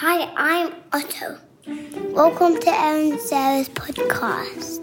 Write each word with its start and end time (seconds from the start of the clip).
Hi, 0.00 0.30
I'm 0.36 0.72
Otto. 0.92 1.38
Welcome 2.12 2.58
to 2.60 2.70
Erin 2.70 3.18
Sara's 3.18 3.68
podcast. 3.68 4.80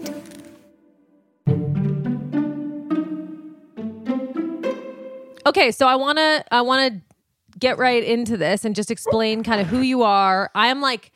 Okay, 5.46 5.70
so 5.70 5.86
I 5.86 5.96
want 5.96 6.18
to 6.18 6.44
I 6.50 6.60
want 6.60 6.92
to 6.92 7.58
get 7.58 7.78
right 7.78 8.04
into 8.04 8.36
this 8.36 8.64
and 8.64 8.74
just 8.74 8.90
explain 8.90 9.42
kind 9.42 9.60
of 9.60 9.66
who 9.66 9.80
you 9.80 10.02
are. 10.02 10.50
I 10.54 10.68
am 10.68 10.80
like 10.80 11.10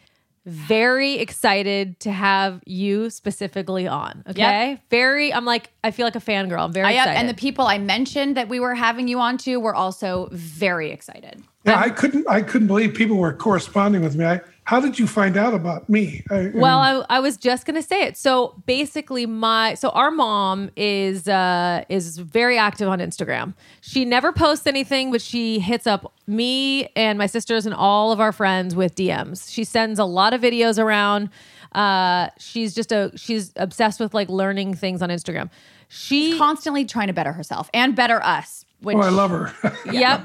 very 0.46 1.14
excited 1.18 2.00
to 2.00 2.10
have 2.10 2.62
you 2.66 3.10
specifically 3.10 3.86
on. 3.86 4.24
Okay, 4.28 4.70
Yep. 4.70 4.80
very. 4.90 5.32
I'm 5.32 5.44
like 5.44 5.70
I 5.84 5.90
feel 5.90 6.06
like 6.06 6.16
a 6.16 6.20
fangirl. 6.20 6.64
I'm 6.64 6.72
very 6.72 6.86
I, 6.88 6.92
excited. 6.92 7.18
and 7.18 7.28
the 7.28 7.34
people 7.34 7.66
I 7.66 7.78
mentioned 7.78 8.36
that 8.36 8.48
we 8.48 8.58
were 8.58 8.74
having 8.74 9.06
you 9.06 9.20
on 9.20 9.36
to 9.38 9.58
were 9.60 9.74
also 9.74 10.28
very 10.32 10.90
excited. 10.90 11.42
Yeah, 11.64 11.78
I 11.78 11.90
couldn't. 11.90 12.28
I 12.28 12.42
couldn't 12.42 12.66
believe 12.66 12.94
people 12.94 13.16
were 13.16 13.32
corresponding 13.32 14.02
with 14.02 14.16
me. 14.16 14.24
I, 14.24 14.40
how 14.64 14.80
did 14.80 14.98
you 14.98 15.06
find 15.06 15.36
out 15.36 15.54
about 15.54 15.88
me? 15.88 16.24
I, 16.30 16.34
I 16.34 16.50
Well, 16.54 16.78
I, 16.78 17.16
I 17.16 17.20
was 17.20 17.36
just 17.36 17.66
gonna 17.66 17.82
say 17.82 18.02
it. 18.02 18.16
So 18.16 18.60
basically, 18.66 19.26
my 19.26 19.74
so 19.74 19.90
our 19.90 20.10
mom 20.10 20.70
is 20.76 21.28
uh, 21.28 21.84
is 21.88 22.18
very 22.18 22.58
active 22.58 22.88
on 22.88 22.98
Instagram. 22.98 23.54
She 23.80 24.04
never 24.04 24.32
posts 24.32 24.66
anything, 24.66 25.12
but 25.12 25.22
she 25.22 25.60
hits 25.60 25.86
up 25.86 26.12
me 26.26 26.88
and 26.96 27.16
my 27.16 27.26
sisters 27.26 27.64
and 27.64 27.74
all 27.74 28.10
of 28.10 28.20
our 28.20 28.32
friends 28.32 28.74
with 28.74 28.96
DMs. 28.96 29.52
She 29.52 29.62
sends 29.62 30.00
a 30.00 30.04
lot 30.04 30.34
of 30.34 30.40
videos 30.40 30.82
around. 30.82 31.30
Uh, 31.72 32.28
she's 32.38 32.74
just 32.74 32.90
a 32.90 33.12
she's 33.14 33.52
obsessed 33.56 34.00
with 34.00 34.14
like 34.14 34.28
learning 34.28 34.74
things 34.74 35.00
on 35.00 35.10
Instagram. 35.10 35.48
She 35.88 36.38
Constantly 36.38 36.86
trying 36.86 37.08
to 37.08 37.12
better 37.12 37.32
herself 37.32 37.70
and 37.72 37.94
better 37.94 38.22
us. 38.24 38.64
Which 38.80 38.96
oh, 38.96 39.00
I 39.00 39.10
love 39.10 39.30
her. 39.30 39.76
Yep. 39.92 40.24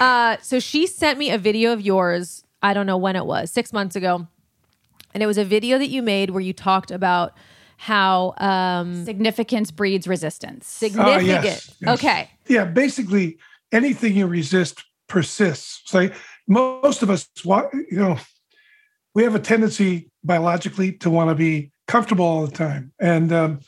Uh, 0.00 0.36
so 0.42 0.58
she 0.58 0.86
sent 0.86 1.18
me 1.18 1.30
a 1.30 1.38
video 1.38 1.72
of 1.72 1.80
yours. 1.80 2.44
I 2.62 2.74
don't 2.74 2.86
know 2.86 2.96
when 2.96 3.16
it 3.16 3.26
was, 3.26 3.50
six 3.50 3.72
months 3.72 3.96
ago. 3.96 4.26
And 5.14 5.22
it 5.22 5.26
was 5.26 5.38
a 5.38 5.44
video 5.44 5.78
that 5.78 5.88
you 5.88 6.02
made 6.02 6.30
where 6.30 6.40
you 6.40 6.52
talked 6.52 6.90
about 6.90 7.36
how 7.76 8.34
um, 8.38 9.04
significance 9.04 9.70
breeds 9.70 10.06
resistance. 10.06 10.68
significant. 10.68 11.16
Oh, 11.16 11.42
yes, 11.42 11.76
yes. 11.80 11.94
Okay. 11.94 12.30
yeah, 12.46 12.64
basically 12.64 13.38
anything 13.72 14.14
you 14.14 14.26
resist 14.26 14.84
persists. 15.08 15.82
So 15.86 16.08
most 16.46 17.02
of 17.02 17.10
us, 17.10 17.28
wa- 17.44 17.68
you 17.72 17.98
know, 17.98 18.18
we 19.14 19.24
have 19.24 19.34
a 19.34 19.40
tendency 19.40 20.10
biologically 20.24 20.92
to 20.98 21.10
want 21.10 21.30
to 21.30 21.34
be 21.34 21.72
comfortable 21.88 22.24
all 22.24 22.46
the 22.46 22.52
time, 22.52 22.92
and 23.00 23.32
um, 23.32 23.60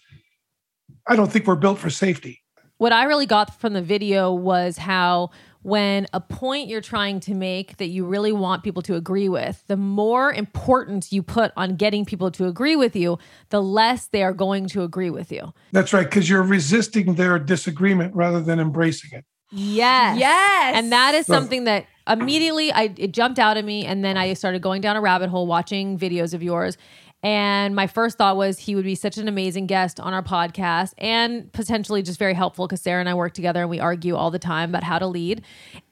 I 1.06 1.16
don't 1.16 1.30
think 1.30 1.46
we're 1.46 1.56
built 1.56 1.78
for 1.78 1.90
safety. 1.90 2.40
What 2.78 2.92
I 2.92 3.04
really 3.04 3.26
got 3.26 3.60
from 3.60 3.72
the 3.72 3.82
video 3.82 4.32
was 4.32 4.78
how 4.78 5.30
when 5.64 6.06
a 6.12 6.20
point 6.20 6.68
you're 6.68 6.82
trying 6.82 7.20
to 7.20 7.34
make 7.34 7.78
that 7.78 7.88
you 7.88 8.04
really 8.04 8.32
want 8.32 8.62
people 8.62 8.82
to 8.82 8.94
agree 8.94 9.30
with, 9.30 9.64
the 9.66 9.78
more 9.78 10.30
importance 10.30 11.10
you 11.10 11.22
put 11.22 11.52
on 11.56 11.76
getting 11.76 12.04
people 12.04 12.30
to 12.30 12.46
agree 12.46 12.76
with 12.76 12.94
you, 12.94 13.18
the 13.48 13.62
less 13.62 14.06
they 14.06 14.22
are 14.22 14.34
going 14.34 14.68
to 14.68 14.82
agree 14.82 15.08
with 15.08 15.32
you. 15.32 15.54
That's 15.72 15.94
right, 15.94 16.04
because 16.04 16.28
you're 16.28 16.42
resisting 16.42 17.14
their 17.14 17.38
disagreement 17.38 18.14
rather 18.14 18.42
than 18.42 18.60
embracing 18.60 19.18
it. 19.18 19.24
Yes. 19.50 20.18
Yes. 20.18 20.76
And 20.76 20.92
that 20.92 21.14
is 21.14 21.26
something 21.26 21.64
that 21.64 21.86
immediately 22.08 22.72
I 22.72 22.92
it 22.96 23.12
jumped 23.12 23.38
out 23.38 23.56
at 23.56 23.64
me 23.64 23.86
and 23.86 24.04
then 24.04 24.16
I 24.16 24.34
started 24.34 24.60
going 24.60 24.80
down 24.80 24.96
a 24.96 25.00
rabbit 25.00 25.30
hole 25.30 25.46
watching 25.46 25.98
videos 25.98 26.34
of 26.34 26.42
yours. 26.42 26.76
And 27.24 27.74
my 27.74 27.86
first 27.86 28.18
thought 28.18 28.36
was 28.36 28.58
he 28.58 28.74
would 28.74 28.84
be 28.84 28.94
such 28.94 29.16
an 29.16 29.28
amazing 29.28 29.66
guest 29.66 29.98
on 29.98 30.12
our 30.12 30.22
podcast 30.22 30.92
and 30.98 31.50
potentially 31.52 32.02
just 32.02 32.18
very 32.18 32.34
helpful 32.34 32.66
because 32.66 32.82
Sara 32.82 33.00
and 33.00 33.08
I 33.08 33.14
work 33.14 33.32
together 33.32 33.62
and 33.62 33.70
we 33.70 33.80
argue 33.80 34.14
all 34.14 34.30
the 34.30 34.38
time 34.38 34.68
about 34.68 34.84
how 34.84 34.98
to 34.98 35.06
lead. 35.06 35.40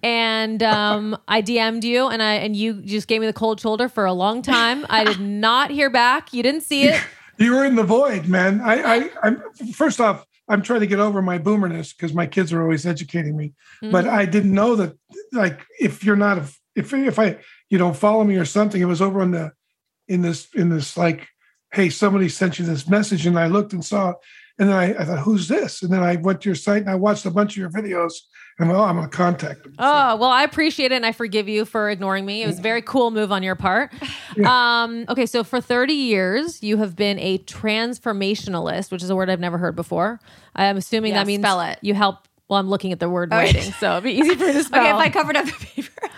And 0.03 0.63
um, 0.63 1.17
I 1.29 1.41
DM'd 1.41 1.85
you 1.85 2.07
and 2.09 2.23
I 2.23 2.35
and 2.35 2.55
you 2.55 2.83
just 2.83 3.09
gave 3.09 3.23
me 3.23 3.27
the 3.27 3.33
cold 3.33 3.61
shoulder 3.61 3.89
for 3.89 4.05
a 4.05 4.13
long 4.13 4.43
time. 4.43 4.85
I 4.91 5.05
did 5.05 5.21
not 5.21 5.71
hear 5.71 5.89
back. 5.89 6.35
You 6.35 6.43
didn't 6.43 6.63
see 6.63 6.85
it. 6.85 7.03
You 7.39 7.57
were 7.57 7.65
in 7.65 7.77
the 7.77 7.83
void, 7.83 8.27
man. 8.29 8.61
I, 8.61 8.75
I, 8.83 9.11
I'm 9.23 9.43
first 9.73 10.01
off, 10.01 10.27
I'm 10.49 10.61
trying 10.61 10.81
to 10.81 10.87
get 10.87 11.01
over 11.01 11.23
my 11.23 11.39
boomerness 11.39 11.97
because 11.97 12.13
my 12.13 12.27
kids 12.27 12.53
are 12.53 12.61
always 12.61 12.85
educating 12.87 13.37
me. 13.37 13.55
But 13.81 14.07
I 14.07 14.27
didn't 14.27 14.53
know 14.53 14.77
that, 14.77 14.97
like, 15.33 15.65
if 15.81 16.05
you're 16.05 16.15
not, 16.15 16.39
a, 16.39 16.49
if 16.77 16.93
if 16.93 17.19
I, 17.19 17.39
you 17.71 17.79
don't 17.79 17.97
follow 17.97 18.23
me 18.23 18.37
or 18.37 18.45
something, 18.45 18.81
it 18.81 18.85
was 18.85 19.01
over 19.01 19.23
on 19.23 19.31
the, 19.31 19.51
in 20.09 20.23
this, 20.23 20.49
in 20.55 20.69
this, 20.69 20.97
like, 20.97 21.29
hey, 21.73 21.89
somebody 21.91 22.29
sent 22.29 22.59
you 22.59 22.67
this 22.67 22.89
message, 22.89 23.27
and 23.27 23.39
I 23.39 23.47
looked 23.47 23.73
and 23.73 23.85
saw, 23.85 24.11
it, 24.11 24.17
and 24.59 24.69
then 24.69 24.77
I, 24.77 24.95
I 24.95 25.05
thought, 25.05 25.21
who's 25.21 25.49
this? 25.49 25.83
And 25.83 25.93
then 25.93 26.03
I 26.03 26.17
went 26.17 26.43
to 26.43 26.49
your 26.49 26.57
site 26.57 26.83
and 26.83 26.91
I 26.91 26.95
watched 26.95 27.25
a 27.25 27.31
bunch 27.31 27.53
of 27.53 27.57
your 27.57 27.71
videos, 27.71 28.13
and 28.59 28.69
well, 28.69 28.83
I'm 28.83 28.97
gonna 28.97 29.09
contact 29.09 29.63
them. 29.63 29.75
Oh, 29.79 30.17
well, 30.17 30.29
I 30.29 30.43
appreciate 30.43 30.93
it 30.93 30.97
and 30.97 31.07
I 31.07 31.13
forgive 31.13 31.49
you 31.49 31.65
for 31.65 31.89
ignoring 31.89 32.27
me. 32.27 32.43
It 32.43 32.47
was 32.47 32.59
a 32.59 32.63
very 32.63 32.83
cool 32.83 33.11
move 33.11 33.33
on 33.33 33.43
your 33.43 33.55
part. 33.55 33.91
Um, 34.45 35.07
okay, 35.09 35.25
so 35.25 35.43
for 35.43 35.61
30 35.63 35.95
years, 35.95 36.63
you 36.63 36.77
have 36.77 36.95
been 36.95 37.19
a 37.19 37.39
transformationalist, 37.39 38.91
which 38.93 39.03
is 39.03 39.11
a 39.11 39.17
word 39.17 39.31
I've 39.31 39.41
never 39.41 39.59
heard 39.59 39.75
before. 39.77 40.21
I'm 40.55 40.77
assuming 40.77 41.13
Yeah, 41.13 41.21
that 41.21 41.27
means 41.27 41.43
spell 41.43 41.61
it. 41.63 41.79
you 41.81 41.95
help. 41.95 42.29
Well, 42.49 42.61
I'm 42.61 42.69
looking 42.69 42.93
at 42.93 43.01
the 43.01 43.09
word 43.09 43.31
writing, 43.31 43.73
so 43.81 43.93
it'd 43.93 44.05
be 44.05 44.13
easy 44.13 44.35
for 44.35 44.45
you 44.45 44.53
to 44.53 44.65
spell. 44.65 44.81
Okay, 44.83 44.91
if 44.91 44.97
I 44.97 45.09
covered 45.09 45.37
up 45.37 45.47
the 45.47 45.53
paper. 45.53 46.09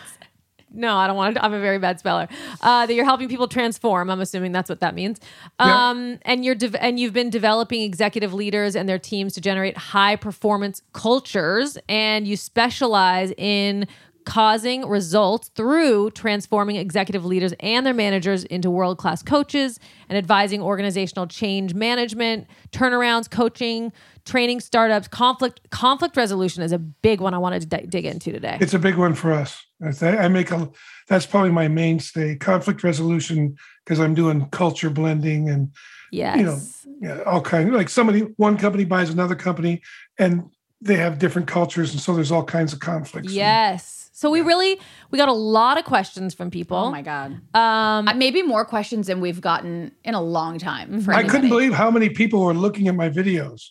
No, 0.74 0.96
I 0.96 1.06
don't 1.06 1.16
want 1.16 1.36
to. 1.36 1.44
I'm 1.44 1.54
a 1.54 1.60
very 1.60 1.78
bad 1.78 1.98
speller. 2.00 2.28
Uh, 2.60 2.86
that 2.86 2.94
you're 2.94 3.04
helping 3.04 3.28
people 3.28 3.48
transform. 3.48 4.10
I'm 4.10 4.20
assuming 4.20 4.52
that's 4.52 4.68
what 4.68 4.80
that 4.80 4.94
means. 4.94 5.20
Um, 5.58 6.18
and 6.22 6.44
you're 6.44 6.56
de- 6.56 6.82
and 6.82 6.98
you've 6.98 7.12
been 7.12 7.30
developing 7.30 7.82
executive 7.82 8.34
leaders 8.34 8.74
and 8.74 8.88
their 8.88 8.98
teams 8.98 9.34
to 9.34 9.40
generate 9.40 9.76
high 9.76 10.16
performance 10.16 10.82
cultures, 10.92 11.78
and 11.88 12.26
you 12.26 12.36
specialize 12.36 13.32
in 13.38 13.86
causing 14.24 14.86
results 14.88 15.50
through 15.54 16.10
transforming 16.10 16.76
executive 16.76 17.24
leaders 17.24 17.54
and 17.60 17.84
their 17.84 17.94
managers 17.94 18.44
into 18.44 18.70
world 18.70 18.98
class 18.98 19.22
coaches 19.22 19.78
and 20.08 20.16
advising 20.16 20.62
organizational 20.62 21.26
change 21.26 21.74
management, 21.74 22.46
turnarounds, 22.72 23.30
coaching, 23.30 23.92
training 24.24 24.60
startups, 24.60 25.08
conflict 25.08 25.60
conflict 25.70 26.16
resolution 26.16 26.62
is 26.62 26.72
a 26.72 26.78
big 26.78 27.20
one 27.20 27.34
I 27.34 27.38
wanted 27.38 27.62
to 27.62 27.66
di- 27.66 27.86
dig 27.86 28.06
into 28.06 28.32
today. 28.32 28.58
It's 28.60 28.74
a 28.74 28.78
big 28.78 28.96
one 28.96 29.14
for 29.14 29.32
us. 29.32 29.64
I 29.82 30.16
I 30.16 30.28
make 30.28 30.50
a. 30.50 30.70
That's 31.08 31.26
probably 31.26 31.50
my 31.50 31.68
mainstay. 31.68 32.36
Conflict 32.36 32.82
resolution 32.82 33.56
because 33.84 34.00
I'm 34.00 34.14
doing 34.14 34.48
culture 34.50 34.90
blending 34.90 35.50
and 35.50 35.72
yes. 36.10 36.38
you 36.38 36.44
know, 36.44 36.60
yeah, 37.00 37.22
all 37.24 37.42
kind 37.42 37.72
like 37.74 37.88
somebody 37.88 38.20
one 38.36 38.56
company 38.56 38.84
buys 38.84 39.10
another 39.10 39.34
company 39.34 39.82
and 40.18 40.50
they 40.80 40.96
have 40.96 41.18
different 41.18 41.48
cultures 41.48 41.92
and 41.92 42.00
so 42.00 42.14
there's 42.14 42.32
all 42.32 42.44
kinds 42.44 42.72
of 42.72 42.80
conflicts. 42.80 43.32
Yes. 43.32 44.03
So 44.16 44.30
we 44.30 44.42
really 44.42 44.78
we 45.10 45.18
got 45.18 45.28
a 45.28 45.32
lot 45.32 45.76
of 45.76 45.84
questions 45.84 46.34
from 46.34 46.48
people. 46.48 46.76
Oh 46.76 46.90
my 46.90 47.02
God. 47.02 47.32
Um, 47.52 48.06
Uh, 48.08 48.14
Maybe 48.14 48.42
more 48.42 48.64
questions 48.64 49.08
than 49.08 49.20
we've 49.20 49.40
gotten 49.40 49.90
in 50.04 50.14
a 50.14 50.22
long 50.22 50.58
time. 50.58 51.00
For 51.00 51.12
I 51.12 51.24
couldn't 51.24 51.48
believe 51.48 51.74
how 51.74 51.90
many 51.90 52.08
people 52.08 52.44
were 52.44 52.54
looking 52.54 52.86
at 52.86 52.94
my 52.94 53.10
videos. 53.10 53.70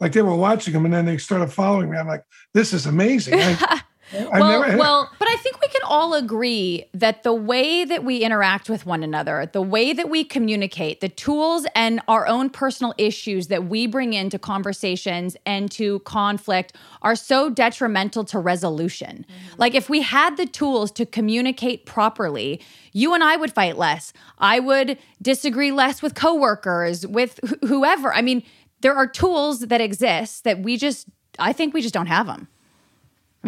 Like 0.00 0.12
they 0.12 0.22
were 0.22 0.34
watching 0.34 0.72
them 0.74 0.84
and 0.84 0.92
then 0.92 1.06
they 1.06 1.16
started 1.16 1.52
following 1.52 1.90
me. 1.90 1.96
I'm 1.96 2.08
like, 2.08 2.24
this 2.54 2.72
is 2.72 2.86
amazing. 2.86 3.34
I, 3.40 3.56
I 3.60 3.80
well, 4.12 4.60
never 4.60 4.76
well, 4.76 5.10
But 5.18 5.28
I 5.28 5.36
think 5.36 5.60
we 5.60 5.68
can 5.68 5.82
all 5.84 6.14
agree 6.14 6.84
that 6.94 7.22
the 7.22 7.32
way 7.32 7.84
that 7.84 8.04
we 8.04 8.18
interact 8.18 8.68
with 8.68 8.86
one 8.86 9.02
another, 9.02 9.48
the 9.52 9.62
way 9.62 9.92
that 9.92 10.08
we 10.08 10.24
communicate, 10.24 11.00
the 11.00 11.08
tools 11.08 11.66
and 11.74 12.00
our 12.08 12.26
own 12.26 12.50
personal 12.50 12.94
issues 12.98 13.48
that 13.48 13.66
we 13.66 13.86
bring 13.86 14.14
into 14.14 14.38
conversations 14.38 15.36
and 15.44 15.70
to 15.72 16.00
conflict 16.00 16.74
are 17.02 17.16
so 17.16 17.50
detrimental 17.50 18.24
to 18.24 18.38
resolution. 18.38 19.26
Mm-hmm. 19.28 19.54
Like, 19.58 19.74
if 19.74 19.88
we 19.88 20.02
had 20.02 20.36
the 20.36 20.46
tools 20.46 20.90
to 20.92 21.06
communicate 21.06 21.86
properly, 21.86 22.60
you 22.92 23.14
and 23.14 23.22
I 23.22 23.36
would 23.36 23.52
fight 23.52 23.76
less. 23.76 24.12
I 24.38 24.60
would 24.60 24.98
disagree 25.20 25.72
less 25.72 26.02
with 26.02 26.14
coworkers, 26.14 27.06
with 27.06 27.40
wh- 27.44 27.66
whoever. 27.66 28.12
I 28.14 28.22
mean, 28.22 28.42
there 28.80 28.94
are 28.94 29.06
tools 29.06 29.60
that 29.60 29.80
exist 29.80 30.44
that 30.44 30.60
we 30.60 30.76
just, 30.76 31.08
I 31.38 31.52
think 31.52 31.74
we 31.74 31.82
just 31.82 31.94
don't 31.94 32.06
have 32.06 32.26
them. 32.26 32.48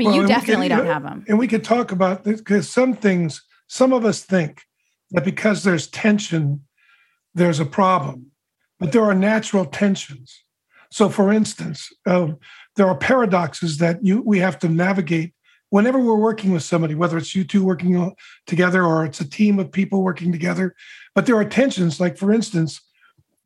Well, 0.06 0.16
you 0.16 0.26
definitely 0.26 0.68
could- 0.68 0.76
don't 0.76 0.86
have 0.86 1.02
them. 1.02 1.24
And 1.28 1.38
we 1.38 1.48
could 1.48 1.64
talk 1.64 1.92
about 1.92 2.24
this 2.24 2.40
because 2.40 2.68
some 2.68 2.94
things, 2.94 3.42
some 3.66 3.92
of 3.92 4.04
us 4.04 4.22
think 4.22 4.62
that 5.10 5.24
because 5.24 5.64
there's 5.64 5.86
tension, 5.86 6.62
there's 7.34 7.60
a 7.60 7.66
problem, 7.66 8.26
but 8.78 8.92
there 8.92 9.04
are 9.04 9.14
natural 9.14 9.64
tensions. 9.64 10.44
So, 10.90 11.08
for 11.08 11.32
instance, 11.32 11.88
um, 12.06 12.38
there 12.76 12.86
are 12.86 12.96
paradoxes 12.96 13.78
that 13.78 14.04
you 14.04 14.22
we 14.22 14.38
have 14.40 14.58
to 14.60 14.68
navigate 14.68 15.34
whenever 15.70 15.98
we're 16.00 16.16
working 16.16 16.52
with 16.52 16.64
somebody, 16.64 16.94
whether 16.94 17.16
it's 17.16 17.34
you 17.34 17.44
two 17.44 17.64
working 17.64 18.12
together 18.46 18.84
or 18.84 19.04
it's 19.04 19.20
a 19.20 19.28
team 19.28 19.58
of 19.58 19.70
people 19.70 20.02
working 20.02 20.32
together. 20.32 20.74
But 21.14 21.26
there 21.26 21.36
are 21.36 21.44
tensions, 21.44 22.00
like 22.00 22.16
for 22.18 22.32
instance, 22.32 22.80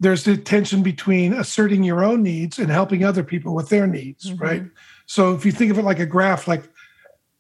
there's 0.00 0.24
the 0.24 0.36
tension 0.36 0.82
between 0.82 1.32
asserting 1.34 1.84
your 1.84 2.02
own 2.02 2.22
needs 2.22 2.58
and 2.58 2.70
helping 2.70 3.04
other 3.04 3.22
people 3.22 3.54
with 3.54 3.68
their 3.68 3.86
needs, 3.86 4.32
right? 4.32 4.64
So 5.06 5.34
if 5.34 5.44
you 5.44 5.52
think 5.52 5.70
of 5.70 5.78
it 5.78 5.82
like 5.82 5.98
a 5.98 6.06
graph, 6.06 6.48
like 6.48 6.64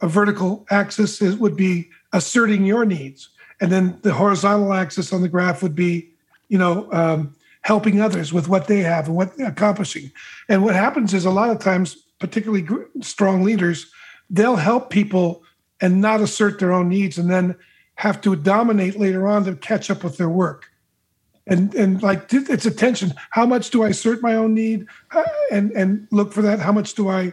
a 0.00 0.08
vertical 0.08 0.66
axis 0.70 1.22
is, 1.22 1.36
would 1.36 1.56
be 1.56 1.90
asserting 2.12 2.64
your 2.64 2.84
needs, 2.84 3.30
and 3.60 3.70
then 3.72 3.98
the 4.02 4.12
horizontal 4.12 4.72
axis 4.72 5.12
on 5.12 5.22
the 5.22 5.28
graph 5.28 5.62
would 5.62 5.74
be, 5.74 6.10
you 6.48 6.58
know, 6.58 6.90
um, 6.92 7.34
helping 7.62 8.00
others 8.00 8.32
with 8.32 8.48
what 8.48 8.66
they 8.66 8.80
have 8.80 9.06
and 9.06 9.16
what 9.16 9.32
accomplishing. 9.40 10.12
And 10.48 10.62
what 10.62 10.74
happens 10.74 11.14
is 11.14 11.24
a 11.24 11.30
lot 11.30 11.50
of 11.50 11.58
times, 11.58 11.96
particularly 12.18 12.66
strong 13.00 13.42
leaders, 13.42 13.90
they'll 14.28 14.56
help 14.56 14.90
people 14.90 15.42
and 15.80 16.00
not 16.00 16.20
assert 16.20 16.58
their 16.58 16.72
own 16.72 16.88
needs, 16.88 17.18
and 17.18 17.30
then 17.30 17.56
have 17.96 18.20
to 18.20 18.36
dominate 18.36 18.98
later 18.98 19.26
on 19.26 19.44
to 19.44 19.54
catch 19.56 19.90
up 19.90 20.04
with 20.04 20.16
their 20.16 20.28
work. 20.28 20.66
And 21.46 21.74
and 21.74 22.02
like 22.02 22.32
it's 22.32 22.66
attention. 22.66 23.12
How 23.30 23.46
much 23.46 23.70
do 23.70 23.82
I 23.82 23.88
assert 23.88 24.22
my 24.22 24.34
own 24.34 24.54
need 24.54 24.86
uh, 25.10 25.24
and 25.52 25.72
and 25.72 26.08
look 26.10 26.32
for 26.32 26.42
that? 26.42 26.58
How 26.58 26.72
much 26.72 26.94
do 26.94 27.08
I 27.08 27.32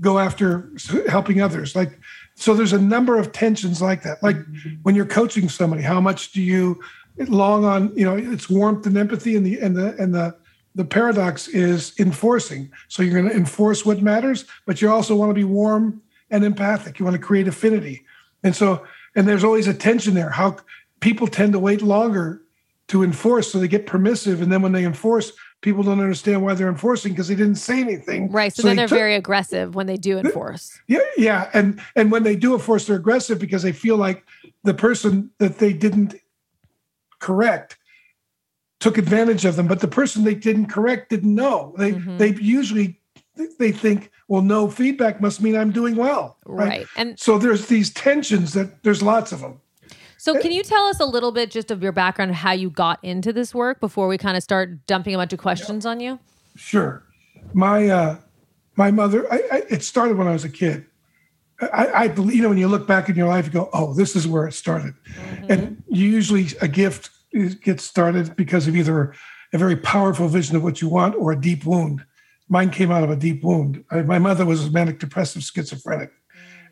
go 0.00 0.18
after 0.18 0.70
helping 1.08 1.40
others? 1.40 1.74
Like 1.76 1.98
so, 2.34 2.54
there's 2.54 2.72
a 2.72 2.80
number 2.80 3.18
of 3.18 3.32
tensions 3.32 3.82
like 3.82 4.02
that. 4.02 4.22
Like 4.22 4.36
mm-hmm. 4.36 4.76
when 4.82 4.94
you're 4.94 5.06
coaching 5.06 5.48
somebody, 5.48 5.82
how 5.82 6.00
much 6.00 6.32
do 6.32 6.42
you 6.42 6.80
long 7.18 7.64
on? 7.64 7.94
You 7.96 8.04
know, 8.04 8.16
it's 8.16 8.48
warmth 8.48 8.86
and 8.86 8.96
empathy, 8.96 9.36
and 9.36 9.44
the 9.44 9.58
and 9.60 9.76
the 9.76 9.94
and 9.98 10.14
the 10.14 10.36
the 10.74 10.84
paradox 10.84 11.48
is 11.48 11.92
enforcing. 11.98 12.70
So 12.88 13.02
you're 13.02 13.20
going 13.20 13.28
to 13.28 13.36
enforce 13.36 13.84
what 13.84 14.00
matters, 14.00 14.44
but 14.66 14.80
you 14.80 14.90
also 14.90 15.14
want 15.14 15.30
to 15.30 15.34
be 15.34 15.44
warm 15.44 16.00
and 16.30 16.44
empathic. 16.44 16.98
You 16.98 17.04
want 17.04 17.14
to 17.14 17.22
create 17.22 17.46
affinity. 17.46 18.04
And 18.42 18.56
so, 18.56 18.84
and 19.14 19.28
there's 19.28 19.44
always 19.44 19.68
a 19.68 19.74
tension 19.74 20.14
there. 20.14 20.30
How 20.30 20.56
people 21.00 21.26
tend 21.26 21.52
to 21.52 21.58
wait 21.58 21.82
longer 21.82 22.42
to 22.88 23.02
enforce, 23.02 23.52
so 23.52 23.58
they 23.58 23.68
get 23.68 23.86
permissive. 23.86 24.40
And 24.40 24.50
then 24.50 24.62
when 24.62 24.72
they 24.72 24.84
enforce, 24.84 25.32
people 25.62 25.82
don't 25.82 26.00
understand 26.00 26.42
why 26.42 26.52
they're 26.54 26.68
enforcing 26.68 27.12
because 27.12 27.28
they 27.28 27.34
didn't 27.34 27.54
say 27.54 27.80
anything. 27.80 28.30
Right. 28.30 28.52
So, 28.52 28.62
so 28.62 28.68
then 28.68 28.76
they 28.76 28.82
are 28.82 28.88
very 28.88 29.14
aggressive 29.14 29.74
when 29.74 29.86
they 29.86 29.96
do 29.96 30.18
enforce. 30.18 30.78
Yeah. 30.86 30.98
Yeah. 31.16 31.48
And 31.54 31.80
and 31.96 32.12
when 32.12 32.24
they 32.24 32.36
do 32.36 32.52
enforce, 32.52 32.86
they're 32.86 32.96
aggressive 32.96 33.38
because 33.38 33.62
they 33.62 33.72
feel 33.72 33.96
like 33.96 34.24
the 34.64 34.74
person 34.74 35.30
that 35.38 35.58
they 35.58 35.72
didn't 35.72 36.16
correct 37.20 37.78
took 38.80 38.98
advantage 38.98 39.44
of 39.44 39.56
them, 39.56 39.68
but 39.68 39.80
the 39.80 39.88
person 39.88 40.24
they 40.24 40.34
didn't 40.34 40.66
correct 40.66 41.08
didn't 41.08 41.34
know. 41.34 41.74
They 41.78 41.92
mm-hmm. 41.92 42.18
they 42.18 42.34
usually 42.34 43.00
they 43.58 43.72
think, 43.72 44.10
well, 44.28 44.42
no 44.42 44.68
feedback 44.68 45.20
must 45.20 45.40
mean 45.40 45.56
I'm 45.56 45.70
doing 45.70 45.96
well. 45.96 46.36
Right? 46.44 46.68
right. 46.68 46.86
And 46.96 47.18
so 47.18 47.38
there's 47.38 47.66
these 47.66 47.90
tensions 47.90 48.52
that 48.52 48.82
there's 48.82 49.02
lots 49.02 49.32
of 49.32 49.40
them. 49.40 49.60
So 50.22 50.40
can 50.40 50.52
you 50.52 50.62
tell 50.62 50.86
us 50.86 51.00
a 51.00 51.04
little 51.04 51.32
bit 51.32 51.50
just 51.50 51.72
of 51.72 51.82
your 51.82 51.90
background, 51.90 52.32
how 52.32 52.52
you 52.52 52.70
got 52.70 53.02
into 53.02 53.32
this 53.32 53.52
work 53.52 53.80
before 53.80 54.06
we 54.06 54.16
kind 54.16 54.36
of 54.36 54.42
start 54.44 54.86
dumping 54.86 55.16
a 55.16 55.18
bunch 55.18 55.32
of 55.32 55.40
questions 55.40 55.84
yeah. 55.84 55.90
on 55.90 55.98
you? 55.98 56.20
Sure. 56.54 57.02
My 57.54 57.88
uh 57.88 58.18
my 58.76 58.92
mother, 58.92 59.26
I, 59.32 59.42
I, 59.50 59.62
it 59.68 59.82
started 59.82 60.16
when 60.16 60.28
I 60.28 60.32
was 60.32 60.44
a 60.44 60.48
kid. 60.48 60.86
I, 61.60 62.04
I 62.04 62.08
believe, 62.08 62.36
you 62.36 62.42
know, 62.42 62.50
when 62.50 62.58
you 62.58 62.68
look 62.68 62.86
back 62.86 63.08
in 63.08 63.16
your 63.16 63.26
life, 63.26 63.46
you 63.46 63.50
go, 63.50 63.68
oh, 63.72 63.94
this 63.94 64.14
is 64.14 64.28
where 64.28 64.46
it 64.46 64.52
started. 64.52 64.94
Mm-hmm. 65.16 65.52
And 65.52 65.82
usually 65.88 66.46
a 66.60 66.68
gift 66.68 67.10
gets 67.60 67.82
started 67.82 68.36
because 68.36 68.68
of 68.68 68.76
either 68.76 69.12
a 69.52 69.58
very 69.58 69.74
powerful 69.74 70.28
vision 70.28 70.54
of 70.54 70.62
what 70.62 70.80
you 70.80 70.88
want 70.88 71.16
or 71.16 71.32
a 71.32 71.40
deep 71.40 71.66
wound. 71.66 72.04
Mine 72.48 72.70
came 72.70 72.92
out 72.92 73.02
of 73.02 73.10
a 73.10 73.16
deep 73.16 73.42
wound. 73.42 73.84
I, 73.90 74.02
my 74.02 74.20
mother 74.20 74.46
was 74.46 74.70
manic 74.70 75.00
depressive 75.00 75.42
schizophrenic, 75.42 76.12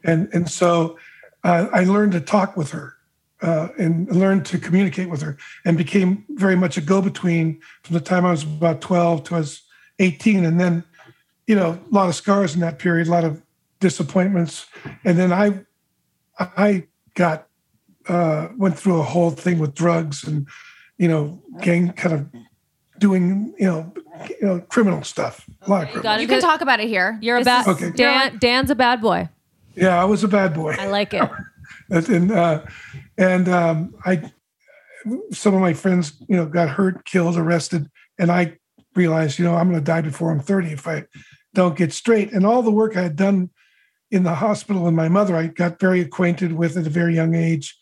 and 0.05 0.29
and 0.33 0.49
so 0.49 0.97
uh, 1.43 1.67
I 1.73 1.83
learned 1.83 2.13
to 2.13 2.21
talk 2.21 2.57
with 2.57 2.71
her 2.71 2.95
uh, 3.43 3.69
and 3.79 4.09
learned 4.15 4.45
to 4.47 4.59
communicate 4.59 5.09
with 5.09 5.23
her, 5.23 5.37
and 5.65 5.77
became 5.77 6.25
very 6.31 6.57
much 6.57 6.77
a 6.77 6.81
go 6.81 7.01
between 7.01 7.61
from 7.83 7.95
the 7.95 8.01
time 8.01 8.25
I 8.25 8.31
was 8.31 8.43
about 8.43 8.81
twelve 8.81 9.25
to 9.25 9.37
I 9.37 9.39
was 9.39 9.63
eighteen, 9.99 10.45
and 10.45 10.61
then 10.61 10.85
you 11.47 11.55
know 11.55 11.79
a 11.91 11.95
lot 11.95 12.09
of 12.09 12.15
scars 12.15 12.55
in 12.55 12.61
that 12.61 12.79
period, 12.79 13.09
a 13.09 13.11
lot 13.11 13.25
of 13.25 13.43
disappointments, 13.81 14.67
and 15.05 15.19
then 15.19 15.33
I 15.33 15.61
I 16.39 16.87
got 17.15 17.49
uh, 18.09 18.49
went 18.57 18.79
through 18.79 18.99
a 18.99 19.03
whole 19.03 19.31
thing 19.31 19.59
with 19.59 19.75
drugs 19.75 20.25
and 20.25 20.47
you 20.99 21.09
know 21.09 21.43
gang 21.61 21.93
kind 21.93 22.15
of 22.15 22.27
doing 22.99 23.55
you 23.59 23.67
know 23.67 23.93
you 24.29 24.47
know 24.47 24.61
criminal 24.69 25.03
stuff. 25.03 25.49
A 25.63 25.71
lot 25.71 25.85
of 25.85 25.91
criminal. 25.91 26.21
You 26.21 26.29
can 26.29 26.41
talk 26.41 26.61
about 26.61 26.81
it 26.81 26.89
here. 26.89 27.19
You're 27.21 27.39
a 27.39 27.45
bad 27.45 27.67
okay. 27.69 27.91
Dan. 27.91 28.39
Dan's 28.39 28.71
a 28.71 28.75
bad 28.75 29.01
boy. 29.01 29.29
Yeah, 29.75 30.01
I 30.01 30.05
was 30.05 30.25
a 30.25 30.29
bad 30.29 30.55
boy. 30.55 30.75
I 30.79 30.87
like 30.87 31.15
it. 31.15 31.29
and 31.91 32.31
uh, 32.31 32.63
and 33.21 33.49
um, 33.49 33.95
I 34.05 34.33
some 35.31 35.55
of 35.55 35.61
my 35.61 35.75
friends 35.75 36.21
you 36.29 36.37
know 36.37 36.47
got 36.47 36.71
hurt, 36.71 37.05
killed, 37.05 37.37
arrested, 37.37 37.89
and 38.19 38.33
I 38.33 38.57
realized 38.97 39.39
you 39.39 39.45
know 39.45 39.55
I'm 39.55 39.71
going 39.71 39.81
to 39.81 39.85
die 39.85 40.01
before 40.01 40.33
I'm 40.33 40.41
30 40.41 40.73
if 40.73 40.89
I 40.89 41.05
don't 41.55 41.77
get 41.77 41.93
straight. 41.93 42.33
And 42.33 42.45
all 42.45 42.63
the 42.63 42.73
work 42.73 42.97
I 42.97 43.03
had 43.03 43.17
done 43.17 43.51
in 44.11 44.25
the 44.25 44.35
hospital 44.35 44.83
with 44.83 44.95
my 44.95 45.09
mother, 45.09 45.37
I 45.37 45.47
got 45.47 45.79
very 45.79 46.01
acquainted 46.01 46.53
with 46.53 46.77
at 46.77 46.87
a 46.87 46.91
very 46.91 47.15
young 47.15 47.35
age 47.35 47.77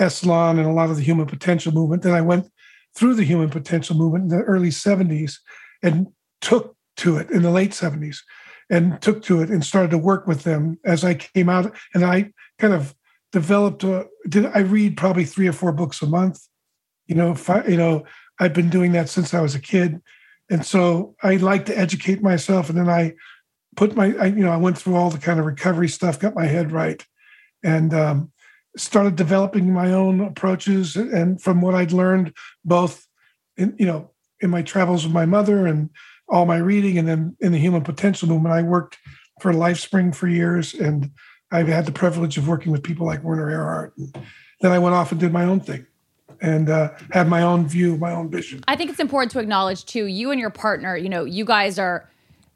Esalen 0.00 0.58
and 0.58 0.66
a 0.66 0.72
lot 0.72 0.90
of 0.90 0.96
the 0.96 1.02
human 1.02 1.26
potential 1.26 1.72
movement. 1.72 2.02
Then 2.02 2.14
I 2.14 2.20
went 2.20 2.46
through 2.96 3.14
the 3.14 3.24
human 3.24 3.50
potential 3.50 3.96
movement 3.96 4.24
in 4.24 4.38
the 4.38 4.44
early 4.44 4.70
70s 4.70 5.36
and 5.82 6.08
took 6.40 6.76
to 6.98 7.16
it 7.16 7.30
in 7.30 7.42
the 7.42 7.50
late 7.50 7.72
70s 7.72 8.18
and 8.70 9.00
took 9.00 9.22
to 9.24 9.40
it 9.42 9.50
and 9.50 9.64
started 9.64 9.90
to 9.90 9.98
work 9.98 10.26
with 10.26 10.42
them 10.42 10.78
as 10.84 11.04
I 11.04 11.14
came 11.14 11.48
out. 11.48 11.74
And 11.94 12.04
I 12.04 12.32
kind 12.58 12.74
of 12.74 12.94
developed 13.32 13.84
a, 13.84 14.06
did 14.28 14.46
I 14.46 14.60
read 14.60 14.96
probably 14.96 15.24
three 15.24 15.48
or 15.48 15.52
four 15.52 15.72
books 15.72 16.02
a 16.02 16.06
month. 16.06 16.40
You 17.06 17.14
know, 17.14 17.36
I, 17.48 17.66
you 17.66 17.76
know, 17.76 18.04
I've 18.38 18.54
been 18.54 18.70
doing 18.70 18.92
that 18.92 19.08
since 19.08 19.34
I 19.34 19.40
was 19.40 19.54
a 19.54 19.60
kid. 19.60 20.00
And 20.50 20.64
so 20.64 21.14
I 21.22 21.36
like 21.36 21.66
to 21.66 21.78
educate 21.78 22.22
myself. 22.22 22.68
And 22.68 22.78
then 22.78 22.88
I 22.88 23.14
put 23.76 23.94
my, 23.94 24.14
I, 24.18 24.26
you 24.26 24.44
know, 24.44 24.52
I 24.52 24.56
went 24.56 24.78
through 24.78 24.96
all 24.96 25.10
the 25.10 25.18
kind 25.18 25.38
of 25.38 25.46
recovery 25.46 25.88
stuff, 25.88 26.18
got 26.18 26.34
my 26.34 26.46
head 26.46 26.72
right. 26.72 27.04
And 27.62 27.92
um, 27.92 28.32
started 28.78 29.16
developing 29.16 29.72
my 29.72 29.92
own 29.92 30.20
approaches 30.20 30.96
and 30.96 31.40
from 31.40 31.60
what 31.60 31.74
I'd 31.74 31.92
learned 31.92 32.32
both 32.64 33.06
in 33.56 33.74
you 33.78 33.86
know 33.86 34.10
in 34.40 34.50
my 34.50 34.62
travels 34.62 35.04
with 35.04 35.12
my 35.12 35.26
mother 35.26 35.66
and 35.66 35.90
all 36.28 36.46
my 36.46 36.58
reading 36.58 36.98
and 36.98 37.08
then 37.08 37.36
in 37.40 37.52
the 37.52 37.58
human 37.58 37.82
potential 37.82 38.28
movement 38.28 38.54
I 38.54 38.62
worked 38.62 38.98
for 39.40 39.52
LifeSpring 39.52 40.14
for 40.14 40.28
years 40.28 40.74
and 40.74 41.10
I've 41.50 41.68
had 41.68 41.86
the 41.86 41.92
privilege 41.92 42.36
of 42.38 42.46
working 42.48 42.72
with 42.72 42.82
people 42.82 43.06
like 43.06 43.22
Werner 43.22 43.46
Erhard 43.46 43.92
and 43.96 44.24
then 44.60 44.72
I 44.72 44.78
went 44.78 44.94
off 44.94 45.12
and 45.12 45.20
did 45.20 45.32
my 45.32 45.44
own 45.44 45.60
thing 45.60 45.86
and 46.40 46.68
uh, 46.68 46.90
had 47.10 47.28
my 47.28 47.42
own 47.42 47.66
view 47.66 47.96
my 47.96 48.12
own 48.12 48.30
vision 48.30 48.62
I 48.68 48.76
think 48.76 48.90
it's 48.90 49.00
important 49.00 49.32
to 49.32 49.40
acknowledge 49.40 49.84
too 49.84 50.06
you 50.06 50.30
and 50.30 50.40
your 50.40 50.50
partner 50.50 50.96
you 50.96 51.08
know 51.08 51.24
you 51.24 51.44
guys 51.44 51.78
are 51.78 52.08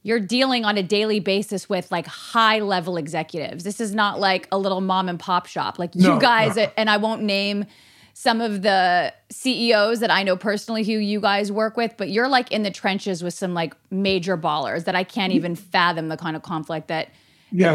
you're 0.02 0.20
dealing 0.20 0.64
on 0.64 0.76
a 0.76 0.82
daily 0.82 1.20
basis 1.20 1.68
with 1.68 1.90
like 1.92 2.06
high 2.06 2.58
level 2.58 2.96
executives. 2.96 3.64
This 3.64 3.80
is 3.80 3.94
not 3.94 4.18
like 4.18 4.48
a 4.50 4.58
little 4.58 4.80
mom 4.80 5.08
and 5.08 5.18
pop 5.18 5.46
shop. 5.46 5.78
Like 5.78 5.94
you 5.94 6.18
guys, 6.18 6.56
no. 6.56 6.68
and 6.76 6.90
I 6.90 6.96
won't 6.96 7.22
name 7.22 7.66
some 8.14 8.40
of 8.40 8.62
the 8.62 9.14
CEOs 9.30 10.00
that 10.00 10.10
I 10.10 10.22
know 10.22 10.36
personally 10.36 10.84
who 10.84 10.92
you 10.92 11.20
guys 11.20 11.50
work 11.50 11.76
with, 11.76 11.94
but 11.96 12.10
you're 12.10 12.28
like 12.28 12.50
in 12.50 12.62
the 12.62 12.70
trenches 12.70 13.22
with 13.22 13.32
some 13.32 13.54
like 13.54 13.74
major 13.90 14.36
ballers 14.36 14.84
that 14.84 14.94
I 14.94 15.04
can't 15.04 15.32
even 15.32 15.54
fathom 15.54 16.08
the 16.08 16.16
kind 16.16 16.36
of 16.36 16.42
conflict 16.42 16.88
that. 16.88 17.08
Yeah, 17.52 17.75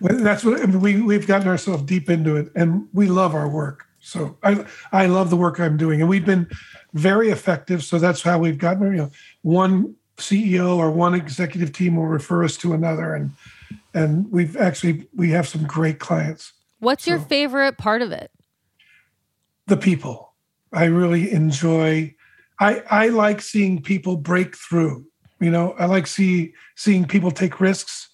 we, 0.00 0.12
that's 0.22 0.44
what 0.44 0.66
we 0.68 1.00
we've 1.00 1.26
gotten 1.26 1.48
ourselves 1.48 1.82
deep 1.84 2.10
into 2.10 2.36
it, 2.36 2.52
and 2.54 2.88
we 2.92 3.06
love 3.06 3.34
our 3.34 3.48
work. 3.48 3.86
So 4.00 4.36
I 4.42 4.66
I 4.92 5.06
love 5.06 5.30
the 5.30 5.36
work 5.36 5.58
I'm 5.58 5.76
doing, 5.76 6.00
and 6.00 6.08
we've 6.08 6.26
been 6.26 6.48
very 6.92 7.30
effective. 7.30 7.82
So 7.82 7.98
that's 7.98 8.22
how 8.22 8.38
we've 8.38 8.58
gotten 8.58 8.92
you 8.92 8.98
know 8.98 9.10
one 9.42 9.94
CEO 10.18 10.76
or 10.76 10.90
one 10.90 11.14
executive 11.14 11.72
team 11.72 11.96
will 11.96 12.06
refer 12.06 12.44
us 12.44 12.56
to 12.58 12.74
another, 12.74 13.14
and 13.14 13.30
and 13.94 14.30
we've 14.30 14.56
actually 14.56 15.06
we 15.14 15.30
have 15.30 15.48
some 15.48 15.64
great 15.66 15.98
clients. 15.98 16.52
What's 16.80 17.04
so, 17.04 17.12
your 17.12 17.20
favorite 17.20 17.78
part 17.78 18.02
of 18.02 18.12
it? 18.12 18.30
The 19.68 19.76
people. 19.76 20.34
I 20.72 20.84
really 20.84 21.32
enjoy. 21.32 22.14
I 22.60 22.82
I 22.90 23.08
like 23.08 23.40
seeing 23.40 23.80
people 23.80 24.16
break 24.16 24.56
through. 24.56 25.06
You 25.40 25.50
know, 25.50 25.74
I 25.78 25.86
like 25.86 26.06
see 26.06 26.52
seeing 26.74 27.06
people 27.06 27.30
take 27.30 27.60
risks 27.60 28.08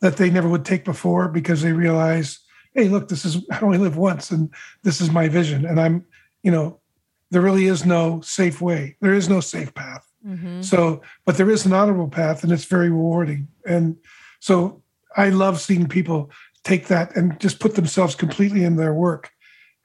that 0.00 0.16
they 0.16 0.30
never 0.30 0.48
would 0.48 0.64
take 0.64 0.84
before 0.84 1.28
because 1.28 1.62
they 1.62 1.72
realize, 1.72 2.40
hey, 2.74 2.88
look, 2.88 3.08
this 3.08 3.24
is 3.24 3.44
I 3.50 3.60
only 3.60 3.78
live 3.78 3.96
once, 3.96 4.30
and 4.30 4.50
this 4.82 5.00
is 5.00 5.10
my 5.10 5.28
vision, 5.28 5.66
and 5.66 5.80
I'm, 5.80 6.04
you 6.42 6.50
know, 6.50 6.80
there 7.30 7.42
really 7.42 7.66
is 7.66 7.86
no 7.86 8.20
safe 8.22 8.60
way. 8.60 8.96
There 9.00 9.14
is 9.14 9.28
no 9.28 9.40
safe 9.40 9.72
path 9.74 10.10
Mm-hmm. 10.26 10.62
So, 10.62 11.02
but 11.24 11.36
there 11.36 11.50
is 11.50 11.64
an 11.64 11.72
honorable 11.72 12.08
path 12.08 12.42
and 12.42 12.52
it's 12.52 12.64
very 12.64 12.90
rewarding. 12.90 13.48
And 13.66 13.96
so 14.40 14.82
I 15.16 15.30
love 15.30 15.60
seeing 15.60 15.88
people 15.88 16.30
take 16.62 16.88
that 16.88 17.16
and 17.16 17.38
just 17.40 17.58
put 17.58 17.74
themselves 17.74 18.14
completely 18.14 18.64
in 18.64 18.76
their 18.76 18.94
work. 18.94 19.30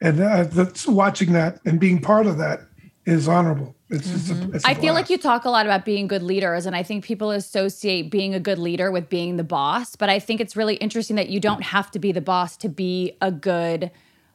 And 0.00 0.20
uh, 0.20 0.44
that's 0.44 0.86
watching 0.86 1.32
that 1.32 1.58
and 1.64 1.80
being 1.80 2.02
part 2.02 2.26
of 2.26 2.36
that 2.38 2.60
is 3.06 3.28
honorable. 3.28 3.74
It's, 3.88 4.06
mm-hmm. 4.06 4.16
it's 4.16 4.30
a, 4.30 4.56
it's 4.56 4.64
a 4.64 4.68
I 4.68 4.74
feel 4.74 4.92
like 4.92 5.08
you 5.08 5.16
talk 5.16 5.44
a 5.44 5.50
lot 5.50 5.64
about 5.64 5.84
being 5.84 6.08
good 6.08 6.22
leaders, 6.22 6.66
and 6.66 6.74
I 6.74 6.82
think 6.82 7.04
people 7.04 7.30
associate 7.30 8.10
being 8.10 8.34
a 8.34 8.40
good 8.40 8.58
leader 8.58 8.90
with 8.90 9.08
being 9.08 9.36
the 9.36 9.44
boss. 9.44 9.94
But 9.96 10.10
I 10.10 10.18
think 10.18 10.40
it's 10.40 10.56
really 10.56 10.74
interesting 10.74 11.16
that 11.16 11.28
you 11.28 11.40
don't 11.40 11.62
have 11.62 11.90
to 11.92 11.98
be 11.98 12.12
the 12.12 12.20
boss 12.20 12.56
to 12.58 12.68
be 12.68 13.16
a 13.22 13.30
good 13.30 13.92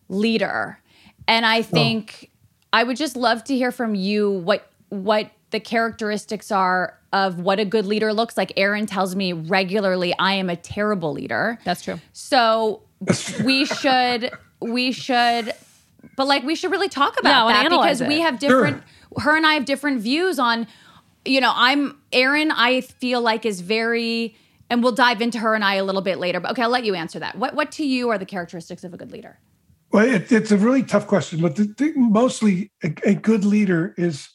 leader. 0.08 0.80
And 1.28 1.46
I 1.46 1.62
think 1.62 2.32
I 2.74 2.84
would 2.84 2.98
just 2.98 3.16
love 3.16 3.44
to 3.46 3.56
hear 3.56 3.72
from 3.72 3.94
you 3.94 4.32
what 4.32 4.72
what 4.90 5.32
the 5.52 5.60
characteristics 5.60 6.52
are 6.52 6.98
of 7.14 7.40
what 7.40 7.60
a 7.60 7.66
good 7.66 7.86
leader 7.86 8.14
looks 8.14 8.38
like. 8.38 8.54
Erin 8.56 8.86
tells 8.86 9.16
me 9.16 9.34
regularly 9.34 10.16
I 10.18 10.34
am 10.34 10.50
a 10.50 10.56
terrible 10.56 11.12
leader. 11.12 11.60
That's 11.66 11.82
true. 11.82 12.00
So 12.14 12.84
we 13.44 13.66
should 13.66 14.32
we 14.62 14.94
should 14.94 15.54
but 16.16 16.28
like 16.28 16.44
we 16.44 16.56
should 16.56 16.72
really 16.72 16.90
talk 16.90 17.20
about 17.20 17.48
yeah, 17.48 17.64
that 17.64 17.70
because 17.70 18.02
it. 18.02 18.08
we 18.08 18.20
have 18.22 18.40
different 18.40 18.84
sure. 19.14 19.24
her 19.24 19.38
and 19.38 19.46
I 19.46 19.54
have 19.54 19.66
different 19.66 20.02
views 20.02 20.40
on 20.40 20.68
you 21.26 21.42
know, 21.42 21.52
I'm 21.54 22.00
Erin 22.12 22.52
I 22.52 22.82
feel 22.82 23.22
like 23.22 23.46
is 23.46 23.62
very 23.62 24.36
and 24.70 24.82
we'll 24.82 24.94
dive 24.94 25.22
into 25.22 25.38
her 25.40 25.54
and 25.54 25.64
I 25.64 25.76
a 25.76 25.84
little 25.84 26.02
bit 26.02 26.18
later. 26.18 26.40
But 26.40 26.52
okay, 26.52 26.64
I'll 26.64 26.70
let 26.70 26.86
you 26.86 26.96
answer 26.96 27.20
that. 27.20 27.38
What 27.38 27.56
what 27.56 27.72
to 27.74 27.86
you 27.86 28.10
are 28.10 28.18
the 28.18 28.26
characteristics 28.26 28.84
of 28.84 28.94
a 28.94 28.98
good 28.98 29.12
leader? 29.12 29.40
Well, 29.92 30.08
it, 30.08 30.32
it's 30.32 30.52
a 30.52 30.58
really 30.58 30.84
tough 30.84 31.06
question, 31.06 31.42
but 31.42 31.58
the, 31.58 31.64
the, 31.78 31.92
mostly 31.98 32.72
a, 32.82 32.94
a 33.04 33.14
good 33.14 33.44
leader 33.44 33.94
is 33.98 34.30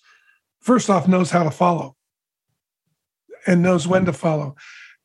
first 0.61 0.91
off 0.91 1.09
knows 1.09 1.31
how 1.31 1.45
to 1.45 1.51
follow 1.51 1.97
and 3.47 3.63
knows 3.63 3.89
when 3.89 4.05
to 4.05 4.13
follow. 4.13 4.57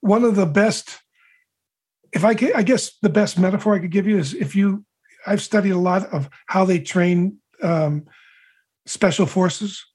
One 0.01 0.25
of 0.25 0.35
the 0.35 0.45
best, 0.45 0.99
if 2.11 2.25
I 2.25 2.35
I 2.55 2.63
guess 2.63 2.91
the 3.01 3.09
best 3.09 3.39
metaphor 3.39 3.75
I 3.75 3.79
could 3.79 3.91
give 3.91 4.07
you 4.07 4.17
is 4.17 4.33
if 4.33 4.55
you, 4.55 4.83
I've 5.25 5.41
studied 5.41 5.71
a 5.71 5.77
lot 5.77 6.05
of 6.13 6.29
how 6.47 6.65
they 6.65 6.79
train 6.79 7.37
um, 7.61 8.05
special 8.85 9.25
forces, 9.25 9.85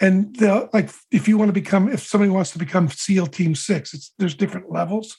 and 0.00 0.40
like 0.72 0.90
if 1.10 1.28
you 1.28 1.36
want 1.36 1.50
to 1.50 1.52
become, 1.52 1.88
if 1.88 2.00
somebody 2.00 2.30
wants 2.30 2.52
to 2.52 2.58
become 2.58 2.88
SEAL 2.88 3.26
Team 3.28 3.54
Six, 3.54 4.12
there's 4.18 4.34
different 4.34 4.70
levels. 4.70 5.16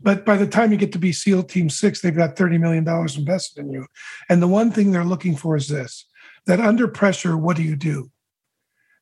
But 0.00 0.24
by 0.24 0.36
the 0.36 0.46
time 0.46 0.70
you 0.70 0.78
get 0.78 0.92
to 0.92 0.98
be 0.98 1.12
SEAL 1.12 1.44
Team 1.44 1.68
Six, 1.68 2.00
they've 2.00 2.14
got 2.16 2.36
$30 2.36 2.60
million 2.60 2.86
invested 3.16 3.60
in 3.60 3.72
you. 3.72 3.86
And 4.28 4.40
the 4.40 4.46
one 4.46 4.70
thing 4.70 4.90
they're 4.90 5.04
looking 5.04 5.36
for 5.36 5.56
is 5.56 5.68
this 5.68 6.06
that 6.46 6.60
under 6.60 6.88
pressure, 6.88 7.36
what 7.36 7.56
do 7.56 7.62
you 7.62 7.76
do? 7.76 8.10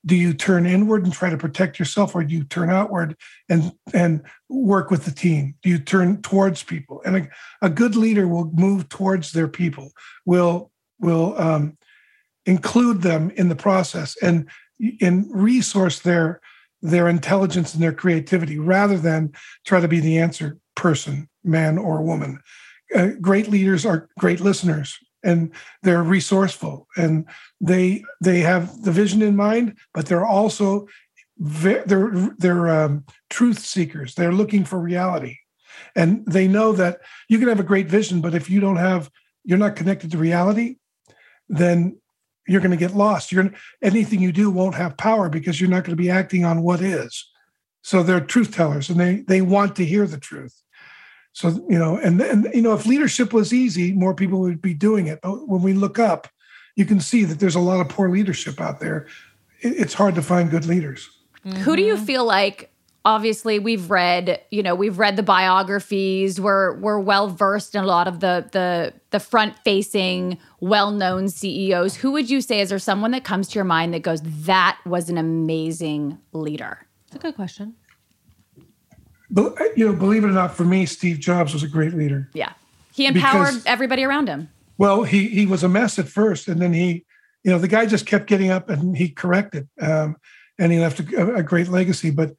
Do 0.07 0.15
you 0.15 0.33
turn 0.33 0.67
inward 0.67 1.05
and 1.05 1.13
try 1.13 1.31
to 1.31 1.37
protect 1.37 1.79
yourself, 1.79 2.15
or 2.15 2.23
do 2.23 2.33
you 2.33 2.45
turn 2.45 2.71
outward 2.71 3.17
and, 3.49 3.73
and 3.93 4.23
work 4.49 4.91
with 4.91 5.05
the 5.05 5.11
team? 5.11 5.57
Do 5.63 5.69
you 5.69 5.79
turn 5.79 6.23
towards 6.23 6.63
people? 6.63 7.03
And 7.05 7.17
a, 7.17 7.29
a 7.63 7.69
good 7.69 7.97
leader 7.97 8.29
will 8.29 8.51
move 8.55 8.89
towards 8.89 9.33
their 9.33 9.49
people, 9.49 9.91
will, 10.25 10.71
will 11.01 11.37
um, 11.41 11.77
include 12.47 13.03
them 13.03 13.31
in 13.31 13.49
the 13.49 13.57
process 13.57 14.17
and, 14.23 14.49
and 15.01 15.27
resource 15.31 15.99
their 15.99 16.41
their 16.83 17.09
intelligence 17.09 17.75
and 17.75 17.83
their 17.83 17.93
creativity 17.93 18.59
rather 18.59 18.99
than 18.99 19.33
try 19.65 19.81
to 19.81 19.89
be 19.89 19.99
the 19.99 20.19
answer 20.19 20.59
person, 20.75 21.29
man 21.43 21.79
or 21.79 22.03
woman. 22.03 22.39
Uh, 22.95 23.09
great 23.21 23.49
leaders 23.49 23.85
are 23.85 24.09
great 24.19 24.41
listeners 24.41 24.97
and 25.27 25.51
they're 25.83 26.03
resourceful 26.03 26.87
and 26.97 27.27
they 27.61 28.03
they 28.23 28.41
have 28.41 28.83
the 28.83 28.93
vision 28.93 29.21
in 29.21 29.37
mind 29.37 29.77
but 29.93 30.07
they're 30.07 30.25
also 30.25 30.87
they're 31.39 32.35
they're 32.39 32.69
um, 32.69 33.05
truth 33.29 33.59
seekers. 33.59 34.15
They're 34.15 34.33
looking 34.33 34.65
for 34.65 34.79
reality. 34.79 35.39
And 35.95 36.25
they 36.27 36.49
know 36.49 36.73
that 36.73 37.01
you 37.29 37.39
can 37.39 37.49
have 37.49 37.61
a 37.61 37.65
great 37.65 37.89
vision 37.89 38.21
but 38.21 38.35
if 38.35 38.49
you 38.49 38.61
don't 38.61 38.77
have 38.77 39.11
you're 39.45 39.59
not 39.59 39.77
connected 39.77 40.11
to 40.11 40.19
reality 40.19 40.77
then 41.49 41.99
you're 42.49 42.61
going 42.61 42.71
to 42.71 42.77
get 42.77 42.95
lost. 42.95 43.33
You're 43.33 43.53
anything 43.83 44.21
you 44.21 44.33
do 44.33 44.51
won't 44.51 44.75
have 44.77 44.97
power 44.97 45.29
because 45.29 45.61
you're 45.61 45.71
not 45.71 45.85
going 45.85 45.97
to 45.97 46.03
be 46.03 46.11
acting 46.11 46.45
on 46.45 46.63
what 46.63 46.81
is. 46.81 47.29
So 47.83 48.03
they're 48.03 48.21
truth 48.21 48.55
tellers 48.55 48.89
and 48.89 48.99
they 48.99 49.17
they 49.29 49.43
want 49.43 49.77
to 49.77 49.85
hear 49.85 50.07
the 50.07 50.19
truth 50.19 50.63
so 51.37 51.49
you 51.69 51.79
know 51.79 51.99
and 51.99 52.19
and 52.23 52.49
you 52.55 52.63
know 52.63 52.73
if 52.73 52.87
leadership 52.87 53.35
was 53.35 53.53
easy 53.53 53.93
more 53.93 54.15
people 54.15 54.41
would 54.41 54.63
be 54.63 54.73
doing 54.73 55.07
it. 55.07 55.21
But 55.23 55.47
when 55.47 55.61
we 55.61 55.75
look 55.75 55.99
up 55.99 56.29
you 56.77 56.87
can 56.87 56.99
see 56.99 57.25
that 57.25 57.39
there's 57.41 57.55
a 57.55 57.61
lot 57.61 57.81
of 57.81 57.89
poor 57.91 58.09
leadership 58.11 58.59
out 58.61 58.81
there. 58.81 59.07
It's 59.61 59.95
hard 59.95 60.15
to 60.15 60.23
find 60.23 60.51
good 60.51 60.65
leaders. 60.67 61.11
Mm-hmm. 61.45 61.59
who 61.59 61.77
do 61.77 61.83
you 61.83 61.97
feel 61.99 62.25
like 62.25 62.73
obviously 63.05 63.59
we've 63.59 63.91
read 63.91 64.41
you 64.51 64.63
know 64.63 64.75
we've 64.75 64.99
read 64.99 65.17
the 65.17 65.23
biographies. 65.23 66.41
We're 66.41 66.75
we're 66.79 66.99
well 66.99 67.29
versed 67.29 67.75
in 67.75 67.85
a 67.85 67.87
lot 67.87 68.09
of 68.09 68.21
the 68.21 68.49
the 68.53 68.95
the 69.11 69.21
front 69.21 69.59
facing 69.59 70.39
well 70.61 70.91
known 70.91 71.29
ceos 71.29 71.97
who 71.97 72.13
would 72.13 72.31
you 72.31 72.41
say 72.41 72.61
is 72.61 72.71
there 72.71 72.79
someone 72.79 73.11
that 73.11 73.25
comes 73.25 73.49
to 73.49 73.55
your 73.57 73.65
mind 73.65 73.93
that 73.93 74.01
goes 74.01 74.23
that 74.23 74.79
was 74.87 75.11
an 75.11 75.19
amazing 75.19 76.19
leader 76.33 76.87
it's 77.07 77.17
a 77.17 77.19
good 77.19 77.37
question. 77.37 77.75
but 77.75 77.86
you 79.31 79.87
know, 79.87 79.93
believe 79.93 80.25
it 80.25 80.29
or 80.29 80.33
not, 80.33 80.55
for 80.55 80.65
me, 80.65 80.87
Steve 80.87 81.19
Jobs 81.19 81.53
was 81.53 81.63
a 81.63 81.69
great 81.69 81.95
leader. 81.95 82.31
Yeah, 82.33 82.53
he 82.93 83.07
empowered 83.07 83.47
because, 83.47 83.67
everybody 83.67 84.05
around 84.05 84.29
him. 84.29 84.49
Well, 84.79 85.05
he 85.05 85.29
he 85.29 85.47
was 85.47 85.63
a 85.63 85.69
mess 85.69 85.99
at 85.99 86.09
first, 86.09 86.49
and 86.49 86.61
then 86.61 86.73
he, 86.73 87.05
you 87.45 87.51
know, 87.51 87.59
the 87.59 87.69
guy 87.69 87.87
just 87.87 88.07
kept 88.07 88.27
getting 88.27 88.51
up 88.51 88.69
and 88.69 88.97
he 88.97 89.09
corrected, 89.09 89.69
um, 89.81 90.17
and 90.59 90.73
he 90.73 90.79
left 90.79 91.01
a, 91.01 91.35
a, 91.37 91.43
great 91.43 91.69
legacy. 91.69 92.11
But 92.11 92.35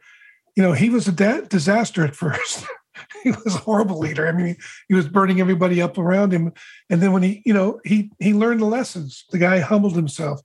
you 0.55 0.63
know, 0.63 0.73
he 0.73 0.89
was 0.89 1.07
a 1.07 1.11
da- 1.11 1.41
disaster 1.41 2.05
at 2.05 2.15
first. 2.15 2.65
he 3.23 3.31
was 3.31 3.55
a 3.55 3.59
horrible 3.59 3.99
leader. 3.99 4.27
I 4.27 4.31
mean, 4.31 4.55
he 4.87 4.93
was 4.93 5.07
burning 5.07 5.39
everybody 5.39 5.81
up 5.81 5.97
around 5.97 6.31
him, 6.31 6.53
and 6.89 7.01
then 7.01 7.11
when 7.11 7.23
he, 7.23 7.41
you 7.45 7.53
know, 7.53 7.79
he 7.83 8.11
he 8.19 8.33
learned 8.33 8.61
the 8.61 8.65
lessons. 8.65 9.25
The 9.31 9.39
guy 9.39 9.59
humbled 9.59 9.95
himself. 9.95 10.41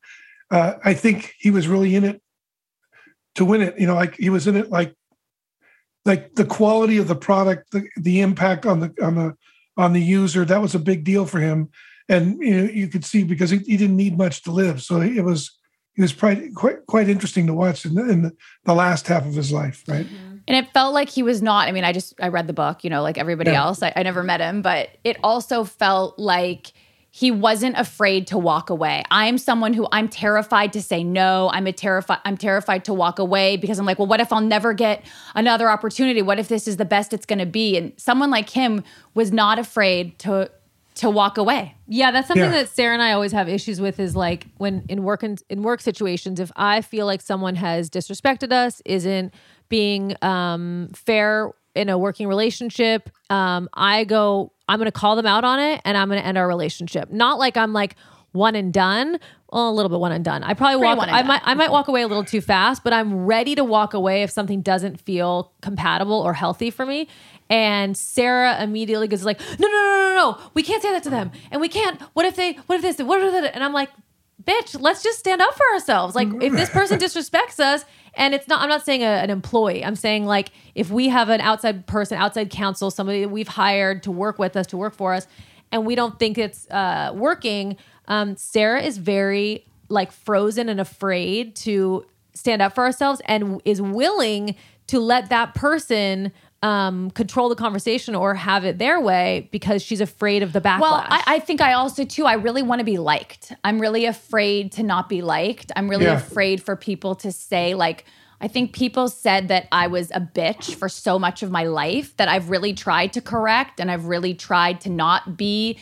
Uh, 0.51 0.75
I 0.85 0.95
think 0.95 1.35
he 1.39 1.51
was 1.51 1.69
really 1.69 1.95
in 1.95 2.05
it 2.05 2.23
to 3.37 3.45
win 3.45 3.63
it. 3.63 3.79
You 3.79 3.87
know, 3.87 3.95
like 3.95 4.17
he 4.17 4.31
was 4.31 4.47
in 4.47 4.57
it 4.57 4.71
like 4.71 4.95
like 6.05 6.35
the 6.35 6.45
quality 6.45 6.99
of 6.99 7.09
the 7.09 7.15
product, 7.15 7.71
the, 7.71 7.87
the 7.97 8.21
impact 8.21 8.67
on 8.67 8.81
the 8.81 8.95
on 9.03 9.15
the 9.15 9.37
on 9.77 9.93
the 9.93 10.01
user, 10.01 10.45
that 10.45 10.61
was 10.61 10.75
a 10.75 10.79
big 10.79 11.05
deal 11.05 11.27
for 11.27 11.41
him. 11.41 11.71
And 12.09 12.39
you 12.41 12.57
know, 12.57 12.71
you 12.71 12.89
could 12.89 13.05
see 13.05 13.25
because 13.25 13.51
he, 13.51 13.59
he 13.59 13.77
didn't 13.77 13.97
need 13.97 14.19
much 14.19 14.43
to 14.43 14.51
live, 14.51 14.83
so 14.83 15.01
it 15.01 15.23
was 15.23 15.57
it 15.97 16.03
was 16.03 16.13
quite 16.13 16.55
quite, 16.55 16.87
quite 16.87 17.09
interesting 17.09 17.47
to 17.47 17.55
watch 17.55 17.85
in, 17.85 17.95
the, 17.95 18.09
in 18.09 18.33
the, 18.65 18.75
last 18.75 19.07
half 19.07 19.27
of 19.27 19.35
his 19.35 19.53
life, 19.53 19.85
right? 19.87 20.07
Mm-hmm. 20.07 20.37
And 20.49 20.57
it 20.57 20.73
felt 20.73 20.93
like 20.93 21.09
he 21.09 21.23
was 21.23 21.41
not. 21.41 21.69
I 21.69 21.73
mean, 21.73 21.85
I 21.85 21.93
just 21.93 22.15
I 22.21 22.29
read 22.29 22.49
the 22.49 22.53
book, 22.53 22.83
you 22.83 22.91
know, 22.91 23.03
like 23.03 23.17
everybody 23.17 23.53
yeah. 23.53 23.63
else. 23.63 23.83
I, 23.83 23.93
I 23.95 24.03
never 24.03 24.23
met 24.23 24.41
him, 24.41 24.63
but 24.63 24.89
it 25.05 25.19
also 25.23 25.65
felt 25.65 26.19
like 26.19 26.73
he 27.15 27.31
wasn't 27.31 27.77
afraid 27.77 28.27
to 28.29 28.39
walk 28.39 28.71
away. 28.71 29.05
I'm 29.11 29.37
someone 29.37 29.75
who 29.75 29.87
I'm 29.93 30.09
terrified 30.09 30.73
to 30.73 30.81
say 30.81 31.05
no. 31.05 31.51
I'm 31.53 31.67
a 31.67 31.73
terrified 31.73 32.21
I'm 32.25 32.39
terrified 32.39 32.87
to 32.87 32.95
walk 32.95 33.19
away 33.19 33.59
because 33.59 33.79
I'm 33.79 33.85
like, 33.85 33.99
well, 33.99 34.09
what 34.09 34.21
if 34.21 34.33
I'll 34.33 34.41
never 34.41 34.73
get 34.73 35.05
another 35.35 35.69
opportunity? 35.69 36.23
What 36.23 36.39
if 36.39 36.49
this 36.49 36.67
is 36.67 36.79
the 36.79 36.87
best 36.87 37.13
it's 37.13 37.27
going 37.27 37.39
to 37.39 37.47
be? 37.47 37.77
And 37.77 37.93
someone 37.99 38.31
like 38.31 38.49
him 38.49 38.83
was 39.13 39.31
not 39.31 39.59
afraid 39.59 40.19
to 40.21 40.51
to 40.95 41.11
walk 41.11 41.37
away. 41.37 41.75
Yeah, 41.87 42.13
that's 42.13 42.29
something 42.29 42.45
yeah. 42.45 42.63
that 42.63 42.71
Sara 42.71 42.95
and 42.95 43.03
I 43.03 43.13
always 43.13 43.33
have 43.33 43.47
issues 43.47 43.79
with 43.79 44.01
is 44.01 44.17
like 44.17 44.47
when 44.57 44.87
in 44.89 45.03
work 45.03 45.23
in, 45.23 45.37
in 45.51 45.63
work 45.63 45.83
situations 45.83 46.41
if 46.41 46.51
I 46.57 46.81
feel 46.81 47.05
like 47.05 47.21
someone 47.21 47.57
has 47.57 47.91
disrespected 47.91 48.53
us, 48.53 48.81
isn't 48.87 49.35
being 49.69 50.17
um 50.23 50.89
fair 50.95 51.53
in 51.75 51.89
a 51.89 51.99
working 51.99 52.29
relationship, 52.29 53.11
um, 53.31 53.69
I 53.75 54.05
go, 54.05 54.53
I'm 54.73 54.79
going 54.79 54.87
to 54.87 54.93
call 54.93 55.17
them 55.17 55.27
out 55.27 55.45
on 55.45 55.61
it 55.61 55.83
and 55.85 55.99
I'm 55.99 56.09
going 56.09 56.19
to 56.19 56.27
end 56.27 56.39
our 56.39 56.49
relationship. 56.49 57.11
Not 57.11 57.39
like 57.39 57.59
I'm 57.59 57.75
like 57.75 57.95
one 58.33 58.55
and 58.55 58.73
done. 58.73 59.21
Well, 59.53 59.69
a 59.69 59.71
little 59.71 59.91
bit 59.91 60.01
one 60.01 60.13
and 60.13 60.25
done. 60.25 60.43
I 60.43 60.55
probably 60.55 60.79
Pretty 60.81 60.97
walk. 60.97 61.09
I 61.11 61.23
might. 61.23 61.43
I 61.45 61.53
might 61.53 61.71
walk 61.71 61.89
away 61.89 62.01
a 62.01 62.09
little 62.09 62.25
too 62.25 62.41
fast, 62.41 62.83
but 62.83 62.95
I'm 62.95 63.27
ready 63.27 63.55
to 63.55 63.65
walk 63.65 63.93
away 63.93 64.23
if 64.23 64.31
something 64.31 64.63
doesn't 64.63 64.99
feel 64.99 65.53
compatible 65.61 66.19
or 66.19 66.33
healthy 66.33 66.71
for 66.71 66.87
me. 66.87 67.07
And 67.51 67.95
Sara 67.95 68.63
immediately 68.63 69.09
goes 69.09 69.27
like, 69.27 69.39
"No, 69.59 69.69
no, 69.69 69.73
no, 69.73 70.15
no, 70.15 70.15
no! 70.15 70.51
We 70.55 70.63
can't 70.63 70.83
say 70.83 70.91
that 70.93 71.03
to 71.03 71.11
them, 71.11 71.33
and 71.51 71.61
we 71.61 71.69
can't. 71.69 72.01
What 72.15 72.25
if 72.25 72.35
they? 72.35 72.55
What 72.65 72.77
if 72.77 72.81
this? 72.83 73.07
What 73.07 73.21
if 73.21 73.31
that?" 73.31 73.55
And 73.55 73.63
I'm 73.63 73.75
like, 73.75 73.91
"Bitch, 74.43 74.81
let's 74.81 75.03
just 75.03 75.19
stand 75.19 75.43
up 75.43 75.53
for 75.55 75.67
ourselves. 75.75 76.15
Like, 76.15 76.29
if 76.41 76.55
this 76.55 76.71
person 76.71 76.99
disrespects 76.99 77.61
us 77.61 77.85
and 78.15 78.35
it's 78.35 78.49
not 78.49 78.61
i'm 78.61 78.69
not 78.69 78.85
saying 78.85 79.03
a, 79.03 79.07
an 79.07 79.31
employee. 79.31 79.85
I'm 79.85 79.97
saying 79.97 80.27
like 80.27 80.51
if 80.75 80.91
we 80.91 81.09
have 81.09 81.29
an 81.29 81.41
outside 81.41 81.87
person 81.87 82.19
outside 82.19 82.51
counsel 82.51 82.91
somebody 82.91 83.21
that 83.23 83.29
we've 83.29 83.49
hired 83.49 84.03
to 84.05 84.11
work 84.11 84.39
with 84.39 84.57
us 84.57 84.67
to 84.69 84.77
work 84.77 84.95
for 84.95 85.15
us 85.15 85.27
and 85.71 85.87
we 85.87 85.95
don't 85.95 86.19
think 86.19 86.39
it's 86.39 86.69
uh, 86.71 87.13
working 87.15 87.77
um, 88.09 88.37
sarah 88.37 88.83
is 88.83 88.99
very 88.99 89.65
like 89.89 90.13
frozen 90.13 90.69
and 90.69 90.81
afraid 90.81 91.55
to 91.57 92.05
stand 92.35 92.63
up 92.63 92.75
for 92.75 92.85
ourselves 92.85 93.21
and 93.27 93.61
is 93.65 93.81
willing 93.81 94.55
to 94.87 94.99
let 94.99 95.29
that 95.29 95.55
person 95.55 96.33
um, 96.63 97.11
control 97.11 97.49
the 97.49 97.57
conversation 97.57 98.15
or 98.15 98.35
have 98.35 98.65
it 98.65 98.79
their 98.79 99.01
way 99.01 99.49
because 99.51 99.83
she's 99.83 100.01
afraid 100.01 100.43
of 100.43 100.53
the 100.53 100.61
backlash. 100.61 100.81
Well, 100.81 100.95
I, 100.95 101.23
I 101.27 101.39
think 101.41 101.61
I 101.61 101.73
also 101.73 102.05
too. 102.05 102.25
I 102.25 102.35
really 102.35 102.63
want 102.63 102.79
to 102.79 102.85
be 102.85 102.99
liked. 102.99 103.53
I'm 103.65 103.81
really 103.81 104.07
afraid 104.07 104.73
to 104.73 104.83
not 104.83 105.09
be 105.09 105.23
liked. 105.23 105.73
I'm 105.75 105.89
really 105.89 106.05
yeah. 106.05 106.17
afraid 106.17 106.63
for 106.63 106.77
people 106.77 107.15
to 107.17 107.33
say 107.33 107.75
like. 107.75 108.05
I 108.41 108.49
think 108.49 108.73
people 108.73 109.09
said 109.09 109.47
that 109.49 109.69
I 109.71 109.87
was 109.87 110.11
a 110.11 110.19
bitch 110.19 110.75
for 110.75 110.89
so 110.89 111.17
much 111.17 111.45
of 111.45 111.53
my 111.53 111.63
life 111.63 112.17
that 112.17 112.27
I've 112.27 112.51
really 112.51 112.75
tried 112.75 113.13
to 113.13 113.21
correct 113.21 113.79
and 113.79 113.89
I've 113.89 114.07
really 114.07 114.35
tried 114.35 114.81
to 114.81 114.91
not 114.91 115.37
be 115.37 115.79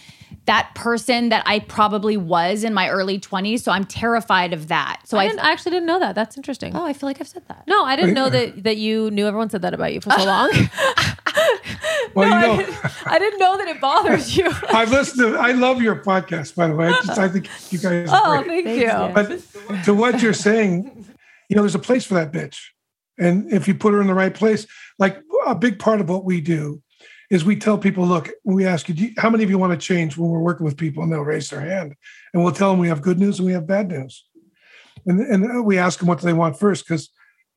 that 0.50 0.74
person 0.74 1.28
that 1.28 1.44
I 1.46 1.60
probably 1.60 2.16
was 2.16 2.64
in 2.64 2.74
my 2.74 2.88
early 2.88 3.20
20s. 3.20 3.60
So 3.60 3.70
I'm 3.70 3.84
terrified 3.84 4.52
of 4.52 4.66
that. 4.66 5.00
So 5.04 5.16
I, 5.16 5.26
I, 5.26 5.28
I 5.28 5.52
actually 5.52 5.70
didn't 5.70 5.86
know 5.86 6.00
that. 6.00 6.16
That's 6.16 6.36
interesting. 6.36 6.74
Oh, 6.74 6.84
I 6.84 6.92
feel 6.92 7.08
like 7.08 7.20
I've 7.20 7.28
said 7.28 7.46
that. 7.46 7.62
No, 7.68 7.84
I 7.84 7.94
didn't 7.94 8.14
know 8.14 8.28
that 8.28 8.64
that 8.64 8.76
you 8.76 9.12
knew 9.12 9.28
everyone 9.28 9.48
said 9.48 9.62
that 9.62 9.74
about 9.74 9.94
you 9.94 10.00
for 10.00 10.10
so 10.10 10.24
long. 10.24 10.50
well, 12.16 12.28
no, 12.28 12.34
you 12.34 12.40
know, 12.40 12.52
I, 12.52 12.56
didn't, 12.56 13.06
I, 13.06 13.18
didn't, 13.20 13.38
know 13.38 13.58
that 13.58 13.68
it 13.68 13.80
bothers 13.80 14.36
you. 14.36 14.50
I've 14.70 14.90
listened 14.90 15.20
to, 15.20 15.38
I 15.38 15.52
love 15.52 15.80
your 15.80 16.02
podcast, 16.02 16.56
by 16.56 16.66
the 16.66 16.74
way. 16.74 16.88
I, 16.88 17.00
just, 17.04 17.16
I 17.16 17.28
think 17.28 17.48
you 17.70 17.78
guys 17.78 18.08
Oh, 18.10 18.42
great. 18.42 18.64
thank 18.64 18.80
you. 18.80 19.14
But 19.14 19.84
to 19.84 19.94
what 19.94 20.20
you're 20.20 20.32
saying, 20.32 21.06
you 21.48 21.54
know, 21.54 21.62
there's 21.62 21.76
a 21.76 21.78
place 21.78 22.04
for 22.04 22.14
that 22.14 22.32
bitch. 22.32 22.58
And 23.18 23.52
if 23.52 23.68
you 23.68 23.76
put 23.76 23.94
her 23.94 24.00
in 24.00 24.08
the 24.08 24.14
right 24.14 24.34
place, 24.34 24.66
like 24.98 25.22
a 25.46 25.54
big 25.54 25.78
part 25.78 26.00
of 26.00 26.08
what 26.08 26.24
we 26.24 26.40
do 26.40 26.82
is 27.30 27.44
we 27.44 27.56
tell 27.56 27.78
people, 27.78 28.04
look, 28.04 28.28
we 28.44 28.66
ask 28.66 28.88
you, 28.88 28.94
you, 28.94 29.12
how 29.16 29.30
many 29.30 29.44
of 29.44 29.50
you 29.50 29.56
want 29.56 29.72
to 29.72 29.86
change 29.86 30.18
when 30.18 30.28
we're 30.28 30.40
working 30.40 30.64
with 30.64 30.76
people, 30.76 31.02
and 31.02 31.12
they'll 31.12 31.20
raise 31.20 31.48
their 31.48 31.60
hand, 31.60 31.94
and 32.34 32.42
we'll 32.42 32.52
tell 32.52 32.70
them 32.70 32.80
we 32.80 32.88
have 32.88 33.00
good 33.00 33.18
news 33.18 33.38
and 33.38 33.46
we 33.46 33.52
have 33.52 33.66
bad 33.66 33.88
news, 33.88 34.26
and 35.06 35.20
and 35.20 35.58
uh, 35.58 35.62
we 35.62 35.78
ask 35.78 36.00
them 36.00 36.08
what 36.08 36.20
do 36.20 36.26
they 36.26 36.32
want 36.32 36.58
first 36.58 36.86
because 36.86 37.10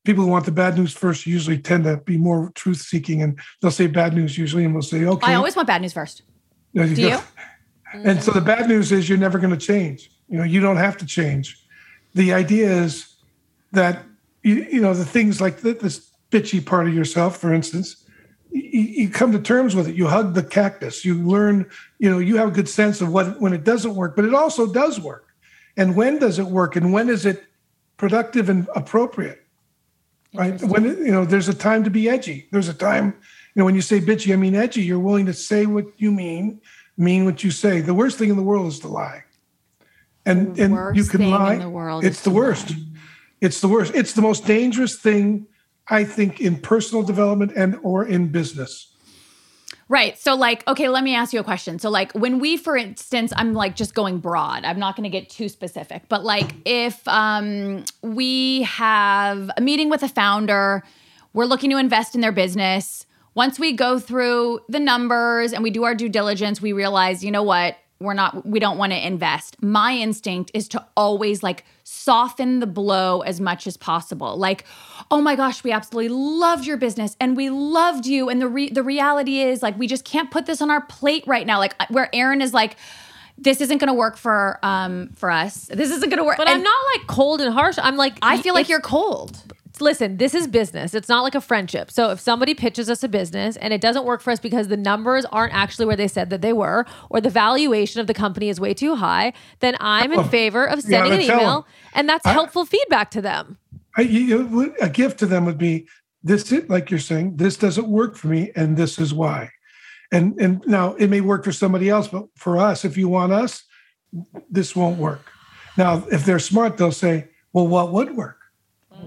people 0.05 0.23
who 0.23 0.29
want 0.29 0.45
the 0.45 0.51
bad 0.51 0.77
news 0.77 0.93
first 0.93 1.25
usually 1.25 1.57
tend 1.57 1.85
to 1.85 1.97
be 1.97 2.17
more 2.17 2.51
truth 2.55 2.77
seeking, 2.77 3.21
and 3.21 3.39
they'll 3.61 3.71
say 3.71 3.87
bad 3.87 4.13
news 4.13 4.37
usually, 4.37 4.63
and 4.63 4.73
we'll 4.73 4.83
say, 4.83 5.05
okay. 5.05 5.31
I 5.31 5.35
always 5.35 5.55
want 5.55 5.67
bad 5.67 5.81
news 5.81 5.93
first. 5.93 6.23
Do 6.73 6.85
you? 6.85 7.17
And 7.95 8.23
so 8.23 8.31
the 8.31 8.41
bad 8.41 8.67
news 8.67 8.91
is 8.91 9.07
you're 9.07 9.19
never 9.19 9.37
going 9.37 9.51
to 9.51 9.65
change. 9.65 10.09
You 10.27 10.39
know, 10.39 10.43
you 10.43 10.59
don't 10.59 10.77
have 10.77 10.97
to 10.97 11.05
change. 11.05 11.63
The 12.15 12.33
idea 12.33 12.67
is 12.67 13.17
that 13.71 14.03
you, 14.41 14.67
you 14.71 14.81
know 14.81 14.95
the 14.95 15.05
things 15.05 15.39
like 15.39 15.57
the, 15.57 15.73
this 15.73 16.09
bitchy 16.31 16.65
part 16.65 16.87
of 16.87 16.93
yourself, 16.95 17.37
for 17.37 17.53
instance, 17.53 18.02
you, 18.53 18.81
you 18.81 19.09
come 19.09 19.31
to 19.31 19.39
terms 19.39 19.75
with 19.75 19.87
it. 19.87 19.95
You 19.95 20.07
hug 20.07 20.33
the 20.33 20.43
cactus. 20.43 21.03
You 21.03 21.15
learn. 21.15 21.69
You 21.99 22.09
know, 22.09 22.19
you 22.19 22.37
have 22.37 22.49
a 22.49 22.51
good 22.51 22.69
sense 22.69 23.01
of 23.01 23.11
what 23.11 23.41
when 23.41 23.53
it 23.53 23.63
doesn't 23.63 23.95
work, 23.95 24.15
but 24.15 24.25
it 24.25 24.33
also 24.33 24.71
does 24.71 24.99
work. 24.99 25.27
And 25.75 25.95
when 25.95 26.19
does 26.19 26.39
it 26.39 26.45
work? 26.45 26.75
And 26.75 26.93
when 26.93 27.09
is 27.09 27.25
it 27.25 27.43
productive 27.97 28.49
and 28.49 28.67
appropriate? 28.75 29.43
Right? 30.33 30.61
When 30.61 30.83
you 30.83 31.11
know, 31.11 31.25
there's 31.25 31.47
a 31.47 31.53
time 31.53 31.83
to 31.83 31.89
be 31.89 32.09
edgy. 32.09 32.47
There's 32.51 32.67
a 32.67 32.73
time. 32.73 33.15
You 33.55 33.59
know, 33.59 33.65
when 33.65 33.75
you 33.75 33.81
say 33.81 33.99
bitchy, 33.99 34.33
I 34.33 34.35
mean 34.35 34.55
edgy. 34.55 34.81
You're 34.81 34.99
willing 34.99 35.25
to 35.27 35.33
say 35.33 35.65
what 35.65 35.85
you 35.97 36.11
mean, 36.11 36.61
mean 36.97 37.25
what 37.25 37.43
you 37.43 37.51
say. 37.51 37.81
The 37.81 37.93
worst 37.93 38.17
thing 38.17 38.29
in 38.29 38.35
the 38.35 38.43
world 38.43 38.67
is 38.67 38.79
to 38.79 38.87
lie. 38.87 39.23
And 40.25 40.57
and 40.57 40.95
you 40.95 41.03
can 41.03 41.29
lie. 41.29 41.57
the 41.57 41.69
world 41.69 42.05
it's 42.05 42.21
the 42.21 42.29
worst. 42.29 42.71
lie. 42.71 42.77
It's 43.41 43.59
the 43.59 43.67
worst. 43.67 43.93
It's 43.93 44.13
the 44.13 44.21
most 44.21 44.45
dangerous 44.45 44.95
thing, 44.95 45.47
I 45.89 46.03
think, 46.03 46.39
in 46.39 46.57
personal 46.57 47.03
development 47.03 47.53
and 47.55 47.77
or 47.83 48.05
in 48.05 48.29
business. 48.29 48.89
Right. 49.89 50.17
So, 50.17 50.33
like, 50.33 50.65
okay, 50.67 50.87
let 50.87 51.03
me 51.03 51.13
ask 51.13 51.33
you 51.33 51.39
a 51.39 51.43
question. 51.43 51.77
So, 51.77 51.89
like, 51.89 52.11
when 52.13 52.39
we, 52.39 52.57
for 52.57 52.77
instance, 52.77 53.33
I'm 53.35 53.53
like 53.53 53.75
just 53.75 53.93
going 53.93 54.19
broad, 54.19 54.63
I'm 54.63 54.79
not 54.79 54.95
going 54.95 55.03
to 55.03 55.09
get 55.09 55.29
too 55.29 55.49
specific, 55.49 56.03
but 56.07 56.23
like, 56.23 56.55
if 56.65 57.05
um, 57.07 57.83
we 58.01 58.63
have 58.63 59.51
a 59.57 59.61
meeting 59.61 59.89
with 59.89 60.01
a 60.01 60.07
founder, 60.07 60.83
we're 61.33 61.45
looking 61.45 61.69
to 61.71 61.77
invest 61.77 62.15
in 62.15 62.21
their 62.21 62.31
business. 62.31 63.05
Once 63.35 63.59
we 63.59 63.73
go 63.73 63.99
through 63.99 64.61
the 64.69 64.79
numbers 64.79 65.53
and 65.53 65.63
we 65.63 65.69
do 65.69 65.83
our 65.83 65.95
due 65.95 66.09
diligence, 66.09 66.61
we 66.61 66.71
realize, 66.71 67.23
you 67.23 67.31
know 67.31 67.43
what? 67.43 67.75
We're 67.99 68.13
not, 68.13 68.45
we 68.45 68.59
don't 68.59 68.77
want 68.77 68.91
to 68.91 69.07
invest. 69.07 69.61
My 69.61 69.93
instinct 69.93 70.51
is 70.53 70.67
to 70.69 70.85
always 70.97 71.41
like 71.41 71.63
soften 71.83 72.59
the 72.59 72.67
blow 72.67 73.21
as 73.21 73.39
much 73.39 73.65
as 73.65 73.77
possible. 73.77 74.35
Like, 74.35 74.65
oh 75.09 75.21
my 75.21 75.35
gosh, 75.35 75.63
we 75.63 75.71
absolutely 75.71 76.09
loved 76.09 76.65
your 76.65 76.77
business 76.77 77.15
and 77.19 77.37
we 77.37 77.49
loved 77.49 78.05
you. 78.05 78.29
And 78.29 78.41
the 78.41 78.47
re- 78.47 78.69
the 78.69 78.83
reality 78.83 79.39
is 79.39 79.61
like 79.63 79.77
we 79.77 79.87
just 79.87 80.03
can't 80.03 80.31
put 80.31 80.45
this 80.45 80.61
on 80.61 80.69
our 80.69 80.81
plate 80.81 81.23
right 81.27 81.45
now. 81.47 81.59
Like 81.59 81.75
where 81.89 82.09
Erin 82.13 82.41
is 82.41 82.53
like, 82.53 82.75
this 83.37 83.61
isn't 83.61 83.77
going 83.77 83.87
to 83.87 83.93
work 83.93 84.17
for 84.17 84.59
um 84.63 85.09
for 85.15 85.31
us. 85.31 85.65
This 85.65 85.89
isn't 85.89 86.09
going 86.09 86.17
to 86.19 86.23
work. 86.23 86.37
But 86.37 86.47
And 86.47 86.57
I'm 86.57 86.63
not 86.63 86.85
like 86.95 87.07
cold 87.07 87.41
and 87.41 87.53
harsh. 87.53 87.77
I'm 87.81 87.95
like 87.95 88.17
I 88.21 88.41
feel 88.41 88.53
like 88.53 88.69
you're 88.69 88.81
cold. 88.81 89.41
Listen, 89.81 90.17
this 90.17 90.33
is 90.35 90.47
business. 90.47 90.93
It's 90.93 91.09
not 91.09 91.21
like 91.23 91.35
a 91.35 91.41
friendship. 91.41 91.89
So 91.91 92.11
if 92.11 92.19
somebody 92.19 92.53
pitches 92.53 92.89
us 92.89 93.03
a 93.03 93.07
business 93.07 93.55
and 93.57 93.73
it 93.73 93.81
doesn't 93.81 94.05
work 94.05 94.21
for 94.21 94.31
us 94.31 94.39
because 94.39 94.67
the 94.67 94.77
numbers 94.77 95.25
aren't 95.31 95.53
actually 95.53 95.85
where 95.85 95.95
they 95.95 96.07
said 96.07 96.29
that 96.29 96.41
they 96.41 96.53
were, 96.53 96.85
or 97.09 97.21
the 97.21 97.29
valuation 97.29 97.99
of 98.01 98.07
the 98.07 98.13
company 98.13 98.49
is 98.49 98.59
way 98.59 98.73
too 98.73 98.95
high, 98.95 99.33
then 99.59 99.75
I'm 99.79 100.11
in 100.11 100.19
Oh, 100.19 100.23
favor 100.23 100.65
of 100.65 100.81
sending 100.81 101.13
an 101.13 101.21
email, 101.21 101.61
them. 101.61 101.63
and 101.95 102.09
that's 102.09 102.25
I- 102.25 102.33
helpful 102.33 102.65
feedback 102.65 103.11
to 103.11 103.21
them. 103.21 103.57
I, 103.97 104.01
you, 104.01 104.19
you- 104.21 104.75
a 104.81 104.89
gift 104.89 105.19
to 105.19 105.25
them 105.25 105.45
would 105.45 105.57
be 105.57 105.87
this. 106.23 106.51
It 106.51 106.69
like 106.69 106.89
you're 106.89 106.99
saying, 106.99 107.37
this 107.37 107.57
doesn't 107.57 107.87
work 107.87 108.15
for 108.15 108.27
me, 108.27 108.51
and 108.55 108.75
this 108.77 108.97
is 108.99 109.13
why. 109.13 109.49
And 110.11 110.39
and 110.39 110.63
now 110.67 110.93
it 110.95 111.09
may 111.09 111.21
work 111.21 111.43
for 111.43 111.51
somebody 111.51 111.89
else, 111.89 112.07
but 112.07 112.25
for 112.35 112.57
us, 112.57 112.85
if 112.85 112.97
you 112.97 113.07
want 113.09 113.33
us, 113.33 113.63
this 114.49 114.75
won't 114.75 114.97
work. 114.99 115.21
Now, 115.77 116.03
if 116.11 116.25
they're 116.25 116.39
smart, 116.39 116.77
they'll 116.77 116.91
say, 116.91 117.29
"Well, 117.51 117.67
what 117.67 117.91
would 117.91 118.15
work?" 118.15 118.37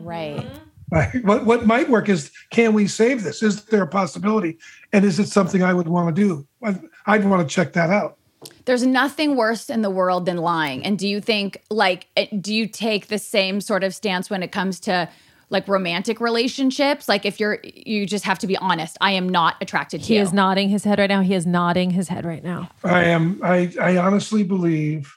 Right. 0.05 0.47
Right? 0.91 1.25
What 1.25 1.45
what 1.45 1.67
might 1.67 1.91
work 1.91 2.09
is, 2.09 2.31
can 2.51 2.73
we 2.73 2.87
save 2.87 3.25
this? 3.25 3.43
Is 3.43 3.65
there 3.65 3.83
a 3.83 3.89
possibility? 3.89 4.59
And 4.93 5.05
is 5.05 5.19
it 5.19 5.29
something 5.29 5.63
I 5.63 5.75
would 5.75 5.89
want 5.89 6.15
to 6.15 6.23
do? 6.23 6.47
I'd, 6.63 6.81
I'd 7.07 7.25
want 7.25 7.47
to 7.49 7.53
check 7.53 7.73
that 7.73 7.91
out. 7.91 8.19
There's 8.67 8.87
nothing 8.87 9.35
worse 9.35 9.69
in 9.69 9.83
the 9.83 9.91
world 9.91 10.27
than 10.27 10.37
lying. 10.37 10.85
And 10.85 10.97
do 10.99 11.09
you 11.09 11.21
think 11.21 11.63
like 11.71 12.07
eh, 12.17 12.27
do 12.41 12.55
you 12.55 12.69
take 12.69 13.09
the 13.09 13.19
same 13.19 13.61
sort 13.61 13.83
of 13.83 13.95
stance 13.95 14.31
when 14.31 14.43
it 14.45 14.53
comes 14.53 14.79
to 14.81 15.09
like 15.51 15.67
romantic 15.67 16.21
relationships? 16.21 17.09
Like 17.09 17.27
if 17.27 17.41
you're 17.41 17.59
you 17.65 18.07
just 18.07 18.25
have 18.25 18.39
to 18.41 18.47
be 18.47 18.57
honest. 18.57 18.97
I 19.01 19.13
am 19.13 19.29
not 19.29 19.57
attracted 19.61 20.03
to 20.03 20.07
He 20.07 20.17
you. 20.17 20.23
is 20.23 20.33
nodding 20.33 20.69
his 20.69 20.85
head 20.85 21.01
right 21.01 21.09
now. 21.11 21.23
He 21.23 21.35
is 21.35 21.47
nodding 21.47 21.91
his 21.91 22.09
head 22.09 22.25
right 22.25 22.45
now. 22.45 22.71
I 22.85 23.05
am. 23.05 23.41
I 23.43 23.73
I 23.81 23.97
honestly 23.97 24.45
believe 24.45 25.17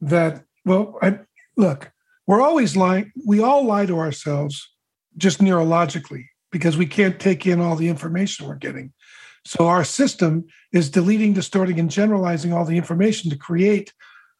that. 0.00 0.44
Well, 0.64 0.98
I 1.00 1.20
look. 1.56 1.92
We're 2.26 2.42
always 2.42 2.76
lying. 2.76 3.12
We 3.26 3.40
all 3.40 3.64
lie 3.64 3.86
to 3.86 3.98
ourselves, 3.98 4.70
just 5.16 5.40
neurologically, 5.40 6.26
because 6.50 6.76
we 6.76 6.86
can't 6.86 7.20
take 7.20 7.46
in 7.46 7.60
all 7.60 7.76
the 7.76 7.88
information 7.88 8.46
we're 8.46 8.54
getting. 8.54 8.92
So 9.44 9.66
our 9.66 9.84
system 9.84 10.46
is 10.72 10.88
deleting, 10.88 11.34
distorting, 11.34 11.78
and 11.78 11.90
generalizing 11.90 12.52
all 12.52 12.64
the 12.64 12.78
information 12.78 13.30
to 13.30 13.36
create 13.36 13.92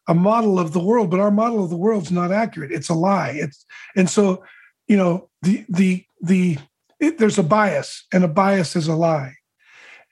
a 0.07 0.15
model 0.15 0.59
of 0.59 0.73
the 0.73 0.83
world. 0.83 1.11
But 1.11 1.19
our 1.19 1.31
model 1.31 1.63
of 1.63 1.69
the 1.69 1.77
world's 1.77 2.11
not 2.11 2.31
accurate. 2.31 2.71
It's 2.71 2.89
a 2.89 2.95
lie. 2.95 3.33
It's 3.35 3.65
and 3.95 4.09
so, 4.09 4.43
you 4.87 4.97
know, 4.97 5.29
the 5.43 5.65
the 5.69 6.05
the 6.21 6.57
it, 6.99 7.17
there's 7.17 7.37
a 7.37 7.43
bias, 7.43 8.05
and 8.11 8.23
a 8.23 8.27
bias 8.27 8.75
is 8.75 8.87
a 8.87 8.95
lie. 8.95 9.35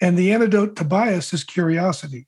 And 0.02 0.18
the 0.18 0.32
antidote 0.32 0.76
to 0.76 0.84
bias 0.84 1.34
is 1.34 1.44
curiosity. 1.44 2.28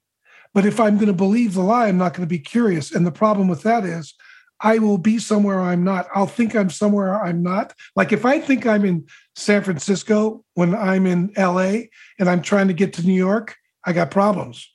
But 0.53 0.65
if 0.65 0.79
I'm 0.79 0.95
going 0.95 1.08
to 1.08 1.13
believe 1.13 1.53
the 1.53 1.62
lie, 1.62 1.88
I'm 1.88 1.97
not 1.97 2.13
going 2.13 2.27
to 2.27 2.34
be 2.34 2.39
curious. 2.39 2.93
And 2.93 3.05
the 3.05 3.12
problem 3.12 3.49
with 3.49 3.63
that 3.63 3.84
is 3.84 4.13
I 4.61 4.79
will 4.79 4.97
be 4.97 5.19
somewhere 5.19 5.59
I'm 5.59 5.83
not. 5.83 6.07
I'll 6.13 6.27
think 6.27 6.55
I'm 6.55 6.69
somewhere 6.69 7.21
I'm 7.23 7.43
not. 7.43 7.73
Like 7.95 8.11
if 8.11 8.25
I 8.25 8.39
think 8.39 8.65
I'm 8.65 8.85
in 8.85 9.05
San 9.35 9.63
Francisco 9.63 10.43
when 10.53 10.73
I'm 10.73 11.05
in 11.05 11.31
LA 11.37 11.87
and 12.19 12.29
I'm 12.29 12.41
trying 12.41 12.67
to 12.67 12.73
get 12.73 12.93
to 12.93 13.05
New 13.05 13.13
York, 13.13 13.55
I 13.83 13.93
got 13.93 14.11
problems. 14.11 14.69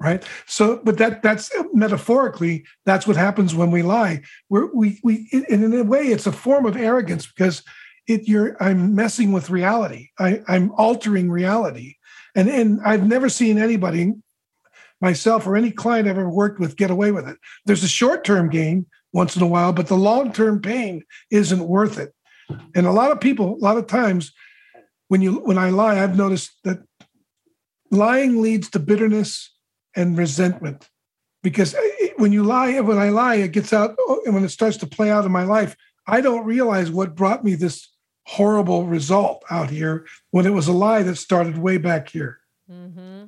Right. 0.00 0.24
So, 0.46 0.80
but 0.82 0.98
that 0.98 1.22
that's 1.22 1.52
metaphorically, 1.72 2.64
that's 2.84 3.06
what 3.06 3.16
happens 3.16 3.54
when 3.54 3.70
we 3.70 3.82
lie. 3.82 4.22
We're, 4.48 4.74
we 4.74 4.98
we 5.04 5.28
and 5.32 5.62
in 5.62 5.72
a 5.72 5.84
way, 5.84 6.06
it's 6.06 6.26
a 6.26 6.32
form 6.32 6.66
of 6.66 6.76
arrogance 6.76 7.26
because 7.26 7.62
it 8.08 8.26
you're 8.26 8.60
I'm 8.60 8.96
messing 8.96 9.30
with 9.30 9.50
reality. 9.50 10.08
I, 10.18 10.42
I'm 10.48 10.72
altering 10.72 11.30
reality. 11.30 11.96
And 12.34 12.48
and 12.48 12.80
I've 12.84 13.06
never 13.06 13.28
seen 13.28 13.58
anybody 13.58 14.14
myself 15.00 15.46
or 15.46 15.56
any 15.56 15.70
client 15.70 16.08
I've 16.08 16.18
ever 16.18 16.30
worked 16.30 16.58
with 16.58 16.76
get 16.76 16.90
away 16.90 17.10
with 17.10 17.28
it. 17.28 17.36
There's 17.66 17.84
a 17.84 17.88
short 17.88 18.24
term 18.24 18.48
gain 18.48 18.86
once 19.12 19.36
in 19.36 19.42
a 19.42 19.46
while, 19.46 19.72
but 19.72 19.88
the 19.88 19.96
long 19.96 20.32
term 20.32 20.60
pain 20.60 21.04
isn't 21.30 21.66
worth 21.66 21.98
it. 21.98 22.14
And 22.74 22.86
a 22.86 22.92
lot 22.92 23.12
of 23.12 23.20
people, 23.20 23.54
a 23.54 23.64
lot 23.64 23.76
of 23.76 23.86
times, 23.86 24.32
when 25.08 25.20
you 25.20 25.34
when 25.40 25.58
I 25.58 25.70
lie, 25.70 26.02
I've 26.02 26.16
noticed 26.16 26.52
that 26.64 26.78
lying 27.90 28.40
leads 28.40 28.70
to 28.70 28.78
bitterness 28.78 29.54
and 29.94 30.16
resentment. 30.16 30.88
Because 31.42 31.74
eh, 31.74 31.80
eh, 32.00 32.08
when 32.16 32.32
you 32.32 32.44
lie, 32.44 32.78
when 32.80 32.98
I 32.98 33.10
lie, 33.10 33.36
it 33.36 33.52
gets 33.52 33.72
out, 33.72 33.94
oh, 33.98 34.22
and 34.24 34.34
when 34.34 34.44
it 34.44 34.50
starts 34.50 34.76
to 34.78 34.86
play 34.86 35.10
out 35.10 35.24
in 35.24 35.32
my 35.32 35.44
life, 35.44 35.76
I 36.06 36.20
don't 36.20 36.46
realize 36.46 36.90
what 36.90 37.14
brought 37.14 37.44
me 37.44 37.54
this 37.54 37.88
horrible 38.26 38.86
result 38.86 39.42
out 39.50 39.68
here 39.68 40.06
when 40.30 40.46
it 40.46 40.52
was 40.52 40.68
a 40.68 40.72
lie 40.72 41.02
that 41.02 41.16
started 41.16 41.58
way 41.58 41.78
back 41.78 42.08
here. 42.08 42.38
Mm-hmm. 42.70 43.24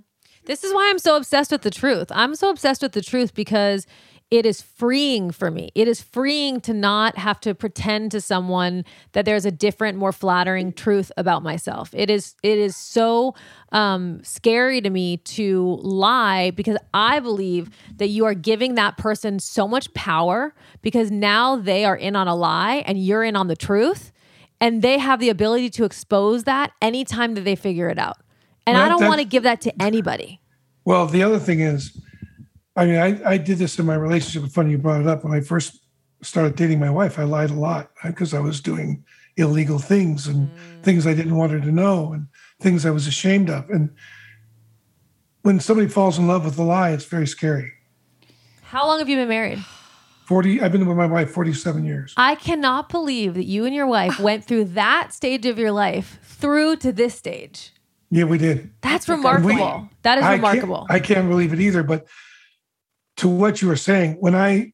This 0.46 0.62
is 0.62 0.72
why 0.72 0.88
I'm 0.90 0.98
so 0.98 1.16
obsessed 1.16 1.50
with 1.50 1.62
the 1.62 1.70
truth. 1.70 2.08
I'm 2.10 2.34
so 2.34 2.50
obsessed 2.50 2.82
with 2.82 2.92
the 2.92 3.02
truth 3.02 3.34
because 3.34 3.86
it 4.34 4.44
is 4.44 4.60
freeing 4.60 5.30
for 5.30 5.48
me. 5.48 5.70
It 5.76 5.86
is 5.86 6.02
freeing 6.02 6.60
to 6.62 6.74
not 6.74 7.16
have 7.16 7.38
to 7.42 7.54
pretend 7.54 8.10
to 8.10 8.20
someone 8.20 8.84
that 9.12 9.24
there's 9.24 9.44
a 9.44 9.52
different, 9.52 9.96
more 9.96 10.10
flattering 10.10 10.72
truth 10.72 11.12
about 11.16 11.44
myself. 11.44 11.90
It 11.92 12.10
is 12.10 12.34
it 12.42 12.58
is 12.58 12.76
so 12.76 13.36
um, 13.70 14.24
scary 14.24 14.80
to 14.80 14.90
me 14.90 15.18
to 15.18 15.78
lie 15.82 16.50
because 16.50 16.76
I 16.92 17.20
believe 17.20 17.70
that 17.98 18.08
you 18.08 18.24
are 18.24 18.34
giving 18.34 18.74
that 18.74 18.96
person 18.96 19.38
so 19.38 19.68
much 19.68 19.94
power 19.94 20.52
because 20.82 21.12
now 21.12 21.54
they 21.54 21.84
are 21.84 21.96
in 21.96 22.16
on 22.16 22.26
a 22.26 22.34
lie 22.34 22.82
and 22.86 22.98
you're 22.98 23.22
in 23.22 23.36
on 23.36 23.46
the 23.46 23.54
truth, 23.54 24.10
and 24.60 24.82
they 24.82 24.98
have 24.98 25.20
the 25.20 25.28
ability 25.28 25.70
to 25.70 25.84
expose 25.84 26.42
that 26.42 26.72
anytime 26.82 27.34
that 27.34 27.42
they 27.42 27.54
figure 27.54 27.88
it 27.88 28.00
out. 28.00 28.16
And 28.66 28.76
I 28.76 28.88
don't 28.88 29.06
want 29.06 29.20
to 29.20 29.26
give 29.26 29.44
that 29.44 29.60
to 29.60 29.80
anybody. 29.80 30.40
Well, 30.84 31.06
the 31.06 31.22
other 31.22 31.38
thing 31.38 31.60
is, 31.60 31.96
I 32.76 32.86
mean, 32.86 32.96
I, 32.96 33.30
I 33.30 33.36
did 33.36 33.58
this 33.58 33.78
in 33.78 33.86
my 33.86 33.94
relationship. 33.94 34.50
Funny 34.50 34.72
you 34.72 34.78
brought 34.78 35.00
it 35.00 35.06
up. 35.06 35.24
When 35.24 35.32
I 35.32 35.40
first 35.40 35.80
started 36.22 36.56
dating 36.56 36.80
my 36.80 36.90
wife, 36.90 37.18
I 37.18 37.24
lied 37.24 37.50
a 37.50 37.54
lot 37.54 37.90
because 38.04 38.34
I 38.34 38.40
was 38.40 38.60
doing 38.60 39.04
illegal 39.36 39.78
things 39.78 40.26
and 40.26 40.48
mm. 40.48 40.82
things 40.82 41.06
I 41.06 41.14
didn't 41.14 41.36
want 41.36 41.52
her 41.52 41.60
to 41.60 41.72
know 41.72 42.12
and 42.12 42.26
things 42.60 42.86
I 42.86 42.90
was 42.90 43.06
ashamed 43.06 43.50
of. 43.50 43.68
And 43.70 43.90
when 45.42 45.60
somebody 45.60 45.88
falls 45.88 46.18
in 46.18 46.26
love 46.26 46.44
with 46.44 46.58
a 46.58 46.62
lie, 46.62 46.90
it's 46.90 47.04
very 47.04 47.26
scary. 47.26 47.72
How 48.62 48.86
long 48.86 48.98
have 48.98 49.08
you 49.08 49.16
been 49.16 49.28
married? 49.28 49.64
40, 50.26 50.62
I've 50.62 50.72
been 50.72 50.86
with 50.86 50.96
my 50.96 51.04
wife 51.04 51.30
47 51.30 51.84
years. 51.84 52.14
I 52.16 52.34
cannot 52.34 52.88
believe 52.88 53.34
that 53.34 53.44
you 53.44 53.66
and 53.66 53.74
your 53.74 53.86
wife 53.86 54.18
went 54.18 54.46
through 54.46 54.64
that 54.66 55.12
stage 55.12 55.44
of 55.44 55.58
your 55.58 55.70
life 55.70 56.18
through 56.22 56.76
to 56.76 56.92
this 56.92 57.14
stage. 57.14 57.72
Yeah, 58.10 58.24
we 58.24 58.38
did. 58.38 58.70
That's 58.80 59.06
remarkable. 59.06 59.90
that 60.00 60.16
is 60.16 60.24
I 60.24 60.34
remarkable. 60.34 60.86
Can't, 60.88 60.90
I 60.90 61.00
can't 61.00 61.28
believe 61.28 61.52
it 61.52 61.60
either. 61.60 61.82
But 61.82 62.06
to 63.18 63.28
what 63.28 63.62
you 63.62 63.68
were 63.68 63.76
saying, 63.76 64.16
when 64.20 64.34
I, 64.34 64.72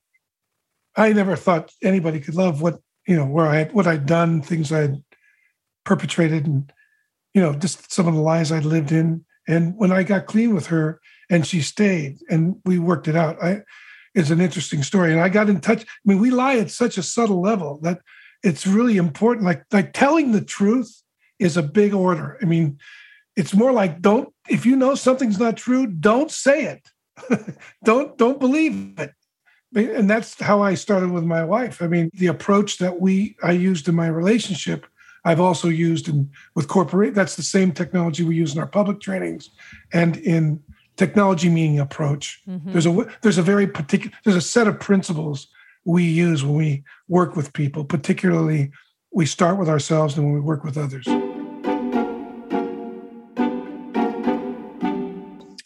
I 0.97 1.13
never 1.13 1.37
thought 1.37 1.73
anybody 1.83 2.21
could 2.21 2.35
love 2.35 2.63
what 2.63 2.81
you 3.07 3.17
know 3.17 3.27
where 3.27 3.47
I 3.47 3.57
had 3.57 3.73
what 3.73 3.87
I'd 3.87 4.07
done, 4.07 4.43
things 4.43 4.73
I 4.73 4.81
had 4.81 5.03
perpetrated, 5.85 6.47
and 6.47 6.73
you 7.35 7.43
know 7.43 7.55
just 7.55 7.93
some 7.93 8.07
of 8.07 8.15
the 8.15 8.21
lies 8.21 8.53
I'd 8.53 8.65
lived 8.65 8.93
in. 8.93 9.25
And 9.49 9.75
when 9.77 9.91
I 9.91 10.03
got 10.03 10.27
clean 10.27 10.55
with 10.55 10.69
her, 10.69 11.01
and 11.29 11.47
she 11.47 11.61
stayed, 11.61 12.19
and 12.29 12.57
we 12.65 12.79
worked 12.79 13.09
it 13.09 13.17
out. 13.17 13.43
I, 13.43 13.63
it's 14.15 14.31
an 14.31 14.41
interesting 14.41 14.83
story, 14.83 15.13
and 15.13 15.21
I 15.21 15.29
got 15.29 15.49
in 15.49 15.61
touch. 15.61 15.83
I 15.83 15.87
mean, 16.05 16.19
we 16.19 16.31
lie 16.31 16.57
at 16.57 16.71
such 16.71 16.99
a 16.99 17.03
subtle 17.03 17.41
level 17.41 17.79
that 17.83 18.01
it's 18.43 18.67
really 18.67 18.97
important. 18.97 19.47
Like 19.47 19.65
like 19.73 19.93
telling 19.93 20.33
the 20.33 20.41
truth 20.41 21.03
is 21.39 21.57
a 21.57 21.63
big 21.63 21.95
order. 21.95 22.39
I 22.43 22.45
mean, 22.45 22.79
it's 23.37 23.55
more 23.55 23.73
like 23.73 24.01
don't 24.01 24.33
if 24.49 24.67
you 24.67 24.77
know 24.77 24.95
something's 24.95 25.39
not 25.39 25.57
true, 25.57 25.87
don't 25.87 26.31
say 26.31 26.65
it. 26.65 26.89
don't 27.85 28.17
don't 28.19 28.41
believe 28.41 28.99
it 28.99 29.15
and 29.75 30.11
that's 30.11 30.41
how 30.41 30.63
I 30.63 30.75
started 30.75 31.11
with 31.11 31.25
my 31.25 31.45
wife. 31.45 31.81
I 31.83 31.87
mean, 31.87 32.11
the 32.15 32.27
approach 32.27 32.79
that 32.79 33.01
we 33.01 33.37
I 33.43 33.53
used 33.53 33.89
in 33.89 33.95
my 33.95 34.09
relationship, 34.09 34.87
I've 35.25 35.41
also 35.41 35.69
used 35.69 36.09
in 36.09 36.31
with 36.55 36.69
corporate. 36.69 37.15
That's 37.15 37.37
the 37.37 37.43
same 37.43 37.73
technology 37.73 38.25
we 38.25 38.37
use 38.37 38.55
in 38.55 38.61
our 38.61 38.67
public 38.67 39.01
trainings, 39.01 39.51
and 39.93 40.17
in 40.19 40.63
technology 40.97 41.49
meaning 41.49 41.79
approach. 41.79 42.43
Mm-hmm. 42.49 42.73
There's 42.73 42.87
a 42.87 43.07
there's 43.23 43.39
a 43.39 43.43
very 43.43 43.67
particular 43.67 44.17
there's 44.25 44.37
a 44.37 44.41
set 44.41 44.67
of 44.67 44.81
principles 44.81 45.49
we 45.85 46.05
use 46.05 46.45
when 46.45 46.57
we 46.57 46.85
work 47.09 47.37
with 47.37 47.53
people. 47.53 47.85
Particularly, 47.85 48.73
we 49.13 49.27
start 49.27 49.59
with 49.59 49.69
ourselves 49.69 50.17
and 50.17 50.27
when 50.27 50.35
we 50.35 50.41
work 50.41 50.65
with 50.65 50.77
others. 50.77 51.07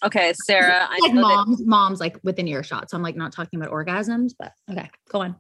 Okay, 0.05 0.35
Sara. 0.45 0.87
I 0.91 0.99
like 1.01 1.15
moms, 1.15 1.59
that- 1.59 1.67
moms 1.67 2.01
like 2.01 2.19
within 2.23 2.47
earshot. 2.47 2.91
So 2.91 2.97
I'm 2.97 3.03
like 3.03 3.17
not 3.17 3.33
talking 3.33 3.59
about 3.61 3.73
orgasms, 3.73 4.33
but 4.39 4.53
okay, 4.71 4.91
go 5.09 5.23
on. 5.23 5.37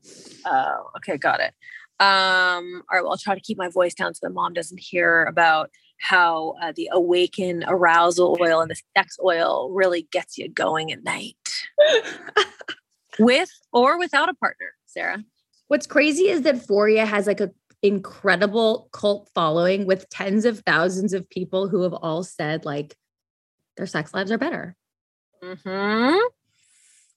Oh, 0.47 0.91
okay, 0.97 1.19
got 1.19 1.41
it. 1.41 1.53
Um, 2.01 2.83
all 2.91 2.97
right, 2.97 3.03
well, 3.03 3.11
I'll 3.11 3.17
try 3.17 3.35
to 3.35 3.41
keep 3.41 3.59
my 3.59 3.69
voice 3.69 3.95
down 3.95 4.15
so 4.15 4.27
the 4.27 4.33
mom 4.33 4.53
doesn't 4.53 4.81
hear 4.81 5.25
about 5.25 5.71
how 6.01 6.55
uh, 6.61 6.73
the 6.75 6.89
awaken 6.93 7.65
arousal 7.67 8.37
oil 8.41 8.61
and 8.61 8.71
the 8.71 8.81
sex 8.97 9.17
oil 9.23 9.71
really 9.73 10.09
gets 10.11 10.37
you 10.37 10.49
going 10.49 10.91
at 10.93 11.05
night. 11.05 11.37
With 13.21 13.51
or 13.73 13.97
without 13.97 14.29
a 14.29 14.35
partner, 14.35 14.73
Sara. 14.87 15.23
What's 15.69 15.87
crazy 15.87 16.29
is 16.29 16.43
that 16.43 16.57
Foria 16.57 17.07
has 17.07 17.29
like 17.29 17.41
a 17.41 17.51
incredible 17.81 18.89
cult 18.93 19.31
following 19.35 19.87
with 19.87 20.09
tens 20.09 20.45
of 20.47 20.61
thousands 20.67 21.13
of 21.13 21.29
people 21.29 21.69
who 21.69 21.83
have 21.83 21.93
all 21.93 22.25
said 22.25 22.65
like 22.65 22.97
their 23.77 23.87
sex 23.87 24.15
lives 24.15 24.31
are 24.31 24.39
better. 24.39 24.77
Hmm. 25.43 26.17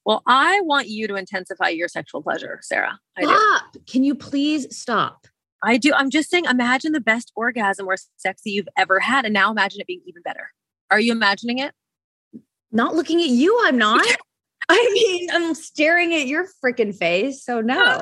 Well, 0.06 0.24
I 0.26 0.62
want 0.62 0.88
you 0.88 1.08
to 1.08 1.16
intensify 1.16 1.70
your 1.70 1.90
sexual 1.90 2.22
pleasure, 2.22 2.60
Sara. 2.62 2.98
I 3.18 3.24
stop. 3.24 3.74
Do. 3.74 3.80
Can 3.88 4.04
you 4.04 4.16
please 4.16 4.76
stop? 4.76 5.28
I 5.64 5.78
do. 5.78 5.94
I'm 5.94 6.10
just 6.10 6.30
saying, 6.30 6.46
imagine 6.46 6.94
the 6.94 7.02
best 7.02 7.32
orgasm 7.36 7.88
or 7.88 7.98
sexy 8.16 8.52
you've 8.52 8.70
ever 8.78 9.00
had, 9.00 9.26
and 9.26 9.34
now 9.34 9.52
imagine 9.52 9.82
it 9.82 9.88
being 9.88 10.02
even 10.06 10.22
better. 10.22 10.52
Are 10.90 11.00
you 11.00 11.12
imagining 11.12 11.60
it? 11.60 11.74
Not 12.72 12.96
looking 12.96 13.20
at 13.22 13.28
you, 13.28 13.60
I'm 13.66 13.78
not. 13.78 14.06
I 14.70 14.90
mean, 14.94 15.30
I'm 15.32 15.54
staring 15.56 16.14
at 16.14 16.28
your 16.28 16.48
freaking 16.64 16.96
face. 16.96 17.44
So 17.44 17.62
no. 17.62 18.02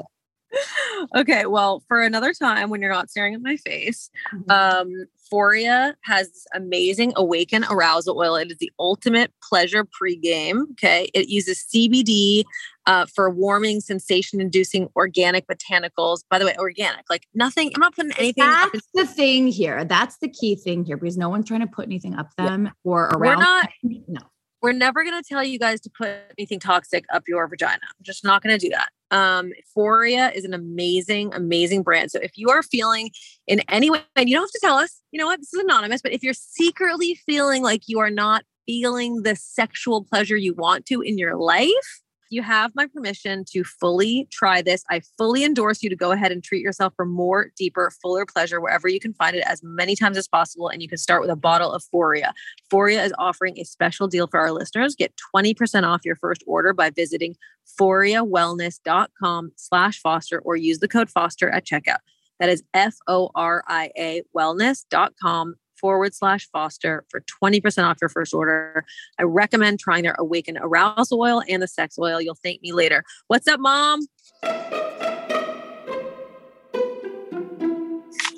Okay, 1.16 1.46
well, 1.46 1.84
for 1.88 2.02
another 2.02 2.34
time 2.34 2.70
when 2.70 2.82
you're 2.82 2.92
not 2.92 3.10
staring 3.10 3.34
at 3.34 3.42
my 3.42 3.58
face, 3.58 4.10
mm-hmm. 4.34 4.52
um, 4.52 5.06
Foria 5.32 5.96
has 6.02 6.30
this 6.30 6.46
amazing 6.54 7.14
Awaken 7.16 7.66
Arousal 7.70 8.18
Oil. 8.18 8.36
It 8.36 8.52
is 8.52 8.58
the 8.58 8.72
ultimate 8.80 9.32
pleasure 9.42 9.86
pregame. 9.86 10.72
Okay, 10.72 11.10
it 11.14 11.30
uses 11.30 11.66
CBD 11.74 12.44
uh, 12.86 13.06
for 13.08 13.30
warming, 13.30 13.82
sensation-inducing 13.82 14.90
organic 14.96 15.48
botanicals. 15.48 16.24
By 16.30 16.40
the 16.40 16.46
way, 16.46 16.56
organic, 16.58 17.06
like 17.10 17.28
nothing. 17.34 17.72
I'm 17.76 17.82
not 17.82 17.96
putting 17.96 18.12
anything. 18.14 18.44
That's 18.44 18.88
the 18.94 19.08
thing 19.08 19.48
here. 19.48 19.84
That's 19.86 20.18
the 20.18 20.30
key 20.30 20.56
thing 20.56 20.86
here 20.86 20.98
because 20.98 21.18
no 21.18 21.30
one's 21.30 21.48
trying 21.48 21.62
to 21.62 21.68
put 21.68 21.86
anything 21.86 22.16
up 22.16 22.36
them 22.38 22.66
yeah. 22.66 22.72
or 22.84 23.06
around. 23.08 23.20
We're 23.20 23.36
not. 23.36 23.70
Them. 23.84 24.04
No 24.08 24.20
we're 24.66 24.74
never 24.74 25.04
going 25.04 25.22
to 25.22 25.28
tell 25.28 25.44
you 25.44 25.60
guys 25.60 25.80
to 25.80 25.92
put 25.92 26.10
anything 26.40 26.60
toxic 26.60 27.06
up 27.14 27.22
your 27.28 27.48
vagina. 27.48 27.82
I'm 27.84 28.04
just 28.04 28.24
not 28.24 28.42
going 28.42 28.58
to 28.58 28.66
do 28.66 28.72
that. 28.72 28.90
Um, 29.12 29.52
Foria 29.78 30.34
is 30.34 30.44
an 30.44 30.56
amazing, 30.56 31.36
amazing 31.36 31.84
brand. 31.84 32.10
So 32.10 32.20
if 32.20 32.32
you 32.36 32.50
are 32.50 32.64
feeling 32.64 33.12
in 33.46 33.60
any 33.70 33.92
way, 33.92 34.02
and 34.16 34.28
you 34.28 34.36
don't 34.36 34.46
have 34.46 34.50
to 34.50 34.60
tell 34.64 34.78
us, 34.78 35.04
you 35.12 35.20
know 35.20 35.28
what, 35.28 35.40
this 35.40 35.54
is 35.54 35.62
anonymous, 35.62 36.02
but 36.02 36.14
if 36.14 36.24
you're 36.24 36.34
secretly 36.34 37.14
feeling 37.28 37.62
like 37.62 37.84
you 37.86 38.00
are 38.00 38.10
not 38.10 38.44
feeling 38.66 39.22
the 39.22 39.36
sexual 39.36 40.04
pleasure 40.04 40.36
you 40.36 40.56
want 40.56 40.88
to 40.88 41.02
in 41.02 41.20
your 41.20 41.36
life, 41.36 42.02
you 42.30 42.42
have 42.42 42.72
my 42.76 42.88
permission 42.88 43.44
to 43.52 43.64
fully 43.64 44.28
try 44.32 44.62
this. 44.62 44.84
I 44.90 45.02
fully 45.18 45.44
endorse 45.44 45.84
you 45.84 45.90
to 45.90 45.96
go 45.96 46.12
ahead 46.12 46.32
and 46.32 46.44
treat 46.44 46.62
yourself 46.62 46.94
for 46.96 47.06
more, 47.06 47.52
deeper, 47.58 47.92
fuller 48.02 48.26
pleasure 48.26 48.60
wherever 48.60 48.88
you 48.88 49.00
can 49.00 49.14
find 49.14 49.36
it 49.36 49.44
as 49.48 49.62
many 49.64 49.96
times 49.96 50.18
as 50.18 50.28
possible. 50.28 50.70
And 50.70 50.82
you 50.82 50.88
can 50.88 50.98
start 50.98 51.22
with 51.22 51.30
a 51.30 51.36
bottle 51.36 51.72
of 51.72 51.84
Foria. 51.94 52.32
Foria 52.72 53.04
is 53.06 53.14
offering 53.18 53.60
a 53.60 53.64
special 53.64 54.08
deal 54.08 54.28
for 54.28 54.40
our 54.40 54.52
listeners. 54.52 54.96
Get 54.96 55.14
20% 55.36 55.84
off 55.84 56.06
your 56.06 56.16
first 56.16 56.44
order 56.48 56.74
by 56.74 56.90
visiting 56.90 57.36
foriawellness.com 57.80 59.52
slash 59.56 60.00
foster 60.00 60.40
or 60.40 60.56
use 60.56 60.80
the 60.80 60.88
code 60.88 61.10
foster 61.10 61.50
at 61.50 61.66
checkout. 61.66 62.00
That 62.40 62.50
is 62.50 62.64
F 62.74 62.96
O 63.08 63.30
R 63.34 63.64
I 63.68 63.92
A 63.98 64.24
wellness.com 64.36 65.56
forward 65.80 66.14
slash 66.14 66.48
foster 66.52 67.06
for 67.10 67.24
20% 67.44 67.84
off 67.84 67.98
your 68.02 68.10
first 68.10 68.34
order. 68.34 68.86
I 69.20 69.24
recommend 69.24 69.80
trying 69.80 70.04
their 70.04 70.16
Awaken 70.18 70.58
Arousal 70.58 71.20
Oil 71.20 71.44
and 71.48 71.62
the 71.62 71.68
Sex 71.68 71.98
Oil. 72.00 72.22
You'll 72.22 72.38
thank 72.44 72.62
me 72.62 72.72
later. 72.72 73.04
What's 73.28 73.48
up, 73.48 73.60
mom? 73.60 74.02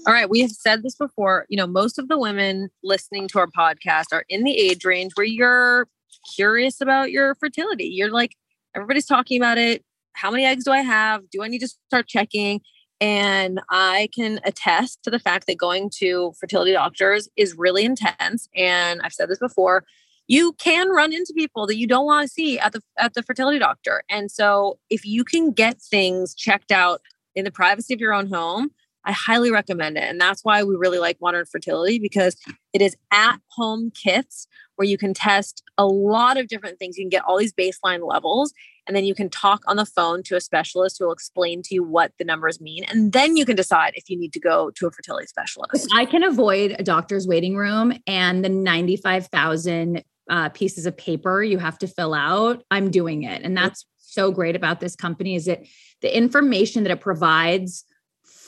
All 0.08 0.14
right, 0.14 0.30
we 0.30 0.40
have 0.40 0.52
said 0.52 0.84
this 0.84 0.96
before. 0.96 1.46
You 1.50 1.58
know, 1.58 1.68
most 1.68 2.00
of 2.00 2.08
the 2.08 2.18
women 2.18 2.70
listening 2.82 3.28
to 3.30 3.40
our 3.40 3.48
podcast 3.48 4.06
are 4.14 4.24
in 4.30 4.44
the 4.46 4.58
age 4.58 4.86
range 4.86 5.12
where 5.16 5.26
you're 5.26 5.90
curious 6.34 6.80
about 6.80 7.12
your 7.12 7.36
fertility. 7.36 7.86
You're 7.86 8.12
like, 8.12 8.36
everybody's 8.74 9.06
talking 9.06 9.40
about 9.40 9.58
it. 9.58 9.84
How 10.14 10.32
many 10.32 10.46
eggs 10.46 10.64
do 10.64 10.72
I 10.72 10.80
have? 10.80 11.30
Do 11.30 11.44
I 11.44 11.50
need 11.50 11.60
to 11.60 11.68
start 11.68 12.08
checking? 12.08 12.62
And 13.00 13.62
I 13.70 14.10
can 14.14 14.40
attest 14.44 15.04
to 15.04 15.12
the 15.12 15.20
fact 15.20 15.48
that 15.48 15.58
going 15.58 15.92
to 15.98 16.34
fertility 16.40 16.74
doctors 16.74 17.30
is 17.38 17.56
really 17.58 17.86
intense. 17.86 18.50
And 18.56 19.02
I've 19.04 19.14
said 19.14 19.30
this 19.30 19.40
before, 19.40 19.84
you 20.28 20.54
can 20.54 20.90
run 20.90 21.14
into 21.14 21.34
people 21.36 21.68
that 21.68 21.78
you 21.78 21.88
don't 21.88 22.06
want 22.06 22.28
to 22.28 22.34
see 22.34 22.60
at 22.60 22.74
the 22.74 22.82
at 22.98 23.14
the 23.14 23.24
fertility 23.24 23.60
doctor. 23.60 24.04
And 24.10 24.30
so 24.30 24.80
if 24.90 25.06
you 25.06 25.24
can 25.24 25.52
get 25.52 25.82
things 25.82 26.36
checked 26.36 26.72
out 26.72 27.02
in 27.36 27.46
the 27.46 27.52
privacy 27.52 27.94
of 27.94 28.02
your 28.02 28.14
own 28.14 28.28
home, 28.28 28.72
I 29.06 29.14
highly 29.14 29.52
recommend 29.52 29.96
it. 29.96 30.04
And 30.04 30.20
that's 30.20 30.44
why 30.44 30.64
we 30.64 30.76
really 30.76 31.00
like 31.00 31.18
modern 31.22 31.46
fertility 31.46 31.98
because 31.98 32.36
it 32.74 32.82
is 32.82 32.98
at 33.12 33.38
home 33.52 33.92
kits 33.92 34.48
where 34.76 34.88
you 34.88 34.98
can 34.98 35.14
test 35.14 35.64
a 35.78 35.86
lot 35.86 36.38
of 36.38 36.50
different 36.50 36.78
things. 36.78 36.98
You 36.98 37.06
can 37.06 37.10
get 37.10 37.24
all 37.26 37.38
these 37.38 37.54
baseline 37.54 38.06
levels 38.06 38.54
and 38.88 38.96
then 38.96 39.06
you 39.06 39.14
can 39.14 39.30
talk 39.30 39.62
on 39.68 39.76
the 39.76 39.86
phone 39.86 40.24
to 40.24 40.36
a 40.36 40.42
specialist 40.42 40.98
who 40.98 41.06
will 41.06 41.14
explain 41.14 41.62
to 41.64 41.76
you 41.76 41.84
what 41.84 42.12
the 42.18 42.24
numbers 42.24 42.62
mean. 42.62 42.84
And 42.86 43.12
then 43.12 43.38
you 43.38 43.46
can 43.46 43.56
decide 43.56 43.94
if 43.96 44.10
you 44.10 44.18
need 44.18 44.34
to 44.34 44.40
go 44.40 44.72
to 44.72 44.88
a 44.88 44.92
fertility 44.92 45.28
specialist. 45.28 45.88
I 45.94 46.06
can 46.06 46.24
avoid 46.24 46.76
a 46.80 46.84
doctor's 46.84 47.28
waiting 47.28 47.56
room 47.56 47.94
and 48.08 48.44
the 48.44 48.50
95,000 48.50 50.04
uh, 50.30 50.50
pieces 50.50 50.86
of 50.86 50.98
paper 50.98 51.44
you 51.44 51.58
have 51.58 51.78
to 51.80 51.88
fill 51.88 52.14
out. 52.14 52.64
I'm 52.72 52.92
doing 52.92 53.24
it. 53.24 53.44
And 53.44 53.56
that's 53.56 53.86
so 53.98 54.32
great 54.32 54.56
about 54.56 54.80
this 54.80 54.96
company 54.96 55.36
is 55.36 55.46
that 55.46 55.64
the 56.02 56.16
information 56.16 56.84
that 56.84 56.92
it 56.92 57.02
provides 57.02 57.84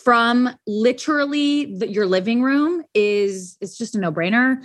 from 0.04 0.50
literally 0.66 1.78
the, 1.78 1.88
your 1.88 2.06
living 2.06 2.42
room 2.42 2.84
is 2.94 3.58
it's 3.62 3.78
just 3.78 3.96
a 3.96 4.00
no-brainer 4.00 4.64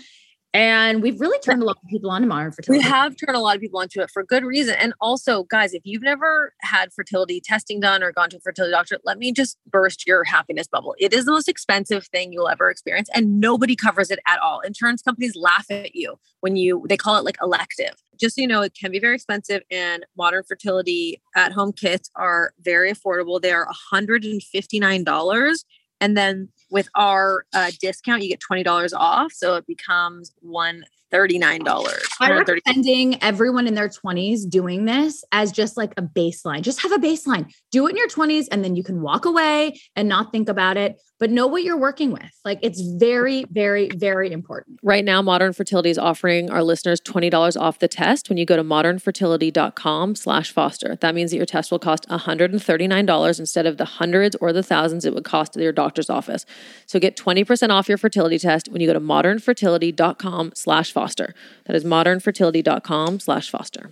and 0.55 1.03
we've 1.03 1.21
really 1.21 1.39
turned 1.41 1.63
a 1.63 1.65
lot 1.65 1.79
of 1.83 1.91
people 1.91 2.11
on 2.13 2.23
to 2.23 2.29
modern 2.29 2.53
fertility. 2.53 2.79
We 2.79 2.89
have 2.89 3.17
turned 3.17 3.37
a 3.37 3.41
lot 3.41 3.57
of 3.57 3.61
people 3.61 3.81
onto 3.81 4.01
it 4.01 4.09
for 4.13 4.23
good 4.23 4.45
reason. 4.45 4.77
And 4.77 4.95
also, 5.01 5.43
guys, 5.43 5.75
if 5.75 5.83
you've 5.85 6.05
never 6.05 6.55
had 6.61 6.93
fertility 6.93 7.41
testing 7.45 7.81
done 7.81 8.05
or 8.05 8.13
gone 8.13 8.31
to 8.31 8.37
a 8.37 8.41
fertility 8.41 8.71
doctor, 8.71 8.99
let 9.05 9.19
me 9.19 9.33
just 9.33 9.59
burst 9.69 10.07
your 10.07 10.23
happiness 10.23 10.69
bubble. 10.69 10.95
It 10.97 11.13
is 11.13 11.25
the 11.25 11.33
most 11.33 11.49
expensive 11.49 12.07
thing 12.07 12.33
you'll 12.33 12.49
ever 12.49 12.71
experience, 12.71 13.11
and 13.13 13.41
nobody 13.41 13.75
covers 13.75 14.13
it 14.13 14.21
at 14.29 14.39
all. 14.39 14.61
Insurance 14.61 15.03
companies 15.03 15.35
laugh 15.35 15.67
at 15.71 15.97
you 15.97 16.15
when 16.39 16.55
you 16.55 16.87
they 16.89 16.97
call 16.97 17.17
it 17.17 17.25
like 17.25 17.37
elective. 17.43 17.95
Just 18.21 18.37
so 18.37 18.43
you 18.43 18.47
know, 18.47 18.63
it 18.63 18.77
can 18.81 18.93
be 18.93 19.01
very 19.01 19.17
expensive, 19.17 19.63
and 19.73 20.07
modern 20.17 20.45
fertility 20.45 21.21
at 21.35 21.51
home 21.51 21.73
kits 21.73 22.11
are 22.15 22.53
very 22.61 22.93
affordable. 22.93 23.43
They 23.43 23.51
are 23.51 23.67
$159. 23.93 25.65
And 26.05 26.19
then 26.19 26.51
with 26.71 26.87
our 26.97 27.47
uh, 27.55 27.71
discount, 27.81 28.23
you 28.23 28.29
get 28.29 28.41
$20 28.41 28.93
off. 28.95 29.33
So 29.33 29.57
it 29.57 29.67
becomes 29.67 30.33
one 30.41 30.85
$39. 31.15 32.05
I'm 32.21 32.39
recommending 32.39 33.23
everyone 33.23 33.67
in 33.67 33.75
their 33.75 33.89
20s 33.89 34.49
doing 34.49 34.85
this 34.85 35.25
as 35.31 35.53
just 35.53 35.77
like 35.77 35.93
a 35.97 36.03
baseline. 36.03 36.63
Just 36.63 36.83
have 36.83 36.93
a 36.93 36.99
baseline. 36.99 37.53
Do 37.71 37.87
it 37.87 37.91
in 37.91 37.97
your 37.97 38.09
20s 38.09 38.49
and 38.51 38.65
then 38.65 38.75
you 38.75 38.83
can 38.83 39.01
walk 39.01 39.25
away 39.25 39.81
and 39.95 40.09
not 40.09 40.33
think 40.33 40.49
about 40.49 40.77
it, 40.77 41.01
but 41.21 41.31
know 41.31 41.47
what 41.47 41.63
you're 41.63 41.79
working 41.79 42.13
with. 42.13 42.31
Like 42.45 42.59
it's 42.63 42.81
very, 42.99 43.45
very, 43.51 43.89
very 43.95 44.33
important. 44.33 44.81
Right 44.83 45.05
now, 45.05 45.23
Modern 45.23 45.53
Fertility 45.53 45.91
is 45.91 45.99
offering 45.99 46.51
our 46.51 46.65
listeners 46.65 47.01
$20 47.01 47.61
off 47.61 47.79
the 47.79 47.89
test 47.89 48.29
when 48.29 48.37
you 48.37 48.45
go 48.45 48.57
to 48.57 48.65
modernfertility.com 48.65 50.17
slash 50.17 50.51
foster. 50.51 50.97
That 50.97 51.15
means 51.15 51.31
that 51.31 51.37
your 51.37 51.47
test 51.47 51.71
will 51.71 51.79
cost 51.79 52.09
$139 52.09 53.39
instead 53.39 53.67
of 53.67 53.77
the 53.77 53.85
hundreds 53.85 54.35
or 54.37 54.53
the 54.53 54.63
thousands 54.63 55.05
it 55.05 55.15
would 55.15 55.25
cost 55.25 55.57
at 55.57 55.63
your 55.63 55.73
doctor's 55.73 56.11
office. 56.11 56.45
So 56.87 56.99
get 56.99 57.17
20% 57.17 57.71
off 57.71 57.89
your 57.89 57.99
fertility 57.99 58.39
test 58.39 58.69
when 58.69 58.81
you 58.81 58.89
go 58.89 58.93
to 58.93 59.01
modernfertility.com 59.01 60.53
slash 60.55 60.93
foster. 60.93 61.04
Foster. 61.05 61.35
That 61.67 61.77
is 61.77 61.85
modernfertility.com 61.85 63.21
slash 63.21 63.51
foster. 63.51 63.91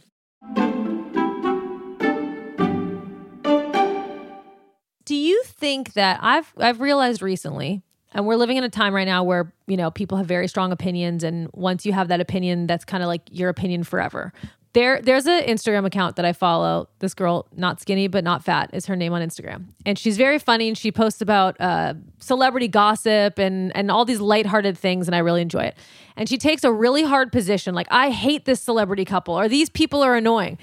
Do 5.04 5.14
you 5.14 5.42
think 5.44 5.92
that 5.92 6.20
I've 6.22 6.52
I've 6.56 6.80
realized 6.80 7.20
recently, 7.20 7.82
and 8.14 8.24
we're 8.24 8.36
living 8.36 8.56
in 8.56 8.64
a 8.64 8.70
time 8.70 8.94
right 8.94 9.06
now 9.06 9.24
where 9.24 9.52
you 9.66 9.76
know 9.76 9.90
people 9.90 10.16
have 10.16 10.26
very 10.26 10.48
strong 10.48 10.72
opinions, 10.72 11.22
and 11.22 11.50
once 11.52 11.84
you 11.84 11.92
have 11.92 12.08
that 12.08 12.20
opinion, 12.20 12.66
that's 12.66 12.86
kind 12.86 13.02
of 13.02 13.08
like 13.08 13.22
your 13.30 13.50
opinion 13.50 13.84
forever. 13.84 14.32
There, 14.74 15.02
there's 15.02 15.26
an 15.26 15.42
Instagram 15.42 15.84
account 15.84 16.16
that 16.16 16.24
I 16.24 16.32
follow. 16.32 16.88
This 17.00 17.12
girl, 17.12 17.46
not 17.54 17.80
skinny 17.80 18.08
but 18.08 18.24
not 18.24 18.42
fat, 18.42 18.70
is 18.72 18.86
her 18.86 18.96
name 18.96 19.12
on 19.12 19.20
Instagram, 19.20 19.66
and 19.84 19.98
she's 19.98 20.16
very 20.16 20.38
funny. 20.38 20.68
And 20.68 20.78
she 20.78 20.90
posts 20.90 21.20
about 21.20 21.60
uh, 21.60 21.94
celebrity 22.20 22.68
gossip 22.68 23.38
and 23.38 23.74
and 23.76 23.90
all 23.90 24.06
these 24.06 24.20
lighthearted 24.20 24.78
things, 24.78 25.08
and 25.08 25.14
I 25.14 25.18
really 25.18 25.42
enjoy 25.42 25.64
it. 25.64 25.76
And 26.16 26.26
she 26.26 26.38
takes 26.38 26.64
a 26.64 26.72
really 26.72 27.02
hard 27.02 27.32
position, 27.32 27.74
like 27.74 27.88
I 27.90 28.10
hate 28.10 28.46
this 28.46 28.60
celebrity 28.62 29.04
couple, 29.04 29.38
or 29.38 29.46
these 29.46 29.68
people 29.68 30.02
are 30.02 30.16
annoying. 30.16 30.56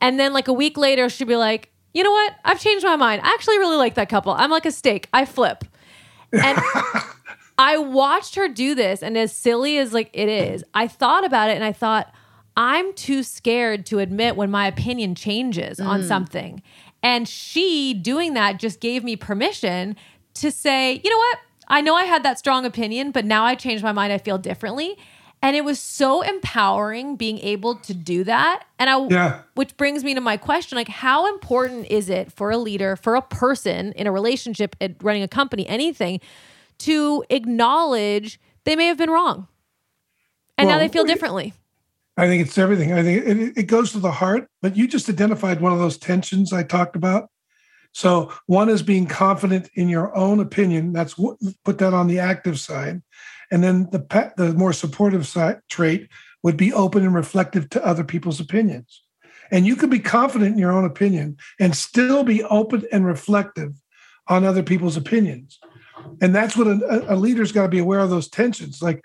And 0.00 0.20
then 0.20 0.32
like 0.32 0.46
a 0.46 0.52
week 0.52 0.76
later, 0.76 1.08
she'll 1.08 1.26
be 1.26 1.36
like, 1.36 1.70
you 1.92 2.04
know 2.04 2.12
what? 2.12 2.34
I've 2.44 2.60
changed 2.60 2.84
my 2.84 2.96
mind. 2.96 3.22
I 3.24 3.32
actually 3.32 3.58
really 3.58 3.78
like 3.78 3.94
that 3.94 4.08
couple. 4.08 4.32
I'm 4.32 4.50
like 4.50 4.66
a 4.66 4.72
steak. 4.72 5.08
I 5.12 5.24
flip. 5.24 5.64
And 6.32 6.58
I 7.58 7.78
watched 7.78 8.34
her 8.34 8.48
do 8.48 8.74
this, 8.74 9.02
and 9.02 9.16
as 9.16 9.34
silly 9.34 9.78
as 9.78 9.92
like 9.92 10.10
it 10.12 10.28
is, 10.28 10.62
I 10.74 10.88
thought 10.88 11.24
about 11.24 11.50
it 11.50 11.54
and 11.54 11.64
I 11.64 11.72
thought, 11.72 12.12
I'm 12.56 12.94
too 12.94 13.22
scared 13.22 13.84
to 13.86 13.98
admit 13.98 14.34
when 14.36 14.50
my 14.50 14.66
opinion 14.66 15.14
changes 15.14 15.78
on 15.78 16.02
mm. 16.02 16.08
something. 16.08 16.62
And 17.02 17.28
she 17.28 17.92
doing 17.94 18.34
that 18.34 18.58
just 18.58 18.80
gave 18.80 19.04
me 19.04 19.14
permission 19.16 19.96
to 20.34 20.50
say, 20.50 21.00
you 21.04 21.10
know 21.10 21.18
what? 21.18 21.38
I 21.68 21.80
know 21.80 21.94
I 21.94 22.04
had 22.04 22.22
that 22.22 22.38
strong 22.38 22.64
opinion, 22.64 23.10
but 23.10 23.24
now 23.24 23.44
I 23.44 23.54
changed 23.54 23.82
my 23.84 23.92
mind. 23.92 24.12
I 24.12 24.18
feel 24.18 24.38
differently. 24.38 24.96
And 25.42 25.54
it 25.54 25.64
was 25.64 25.78
so 25.78 26.22
empowering 26.22 27.16
being 27.16 27.38
able 27.38 27.74
to 27.76 27.92
do 27.92 28.24
that. 28.24 28.64
And 28.78 28.88
I, 28.88 29.06
Yeah. 29.08 29.40
which 29.54 29.76
brings 29.76 30.02
me 30.02 30.14
to 30.14 30.20
my 30.20 30.36
question 30.38 30.76
like, 30.76 30.88
how 30.88 31.28
important 31.28 31.86
is 31.90 32.08
it 32.08 32.32
for 32.32 32.50
a 32.50 32.56
leader, 32.56 32.96
for 32.96 33.14
a 33.16 33.22
person 33.22 33.92
in 33.92 34.06
a 34.06 34.12
relationship, 34.12 34.74
at 34.80 35.02
running 35.02 35.22
a 35.22 35.28
company, 35.28 35.66
anything, 35.68 36.20
to 36.78 37.24
acknowledge 37.28 38.40
they 38.64 38.76
may 38.76 38.86
have 38.86 38.96
been 38.96 39.10
wrong? 39.10 39.46
And 40.56 40.68
now 40.68 40.78
they 40.78 40.88
feel 40.88 41.04
we- 41.04 41.12
differently. 41.12 41.52
I 42.16 42.26
think 42.26 42.46
it's 42.46 42.58
everything. 42.58 42.92
I 42.92 43.02
think 43.02 43.26
it, 43.26 43.58
it 43.58 43.62
goes 43.64 43.92
to 43.92 43.98
the 43.98 44.10
heart, 44.12 44.48
but 44.62 44.76
you 44.76 44.88
just 44.88 45.08
identified 45.08 45.60
one 45.60 45.72
of 45.72 45.78
those 45.78 45.98
tensions 45.98 46.52
I 46.52 46.62
talked 46.62 46.96
about. 46.96 47.28
So 47.92 48.32
one 48.46 48.68
is 48.68 48.82
being 48.82 49.06
confident 49.06 49.70
in 49.74 49.88
your 49.88 50.14
own 50.16 50.40
opinion. 50.40 50.92
That's 50.92 51.14
put 51.14 51.78
that 51.78 51.94
on 51.94 52.08
the 52.08 52.18
active 52.18 52.60
side, 52.60 53.02
and 53.50 53.64
then 53.64 53.88
the 53.90 54.32
the 54.36 54.52
more 54.52 54.72
supportive 54.72 55.26
side 55.26 55.60
trait 55.68 56.08
would 56.42 56.56
be 56.56 56.72
open 56.72 57.04
and 57.04 57.14
reflective 57.14 57.70
to 57.70 57.84
other 57.84 58.04
people's 58.04 58.40
opinions. 58.40 59.02
And 59.50 59.66
you 59.66 59.76
could 59.76 59.90
be 59.90 59.98
confident 59.98 60.52
in 60.52 60.58
your 60.58 60.72
own 60.72 60.84
opinion 60.84 61.36
and 61.58 61.76
still 61.76 62.24
be 62.24 62.42
open 62.44 62.84
and 62.92 63.06
reflective 63.06 63.72
on 64.28 64.44
other 64.44 64.62
people's 64.62 64.96
opinions. 64.96 65.58
And 66.20 66.34
that's 66.34 66.56
what 66.56 66.66
a, 66.66 67.14
a 67.14 67.16
leader's 67.16 67.52
got 67.52 67.62
to 67.62 67.68
be 67.68 67.78
aware 67.78 68.00
of 68.00 68.10
those 68.10 68.28
tensions. 68.28 68.82
Like, 68.82 69.02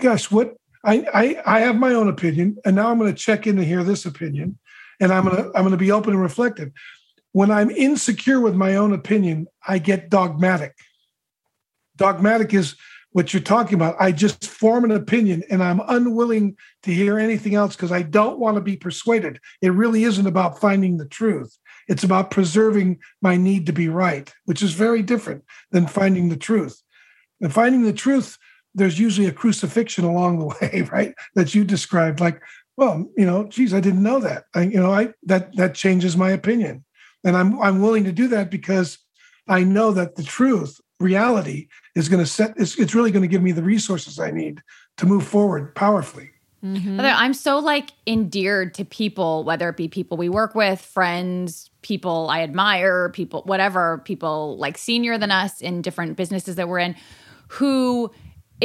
gosh, 0.00 0.30
what 0.30 0.54
I, 0.84 1.06
I 1.14 1.42
I 1.56 1.60
have 1.60 1.76
my 1.76 1.94
own 1.94 2.08
opinion, 2.08 2.56
and 2.64 2.76
now 2.76 2.90
I'm 2.90 2.98
going 2.98 3.12
to 3.12 3.18
check 3.18 3.46
in 3.46 3.56
to 3.56 3.64
hear 3.64 3.84
this 3.84 4.04
opinion, 4.04 4.58
and 5.00 5.12
I'm 5.12 5.24
gonna 5.24 5.50
I'm 5.54 5.64
gonna 5.64 5.76
be 5.76 5.92
open 5.92 6.12
and 6.12 6.22
reflective. 6.22 6.72
When 7.32 7.50
I'm 7.50 7.70
insecure 7.70 8.40
with 8.40 8.54
my 8.54 8.76
own 8.76 8.92
opinion, 8.92 9.46
I 9.66 9.78
get 9.78 10.10
dogmatic. 10.10 10.74
Dogmatic 11.96 12.52
is 12.52 12.74
what 13.12 13.32
you're 13.32 13.42
talking 13.42 13.74
about. 13.74 13.96
I 14.00 14.10
just 14.12 14.46
form 14.46 14.84
an 14.84 14.90
opinion, 14.90 15.42
and 15.50 15.62
I'm 15.62 15.80
unwilling 15.86 16.56
to 16.82 16.92
hear 16.92 17.18
anything 17.18 17.54
else 17.54 17.76
because 17.76 17.92
I 17.92 18.02
don't 18.02 18.38
want 18.38 18.56
to 18.56 18.60
be 18.60 18.76
persuaded. 18.76 19.38
It 19.60 19.72
really 19.72 20.04
isn't 20.04 20.26
about 20.26 20.60
finding 20.60 20.96
the 20.96 21.06
truth. 21.06 21.56
It's 21.88 22.04
about 22.04 22.30
preserving 22.30 22.98
my 23.20 23.36
need 23.36 23.66
to 23.66 23.72
be 23.72 23.88
right, 23.88 24.32
which 24.46 24.62
is 24.62 24.72
very 24.72 25.02
different 25.02 25.44
than 25.70 25.86
finding 25.86 26.28
the 26.28 26.36
truth. 26.36 26.80
And 27.40 27.52
finding 27.52 27.82
the 27.82 27.92
truth 27.92 28.38
there's 28.74 28.98
usually 28.98 29.26
a 29.26 29.32
crucifixion 29.32 30.04
along 30.04 30.38
the 30.38 30.46
way, 30.60 30.82
right? 30.92 31.14
That 31.34 31.54
you 31.54 31.64
described, 31.64 32.20
like, 32.20 32.40
well, 32.76 33.06
you 33.16 33.26
know, 33.26 33.44
geez, 33.44 33.74
I 33.74 33.80
didn't 33.80 34.02
know 34.02 34.20
that. 34.20 34.44
I, 34.54 34.62
you 34.62 34.80
know, 34.80 34.92
I 34.92 35.12
that 35.24 35.54
that 35.56 35.74
changes 35.74 36.16
my 36.16 36.30
opinion, 36.30 36.84
and 37.24 37.36
I'm 37.36 37.60
I'm 37.60 37.82
willing 37.82 38.04
to 38.04 38.12
do 38.12 38.28
that 38.28 38.50
because 38.50 38.98
I 39.48 39.64
know 39.64 39.92
that 39.92 40.16
the 40.16 40.22
truth, 40.22 40.80
reality, 40.98 41.68
is 41.94 42.08
going 42.08 42.22
to 42.22 42.30
set. 42.30 42.54
It's, 42.56 42.78
it's 42.78 42.94
really 42.94 43.10
going 43.10 43.22
to 43.22 43.28
give 43.28 43.42
me 43.42 43.52
the 43.52 43.62
resources 43.62 44.18
I 44.18 44.30
need 44.30 44.62
to 44.98 45.06
move 45.06 45.26
forward 45.26 45.74
powerfully. 45.74 46.30
Mm-hmm. 46.64 46.96
Heather, 46.96 47.08
I'm 47.08 47.34
so 47.34 47.58
like 47.58 47.90
endeared 48.06 48.74
to 48.74 48.84
people, 48.84 49.42
whether 49.42 49.68
it 49.68 49.76
be 49.76 49.88
people 49.88 50.16
we 50.16 50.28
work 50.28 50.54
with, 50.54 50.80
friends, 50.80 51.70
people 51.82 52.28
I 52.30 52.42
admire, 52.42 53.08
people, 53.08 53.42
whatever, 53.46 53.98
people 54.04 54.56
like 54.58 54.78
senior 54.78 55.18
than 55.18 55.32
us 55.32 55.60
in 55.60 55.82
different 55.82 56.16
businesses 56.16 56.54
that 56.54 56.68
we're 56.68 56.78
in, 56.78 56.94
who 57.48 58.12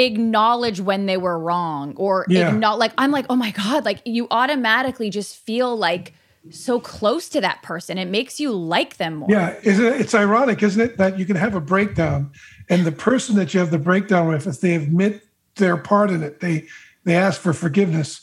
acknowledge 0.06 0.80
when 0.80 1.06
they 1.08 1.18
were 1.18 1.38
wrong 1.40 1.94
or 1.98 2.26
Yeah. 2.30 2.56
like, 2.56 2.94
I'm 2.98 3.12
like, 3.12 3.26
oh 3.30 3.36
my 3.36 3.52
God, 3.52 3.84
like 3.84 4.02
you 4.06 4.28
automatically 4.32 5.10
just 5.10 5.36
feel 5.38 5.76
like 5.76 6.14
so 6.50 6.80
close 6.80 7.28
to 7.30 7.42
that 7.42 7.62
person. 7.62 7.98
It 7.98 8.08
makes 8.08 8.40
you 8.40 8.52
like 8.52 8.98
them 8.98 9.16
more. 9.16 9.28
Yeah, 9.30 9.56
isn't 9.64 9.86
it, 9.86 10.00
it's 10.00 10.16
ironic, 10.16 10.64
isn't 10.64 10.80
it, 10.82 10.98
that 10.98 11.20
you 11.20 11.26
can 11.26 11.36
have 11.36 11.56
a 11.56 11.60
breakdown, 11.60 12.32
and 12.70 12.86
the 12.86 12.92
person 12.92 13.36
that 13.36 13.54
you 13.54 13.60
have 13.60 13.72
the 13.72 13.78
breakdown 13.80 14.28
with, 14.30 14.48
if 14.48 14.62
they 14.62 14.76
admit 14.76 15.24
their 15.56 15.76
part 15.78 16.10
in 16.12 16.24
it, 16.24 16.40
they 16.40 16.68
they 17.04 17.16
ask 17.16 17.42
for 17.42 17.52
forgiveness. 17.54 18.22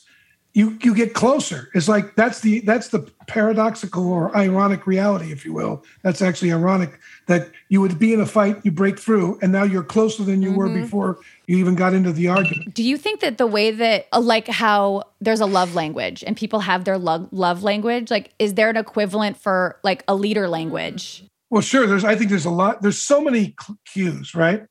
You 0.55 0.79
you 0.83 0.95
get 0.95 1.13
closer. 1.15 1.69
It's 1.75 1.89
like 1.89 2.15
that's 2.15 2.41
the 2.41 2.61
that's 2.61 2.89
the 2.89 3.01
paradoxical 3.27 4.11
or 4.11 4.35
ironic 4.37 4.87
reality, 4.87 5.33
if 5.33 5.45
you 5.45 5.53
will. 5.53 5.85
That's 6.03 6.23
actually 6.23 6.53
ironic 6.53 6.99
that 7.27 7.51
you 7.69 7.81
would 7.81 7.99
be 7.99 8.13
in 8.13 8.21
a 8.21 8.27
fight, 8.27 8.61
you 8.65 8.71
break 8.71 8.99
through, 8.99 9.39
and 9.41 9.51
now 9.51 9.63
you're 9.63 9.83
closer 9.83 10.23
than 10.23 10.43
you 10.43 10.53
were 10.53 10.69
before 10.69 11.19
you 11.47 11.57
even 11.57 11.75
got 11.75 11.95
into 11.95 12.13
the 12.13 12.29
argument. 12.29 12.75
Do 12.75 12.83
you 12.83 12.97
think 12.97 13.21
that 13.21 13.39
the 13.39 13.47
way 13.47 13.71
that, 13.71 14.07
uh, 14.13 14.21
like, 14.21 14.47
how 14.49 15.05
there's 15.21 15.41
a 15.41 15.47
love 15.47 15.75
language 15.75 16.23
and 16.27 16.37
people 16.37 16.61
have 16.61 16.85
their 16.85 16.99
love, 16.99 17.29
love 17.33 17.63
language, 17.63 18.11
like, 18.11 18.33
is 18.39 18.55
there 18.55 18.69
an 18.69 18.77
equivalent 18.77 19.37
for 19.37 19.79
like 19.83 20.05
a 20.07 20.15
leader 20.15 20.49
language? 20.49 21.25
Well, 21.51 21.63
sure. 21.63 21.87
There's, 21.87 22.05
I 22.05 22.17
think 22.17 22.31
there's 22.31 22.45
a 22.45 22.51
lot. 22.51 22.83
There's 22.83 22.99
so 22.99 23.21
many 23.21 23.55
cues, 23.87 24.35
right? 24.35 24.65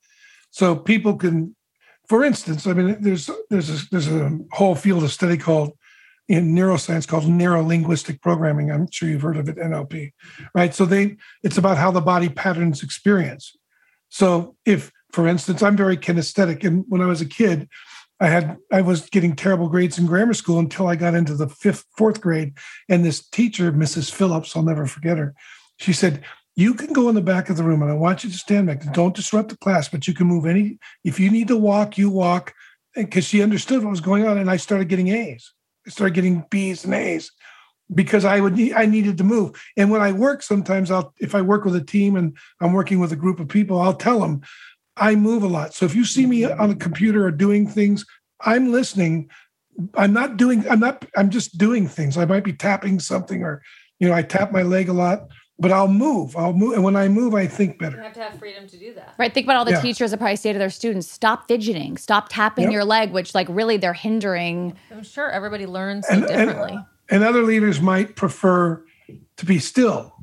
So 0.52 0.76
people 0.76 1.16
can, 1.16 1.56
for 2.08 2.24
instance, 2.24 2.68
I 2.68 2.74
mean, 2.74 2.98
there's 3.02 3.30
there's 3.50 3.70
a, 3.70 3.90
there's 3.90 4.08
a 4.08 4.38
whole 4.52 4.76
field 4.76 5.04
of 5.04 5.12
study 5.12 5.38
called 5.38 5.72
in 6.28 6.56
neuroscience 6.56 7.08
called 7.08 7.26
neurolinguistic 7.26 8.22
programming. 8.22 8.72
I'm 8.72 8.90
sure 8.92 9.10
you've 9.10 9.22
heard 9.22 9.38
of 9.38 9.50
it, 9.50 9.58
NLP, 9.58 10.14
right? 10.56 10.74
So 10.74 10.86
they, 10.86 11.18
it's 11.44 11.58
about 11.58 11.78
how 11.78 11.92
the 11.92 12.02
body 12.02 12.30
patterns 12.30 12.82
experience. 12.82 13.56
So 14.10 14.56
if, 14.66 14.92
for 15.12 15.28
instance, 15.28 15.62
I'm 15.62 15.76
very 15.76 15.98
kinesthetic, 15.98 16.64
and 16.64 16.86
when 16.88 17.02
I 17.02 17.08
was 17.08 17.22
a 17.22 17.26
kid, 17.26 17.68
I 18.20 18.28
had 18.28 18.58
I 18.72 18.82
was 18.82 19.10
getting 19.10 19.36
terrible 19.36 19.68
grades 19.68 19.98
in 19.98 20.06
grammar 20.06 20.34
school 20.34 20.60
until 20.60 20.88
I 20.88 20.96
got 20.96 21.16
into 21.16 21.36
the 21.36 21.50
fifth, 21.50 21.86
fourth 21.98 22.22
grade, 22.22 22.54
and 22.88 23.04
this 23.04 23.28
teacher, 23.28 23.72
Mrs. 23.72 24.12
Phillips, 24.12 24.56
I'll 24.56 24.64
never 24.64 24.86
forget 24.86 25.18
her. 25.18 25.36
She 25.78 25.94
said, 25.94 26.24
"You 26.56 26.74
can 26.74 26.94
go 26.94 27.10
in 27.10 27.16
the 27.16 27.22
back 27.22 27.50
of 27.50 27.58
the 27.58 27.64
room, 27.64 27.82
and 27.82 27.92
I 27.92 27.96
want 27.96 28.24
you 28.24 28.30
to 28.30 28.38
stand 28.38 28.68
back. 28.68 28.94
Don't 28.94 29.16
disrupt 29.16 29.50
the 29.50 29.58
class, 29.58 29.90
but 29.90 30.08
you 30.08 30.14
can 30.14 30.28
move 30.28 30.46
any. 30.46 30.78
If 31.04 31.20
you 31.20 31.30
need 31.30 31.50
to 31.50 31.58
walk, 31.58 31.98
you 31.98 32.10
walk." 32.10 32.54
Because 32.96 33.26
she 33.26 33.42
understood 33.42 33.84
what 33.84 33.90
was 33.90 34.02
going 34.02 34.28
on, 34.28 34.38
and 34.38 34.50
I 34.50 34.58
started 34.58 34.88
getting 34.88 35.08
A's. 35.08 35.52
I 35.86 35.90
started 35.90 36.16
getting 36.16 36.46
B's 36.50 36.86
and 36.86 36.94
A's 36.94 37.32
because 37.94 38.26
I 38.26 38.40
would 38.40 38.56
need, 38.56 38.74
I 38.74 38.86
needed 38.86 39.18
to 39.18 39.24
move. 39.24 39.62
And 39.78 39.92
when 39.92 40.02
I 40.02 40.12
work, 40.12 40.42
sometimes 40.42 40.92
I'll 40.92 41.14
if 41.20 41.36
I 41.36 41.42
work 41.42 41.66
with 41.66 41.76
a 41.76 41.84
team 41.84 42.16
and 42.16 42.38
I'm 42.62 42.74
working 42.74 43.00
with 43.00 43.12
a 43.12 43.18
group 43.18 43.40
of 43.40 43.48
people, 43.48 43.80
I'll 43.80 43.94
tell 43.94 44.20
them 44.20 44.42
I 44.98 45.16
move 45.16 45.44
a 45.44 45.48
lot. 45.48 45.74
So 45.74 45.86
if 45.86 45.96
you 45.96 46.06
see 46.06 46.26
me 46.26 46.42
mm-hmm. 46.42 46.62
on 46.62 46.72
a 46.72 46.76
computer 46.76 47.26
or 47.26 47.32
doing 47.32 47.68
things, 47.68 48.06
I'm 48.42 48.72
listening. 48.72 49.30
I'm 49.96 50.14
not 50.14 50.38
doing. 50.38 50.68
I'm 50.70 50.80
not. 50.80 51.06
I'm 51.16 51.30
just 51.30 51.58
doing 51.58 51.88
things. 51.88 52.18
I 52.18 52.26
might 52.26 52.44
be 52.44 52.54
tapping 52.54 53.00
something, 53.00 53.44
or 53.44 53.64
you 54.00 54.08
know, 54.08 54.14
I 54.14 54.22
tap 54.22 54.52
my 54.52 54.62
leg 54.62 54.90
a 54.90 54.94
lot, 54.94 55.28
but 55.60 55.72
I'll 55.72 55.88
move. 55.88 56.36
I'll 56.36 56.54
move, 56.54 56.74
and 56.74 56.84
when 56.84 56.96
I 56.96 57.08
move, 57.08 57.34
I 57.36 57.48
think 57.48 57.78
better. 57.80 57.98
You 57.98 58.04
have 58.04 58.14
to 58.14 58.24
have 58.24 58.40
freedom 58.40 58.68
to 58.68 58.78
do 58.78 58.94
that. 58.96 59.14
Right. 59.18 59.34
Think 59.34 59.46
about 59.46 59.58
all 59.58 59.66
the 59.66 59.72
Yeah. 59.72 59.82
teachers 59.82 60.12
that 60.12 60.18
probably 60.18 60.36
say 60.36 60.52
to 60.52 60.60
their 60.60 60.70
students, 60.70 61.10
stop 61.10 61.48
fidgeting, 61.48 61.98
stop 61.98 62.28
tapping 62.30 62.66
Yep. 62.66 62.74
your 62.74 62.86
leg, 62.86 63.12
which 63.12 63.36
like 63.36 63.48
really 63.50 63.78
they're 63.78 63.94
hindering. 63.94 64.74
I'm 64.92 65.04
sure 65.04 65.30
everybody 65.30 65.66
learns 65.66 66.08
And, 66.08 66.24
and, 66.26 66.50
differently. 66.50 66.80
and 67.10 67.24
other 67.24 67.44
leaders 67.44 67.80
might 67.82 68.16
prefer 68.16 68.84
to 69.38 69.46
be 69.46 69.60
still. 69.60 70.14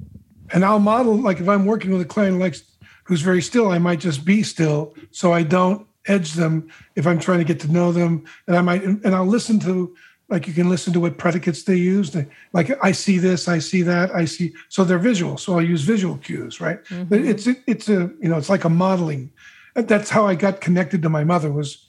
And 0.52 0.64
I'll 0.64 0.80
model 0.80 1.14
like 1.14 1.38
if 1.40 1.48
I'm 1.48 1.64
working 1.64 1.92
with 1.92 2.00
a 2.00 2.04
client 2.06 2.34
who 2.34 2.40
likes 2.40 2.62
who's 3.04 3.22
very 3.22 3.42
still, 3.42 3.68
I 3.70 3.78
might 3.78 4.00
just 4.00 4.24
be 4.24 4.42
still 4.42 4.94
so 5.10 5.32
I 5.32 5.42
don't 5.42 5.86
edge 6.06 6.32
them 6.32 6.68
if 6.96 7.06
I'm 7.06 7.18
trying 7.20 7.38
to 7.38 7.44
get 7.44 7.60
to 7.60 7.70
know 7.70 7.92
them. 7.92 8.24
And 8.48 8.56
I 8.56 8.62
might 8.62 8.82
and 8.82 9.14
I'll 9.14 9.26
listen 9.26 9.60
to 9.60 9.94
like 10.30 10.46
you 10.46 10.54
can 10.54 10.68
listen 10.68 10.92
to 10.92 11.00
what 11.00 11.18
predicates 11.18 11.64
they 11.64 11.76
use. 11.76 12.12
They, 12.12 12.26
like 12.52 12.70
I 12.82 12.92
see 12.92 13.18
this, 13.18 13.48
I 13.48 13.58
see 13.58 13.82
that, 13.82 14.14
I 14.14 14.24
see. 14.24 14.54
So 14.68 14.84
they're 14.84 14.98
visual. 14.98 15.36
So 15.36 15.54
I'll 15.54 15.62
use 15.62 15.82
visual 15.82 16.16
cues, 16.18 16.60
right? 16.60 16.78
But 17.08 17.20
it's 17.20 17.46
it's 17.66 17.88
a 17.88 18.10
you 18.20 18.28
know 18.28 18.38
it's 18.38 18.48
like 18.48 18.64
a 18.64 18.70
modeling. 18.70 19.32
That's 19.74 20.08
how 20.08 20.26
I 20.26 20.36
got 20.36 20.60
connected 20.60 21.02
to 21.02 21.08
my 21.08 21.24
mother 21.24 21.50
was 21.52 21.84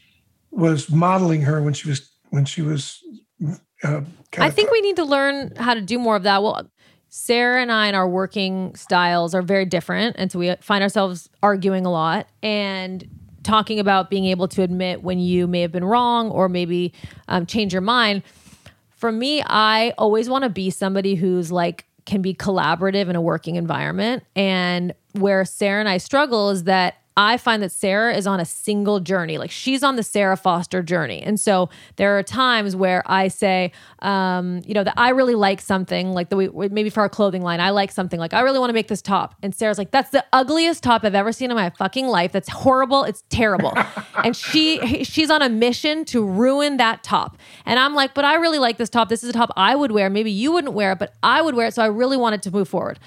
was 0.49 0.89
modeling 0.89 1.41
her 1.43 1.61
when 1.61 1.73
she 1.73 1.87
was 1.87 2.09
when 2.31 2.45
she 2.45 2.61
was. 2.61 3.01
Uh, 3.83 4.01
I 4.37 4.49
think 4.49 4.71
we 4.71 4.81
need 4.81 4.95
to 4.97 5.05
learn 5.05 5.55
how 5.55 5.73
to 5.73 5.81
do 5.81 5.97
more 5.97 6.15
of 6.15 6.23
that. 6.23 6.43
Well, 6.43 6.69
Sara 7.09 7.61
and 7.61 7.71
I 7.71 7.87
and 7.87 7.95
our 7.95 8.07
working 8.07 8.73
styles 8.75 9.35
are 9.35 9.41
very 9.41 9.65
different. 9.65 10.15
And 10.17 10.31
so 10.31 10.39
we 10.39 10.55
find 10.61 10.81
ourselves 10.81 11.29
arguing 11.43 11.85
a 11.85 11.91
lot 11.91 12.27
and 12.41 13.05
talking 13.43 13.79
about 13.79 14.09
being 14.09 14.25
able 14.25 14.47
to 14.49 14.61
admit 14.61 15.03
when 15.03 15.19
you 15.19 15.47
may 15.47 15.61
have 15.61 15.71
been 15.71 15.85
wrong 15.85 16.29
or 16.29 16.49
maybe 16.49 16.93
um, 17.27 17.45
change 17.45 17.73
your 17.73 17.81
mind. 17.81 18.23
For 18.91 19.11
me, 19.11 19.41
I 19.45 19.93
always 19.97 20.29
want 20.29 20.43
to 20.43 20.49
be 20.49 20.69
somebody 20.69 21.15
who's 21.15 21.51
like, 21.51 21.85
can 22.05 22.21
be 22.21 22.33
collaborative 22.33 23.09
in 23.09 23.15
a 23.15 23.21
working 23.21 23.55
environment. 23.55 24.23
And 24.35 24.93
where 25.13 25.45
Sara 25.45 25.79
and 25.79 25.89
I 25.89 25.97
struggle 25.97 26.49
is 26.49 26.63
that 26.65 26.95
I 27.17 27.37
find 27.37 27.61
that 27.61 27.71
Sara 27.71 28.15
is 28.15 28.25
on 28.25 28.39
a 28.39 28.45
single 28.45 28.99
journey. 29.01 29.37
Like 29.37 29.51
she's 29.51 29.83
on 29.83 29.97
the 29.97 30.03
Sara 30.03 30.37
Foster 30.37 30.81
journey. 30.81 31.21
And 31.21 31.39
so 31.39 31.69
there 31.97 32.17
are 32.17 32.23
times 32.23 32.75
where 32.75 33.03
I 33.05 33.27
say, 33.27 33.73
um, 33.99 34.61
you 34.65 34.73
know, 34.73 34.83
that 34.83 34.93
I 34.95 35.09
really 35.09 35.35
like 35.35 35.59
something, 35.59 36.13
like 36.13 36.29
the 36.29 36.37
way, 36.37 36.69
maybe 36.69 36.89
for 36.89 37.01
our 37.01 37.09
clothing 37.09 37.41
line, 37.41 37.59
I 37.59 37.71
like 37.71 37.91
something 37.91 38.19
like, 38.19 38.33
I 38.33 38.41
really 38.41 38.59
want 38.59 38.69
to 38.69 38.73
make 38.73 38.87
this 38.87 39.01
top. 39.01 39.35
And 39.43 39.53
Sara's 39.53 39.77
like, 39.77 39.91
that's 39.91 40.11
the 40.11 40.23
ugliest 40.31 40.83
top 40.83 41.03
I've 41.03 41.15
ever 41.15 41.33
seen 41.33 41.51
in 41.51 41.55
my 41.57 41.69
fucking 41.71 42.07
life. 42.07 42.31
That's 42.31 42.49
horrible. 42.49 43.03
It's 43.03 43.23
terrible. 43.29 43.73
and 44.23 44.35
she, 44.35 45.03
she's 45.03 45.29
on 45.29 45.41
a 45.41 45.49
mission 45.49 46.05
to 46.05 46.25
ruin 46.25 46.77
that 46.77 47.03
top. 47.03 47.37
And 47.65 47.77
I'm 47.77 47.93
like, 47.93 48.13
but 48.13 48.23
I 48.23 48.35
really 48.35 48.59
like 48.59 48.77
this 48.77 48.89
top. 48.89 49.09
This 49.09 49.23
is 49.23 49.29
a 49.29 49.33
top 49.33 49.51
I 49.57 49.75
would 49.75 49.91
wear. 49.91 50.09
Maybe 50.09 50.31
you 50.31 50.53
wouldn't 50.53 50.73
wear 50.73 50.93
it, 50.93 50.99
but 50.99 51.13
I 51.21 51.41
would 51.41 51.55
wear 51.55 51.67
it. 51.67 51.73
So 51.73 51.83
I 51.83 51.87
really 51.87 52.17
wanted 52.17 52.41
to 52.43 52.51
move 52.51 52.69
forward. 52.69 52.99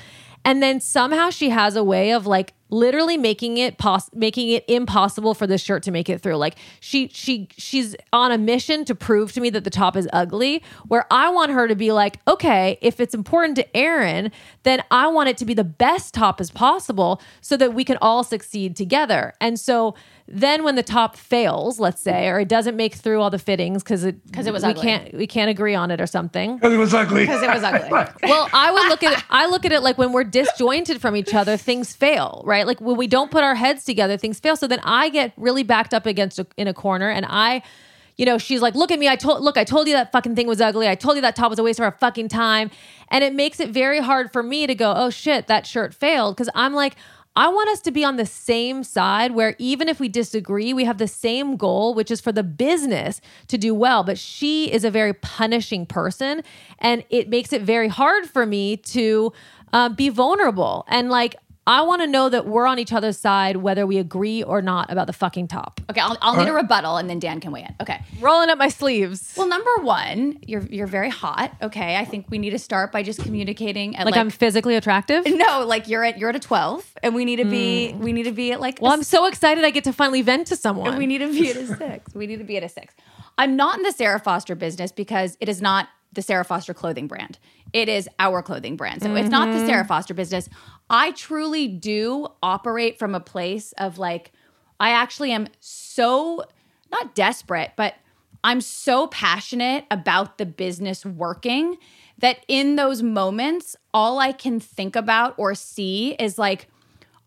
And 0.44 0.62
then 0.62 0.80
somehow 0.80 1.30
she 1.30 1.48
has 1.48 1.74
a 1.74 1.82
way 1.82 2.12
of 2.12 2.26
like 2.26 2.52
literally 2.74 3.16
making 3.16 3.56
it 3.56 3.78
pos- 3.78 4.10
making 4.14 4.48
it 4.48 4.64
impossible 4.68 5.32
for 5.32 5.46
this 5.46 5.62
shirt 5.62 5.82
to 5.84 5.90
make 5.90 6.08
it 6.08 6.20
through. 6.20 6.36
Like 6.36 6.56
she 6.80 7.08
she 7.08 7.48
she's 7.56 7.94
on 8.12 8.32
a 8.32 8.38
mission 8.38 8.84
to 8.86 8.94
prove 8.94 9.32
to 9.32 9.40
me 9.40 9.50
that 9.50 9.64
the 9.64 9.70
top 9.70 9.96
is 9.96 10.08
ugly 10.12 10.62
where 10.88 11.06
I 11.10 11.30
want 11.30 11.52
her 11.52 11.68
to 11.68 11.74
be 11.76 11.92
like, 11.92 12.18
"Okay, 12.26 12.78
if 12.82 13.00
it's 13.00 13.14
important 13.14 13.56
to 13.56 13.76
Erin, 13.76 14.32
then 14.64 14.82
I 14.90 15.06
want 15.06 15.28
it 15.28 15.36
to 15.38 15.44
be 15.44 15.54
the 15.54 15.64
best 15.64 16.12
top 16.14 16.40
as 16.40 16.50
possible 16.50 17.20
so 17.40 17.56
that 17.56 17.72
we 17.72 17.84
can 17.84 17.96
all 18.02 18.24
succeed 18.24 18.76
together." 18.76 19.32
And 19.40 19.58
so 19.58 19.94
then 20.26 20.64
when 20.64 20.74
the 20.74 20.82
top 20.82 21.16
fails, 21.16 21.78
let's 21.78 22.00
say, 22.00 22.28
or 22.28 22.40
it 22.40 22.48
doesn't 22.48 22.76
make 22.76 22.94
through 22.94 23.20
all 23.20 23.28
the 23.28 23.38
fittings 23.38 23.82
because 23.82 24.04
it 24.04 24.24
because 24.26 24.46
it 24.46 24.52
was 24.52 24.64
we 24.64 24.70
ugly. 24.70 24.82
can't 24.82 25.14
we 25.14 25.26
can't 25.26 25.50
agree 25.50 25.74
on 25.74 25.90
it 25.90 26.00
or 26.00 26.06
something. 26.06 26.56
Because 26.56 26.72
it 26.72 26.78
was 26.78 26.94
ugly. 26.94 27.22
Because 27.26 27.42
it 27.42 27.50
was 27.50 27.62
ugly. 27.62 27.90
Well, 28.34 28.48
I 28.52 28.70
would 28.70 28.88
look 28.88 29.02
at 29.02 29.18
it, 29.18 29.24
I 29.28 29.46
look 29.46 29.64
at 29.66 29.72
it 29.72 29.80
like 29.80 29.98
when 29.98 30.12
we're 30.12 30.24
disjointed 30.24 31.00
from 31.00 31.14
each 31.14 31.34
other, 31.34 31.56
things 31.56 31.94
fail, 31.94 32.42
right? 32.46 32.63
Like 32.66 32.80
when 32.80 32.96
we 32.96 33.06
don't 33.06 33.30
put 33.30 33.44
our 33.44 33.54
heads 33.54 33.84
together, 33.84 34.16
things 34.16 34.40
fail. 34.40 34.56
So 34.56 34.66
then 34.66 34.80
I 34.82 35.08
get 35.08 35.32
really 35.36 35.62
backed 35.62 35.94
up 35.94 36.06
against 36.06 36.38
a, 36.38 36.46
in 36.56 36.68
a 36.68 36.74
corner, 36.74 37.08
and 37.08 37.26
I. 37.28 37.62
You 38.16 38.26
know, 38.26 38.38
she's 38.38 38.62
like, 38.62 38.76
"Look 38.76 38.92
at 38.92 39.00
me! 39.00 39.08
I 39.08 39.16
told, 39.16 39.42
look, 39.42 39.58
I 39.58 39.64
told 39.64 39.88
you 39.88 39.94
that 39.94 40.12
fucking 40.12 40.36
thing 40.36 40.46
was 40.46 40.60
ugly. 40.60 40.86
I 40.86 40.94
told 40.94 41.16
you 41.16 41.22
that 41.22 41.34
top 41.34 41.50
was 41.50 41.58
a 41.58 41.64
waste 41.64 41.80
of 41.80 41.84
our 41.84 41.96
fucking 41.98 42.28
time." 42.28 42.70
And 43.08 43.24
it 43.24 43.34
makes 43.34 43.58
it 43.58 43.70
very 43.70 43.98
hard 43.98 44.32
for 44.32 44.40
me 44.40 44.68
to 44.68 44.74
go, 44.76 44.94
"Oh 44.96 45.10
shit, 45.10 45.48
that 45.48 45.66
shirt 45.66 45.92
failed," 45.92 46.36
because 46.36 46.48
I'm 46.54 46.74
like, 46.74 46.94
I 47.36 47.48
want 47.48 47.68
us 47.70 47.80
to 47.80 47.90
be 47.90 48.04
on 48.04 48.16
the 48.16 48.26
same 48.26 48.84
side 48.84 49.32
where 49.32 49.56
even 49.58 49.88
if 49.88 49.98
we 49.98 50.08
disagree, 50.08 50.72
we 50.72 50.84
have 50.84 50.98
the 50.98 51.08
same 51.08 51.56
goal, 51.56 51.92
which 51.92 52.12
is 52.12 52.20
for 52.20 52.30
the 52.30 52.44
business 52.44 53.20
to 53.48 53.58
do 53.58 53.74
well. 53.74 54.04
But 54.04 54.18
she 54.18 54.70
is 54.72 54.84
a 54.84 54.90
very 54.90 55.12
punishing 55.12 55.84
person, 55.84 56.42
and 56.78 57.02
it 57.10 57.28
makes 57.28 57.52
it 57.52 57.62
very 57.62 57.88
hard 57.88 58.26
for 58.26 58.46
me 58.46 58.76
to 58.76 59.32
uh, 59.72 59.88
be 59.88 60.10
vulnerable. 60.10 60.84
And 60.86 61.10
like, 61.10 61.34
I 61.66 61.82
want 61.82 62.02
to 62.02 62.06
know 62.06 62.28
that 62.28 62.46
we're 62.46 62.66
on 62.66 62.78
each 62.78 62.92
other's 62.92 63.18
side, 63.18 63.56
whether 63.56 63.86
we 63.86 63.96
agree 63.98 64.42
or 64.42 64.60
not 64.60 64.92
about 64.92 65.06
the 65.06 65.12
fucking 65.14 65.48
top. 65.48 65.80
Okay, 65.90 66.00
I'll, 66.00 66.18
I'll 66.20 66.36
need 66.36 66.48
a 66.48 66.52
rebuttal 66.52 66.98
and 66.98 67.08
then 67.08 67.18
Dan 67.18 67.40
can 67.40 67.52
weigh 67.52 67.62
in. 67.62 67.74
Okay. 67.80 68.02
Rolling 68.20 68.50
up 68.50 68.58
my 68.58 68.68
sleeves. 68.68 69.32
Well, 69.36 69.48
number 69.48 69.70
one, 69.80 70.38
you're 70.46 70.62
you're 70.62 70.86
very 70.86 71.08
hot. 71.08 71.54
Okay, 71.62 71.96
I 71.96 72.04
think 72.04 72.26
we 72.28 72.38
need 72.38 72.50
to 72.50 72.58
start 72.58 72.92
by 72.92 73.02
just 73.02 73.22
communicating 73.22 73.96
at 73.96 74.04
like, 74.04 74.14
like, 74.14 74.20
I'm 74.20 74.30
physically 74.30 74.76
attractive. 74.76 75.24
no, 75.26 75.64
like 75.66 75.88
you're 75.88 76.04
at 76.04 76.18
you're 76.18 76.30
at 76.30 76.36
a 76.36 76.40
twelve, 76.40 76.84
and 77.02 77.14
we 77.14 77.24
need 77.24 77.36
to 77.36 77.44
be 77.44 77.92
hmm. 77.92 78.02
we 78.02 78.12
need 78.12 78.24
to 78.24 78.32
be 78.32 78.52
at 78.52 78.60
like 78.60 78.80
Well, 78.80 78.92
a 78.92 78.94
I'm 78.94 79.02
so 79.02 79.26
excited 79.26 79.64
I 79.64 79.70
get 79.70 79.84
to 79.84 79.92
finally 79.92 80.22
vent 80.22 80.48
to 80.48 80.56
someone. 80.56 80.98
we 80.98 81.06
need 81.06 81.18
to 81.18 81.32
be 81.32 81.50
at 81.50 81.56
a 81.56 81.66
six. 81.66 82.14
We 82.14 82.26
need 82.26 82.38
to 82.38 82.44
be 82.44 82.56
at 82.56 82.62
a 82.62 82.68
six. 82.68 82.94
I'm 83.38 83.56
not 83.56 83.78
in 83.78 83.82
the 83.82 83.92
Sara 83.92 84.20
Foster 84.20 84.54
business 84.54 84.92
because 84.92 85.36
it 85.40 85.48
is 85.48 85.60
not 85.60 85.88
the 86.12 86.22
Sara 86.22 86.44
Foster 86.44 86.74
clothing 86.74 87.06
brand. 87.06 87.38
It 87.72 87.88
is 87.88 88.08
our 88.20 88.40
clothing 88.40 88.76
brand. 88.76 89.02
So 89.02 89.14
it's 89.16 89.28
not 89.28 89.46
the 89.46 89.58
mm-hmm. 89.58 89.66
Sara 89.66 89.84
Foster 89.84 90.14
business. 90.14 90.48
I 90.90 91.12
truly 91.12 91.68
do 91.68 92.28
operate 92.42 92.98
from 92.98 93.14
a 93.14 93.20
place 93.20 93.72
of 93.78 93.98
like, 93.98 94.32
I 94.78 94.90
actually 94.90 95.32
am 95.32 95.48
so 95.60 96.44
not 96.90 97.14
desperate, 97.14 97.72
but 97.76 97.94
I'm 98.42 98.60
so 98.60 99.06
passionate 99.06 99.86
about 99.90 100.38
the 100.38 100.46
business 100.46 101.04
working 101.04 101.78
that 102.18 102.44
in 102.46 102.76
those 102.76 103.02
moments, 103.02 103.74
all 103.92 104.18
I 104.18 104.32
can 104.32 104.60
think 104.60 104.94
about 104.94 105.34
or 105.38 105.54
see 105.54 106.12
is 106.18 106.38
like, 106.38 106.68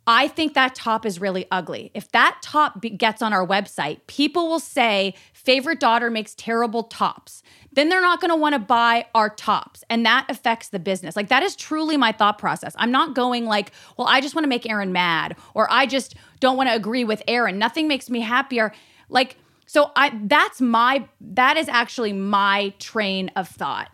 I 0.06 0.30
think 0.30 0.54
that 0.54 0.74
top 0.74 1.06
is 1.06 1.20
really 1.20 1.46
ugly. 1.52 1.92
If 1.94 2.12
that 2.12 2.38
top 2.42 2.80
be- 2.80 2.92
gets 2.92 3.22
on 3.22 3.34
our 3.34 3.46
website, 3.46 4.00
people 4.08 4.48
will 4.48 4.62
say, 4.62 5.16
favorite 5.48 5.80
daughter 5.80 6.10
makes 6.10 6.36
terrible 6.36 6.84
tops. 6.84 7.42
Then 7.72 7.88
they're 7.88 8.02
not 8.02 8.20
going 8.20 8.32
to 8.32 8.36
want 8.36 8.52
to 8.52 8.60
buy 8.60 9.06
our 9.16 9.30
tops. 9.30 9.82
And 9.90 10.06
that 10.06 10.26
affects 10.28 10.68
the 10.68 10.78
business. 10.78 11.16
Like, 11.16 11.30
that 11.30 11.42
is 11.42 11.56
truly 11.56 11.96
my 11.96 12.12
thought 12.12 12.38
process. 12.38 12.76
I'm 12.78 12.92
not 12.92 13.16
going 13.16 13.46
like, 13.46 13.72
well, 13.96 14.10
I 14.10 14.20
just 14.20 14.36
want 14.36 14.44
to 14.44 14.50
make 14.50 14.70
Erin 14.70 14.92
mad 14.92 15.38
or 15.54 15.72
I 15.72 15.86
just 15.86 16.16
don't 16.42 16.58
want 16.58 16.68
to 16.68 16.76
agree 16.76 17.06
with 17.06 17.24
Erin. 17.30 17.58
Nothing 17.58 17.88
makes 17.88 18.10
me 18.10 18.20
happier. 18.20 18.74
Like, 19.08 19.38
so 19.68 19.92
I 19.96 20.20
that's 20.24 20.60
my 20.60 21.08
that 21.22 21.56
is 21.56 21.70
actually 21.70 22.12
my 22.12 22.74
train 22.80 23.32
of 23.38 23.48
thought. 23.48 23.90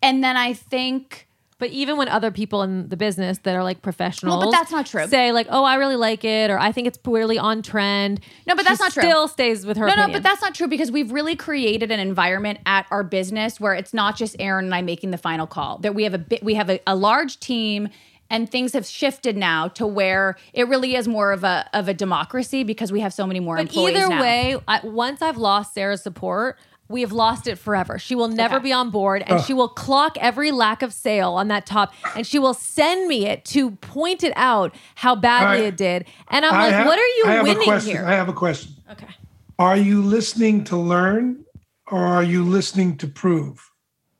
And 0.00 0.24
then 0.24 0.38
I 0.38 0.54
think 0.54 1.28
But 1.58 1.70
even 1.70 1.96
when 1.96 2.08
other 2.08 2.30
people 2.32 2.62
in 2.62 2.88
the 2.88 2.96
business 2.96 3.38
that 3.44 3.54
are 3.54 3.62
like 3.62 3.80
professionals, 3.80 4.38
Well, 4.38 4.50
but 4.50 4.56
that's 4.56 4.72
not 4.72 4.86
true. 4.86 5.06
Say 5.06 5.30
like, 5.30 5.46
"Oh, 5.50 5.62
I 5.64 5.76
really 5.76 5.94
like 5.96 6.24
it," 6.24 6.50
or 6.50 6.58
"I 6.58 6.72
think 6.72 6.86
it's 6.88 6.98
poorly 6.98 7.38
on 7.38 7.62
trend." 7.62 8.20
No, 8.46 8.56
but 8.56 8.64
that's 8.66 8.80
not 8.80 8.92
true. 8.92 9.02
Still 9.04 9.28
stays 9.28 9.64
with 9.64 9.76
her. 9.76 9.86
No, 9.86 9.92
opinion. 9.92 10.10
no, 10.10 10.16
but 10.16 10.22
that's 10.24 10.42
not 10.42 10.54
true 10.54 10.66
because 10.66 10.90
we've 10.90 11.12
really 11.12 11.36
created 11.36 11.92
an 11.92 12.00
environment 12.00 12.58
at 12.66 12.86
our 12.90 13.04
business 13.04 13.60
where 13.60 13.72
it's 13.72 13.94
not 13.94 14.16
just 14.16 14.34
Erin 14.40 14.64
and 14.66 14.74
I 14.74 14.82
making 14.82 15.12
the 15.12 15.18
final 15.18 15.46
call. 15.46 15.78
That 15.78 15.94
we 15.94 16.02
have 16.02 16.14
a 16.14 16.18
bit, 16.18 16.42
we 16.42 16.54
have 16.54 16.68
a, 16.70 16.80
a 16.88 16.96
large 16.96 17.38
team, 17.38 17.88
and 18.28 18.50
things 18.50 18.72
have 18.72 18.84
shifted 18.84 19.36
now 19.36 19.68
to 19.68 19.86
where 19.86 20.36
it 20.52 20.66
really 20.66 20.96
is 20.96 21.06
more 21.06 21.30
of 21.30 21.44
a 21.44 21.70
of 21.72 21.86
a 21.88 21.94
democracy 21.94 22.64
because 22.64 22.90
we 22.90 22.98
have 23.00 23.14
so 23.14 23.26
many 23.28 23.38
more 23.38 23.56
But 23.56 23.68
employees 23.68 23.96
either 23.96 24.08
now. 24.08 24.20
way, 24.20 24.56
I, 24.66 24.80
once 24.82 25.22
I've 25.22 25.36
lost 25.36 25.72
Sara's 25.72 26.02
support, 26.02 26.58
we 26.88 27.00
have 27.00 27.12
lost 27.12 27.46
it 27.46 27.56
forever. 27.56 27.98
She 27.98 28.14
will 28.14 28.28
never 28.28 28.56
Okay. 28.56 28.64
be 28.64 28.72
on 28.72 28.90
board, 28.90 29.24
and 29.26 29.40
she 29.42 29.54
will 29.54 29.68
clock 29.68 30.16
every 30.20 30.50
lack 30.50 30.82
of 30.82 30.92
sale 30.92 31.32
on 31.32 31.48
that 31.48 31.64
top, 31.66 31.94
and 32.14 32.26
she 32.26 32.38
will 32.38 32.54
send 32.54 33.08
me 33.08 33.26
it 33.26 33.44
to 33.46 33.70
point 33.72 34.22
it 34.22 34.32
out 34.36 34.74
how 34.96 35.14
badly 35.16 35.64
I- 35.64 35.68
it 35.68 35.76
did. 35.76 36.04
And 36.28 36.44
I'm 36.44 36.54
I 36.54 36.58
like, 36.66 36.72
have- 36.74 36.86
what 36.86 36.98
are 36.98 37.02
you 37.02 37.24
I 37.26 37.30
have 37.32 37.40
a 37.46 37.48
winning 37.48 37.80
here? 37.80 38.04
I 38.06 38.12
have 38.12 38.28
a 38.28 38.32
question. 38.34 38.72
okay. 38.90 39.06
Are 39.58 39.76
you 39.76 40.02
listening 40.02 40.64
to 40.64 40.76
learn 40.76 41.44
or 41.90 42.04
are 42.04 42.22
you 42.24 42.42
listening 42.44 42.96
to 42.98 43.06
prove? 43.06 43.70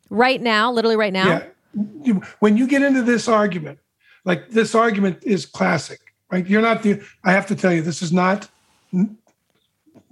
Right 0.09 0.41
now, 0.41 0.71
literally 0.71 0.97
right 0.97 1.13
now. 1.13 1.43
Yeah. 1.75 2.15
When 2.39 2.57
you 2.57 2.67
get 2.69 2.83
into 2.83 3.03
this 3.03 3.27
argument, 3.27 3.81
like 4.25 4.51
this 4.51 4.75
argument 4.77 5.19
is 5.25 5.45
classic, 5.45 5.99
right? 6.31 6.47
You're 6.47 6.63
not 6.63 6.83
the, 6.85 7.03
I 7.25 7.33
have 7.33 7.47
to 7.49 7.57
tell 7.57 7.73
you, 7.73 7.83
this 7.83 8.01
is 8.01 8.13
not 8.13 8.49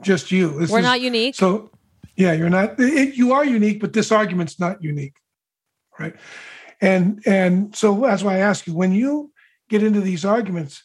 just 0.02 0.32
you. 0.32 0.58
This 0.58 0.70
We're 0.70 0.80
is- 0.80 0.84
not 0.84 1.00
unique. 1.00 1.34
So, 1.36 1.70
yeah, 2.16 2.32
you're 2.32 2.50
not, 2.50 2.78
it, 2.78 3.14
you 3.14 3.32
are 3.32 3.44
unique, 3.44 3.80
but 3.80 3.92
this 3.92 4.12
argument's 4.12 4.60
not 4.60 4.82
unique, 4.82 5.16
right? 5.98 6.14
And, 6.80 7.22
and 7.26 7.74
so 7.74 8.00
that's 8.00 8.22
why 8.22 8.36
I 8.36 8.38
ask 8.38 8.66
you, 8.66 8.74
when 8.74 8.92
you 8.92 9.32
get 9.68 9.82
into 9.82 10.00
these 10.00 10.24
arguments, 10.24 10.82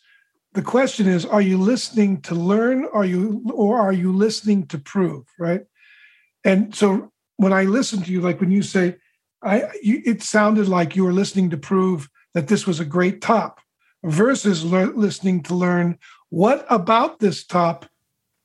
the 0.53 0.61
question 0.61 1.07
is, 1.07 1.25
are 1.25 1.41
you 1.41 1.57
listening 1.57 2.21
to 2.21 2.35
learn? 2.35 2.87
Are 2.93 3.05
you, 3.05 3.43
or 3.53 3.77
are 3.77 3.93
you 3.93 4.11
listening 4.11 4.67
to 4.67 4.77
prove, 4.77 5.25
right? 5.37 5.65
And 6.43 6.73
so 6.73 7.11
when 7.35 7.53
I 7.53 7.63
listen 7.63 8.01
to 8.01 8.11
you, 8.11 8.21
like 8.21 8.39
when 8.39 8.51
you 8.51 8.61
say, 8.61 8.95
I, 9.43 9.69
you, 9.83 10.01
it 10.05 10.23
sounded 10.23 10.67
like 10.67 10.95
you 10.95 11.03
were 11.03 11.13
listening 11.13 11.49
to 11.51 11.57
prove 11.57 12.09
that 12.33 12.47
this 12.47 12.65
was 12.65 12.79
a 12.79 12.85
great 12.85 13.21
top 13.21 13.59
versus 14.03 14.63
lear- 14.63 14.93
listening 14.95 15.43
to 15.43 15.55
learn 15.55 15.97
what 16.29 16.65
about 16.69 17.19
this 17.19 17.45
top 17.45 17.85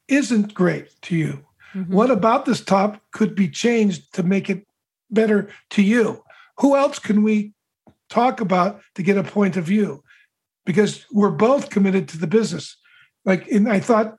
isn't 0.09 0.55
great 0.55 1.01
to 1.03 1.17
you. 1.17 1.45
Mm-hmm. 1.75 1.93
What 1.93 2.11
about 2.11 2.45
this 2.45 2.61
top 2.61 3.01
could 3.13 3.35
be 3.35 3.49
changed 3.49 4.15
to 4.15 4.23
make 4.23 4.51
it 4.51 4.67
better 5.11 5.49
to 5.71 5.83
you? 5.83 6.23
Who 6.59 6.77
else 6.77 6.99
can 6.99 7.23
we 7.23 7.53
talk 8.09 8.41
about 8.41 8.81
to 8.95 9.03
get 9.03 9.17
a 9.17 9.25
point 9.25 9.57
of 9.57 9.65
view? 9.65 10.03
Because 10.65 11.07
we're 11.11 11.31
both 11.31 11.71
committed 11.71 12.09
to 12.09 12.19
the 12.19 12.27
business. 12.27 12.77
Like, 13.25 13.49
and 13.49 13.69
I 13.69 13.81
thought, 13.81 14.17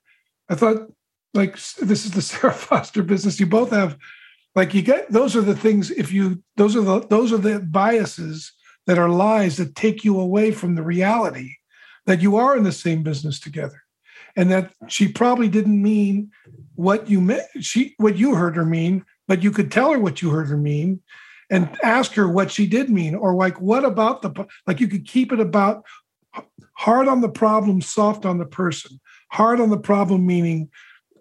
I 0.50 0.56
thought, 0.56 0.92
like 1.34 1.54
this 1.54 2.06
is 2.06 2.12
the 2.12 2.22
Sara 2.30 2.54
Foster 2.54 3.04
business. 3.04 3.40
You 3.40 3.48
both 3.48 3.72
have, 3.72 3.98
like, 4.56 4.74
you 4.74 4.82
get 4.82 5.12
those 5.12 5.36
are 5.36 5.42
the 5.42 5.56
things. 5.56 5.92
If 5.92 6.12
you 6.12 6.44
those 6.58 6.76
are 6.76 6.82
the 6.82 7.00
those 7.08 7.32
are 7.32 7.38
the 7.38 7.60
biases 7.60 8.52
that 8.86 8.98
are 8.98 9.10
lies 9.10 9.58
that 9.58 9.76
take 9.76 10.04
you 10.04 10.20
away 10.20 10.52
from 10.52 10.76
the 10.76 10.84
reality 10.84 11.56
that 12.06 12.22
you 12.22 12.36
are 12.36 12.58
in 12.58 12.64
the 12.64 12.72
same 12.72 13.02
business 13.02 13.40
together, 13.40 13.83
and 14.36 14.52
that 14.52 14.74
she 14.88 15.08
probably 15.08 15.48
didn't 15.48 15.82
mean 15.82 16.32
what 16.76 17.10
you 17.10 17.22
meant. 17.22 17.44
She 17.62 17.96
what 17.98 18.18
you 18.18 18.36
heard 18.36 18.56
her 18.56 18.66
mean 18.66 19.06
but 19.28 19.44
you 19.44 19.52
could 19.52 19.72
tell 19.72 19.92
her 19.92 20.00
what 20.00 20.22
you 20.22 20.30
heard 20.30 20.48
her 20.48 20.58
mean 20.58 21.02
and 21.50 21.70
ask 21.84 22.14
her 22.14 22.28
what 22.28 22.52
she 22.52 22.68
did 22.68 22.90
mean 22.90 23.16
or 23.16 23.36
like 23.36 23.60
what 23.60 23.86
about 23.86 24.22
the 24.22 24.46
like 24.68 24.80
you 24.80 24.88
could 24.88 25.08
keep 25.08 25.32
it 25.32 25.40
about 25.40 25.84
hard 26.74 27.08
on 27.08 27.22
the 27.22 27.30
problem 27.30 27.82
soft 27.82 28.26
on 28.26 28.38
the 28.38 28.46
person 28.46 29.00
hard 29.32 29.60
on 29.60 29.70
the 29.70 29.78
problem 29.78 30.26
meaning 30.26 30.70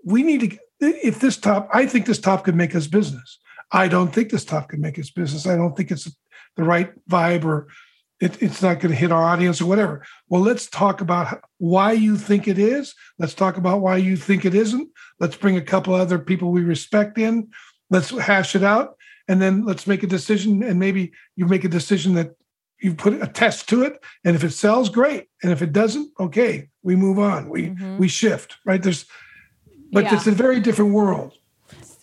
we 0.05 0.23
need 0.23 0.41
to 0.41 0.59
if 0.81 1.21
this 1.21 1.37
top 1.37 1.69
i 1.73 1.87
think 1.87 2.07
this 2.07 2.19
top 2.19 2.45
could 2.45 2.57
make 2.57 2.75
us 2.75 2.87
business 2.87 3.39
i 3.73 3.89
don't 3.89 4.13
think 4.13 4.31
this 4.31 4.45
top 4.45 4.69
could 4.69 4.81
make 4.81 4.99
us 4.99 5.11
business 5.11 5.47
i 5.47 5.57
don't 5.57 5.77
think 5.77 5.91
it's 5.91 6.11
the 6.57 6.65
right 6.65 6.93
vibe 7.09 7.45
or 7.45 7.69
it, 8.23 8.41
it's 8.41 8.63
not 8.63 8.79
going 8.79 8.93
to 8.93 8.99
hit 8.99 9.11
our 9.11 9.25
audience 9.25 9.61
or 9.61 9.67
whatever. 9.67 10.07
Well 10.29 10.41
let's 10.41 10.69
talk 10.69 11.01
about 11.01 11.43
why 11.59 11.93
you 11.93 12.17
think 12.17 12.47
it 12.47 12.57
is. 12.57 12.95
Let's 13.19 13.35
talk 13.35 13.57
about 13.57 13.81
why 13.81 13.97
you 13.97 14.17
think 14.17 14.45
it 14.45 14.55
isn't. 14.55 14.89
Let's 15.19 15.37
bring 15.37 15.57
a 15.57 15.63
couple 15.63 15.93
other 15.93 16.21
people 16.21 16.53
we 16.53 16.63
respect 16.63 17.19
in. 17.19 17.49
Let's 17.91 18.11
hash 18.11 18.55
it 18.55 18.63
out 18.63 18.97
and 19.27 19.43
then 19.43 19.65
let's 19.65 19.89
make 19.89 20.05
a 20.05 20.07
decision 20.07 20.63
and 20.63 20.79
maybe 20.79 21.13
you 21.35 21.47
make 21.47 21.65
a 21.65 21.69
decision 21.69 22.15
that 22.15 22.37
you 22.81 22.95
put 22.95 23.21
a 23.21 23.27
test 23.27 23.69
to 23.71 23.83
it 23.83 24.01
and 24.25 24.37
if 24.37 24.45
it 24.45 24.51
sells 24.51 24.89
great 24.89 25.29
and 25.43 25.51
if 25.51 25.61
it 25.61 25.73
doesn't 25.73 26.13
okay 26.21 26.69
we 26.85 26.95
move 26.95 27.19
on. 27.19 27.49
We 27.49 27.71
mm-hmm. 27.71 27.99
we 27.99 28.07
shift 28.07 28.57
right? 28.65 28.81
There's 28.81 29.05
but 29.91 30.05
yeah. 30.05 30.15
it's 30.15 30.29
a 30.29 30.33
very 30.33 30.61
different 30.61 30.93
world. 30.93 31.33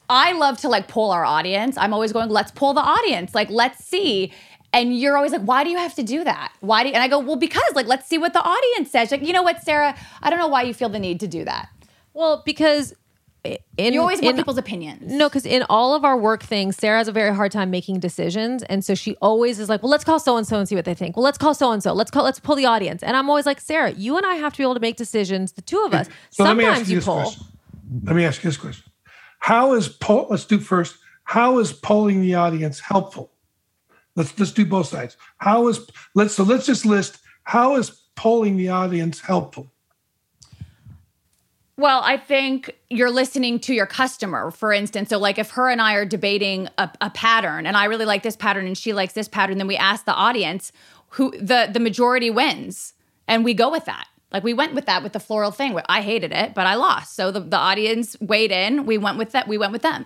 I 0.10 0.34
love 0.34 0.58
to 0.62 0.70
like 0.70 0.88
pull 0.90 1.12
our 1.12 1.24
audience. 1.24 1.78
I'm 1.78 1.94
always 1.94 2.12
going 2.12 2.30
let's 2.30 2.52
pull 2.52 2.74
the 2.74 2.82
audience. 2.82 3.34
Like 3.34 3.50
let's 3.50 3.86
see 3.86 4.34
and 4.74 4.98
you're 4.98 5.16
always 5.16 5.32
like 5.32 5.42
why 5.42 5.64
do 5.64 5.70
you 5.70 5.78
have 5.78 5.96
to 5.96 6.04
do 6.04 6.24
that 6.24 6.52
why 6.60 6.84
do 6.84 6.90
you? 6.90 6.96
and 6.96 7.04
i 7.04 7.08
go 7.08 7.20
well 7.20 7.36
because 7.36 7.72
like 7.76 7.88
let's 7.88 8.08
see 8.08 8.18
what 8.18 8.34
the 8.34 8.42
audience 8.42 8.92
says 8.92 9.12
like 9.12 9.26
you 9.26 9.34
know 9.34 9.44
what 9.44 9.62
sara 9.62 9.96
i 10.22 10.30
don't 10.30 10.40
know 10.40 10.48
why 10.48 10.62
you 10.62 10.74
feel 10.74 10.90
the 10.90 11.00
need 11.00 11.20
to 11.20 11.28
do 11.28 11.44
that 11.44 11.70
well 12.14 12.44
because 12.46 12.94
in, 13.78 13.94
you 13.94 14.02
always 14.02 14.22
want 14.22 14.32
in, 14.32 14.36
people's 14.36 14.58
opinions. 14.58 15.02
No, 15.14 15.30
because 15.30 15.46
in 15.46 15.64
all 15.70 15.96
of 15.96 16.04
our 16.04 16.18
work 16.18 16.44
things, 16.44 16.76
Sara 16.76 16.98
has 16.98 17.08
a 17.08 17.12
very 17.14 17.34
hard 17.34 17.54
time 17.54 17.72
making 17.72 18.02
decisions, 18.02 18.64
and 18.64 18.84
so 18.84 18.96
she 18.96 19.16
always 19.22 19.60
is 19.60 19.70
like, 19.70 19.82
"Well, 19.82 19.90
let's 19.90 20.04
call 20.04 20.20
so 20.20 20.36
and 20.36 20.46
so 20.46 20.60
and 20.60 20.68
see 20.68 20.76
what 20.76 20.84
they 20.84 20.94
think." 20.94 21.16
Well, 21.16 21.24
let's 21.24 21.38
call 21.38 21.54
so 21.54 21.72
and 21.72 21.82
so. 21.82 21.94
Let's 21.94 22.12
call. 22.12 22.26
Let's 22.26 22.40
pull 22.40 22.58
the 22.58 22.66
audience. 22.66 23.02
And 23.02 23.16
I'm 23.16 23.30
always 23.30 23.46
like, 23.46 23.62
Sara, 23.62 23.92
you 23.92 24.18
and 24.18 24.26
I 24.26 24.36
have 24.36 24.54
to 24.54 24.58
be 24.58 24.64
able 24.64 24.74
to 24.74 24.82
make 24.82 24.98
decisions. 24.98 25.54
The 25.54 25.62
two 25.62 25.80
of 25.86 25.94
us. 25.94 26.08
So 26.32 26.44
Sometimes 26.44 26.58
let 26.58 26.58
me 26.58 26.80
ask 26.82 26.90
you, 26.90 26.96
you 26.98 27.02
pull. 27.02 27.16
Question. 27.22 27.46
Let 28.04 28.16
me 28.16 28.26
ask 28.26 28.44
you 28.44 28.50
this 28.50 28.58
question: 28.58 28.92
How 29.40 29.74
is 29.74 29.88
poll? 29.88 30.28
Let's 30.30 30.46
do 30.46 30.60
first. 30.60 30.98
How 31.24 31.60
is 31.60 31.72
polling 31.72 32.22
the 32.22 32.36
audience 32.36 32.80
helpful? 32.80 33.32
Let's 34.16 34.38
let's 34.40 34.52
do 34.52 34.66
both 34.66 34.88
sides. 34.88 35.18
How 35.38 35.68
is 35.68 35.88
let's 36.16 36.34
so 36.34 36.44
let's 36.44 36.66
just 36.66 36.86
list 36.86 37.20
how 37.44 37.76
is 37.78 37.90
polling 38.16 38.58
the 38.58 38.70
audience 38.70 39.22
helpful? 39.22 39.72
Well, 41.78 42.02
I 42.04 42.18
think 42.18 42.76
you're 42.90 43.10
listening 43.10 43.58
to 43.62 43.74
your 43.74 43.86
customer, 43.86 44.52
for 44.52 44.74
instance. 44.74 45.10
So, 45.10 45.18
like 45.18 45.40
if 45.40 45.52
her 45.52 45.70
and 45.70 45.82
I 45.82 45.94
are 45.94 46.04
debating 46.04 46.68
a, 46.78 46.92
a, 47.00 47.10
pattern, 47.10 47.66
and 47.66 47.78
I 47.78 47.86
really 47.86 48.04
like 48.04 48.22
this 48.22 48.36
pattern, 48.36 48.68
and 48.68 48.78
she 48.78 48.92
likes 48.92 49.14
this 49.14 49.30
pattern, 49.30 49.58
then 49.58 49.68
we 49.68 49.78
ask 49.78 50.04
the 50.04 50.14
audience 50.14 50.74
who 51.12 51.32
the 51.40 51.70
the 51.72 51.80
majority 51.80 52.30
wins, 52.30 52.94
and 53.30 53.46
we 53.46 53.54
go 53.54 53.72
with 53.72 53.86
that. 53.86 54.08
Like 54.32 54.44
we 54.44 54.54
went 54.54 54.76
with 54.76 54.88
that 54.88 55.04
with 55.04 55.14
the 55.14 55.22
floral 55.22 55.52
thing. 55.52 55.80
I 55.88 56.02
hated 56.02 56.34
it, 56.34 56.54
but 56.54 56.68
I 56.68 56.76
lost. 56.76 57.16
So 57.16 57.32
the, 57.32 57.40
the 57.40 57.58
audience 57.58 58.18
weighed 58.20 58.52
in. 58.52 58.86
We 58.86 58.98
went 58.98 59.18
with 59.18 59.32
that. 59.32 59.48
We 59.48 59.58
went 59.58 59.72
with 59.72 59.82
them. 59.82 60.06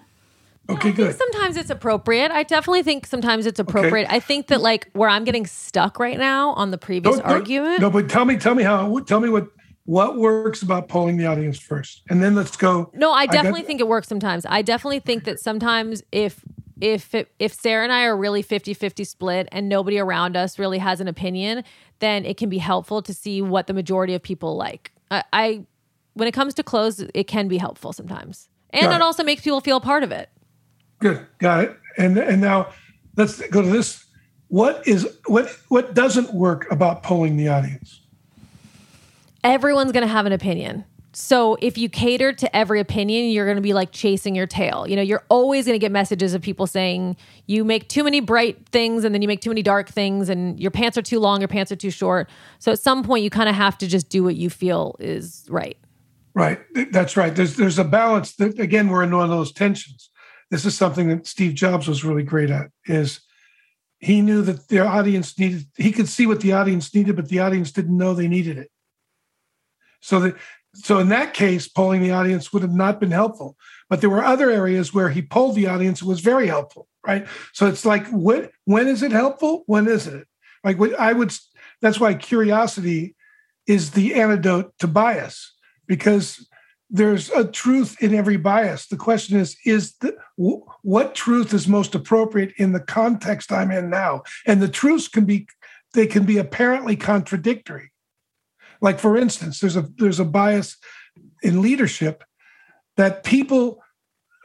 Okay, 0.69 0.89
yeah, 0.89 0.95
good. 0.95 1.17
sometimes 1.17 1.57
it's 1.57 1.69
appropriate. 1.69 2.31
I 2.31 2.43
definitely 2.43 2.83
think 2.83 3.05
sometimes 3.05 3.45
it's 3.45 3.59
appropriate. 3.59 4.05
Okay. 4.05 4.15
I 4.15 4.19
think 4.21 4.47
that 4.47 4.61
like 4.61 4.89
where 4.93 5.09
I'm 5.09 5.25
getting 5.25 5.45
stuck 5.45 5.99
right 5.99 6.17
now 6.17 6.51
on 6.51 6.71
the 6.71 6.77
previous 6.77 7.19
argument. 7.19 7.81
No, 7.81 7.89
but 7.89 8.09
tell 8.09 8.23
me, 8.23 8.37
tell 8.37 8.55
me 8.55 8.63
how. 8.63 8.99
Tell 8.99 9.19
me 9.19 9.29
what 9.29 9.47
what 9.85 10.17
works 10.17 10.61
about 10.61 10.87
polling 10.87 11.17
the 11.17 11.25
audience 11.25 11.59
first 11.59 12.03
and 12.09 12.23
then 12.23 12.35
let's 12.35 12.55
go 12.55 12.89
no 12.93 13.11
i 13.11 13.25
definitely 13.25 13.59
I 13.59 13.63
got, 13.63 13.67
think 13.67 13.81
it 13.81 13.87
works 13.87 14.07
sometimes 14.07 14.45
i 14.47 14.61
definitely 14.61 15.01
think 15.01 15.25
that 15.25 15.39
sometimes 15.39 16.01
if 16.11 16.43
if 16.79 17.13
it, 17.13 17.29
if 17.37 17.53
sara 17.53 17.83
and 17.83 17.91
i 17.91 18.03
are 18.03 18.15
really 18.15 18.41
50-50 18.41 19.05
split 19.05 19.49
and 19.51 19.67
nobody 19.67 19.99
around 19.99 20.37
us 20.37 20.57
really 20.57 20.77
has 20.77 21.01
an 21.01 21.09
opinion 21.09 21.65
then 21.99 22.23
it 22.23 22.37
can 22.37 22.49
be 22.49 22.59
helpful 22.59 23.01
to 23.01 23.13
see 23.13 23.41
what 23.41 23.67
the 23.67 23.73
majority 23.73 24.13
of 24.13 24.23
people 24.23 24.55
like 24.55 24.91
i, 25.11 25.23
I 25.33 25.65
when 26.15 26.27
it 26.27 26.33
comes 26.33 26.53
to 26.53 26.63
clothes, 26.63 27.03
it 27.15 27.25
can 27.25 27.47
be 27.47 27.57
helpful 27.57 27.91
sometimes 27.91 28.47
and 28.69 28.83
got 28.83 28.95
it 28.95 29.01
also 29.01 29.23
makes 29.23 29.41
people 29.41 29.59
feel 29.59 29.81
part 29.81 30.03
of 30.03 30.13
it 30.13 30.29
good 31.03 31.25
got 31.37 31.63
it 31.63 31.77
and 31.97 32.17
and 32.17 32.41
now 32.41 32.67
let's 33.17 33.39
go 33.47 33.61
to 33.61 33.67
this 33.69 34.05
what 34.47 34.87
is 34.87 35.07
what 35.25 35.49
what 35.67 35.93
doesn't 35.93 36.33
work 36.33 36.69
about 36.71 37.03
polling 37.03 37.37
the 37.37 37.47
audience 37.47 37.99
everyone's 39.43 39.91
going 39.91 40.05
to 40.05 40.11
have 40.11 40.25
an 40.25 40.31
opinion. 40.31 40.85
So 41.15 41.57
if 41.61 41.77
you 41.77 41.89
cater 41.89 42.33
to 42.33 42.55
every 42.55 42.79
opinion, 42.79 43.29
you're 43.29 43.45
going 43.45 43.57
to 43.57 43.61
be 43.61 43.73
like 43.73 43.91
chasing 43.91 44.33
your 44.33 44.47
tail. 44.47 44.87
You 44.87 44.95
know, 44.95 45.03
you're 45.03 45.23
always 45.29 45.65
going 45.65 45.75
to 45.75 45.79
get 45.79 45.91
messages 45.91 46.33
of 46.33 46.41
people 46.41 46.65
saying 46.65 47.17
you 47.45 47.63
make 47.63 47.87
too 47.87 48.03
many 48.03 48.19
bright 48.19 48.67
things 48.69 49.03
and 49.03 49.13
then 49.13 49.21
you 49.21 49.27
make 49.27 49.41
too 49.41 49.51
many 49.51 49.61
dark 49.61 49.89
things 49.89 50.27
and 50.27 50.59
your 50.59 50.71
pants 50.71 50.97
are 50.97 51.03
too 51.03 51.19
long, 51.19 51.39
your 51.39 51.47
pants 51.47 51.71
are 51.71 51.75
too 51.75 51.91
short. 51.91 52.29
So 52.57 52.71
at 52.71 52.79
some 52.79 53.03
point 53.03 53.23
you 53.23 53.29
kind 53.29 53.47
of 53.47 53.53
have 53.53 53.77
to 53.79 53.87
just 53.87 54.09
do 54.09 54.23
what 54.23 54.35
you 54.35 54.49
feel 54.49 54.95
is 54.99 55.45
right. 55.49 55.77
Right. 56.33 56.59
That's 56.91 57.15
right. 57.15 57.35
There's 57.35 57.57
there's 57.57 57.77
a 57.77 57.83
balance 57.83 58.35
that 58.37 58.57
again 58.57 58.87
we're 58.87 59.03
in 59.03 59.15
one 59.15 59.25
of 59.25 59.29
those 59.29 59.51
tensions. 59.51 60.09
This 60.51 60.65
is 60.65 60.77
something 60.77 61.09
that 61.09 61.27
Steve 61.27 61.53
Jobs 61.53 61.87
was 61.87 62.03
really 62.03 62.23
great 62.23 62.49
at 62.49 62.67
is 62.85 63.21
he 63.99 64.21
knew 64.21 64.41
that 64.41 64.67
the 64.67 64.79
audience 64.79 65.39
needed 65.39 65.65
he 65.77 65.91
could 65.91 66.09
see 66.09 66.27
what 66.27 66.41
the 66.41 66.51
audience 66.51 66.93
needed 66.93 67.15
but 67.15 67.29
the 67.29 67.39
audience 67.39 67.71
didn't 67.71 67.97
know 67.97 68.13
they 68.13 68.27
needed 68.27 68.57
it 68.57 68.69
so 70.01 70.19
that 70.19 70.35
so 70.75 70.97
in 70.99 71.09
that 71.09 71.33
case, 71.33 71.67
polling 71.67 72.01
the 72.01 72.11
audience 72.11 72.51
would 72.51 72.63
have 72.63 72.73
not 72.73 72.99
been 72.99 73.11
helpful. 73.11 73.57
But 73.89 74.01
there 74.01 74.09
were 74.09 74.23
other 74.23 74.49
areas 74.49 74.93
where 74.93 75.09
he 75.09 75.21
polled 75.21 75.55
the 75.55 75.67
audience 75.67 76.01
and 76.01 76.09
was 76.09 76.19
very 76.19 76.47
helpful, 76.47 76.87
right? 77.05 77.27
So 77.53 77.67
it's 77.67 77.85
like, 77.85 78.07
when, 78.09 78.49
when 78.65 78.87
is 78.87 79.03
it 79.03 79.11
helpful? 79.11 79.63
When 79.67 79.87
isn't 79.87 80.21
it? 80.21 80.27
Like 80.63 80.79
I 80.97 81.13
would. 81.13 81.33
That's 81.81 81.99
why 81.99 82.13
curiosity 82.15 83.15
is 83.67 83.91
the 83.91 84.15
antidote 84.15 84.73
to 84.79 84.87
bias 84.87 85.53
because 85.85 86.47
there's 86.95 87.31
a 87.31 87.43
truth 87.43 87.97
in 88.01 88.13
every 88.13 88.37
bias. 88.37 88.85
The 88.85 88.97
question 88.97 89.39
is, 89.39 89.57
is 89.65 89.95
the, 89.95 90.15
what 90.37 91.15
truth 91.15 91.51
is 91.51 91.67
most 91.67 91.95
appropriate 91.95 92.53
in 92.57 92.71
the 92.71 92.79
context 92.79 93.51
I'm 93.51 93.71
in 93.71 93.89
now? 93.89 94.21
And 94.45 94.61
the 94.61 94.67
truths 94.67 95.07
can 95.07 95.25
be 95.25 95.47
they 95.95 96.07
can 96.07 96.23
be 96.23 96.37
apparently 96.37 96.95
contradictory. 96.95 97.91
Like 98.79 98.99
for 98.99 99.17
instance, 99.17 99.59
there's 99.59 99.75
a 99.75 99.89
there's 99.97 100.19
a 100.19 100.25
bias 100.25 100.77
in 101.41 101.61
leadership 101.61 102.23
that 102.95 103.23
people 103.23 103.81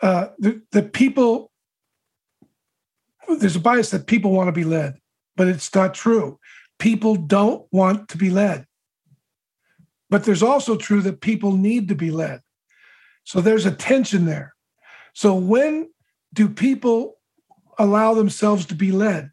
uh, 0.03 0.29
the, 0.39 0.63
the 0.73 0.83
people 0.83 1.51
there's 3.29 3.57
a 3.57 3.61
bias 3.61 3.91
that 3.91 4.07
people 4.07 4.31
want 4.31 4.49
to 4.49 4.53
be 4.53 4.65
led, 4.65 4.97
but 5.37 5.49
it's 5.49 5.75
not 5.75 5.93
true. 5.93 6.39
People 6.79 7.15
don't 7.15 7.67
want 7.71 8.09
to 8.09 8.17
be 8.17 8.31
led. 8.31 8.68
But 10.11 10.25
there's 10.25 10.43
also 10.43 10.77
true 10.77 11.01
that 11.03 11.21
people 11.21 11.57
need 11.57 11.89
to 11.89 11.95
be 11.95 12.11
led. 12.11 12.41
So 13.25 13.41
there's 13.41 13.67
a 13.67 13.71
tension 13.71 14.25
there. 14.25 14.55
So 15.13 15.35
when 15.35 15.91
do 16.33 16.49
people 16.49 17.19
allow 17.79 18.15
themselves 18.15 18.67
to 18.67 18.75
be 18.75 18.93
led? 18.93 19.31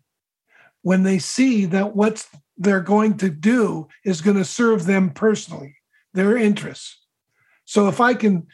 When 0.82 1.04
they 1.04 1.20
see 1.20 1.66
that 1.66 1.96
what's 1.96 2.28
they're 2.58 2.82
going 2.82 3.18
to 3.18 3.30
do 3.30 3.88
is 4.04 4.22
going 4.22 4.38
to 4.38 4.46
serve 4.46 4.86
them 4.86 5.12
personally, 5.12 5.76
their 6.14 6.38
interests. 6.38 7.00
So 7.66 7.88
if 7.88 8.00
I 8.00 8.14
can, 8.14 8.48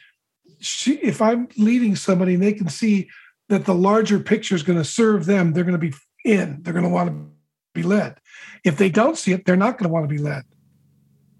if 0.86 1.22
I'm 1.22 1.48
leading 1.56 1.96
somebody 1.96 2.34
and 2.34 2.42
they 2.42 2.52
can 2.52 2.68
see 2.68 3.08
that 3.48 3.64
the 3.64 3.74
larger 3.74 4.18
picture 4.18 4.54
is 4.54 4.62
going 4.62 4.78
to 4.78 4.84
serve 4.84 5.26
them, 5.26 5.52
they're 5.52 5.64
going 5.64 5.78
to 5.78 5.90
be 5.90 5.94
in, 6.24 6.62
they're 6.62 6.72
going 6.72 6.84
to 6.84 6.88
want 6.88 7.10
to 7.10 7.30
be 7.74 7.82
led. 7.82 8.18
If 8.64 8.76
they 8.76 8.88
don't 8.88 9.18
see 9.18 9.32
it, 9.32 9.44
they're 9.44 9.56
not 9.56 9.78
going 9.78 9.88
to 9.88 9.92
want 9.92 10.08
to 10.08 10.14
be 10.14 10.22
led. 10.22 10.44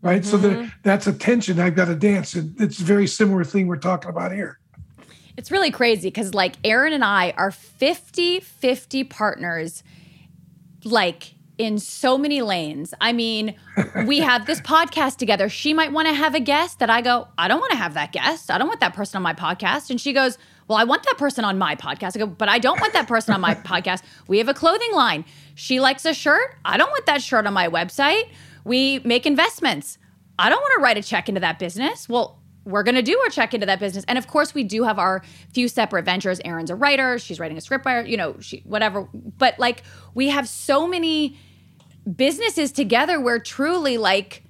Right. 0.03 0.22
Mm-hmm. 0.22 0.64
So 0.64 0.70
that's 0.82 1.07
a 1.07 1.12
tension 1.12 1.61
I've 1.61 1.76
got 1.76 1.84
to 1.86 1.94
dance. 1.94 2.34
And 2.34 2.61
it's 2.61 2.80
a 2.80 2.84
very 2.84 3.07
similar 3.07 3.44
thing 3.44 3.68
we're 3.68 3.76
talking 3.76 4.11
about 4.11 4.32
here. 4.32 4.59
It's 5.36 5.50
really 5.50 5.70
crazy 5.70 6.09
because, 6.09 6.34
like, 6.34 6.57
Erin 6.64 6.92
and 6.92 7.05
I 7.05 7.32
are 7.36 7.50
50 7.50 8.40
50 8.40 9.05
partners, 9.05 9.82
like, 10.84 11.34
in 11.59 11.78
so 11.78 12.18
many 12.18 12.42
lanes. 12.42 12.92
I 13.00 13.12
mean, 13.12 13.55
we 14.07 14.18
have 14.18 14.46
this 14.46 14.61
podcast 14.61 15.16
together. 15.16 15.48
She 15.48 15.72
might 15.72 15.92
want 15.92 16.09
to 16.09 16.14
have 16.14 16.34
a 16.34 16.40
guest 16.40 16.80
that 16.80 16.90
I 16.90 17.03
go, 17.03 17.28
I 17.38 17.46
don't 17.46 17.61
want 17.61 17.70
to 17.70 17.76
have 17.76 17.94
that 17.94 18.11
guest. 18.12 18.50
I 18.50 18.59
don't 18.59 18.68
want 18.68 18.80
that 18.80 18.94
person 18.94 19.18
on 19.18 19.22
my 19.22 19.34
podcast. 19.34 19.90
And 19.90 20.00
she 20.00 20.12
goes, 20.12 20.38
Well, 20.66 20.78
I 20.78 20.84
want 20.84 21.05
that 21.05 21.18
person 21.18 21.44
on 21.44 21.59
my 21.59 21.76
podcast. 21.76 22.16
I 22.16 22.18
go, 22.18 22.26
But 22.26 22.48
I 22.48 22.59
don't 22.59 22.80
want 22.80 22.94
that 22.94 23.07
person 23.07 23.32
on 23.34 23.40
my 23.40 23.55
podcast. 23.70 24.03
We 24.26 24.38
have 24.38 24.48
a 24.48 24.55
clothing 24.55 24.92
line. 24.92 25.24
She 25.55 25.78
likes 25.78 26.05
a 26.05 26.14
shirt. 26.14 26.57
I 26.64 26.76
don't 26.76 26.90
want 26.90 27.07
that 27.07 27.22
shirt 27.22 27.46
on 27.46 27.53
my 27.53 27.68
website. 27.68 28.30
We 28.64 29.00
make 29.00 29.26
investments. 29.26 29.98
I 30.38 30.48
don't 30.48 30.60
want 30.60 30.72
to 30.78 30.82
write 30.82 30.96
a 30.96 31.02
check 31.02 31.28
into 31.28 31.40
that 31.40 31.58
business. 31.58 32.08
Well, 32.08 32.38
we're 32.64 32.82
going 32.82 32.94
to 32.94 33.02
do 33.02 33.18
our 33.24 33.28
check 33.28 33.54
into 33.54 33.66
that 33.66 33.80
business. 33.80 34.04
And 34.06 34.18
of 34.18 34.26
course, 34.26 34.54
we 34.54 34.64
do 34.64 34.84
have 34.84 34.98
our 34.98 35.22
few 35.52 35.68
separate 35.68 36.04
ventures. 36.04 36.40
Erin's 36.44 36.70
a 36.70 36.76
writer, 36.76 37.18
she's 37.18 37.40
writing 37.40 37.56
a 37.56 37.60
script 37.60 37.84
writer, 37.84 38.06
you 38.06 38.16
know, 38.16 38.36
she 38.40 38.62
whatever. 38.64 39.08
But 39.12 39.58
like 39.58 39.82
we 40.14 40.28
have 40.28 40.48
so 40.48 40.86
many 40.86 41.38
businesses 42.16 42.72
together 42.72 43.20
where 43.20 43.38
truly 43.38 43.98
like 43.98 44.42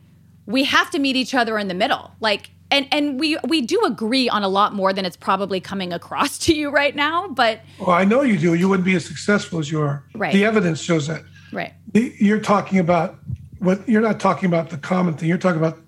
we 0.46 0.64
have 0.64 0.90
to 0.90 0.98
meet 0.98 1.16
each 1.16 1.34
other 1.34 1.58
in 1.58 1.68
the 1.68 1.74
middle. 1.74 2.12
Like 2.20 2.50
and 2.70 2.86
and 2.90 3.18
we 3.18 3.38
we 3.46 3.60
do 3.60 3.82
agree 3.84 4.28
on 4.28 4.42
a 4.42 4.48
lot 4.48 4.74
more 4.74 4.92
than 4.92 5.04
it's 5.04 5.16
probably 5.16 5.60
coming 5.60 5.92
across 5.92 6.38
to 6.46 6.54
you 6.54 6.70
right 6.70 6.94
now. 6.94 7.28
But 7.28 7.60
Well, 7.78 7.90
I 7.90 8.04
know 8.04 8.22
you 8.22 8.38
do. 8.38 8.54
You 8.54 8.68
wouldn't 8.68 8.86
be 8.86 8.94
as 8.94 9.04
successful 9.04 9.58
as 9.58 9.70
you 9.70 9.80
are. 9.80 10.04
Right. 10.14 10.32
The 10.32 10.44
evidence 10.44 10.80
shows 10.80 11.06
that. 11.06 11.22
right, 11.52 11.72
You're 11.94 12.40
talking 12.40 12.78
about 12.78 13.18
what 13.62 13.88
you're 13.88 14.02
not 14.02 14.20
talking 14.20 14.46
about 14.46 14.70
the 14.70 14.78
common 14.78 15.14
thing. 15.14 15.28
You're 15.28 15.38
talking 15.38 15.60
about 15.60 15.78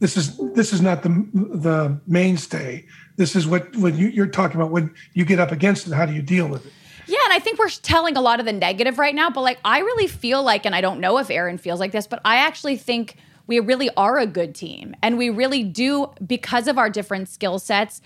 this 0.00 0.16
is 0.16 0.38
this 0.54 0.72
is 0.72 0.80
not 0.80 1.02
the 1.02 1.08
the 1.34 2.00
mainstay. 2.06 2.86
This 3.16 3.34
is 3.34 3.46
what 3.46 3.74
when 3.76 3.96
you, 3.96 4.08
you're 4.08 4.28
talking 4.28 4.56
about 4.56 4.70
when 4.70 4.94
you 5.12 5.24
get 5.24 5.40
up 5.40 5.52
against 5.52 5.86
it. 5.86 5.92
How 5.92 6.06
do 6.06 6.12
you 6.12 6.22
deal 6.22 6.46
with 6.48 6.66
it? 6.66 6.72
yeah, 7.08 7.18
and 7.24 7.32
I 7.32 7.38
think 7.38 7.58
we're 7.58 7.70
telling 7.70 8.16
a 8.16 8.20
lot 8.20 8.38
of 8.38 8.46
the 8.46 8.52
negative 8.52 8.98
right 8.98 9.14
now. 9.14 9.30
But 9.30 9.40
like, 9.40 9.58
I 9.64 9.78
really 9.80 10.06
feel 10.06 10.42
like, 10.42 10.66
and 10.66 10.74
I 10.74 10.82
don't 10.82 11.00
know 11.00 11.18
if 11.18 11.30
Erin 11.30 11.56
feels 11.56 11.80
like 11.80 11.90
this, 11.90 12.06
but 12.06 12.20
I 12.24 12.36
actually 12.36 12.76
think 12.76 13.16
we 13.46 13.60
really 13.60 13.88
are 13.96 14.18
a 14.18 14.26
good 14.26 14.54
team, 14.54 14.94
and 15.02 15.16
we 15.16 15.30
really 15.30 15.64
do 15.64 16.12
because 16.24 16.68
of 16.68 16.76
our 16.76 16.90
different 16.90 17.28
skill 17.28 17.58
sets. 17.58 18.02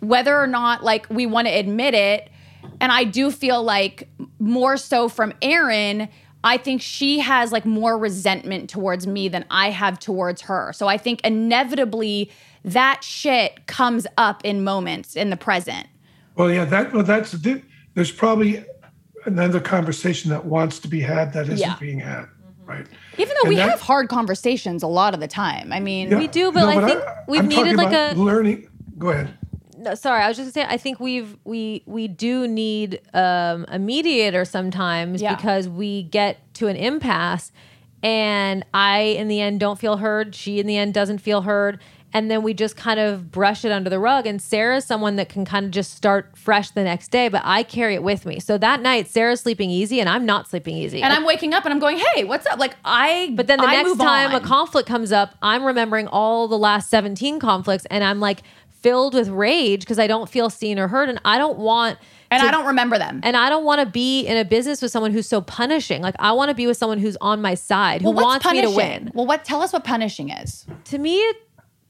Whether 0.00 0.38
or 0.38 0.46
not 0.46 0.84
like 0.84 1.08
we 1.08 1.24
want 1.24 1.48
to 1.48 1.52
admit 1.52 1.94
it, 1.94 2.30
and 2.80 2.92
I 2.92 3.04
do 3.04 3.30
feel 3.30 3.62
like 3.62 4.08
more 4.38 4.76
so 4.76 5.08
from 5.08 5.32
Erin. 5.40 6.08
I 6.44 6.56
think 6.56 6.82
she 6.82 7.20
has 7.20 7.52
like 7.52 7.64
more 7.64 7.96
resentment 7.96 8.68
towards 8.68 9.06
me 9.06 9.28
than 9.28 9.44
I 9.50 9.70
have 9.70 9.98
towards 9.98 10.42
her. 10.42 10.72
So 10.74 10.88
I 10.88 10.96
think 10.98 11.20
inevitably 11.24 12.30
that 12.64 13.04
shit 13.04 13.66
comes 13.66 14.06
up 14.16 14.44
in 14.44 14.64
moments 14.64 15.14
in 15.16 15.30
the 15.30 15.36
present. 15.36 15.86
Well, 16.34 16.50
yeah, 16.50 16.64
that 16.66 16.92
well, 16.92 17.02
that's 17.04 17.32
there's 17.94 18.10
probably 18.10 18.64
another 19.24 19.60
conversation 19.60 20.30
that 20.30 20.44
wants 20.44 20.78
to 20.80 20.88
be 20.88 21.00
had 21.00 21.32
that 21.34 21.44
isn't 21.44 21.58
Yeah. 21.58 21.76
being 21.78 22.00
had, 22.00 22.26
right? 22.64 22.86
Even 23.18 23.28
though 23.34 23.40
And 23.42 23.48
we 23.50 23.56
that- 23.56 23.68
have 23.70 23.80
hard 23.80 24.08
conversations 24.08 24.82
a 24.82 24.86
lot 24.88 25.14
of 25.14 25.20
the 25.20 25.28
time. 25.28 25.72
I 25.72 25.78
mean, 25.80 26.10
Yeah. 26.10 26.18
We 26.18 26.26
do, 26.26 26.50
but 26.50 26.64
I 26.64 26.84
think 26.86 27.02
we've 27.28 27.40
I'm 27.42 27.48
needed, 27.48 27.76
like, 27.76 27.92
a- 27.92 28.18
learning. 28.18 28.66
Go 28.98 29.10
ahead. 29.10 29.34
No, 29.82 29.94
sorry, 29.94 30.22
I 30.22 30.28
was 30.28 30.36
just 30.36 30.54
gonna 30.54 30.66
say 30.68 30.72
I 30.74 30.76
think 30.78 31.00
we've 31.00 31.36
we 31.44 31.82
we 31.86 32.08
do 32.08 32.46
need 32.46 33.00
um, 33.14 33.64
a 33.68 33.78
mediator 33.78 34.44
sometimes 34.44 35.20
Yeah. 35.20 35.34
because 35.34 35.68
we 35.68 36.04
get 36.04 36.38
to 36.54 36.68
an 36.68 36.76
impasse, 36.76 37.50
and 38.02 38.64
I 38.74 39.00
in 39.18 39.28
the 39.28 39.40
end 39.40 39.60
don't 39.60 39.78
feel 39.78 39.96
heard. 39.98 40.34
She 40.34 40.58
in 40.60 40.66
the 40.66 40.76
end 40.76 40.94
doesn't 40.94 41.18
feel 41.18 41.42
heard, 41.42 41.80
and 42.12 42.30
then 42.30 42.42
we 42.42 42.52
just 42.54 42.76
kind 42.76 43.00
of 43.00 43.30
brush 43.30 43.64
it 43.64 43.72
under 43.72 43.88
the 43.88 43.98
rug. 43.98 44.26
And 44.26 44.40
Sara's 44.40 44.84
someone 44.84 45.16
that 45.16 45.28
can 45.28 45.44
kind 45.44 45.64
of 45.66 45.72
just 45.72 45.94
start 45.94 46.36
fresh 46.36 46.70
the 46.70 46.84
next 46.84 47.10
day, 47.10 47.28
but 47.28 47.42
I 47.44 47.62
carry 47.62 47.94
it 47.94 48.02
with 48.02 48.26
me. 48.26 48.38
So 48.38 48.58
that 48.58 48.82
night, 48.82 49.08
Sara's 49.08 49.40
sleeping 49.40 49.70
easy, 49.70 49.98
and 50.00 50.08
I'm 50.08 50.26
not 50.26 50.48
sleeping 50.48 50.76
easy. 50.76 51.02
and 51.02 51.12
I'm 51.12 51.24
waking 51.24 51.54
up 51.54 51.64
and 51.64 51.72
I'm 51.72 51.80
going, 51.80 51.98
"Hey, 52.14 52.24
what's 52.24 52.46
up?" 52.46 52.58
Like 52.58 52.76
I 52.84 53.32
But 53.34 53.46
then 53.46 53.58
the 53.58 53.64
I 53.66 53.82
next 53.82 53.96
time 53.98 54.30
on. 54.30 54.42
a 54.42 54.44
conflict 54.44 54.88
comes 54.88 55.10
up, 55.12 55.34
I'm 55.42 55.64
remembering 55.64 56.06
all 56.08 56.46
the 56.48 56.58
last 56.58 56.90
17 56.90 57.38
conflicts 57.40 57.86
and 57.86 58.04
I'm 58.04 58.20
like 58.20 58.42
filled 58.82 59.14
with 59.14 59.28
rage 59.28 59.80
because 59.80 59.98
I 59.98 60.06
don't 60.06 60.28
feel 60.28 60.50
seen 60.50 60.78
or 60.78 60.88
heard 60.88 61.08
and 61.08 61.20
I 61.24 61.38
don't 61.38 61.58
want 61.58 61.98
and 62.30 62.40
to- 62.42 62.48
I 62.48 62.50
don't 62.50 62.66
remember 62.66 62.98
them. 62.98 63.20
and 63.22 63.36
I 63.36 63.48
don't 63.48 63.64
want 63.64 63.80
to 63.80 63.86
be 63.86 64.22
in 64.26 64.36
a 64.36 64.44
business 64.44 64.82
with 64.82 64.90
someone 64.90 65.12
who's 65.12 65.28
so 65.28 65.40
punishing. 65.40 66.02
Like 66.02 66.16
I 66.18 66.32
want 66.32 66.48
to 66.50 66.54
be 66.54 66.66
with 66.66 66.76
someone 66.76 66.98
who's 66.98 67.16
on 67.20 67.40
my 67.40 67.54
side, 67.54 68.02
who 68.02 68.08
well, 68.08 68.14
what's 68.14 68.24
wants 68.24 68.46
punishing? 68.46 68.70
me 68.70 68.72
to 68.72 68.76
win. 68.76 69.12
Well, 69.14 69.26
what? 69.26 69.44
Tell 69.44 69.62
us 69.62 69.72
what 69.72 69.84
punishing 69.84 70.30
is. 70.30 70.66
To 70.86 70.98
me, 70.98 71.18
it, 71.18 71.36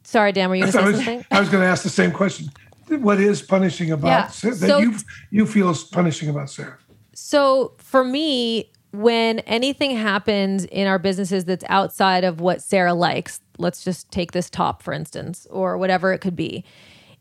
sorry, 0.05 0.33
Dan, 0.33 0.49
were 0.51 0.57
you 0.57 0.71
going 0.71 0.75
I 0.75 0.79
to 0.79 0.79
say 0.79 0.93
was, 0.93 0.97
something? 1.05 1.27
I 1.31 1.41
was 1.41 1.49
going 1.49 1.63
to 1.63 1.69
ask 1.69 1.83
the 1.83 1.89
same 1.89 2.13
question. 2.13 2.49
What 2.89 3.21
is 3.21 3.41
punishing 3.41 3.91
about 3.91 4.07
Yeah. 4.09 4.27
Sara, 4.29 4.55
that 4.57 4.67
So- 4.69 4.79
you 4.81 4.97
you 5.31 5.47
feel 5.47 5.71
is 5.71 5.83
punishing 5.85 6.29
about 6.29 6.51
Sara? 6.51 6.77
So 7.15 7.73
for 7.79 8.05
me, 8.05 8.71
when 8.93 9.41
anything 9.41 9.97
happens 9.97 10.65
in 10.67 10.87
our 10.87 10.99
businesses 10.99 11.45
that's 11.45 11.65
outside 11.69 12.25
of 12.25 12.41
what 12.41 12.63
Sara 12.63 12.95
likes, 12.95 13.41
let's 13.59 13.83
just 13.83 14.11
take 14.11 14.33
this 14.33 14.49
top 14.49 14.83
for 14.83 14.93
instance, 14.93 15.47
or 15.51 15.77
whatever 15.79 16.13
it 16.13 16.19
could 16.21 16.37
be. 16.37 16.65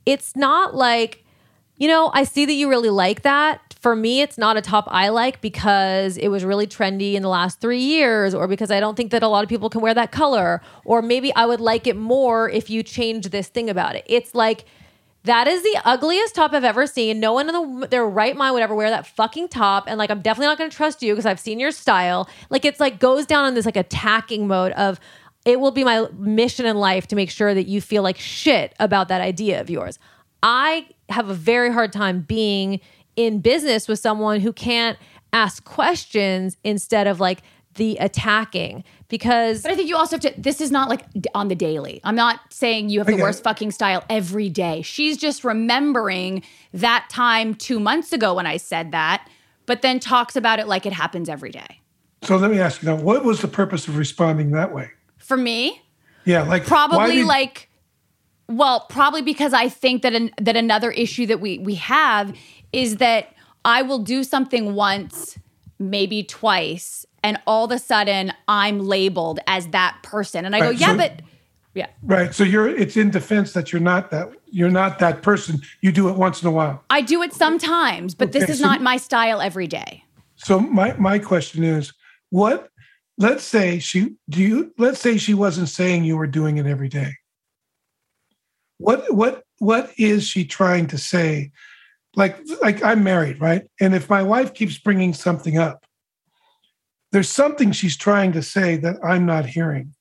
It's 0.05 0.35
not 0.35 0.75
like, 0.75 1.23
you 1.77 1.87
know, 1.87 2.11
I 2.13 2.23
see 2.23 2.45
that 2.45 2.53
you 2.53 2.69
really 2.69 2.89
like 2.89 3.23
that. 3.23 3.73
For 3.79 3.95
me, 3.95 4.21
it's 4.21 4.37
not 4.37 4.57
a 4.57 4.61
top 4.61 4.87
I 4.89 5.09
like 5.09 5.41
because 5.41 6.17
it 6.17 6.27
was 6.27 6.45
really 6.45 6.67
trendy 6.67 7.13
in 7.13 7.23
the 7.23 7.29
last 7.29 7.59
three 7.59 7.79
years, 7.79 8.35
or 8.35 8.47
because 8.47 8.69
I 8.69 8.79
don't 8.79 8.95
think 8.95 9.11
that 9.11 9.23
a 9.23 9.27
lot 9.27 9.43
of 9.43 9.49
people 9.49 9.69
can 9.69 9.81
wear 9.81 9.93
that 9.93 10.11
color, 10.11 10.61
or 10.85 11.01
maybe 11.01 11.33
I 11.35 11.47
would 11.47 11.61
like 11.61 11.87
it 11.87 11.95
more 11.95 12.49
if 12.49 12.69
you 12.69 12.83
change 12.83 13.29
this 13.29 13.47
thing 13.47 13.69
about 13.69 13.95
it. 13.95 14.03
It's 14.05 14.35
like, 14.35 14.65
that 15.23 15.47
is 15.47 15.61
the 15.61 15.79
ugliest 15.85 16.35
top 16.35 16.53
I've 16.53 16.63
ever 16.63 16.87
seen. 16.87 17.19
No 17.19 17.33
one 17.33 17.47
in 17.47 17.79
the, 17.81 17.87
their 17.87 18.05
right 18.05 18.35
mind 18.35 18.53
would 18.53 18.63
ever 18.63 18.73
wear 18.73 18.89
that 18.89 19.05
fucking 19.05 19.49
top. 19.49 19.85
And 19.87 19.97
like, 19.97 20.09
I'm 20.09 20.21
definitely 20.21 20.47
not 20.47 20.57
going 20.57 20.69
to 20.69 20.75
trust 20.75 21.03
you 21.03 21.13
because 21.13 21.25
I've 21.25 21.39
seen 21.39 21.59
your 21.59 21.71
style. 21.71 22.27
Like, 22.49 22.65
it's 22.65 22.79
like 22.79 22.99
goes 22.99 23.25
down 23.25 23.45
on 23.45 23.53
this 23.53 23.65
like 23.65 23.77
attacking 23.77 24.47
mode 24.47 24.71
of 24.73 24.99
it 25.45 25.59
will 25.59 25.71
be 25.71 25.83
my 25.83 26.07
mission 26.17 26.65
in 26.65 26.77
life 26.77 27.07
to 27.07 27.15
make 27.15 27.29
sure 27.29 27.53
that 27.53 27.67
you 27.67 27.81
feel 27.81 28.03
like 28.03 28.17
shit 28.17 28.73
about 28.79 29.07
that 29.09 29.21
idea 29.21 29.61
of 29.61 29.69
yours. 29.69 29.99
I 30.43 30.87
have 31.09 31.29
a 31.29 31.33
very 31.33 31.71
hard 31.71 31.93
time 31.93 32.21
being 32.21 32.79
in 33.15 33.41
business 33.41 33.87
with 33.87 33.99
someone 33.99 34.39
who 34.39 34.53
can't 34.53 34.97
ask 35.33 35.63
questions 35.63 36.57
instead 36.63 37.07
of 37.07 37.19
like 37.19 37.41
the 37.75 37.97
attacking 37.99 38.83
because 39.07 39.63
But 39.63 39.71
I 39.71 39.75
think 39.75 39.89
you 39.89 39.95
also 39.95 40.15
have 40.15 40.21
to. 40.21 40.41
This 40.41 40.61
is 40.61 40.71
not 40.71 40.89
like 40.89 41.05
on 41.33 41.47
the 41.47 41.55
daily. 41.55 42.01
I'm 42.03 42.15
not 42.15 42.39
saying 42.49 42.89
you 42.89 42.99
have 42.99 43.07
the 43.07 43.17
worst 43.17 43.43
fucking 43.43 43.71
style 43.71 44.03
every 44.09 44.49
day. 44.49 44.81
She's 44.81 45.17
just 45.17 45.43
remembering 45.43 46.43
that 46.73 47.07
time 47.09 47.53
two 47.55 47.79
months 47.79 48.13
ago 48.13 48.33
when 48.33 48.45
I 48.45 48.57
said 48.57 48.91
that, 48.91 49.29
but 49.65 49.81
then 49.81 49.99
talks 49.99 50.35
about 50.35 50.59
it 50.59 50.67
like 50.67 50.85
it 50.85 50.93
happens 50.93 51.29
every 51.29 51.51
day. 51.51 51.81
So 52.23 52.37
let 52.37 52.51
me 52.51 52.59
ask 52.59 52.81
you 52.81 52.89
now: 52.89 52.95
What 52.95 53.23
was 53.25 53.41
the 53.41 53.47
purpose 53.47 53.87
of 53.87 53.97
responding 53.97 54.51
that 54.51 54.73
way? 54.73 54.91
For 55.17 55.37
me, 55.37 55.81
Yeah, 56.25 56.43
like 56.43 56.65
probably 56.65 57.17
did- 57.17 57.25
like 57.25 57.69
well 58.47 58.85
probably 58.89 59.21
because 59.21 59.53
i 59.53 59.69
think 59.69 60.01
that 60.01 60.13
an, 60.13 60.29
that 60.37 60.57
another 60.57 60.91
issue 60.91 61.25
that 61.25 61.39
we 61.39 61.57
we 61.59 61.75
have 61.75 62.35
is 62.73 62.97
that 62.97 63.33
i 63.63 63.81
will 63.81 63.99
do 63.99 64.23
something 64.23 64.75
once 64.75 65.39
maybe 65.79 66.23
twice 66.23 67.05
and 67.23 67.39
all 67.47 67.65
of 67.65 67.71
a 67.71 67.79
sudden 67.79 68.31
i'm 68.47 68.79
labeled 68.79 69.39
as 69.47 69.67
that 69.67 69.97
person 70.03 70.45
and 70.45 70.55
i 70.55 70.59
go 70.59 70.69
yeah 70.69 70.87
so- 70.91 70.97
but 70.97 71.21
yeah 71.73 71.87
right. 72.03 72.35
So 72.35 72.43
you're 72.43 72.67
it's 72.67 72.97
in 72.97 73.11
defense 73.11 73.53
that 73.53 73.71
you're 73.71 73.81
not 73.81 74.11
that 74.11 74.29
you're 74.47 74.69
not 74.69 74.99
that 74.99 75.21
person. 75.21 75.61
You 75.79 75.93
do 75.93 76.09
it 76.09 76.17
once 76.17 76.41
in 76.41 76.47
a 76.49 76.51
while. 76.51 76.83
i 76.89 76.99
do 76.99 77.21
it 77.23 77.31
sometimes 77.33 78.13
but 78.13 78.33
this 78.33 78.49
is 78.49 78.59
so- 78.59 78.65
not 78.65 78.81
my 78.81 78.97
style 78.97 79.39
every 79.39 79.67
day 79.67 80.03
So 80.35 80.59
my 80.59 80.93
my 80.97 81.17
question 81.19 81.63
is, 81.63 81.93
what? 82.29 82.67
Let's 83.17 83.43
say 83.43 83.79
she 83.79 84.15
do 84.29 84.41
you. 84.41 84.73
Let's 84.77 84.99
say 84.99 85.17
she 85.17 85.33
wasn't 85.33 85.69
saying 85.69 86.03
you 86.03 86.17
were 86.17 86.27
doing 86.27 86.57
it 86.57 86.65
every 86.65 86.89
day. 86.89 87.13
What 88.77 89.13
what 89.13 89.43
what 89.59 89.91
is 89.97 90.27
she 90.27 90.43
trying 90.45 90.87
to 90.87 90.97
say? 90.97 91.51
Like 92.15 92.37
like 92.61 92.83
I'm 92.83 93.03
married, 93.03 93.39
right? 93.39 93.63
And 93.79 93.93
if 93.95 94.09
my 94.09 94.23
wife 94.23 94.53
keeps 94.53 94.77
bringing 94.77 95.13
something 95.13 95.57
up, 95.57 95.85
there's 97.11 97.29
something 97.29 97.71
she's 97.71 97.97
trying 97.97 98.31
to 98.33 98.41
say 98.41 98.77
that 98.77 98.97
I'm 99.03 99.25
not 99.25 99.45
hearing, 99.45 99.93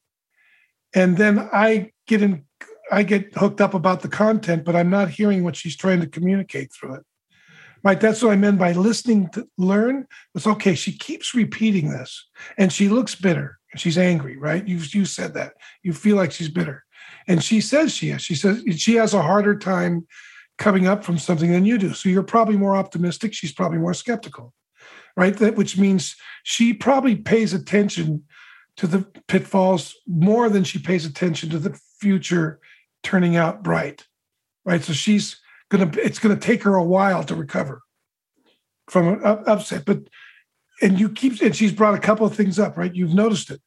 and 0.94 1.16
then 1.16 1.38
I 1.52 1.92
get 2.06 2.22
in. 2.22 2.44
I 2.92 3.04
get 3.04 3.32
hooked 3.34 3.60
up 3.60 3.74
about 3.74 4.02
the 4.02 4.08
content, 4.08 4.64
but 4.64 4.74
I'm 4.74 4.90
not 4.90 5.10
hearing 5.10 5.44
what 5.44 5.54
she's 5.54 5.76
trying 5.76 6.00
to 6.00 6.08
communicate 6.08 6.72
through 6.72 6.94
it. 6.94 7.04
Right. 7.82 8.00
That's 8.00 8.22
what 8.22 8.32
I 8.32 8.36
meant 8.36 8.58
by 8.58 8.72
listening 8.72 9.28
to 9.30 9.48
learn. 9.56 10.06
It's 10.34 10.46
okay. 10.46 10.74
She 10.74 10.92
keeps 10.92 11.34
repeating 11.34 11.90
this 11.90 12.28
and 12.58 12.72
she 12.72 12.88
looks 12.88 13.14
bitter. 13.14 13.58
She's 13.76 13.96
angry, 13.96 14.36
right? 14.36 14.66
You 14.66 14.78
you 14.92 15.04
said 15.04 15.34
that. 15.34 15.54
You 15.82 15.92
feel 15.92 16.16
like 16.16 16.32
she's 16.32 16.48
bitter. 16.48 16.84
And 17.26 17.42
she 17.42 17.60
says 17.60 17.94
she 17.94 18.10
is. 18.10 18.22
She 18.22 18.34
says 18.34 18.62
she 18.76 18.96
has 18.96 19.14
a 19.14 19.22
harder 19.22 19.56
time 19.56 20.06
coming 20.58 20.86
up 20.86 21.04
from 21.04 21.18
something 21.18 21.50
than 21.50 21.64
you 21.64 21.78
do. 21.78 21.94
So 21.94 22.08
you're 22.08 22.22
probably 22.22 22.56
more 22.56 22.76
optimistic. 22.76 23.32
She's 23.32 23.52
probably 23.52 23.78
more 23.78 23.94
skeptical. 23.94 24.52
Right? 25.16 25.36
That 25.36 25.56
which 25.56 25.76
means 25.76 26.16
she 26.42 26.72
probably 26.72 27.16
pays 27.16 27.52
attention 27.52 28.24
to 28.76 28.86
the 28.86 29.06
pitfalls 29.28 29.94
more 30.06 30.48
than 30.48 30.64
she 30.64 30.78
pays 30.78 31.04
attention 31.04 31.50
to 31.50 31.58
the 31.58 31.78
future 31.98 32.60
turning 33.02 33.36
out 33.36 33.62
bright. 33.62 34.06
Right. 34.64 34.82
So 34.82 34.92
she's 34.92 35.40
gonna 35.70 35.90
it's 35.96 36.18
gonna 36.18 36.36
take 36.36 36.62
her 36.62 36.74
a 36.74 36.84
while 36.84 37.24
to 37.24 37.34
recover 37.34 37.82
from 38.88 39.08
an 39.08 39.20
upset. 39.22 39.84
But 39.84 40.08
and 40.82 40.98
you 40.98 41.10
keep 41.10 41.40
and 41.42 41.54
she's 41.54 41.72
brought 41.72 41.94
a 41.94 42.00
couple 42.00 42.26
of 42.26 42.34
things 42.34 42.58
up, 42.58 42.76
right? 42.76 42.94
You've 42.94 43.14
noticed 43.14 43.50
it. 43.50 43.60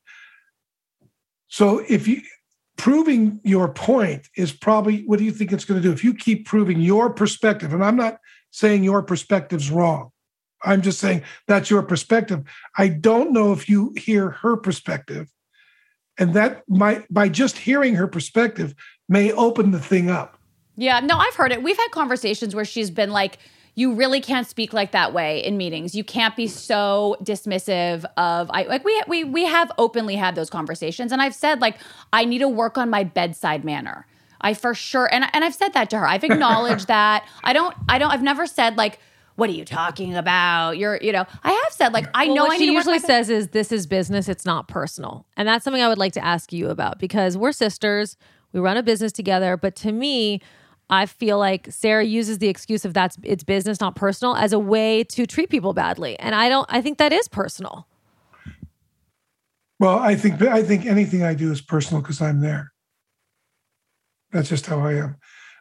So 1.47 1.83
if 1.87 2.07
you 2.07 2.21
proving 2.77 3.39
your 3.43 3.71
point 3.71 4.27
is 4.35 4.51
probably 4.51 5.03
what 5.05 5.19
do 5.19 5.25
you 5.25 5.31
think 5.31 5.51
it's 5.51 5.65
going 5.65 5.81
to 5.81 5.87
do? 5.87 5.93
If 5.93 6.03
you 6.03 6.13
keep 6.13 6.47
proving 6.47 6.81
your 6.81 7.13
perspective, 7.13 7.73
and 7.73 7.83
I'm 7.83 7.95
not 7.95 8.17
saying 8.51 8.83
your 8.83 9.03
perspective's 9.03 9.69
wrong. 9.69 10.09
I'm 10.63 10.81
just 10.81 10.99
saying 10.99 11.23
that's 11.47 11.69
your 11.69 11.83
perspective. 11.83 12.43
I 12.77 12.87
don't 12.87 13.31
know 13.31 13.51
if 13.51 13.67
you 13.69 13.93
hear 13.97 14.29
her 14.29 14.57
perspective. 14.57 15.29
And 16.17 16.33
that 16.35 16.63
might 16.69 17.11
by 17.11 17.29
just 17.29 17.57
hearing 17.57 17.95
her 17.95 18.07
perspective 18.07 18.75
may 19.09 19.31
open 19.31 19.71
the 19.71 19.79
thing 19.79 20.09
up. 20.09 20.37
Yeah, 20.75 20.99
no, 20.99 21.17
I've 21.17 21.35
heard 21.35 21.51
it. 21.51 21.63
We've 21.63 21.77
had 21.77 21.89
conversations 21.91 22.55
where 22.55 22.65
she's 22.65 22.89
been 22.89 23.11
like, 23.11 23.37
you 23.75 23.93
really 23.93 24.21
can't 24.21 24.47
speak 24.47 24.73
like 24.73 24.91
that 24.91 25.13
way 25.13 25.43
in 25.43 25.57
meetings. 25.57 25.95
You 25.95 26.03
can't 26.03 26.35
be 26.35 26.47
so 26.47 27.17
dismissive 27.23 28.05
of 28.17 28.51
I 28.53 28.63
like 28.63 28.83
we 28.83 29.01
we 29.07 29.23
we 29.23 29.45
have 29.45 29.71
openly 29.77 30.15
had 30.15 30.35
those 30.35 30.49
conversations 30.49 31.11
and 31.11 31.21
I've 31.21 31.33
said 31.33 31.59
like 31.59 31.77
I 32.11 32.25
need 32.25 32.39
to 32.39 32.49
work 32.49 32.77
on 32.77 32.89
my 32.89 33.03
bedside 33.03 33.65
manner. 33.65 34.05
I 34.41 34.53
for 34.53 34.75
sure 34.75 35.11
and 35.11 35.25
and 35.33 35.43
I've 35.43 35.55
said 35.55 35.73
that 35.73 35.89
to 35.89 35.97
her. 35.97 36.07
I've 36.07 36.23
acknowledged 36.23 36.87
that. 36.87 37.27
I 37.43 37.53
don't 37.53 37.75
I 37.89 37.97
don't 37.97 38.11
I've 38.11 38.21
never 38.21 38.45
said 38.45 38.77
like 38.77 38.99
what 39.35 39.49
are 39.49 39.53
you 39.53 39.65
talking 39.65 40.15
about? 40.15 40.77
You're, 40.77 40.97
you 41.01 41.11
know, 41.11 41.25
I 41.43 41.51
have 41.51 41.73
said 41.73 41.93
like 41.93 42.07
I 42.13 42.25
Well, 42.25 42.35
know 42.35 42.43
what 42.43 42.53
I 42.53 42.57
she 42.57 42.65
need 42.67 42.71
work 42.71 42.85
usually 42.85 42.99
says 42.99 43.29
is 43.29 43.49
this 43.49 43.71
is 43.71 43.87
business, 43.87 44.27
it's 44.27 44.45
not 44.45 44.67
personal. 44.67 45.25
And 45.37 45.47
that's 45.47 45.63
something 45.63 45.81
I 45.81 45.87
would 45.87 45.97
like 45.97 46.13
to 46.13 46.23
ask 46.23 46.53
you 46.53 46.69
about 46.69 46.99
because 46.99 47.37
we're 47.37 47.51
sisters, 47.51 48.17
we 48.51 48.59
run 48.59 48.77
a 48.77 48.83
business 48.83 49.11
together, 49.11 49.57
but 49.57 49.75
to 49.77 49.91
me, 49.91 50.41
I 50.89 51.05
feel 51.05 51.39
like 51.39 51.71
Sarah 51.71 52.03
uses 52.03 52.37
the 52.37 52.49
excuse 52.49 52.85
of 52.85 52.93
that's 52.93 53.17
it's 53.23 53.43
business, 53.43 53.79
not 53.79 53.95
personal, 53.95 54.35
as 54.35 54.53
a 54.53 54.59
way 54.59 55.03
to 55.05 55.25
treat 55.25 55.49
people 55.49 55.73
badly. 55.73 56.19
And 56.19 56.35
I 56.35 56.49
don't 56.49 56.67
I 56.69 56.81
think 56.81 56.97
that 56.99 57.11
is 57.11 57.27
personal. 57.27 57.87
Well, 59.79 59.97
I 59.97 60.15
think 60.15 60.41
I 60.41 60.61
think 60.63 60.85
anything 60.85 61.23
I 61.23 61.33
do 61.33 61.51
is 61.51 61.61
personal 61.61 62.01
because 62.01 62.21
I'm 62.21 62.41
there. 62.41 62.71
That's 64.31 64.49
just 64.49 64.65
how 64.65 64.79
I 64.79 64.93
am. 64.93 65.17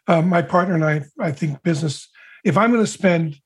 Um, 0.09 0.29
my 0.29 0.43
partner 0.43 0.75
and 0.75 0.85
I, 0.85 1.03
I 1.21 1.33
think 1.33 1.63
business. 1.63 2.09
If 2.45 2.57
I'm 2.57 2.73
going 2.73 2.83
to 2.83 2.91
spend 2.91 3.37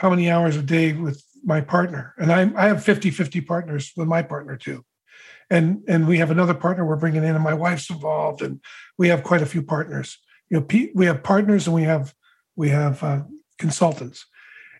how 0.00 0.08
many 0.08 0.30
hours 0.30 0.56
a 0.56 0.62
day 0.62 0.94
with 0.94 1.22
my 1.44 1.60
partner, 1.60 2.14
and 2.16 2.32
I, 2.32 2.50
I 2.56 2.68
have 2.68 2.82
50 2.82 3.10
50 3.10 3.42
partners 3.42 3.92
with 3.98 4.08
my 4.08 4.22
partner 4.22 4.56
too, 4.56 4.82
and 5.50 5.82
and 5.86 6.08
we 6.08 6.16
have 6.18 6.30
another 6.30 6.54
partner 6.54 6.86
we're 6.86 6.96
bringing 6.96 7.22
in, 7.22 7.34
and 7.34 7.44
my 7.44 7.52
wife's 7.52 7.90
involved, 7.90 8.40
and 8.40 8.60
we 8.96 9.08
have 9.08 9.22
quite 9.22 9.42
a 9.42 9.46
few 9.46 9.62
partners. 9.62 10.18
You 10.48 10.60
know, 10.60 10.88
we 10.94 11.04
have 11.04 11.22
partners 11.22 11.66
and 11.66 11.74
we 11.76 11.82
have 11.82 12.14
we 12.56 12.70
have 12.70 13.02
uh, 13.02 13.24
consultants, 13.58 14.24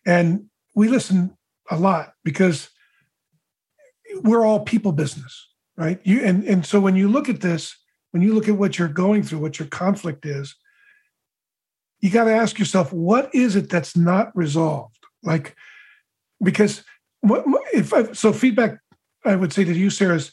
and 0.06 0.46
we 0.74 0.88
listen 0.88 1.36
a 1.70 1.76
lot 1.76 2.14
because 2.24 2.70
we're 4.22 4.46
all 4.46 4.60
people 4.60 4.92
business, 4.92 5.50
right? 5.76 6.00
You 6.02 6.24
and 6.24 6.44
and 6.44 6.64
so 6.64 6.80
when 6.80 6.96
you 6.96 7.10
look 7.10 7.28
at 7.28 7.42
this, 7.42 7.76
when 8.12 8.22
you 8.22 8.32
look 8.32 8.48
at 8.48 8.56
what 8.56 8.78
you're 8.78 8.88
going 8.88 9.22
through, 9.22 9.40
what 9.40 9.58
your 9.58 9.68
conflict 9.68 10.24
is, 10.24 10.56
you 12.00 12.08
got 12.08 12.24
to 12.24 12.34
ask 12.34 12.58
yourself, 12.58 12.90
what 12.90 13.34
is 13.34 13.54
it 13.54 13.68
that's 13.68 13.94
not 13.94 14.34
resolved? 14.34 14.99
Like, 15.22 15.56
because 16.42 16.82
what 17.20 17.44
if 17.72 17.92
I, 17.92 18.12
so? 18.12 18.32
Feedback 18.32 18.78
I 19.24 19.36
would 19.36 19.52
say 19.52 19.64
to 19.64 19.72
you, 19.72 19.90
Sara, 19.90 20.16
is 20.16 20.32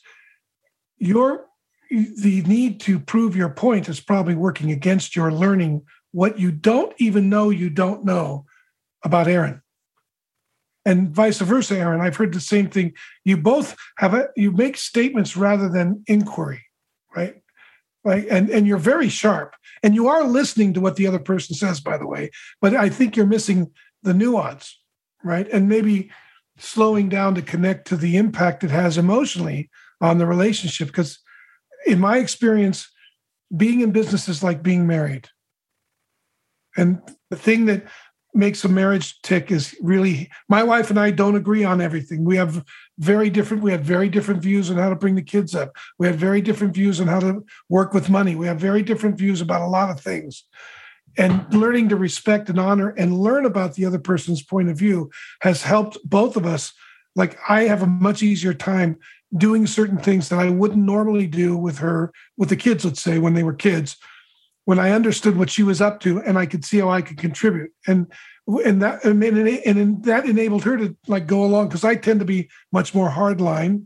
your 0.97 1.45
the 1.89 2.41
need 2.43 2.79
to 2.81 2.99
prove 2.99 3.35
your 3.35 3.49
point 3.49 3.87
is 3.87 3.99
probably 3.99 4.35
working 4.35 4.71
against 4.71 5.15
your 5.15 5.31
learning 5.31 5.83
what 6.11 6.39
you 6.39 6.51
don't 6.51 6.93
even 6.97 7.29
know 7.29 7.49
you 7.49 7.69
don't 7.69 8.03
know 8.03 8.45
about 9.03 9.27
Erin. 9.27 9.61
And 10.85 11.09
vice 11.09 11.39
versa 11.39 11.77
erin 11.77 11.99
i've 11.99 12.15
heard 12.15 12.33
the 12.33 12.39
same 12.39 12.69
thing. 12.69 12.93
You 13.25 13.37
both 13.37 13.75
have 13.97 14.13
a 14.13 14.29
you 14.37 14.51
make 14.51 14.77
statements 14.77 15.35
rather 15.35 15.69
than 15.69 16.03
inquiry 16.07 16.63
right? 17.15 17.35
Right 18.03 18.25
and 18.29 18.49
and 18.49 18.65
you're 18.67 18.77
very 18.77 19.09
sharp. 19.09 19.55
And 19.83 19.93
you 19.93 20.07
are 20.07 20.23
listening 20.23 20.73
to 20.73 20.81
what 20.81 20.95
the 20.95 21.07
other 21.07 21.19
person 21.19 21.55
says 21.55 21.79
by 21.81 21.97
the 21.97 22.07
way 22.07 22.31
but 22.61 22.73
i 22.73 22.89
think 22.89 23.15
you're 23.15 23.25
missing 23.25 23.71
the 24.07 24.13
nuance 24.13 24.79
right 25.23 25.47
and 25.49 25.69
maybe 25.69 26.09
slowing 26.57 27.09
down 27.09 27.35
to 27.35 27.41
connect 27.41 27.87
to 27.87 27.95
the 27.95 28.17
impact 28.17 28.63
it 28.63 28.71
has 28.71 28.97
emotionally 28.97 29.69
on 30.01 30.17
the 30.17 30.25
relationship 30.25 30.87
because 30.87 31.19
in 31.85 31.99
my 31.99 32.17
experience 32.17 32.89
being 33.55 33.81
in 33.81 33.91
business 33.91 34.27
is 34.27 34.41
like 34.41 34.63
being 34.63 34.87
married 34.87 35.27
and 36.77 37.01
the 37.29 37.35
thing 37.35 37.65
that 37.65 37.83
makes 38.33 38.63
a 38.63 38.69
marriage 38.69 39.19
tick 39.21 39.51
is 39.51 39.75
really 39.81 40.29
my 40.47 40.61
wife 40.61 40.89
and 40.89 40.99
I 40.99 41.11
don't 41.11 41.35
agree 41.35 41.63
on 41.63 41.81
everything. 41.81 42.23
We 42.23 42.37
have 42.37 42.63
very 42.99 43.29
different 43.29 43.63
we 43.63 43.71
have 43.71 43.81
very 43.81 44.09
different 44.09 44.43
views 44.43 44.69
on 44.69 44.77
how 44.77 44.89
to 44.89 44.95
bring 44.95 45.15
the 45.15 45.21
kids 45.23 45.55
up. 45.55 45.75
We 45.97 46.07
have 46.07 46.17
very 46.17 46.41
different 46.41 46.73
views 46.75 47.01
on 47.01 47.07
how 47.07 47.19
to 47.21 47.43
work 47.67 47.93
with 47.93 48.09
money. 48.09 48.35
We 48.35 48.45
have 48.45 48.59
very 48.59 48.83
different 48.83 49.17
views 49.17 49.41
about 49.41 49.63
a 49.63 49.67
lot 49.67 49.89
of 49.89 49.99
things. 49.99 50.43
And 51.17 51.51
learning 51.53 51.89
to 51.89 51.95
respect 51.95 52.49
and 52.49 52.59
honor 52.59 52.89
and 52.89 53.17
learn 53.17 53.45
about 53.45 53.73
the 53.73 53.85
other 53.85 53.99
person's 53.99 54.43
point 54.43 54.69
of 54.69 54.77
view 54.77 55.09
has 55.41 55.63
helped 55.63 55.97
both 56.03 56.35
of 56.37 56.45
us. 56.45 56.73
Like 57.15 57.37
I 57.49 57.63
have 57.63 57.81
a 57.81 57.87
much 57.87 58.21
easier 58.21 58.53
time 58.53 58.99
doing 59.35 59.65
certain 59.65 59.97
things 59.97 60.29
that 60.29 60.39
I 60.39 60.49
wouldn't 60.49 60.85
normally 60.85 61.27
do 61.27 61.57
with 61.57 61.79
her 61.79 62.13
with 62.37 62.49
the 62.49 62.55
kids 62.55 62.85
let's 62.85 63.01
say 63.01 63.17
when 63.19 63.33
they 63.33 63.43
were 63.43 63.53
kids 63.53 63.97
when 64.67 64.79
I 64.79 64.91
understood 64.91 65.37
what 65.37 65.49
she 65.49 65.63
was 65.63 65.79
up 65.79 66.01
to 66.01 66.21
and 66.23 66.37
I 66.37 66.45
could 66.45 66.65
see 66.65 66.79
how 66.79 66.89
I 66.89 67.01
could 67.01 67.17
contribute. 67.17 67.71
And 67.87 68.11
and 68.65 68.81
that 68.81 69.05
and, 69.05 70.03
that 70.03 70.25
enabled 70.25 70.65
her 70.65 70.75
to 70.75 70.93
like 71.07 71.25
go 71.25 71.45
along 71.45 71.69
because 71.69 71.85
I 71.85 71.95
tend 71.95 72.19
to 72.19 72.25
be 72.25 72.49
much 72.73 72.93
more 72.93 73.09
hardline, 73.09 73.85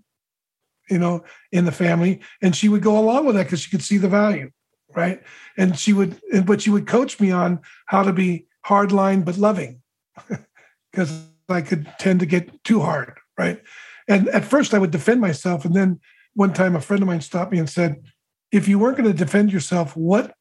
you 0.90 0.98
know, 0.98 1.24
in 1.52 1.66
the 1.66 1.72
family. 1.72 2.22
And 2.42 2.56
she 2.56 2.68
would 2.68 2.82
go 2.82 2.98
along 2.98 3.28
with 3.28 3.36
that 3.36 3.44
because 3.44 3.60
she 3.60 3.70
could 3.70 3.84
see 3.84 4.00
the 4.00 4.10
value, 4.10 4.50
right? 4.96 5.22
And 5.58 5.78
she 5.78 5.94
would, 5.94 6.20
but 6.46 6.62
she 6.62 6.70
would 6.70 6.88
coach 6.88 7.20
me 7.20 7.32
on 7.32 7.60
how 7.86 8.04
to 8.04 8.14
be 8.14 8.46
hardline 8.66 9.26
but 9.26 9.38
loving, 9.38 9.82
because 10.92 11.26
I 11.50 11.62
could 11.62 11.92
tend 12.00 12.20
to 12.22 12.26
get 12.26 12.64
too 12.64 12.80
hard, 12.80 13.18
right? 13.38 13.62
And 14.08 14.30
at 14.30 14.46
first 14.46 14.74
I 14.74 14.80
would 14.80 14.92
defend 14.92 15.22
myself, 15.22 15.66
and 15.66 15.76
then 15.76 16.00
one 16.34 16.54
time 16.54 16.76
a 16.76 16.82
friend 16.82 17.02
of 17.02 17.08
mine 17.08 17.22
stopped 17.22 17.52
me 17.52 17.60
and 17.60 17.70
said, 17.70 18.04
"If 18.52 18.68
you 18.68 18.80
weren't 18.80 18.98
going 18.98 19.12
to 19.12 19.18
defend 19.18 19.52
yourself, 19.52 19.96
what 19.96 20.34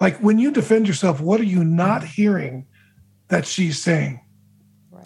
like 0.00 0.18
when 0.18 0.38
you 0.38 0.50
defend 0.50 0.88
yourself, 0.88 1.20
what 1.20 1.40
are 1.40 1.44
you 1.44 1.64
not 1.64 2.04
hearing 2.04 2.66
that 3.28 3.46
she's 3.46 3.82
saying? 3.82 4.20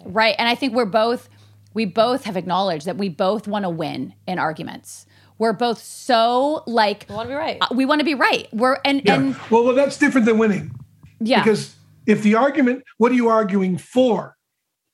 Right. 0.03 0.35
And 0.37 0.47
I 0.47 0.55
think 0.55 0.73
we're 0.73 0.85
both 0.85 1.29
we 1.73 1.85
both 1.85 2.23
have 2.23 2.37
acknowledged 2.37 2.85
that 2.85 2.97
we 2.97 3.09
both 3.09 3.47
want 3.47 3.63
to 3.63 3.69
win 3.69 4.13
in 4.27 4.39
arguments. 4.39 5.05
We're 5.37 5.53
both 5.53 5.81
so 5.81 6.63
like 6.65 7.05
we 7.09 7.15
want 7.15 7.27
to 7.27 7.31
be 7.31 7.35
right. 7.35 7.57
uh, 7.61 7.67
we 7.71 7.85
want 7.85 7.99
to 7.99 8.05
be 8.05 8.15
right. 8.15 8.47
We're 8.53 8.77
and 8.85 9.01
Yeah. 9.03 9.15
and 9.15 9.35
well, 9.49 9.63
well, 9.65 9.75
that's 9.75 9.97
different 9.97 10.25
than 10.25 10.37
winning. 10.37 10.71
yeah. 11.19 11.43
Because 11.43 11.75
if 12.05 12.21
the 12.23 12.35
argument, 12.35 12.83
what 12.97 13.11
are 13.11 13.15
you 13.15 13.27
arguing 13.29 13.77
for? 13.77 14.35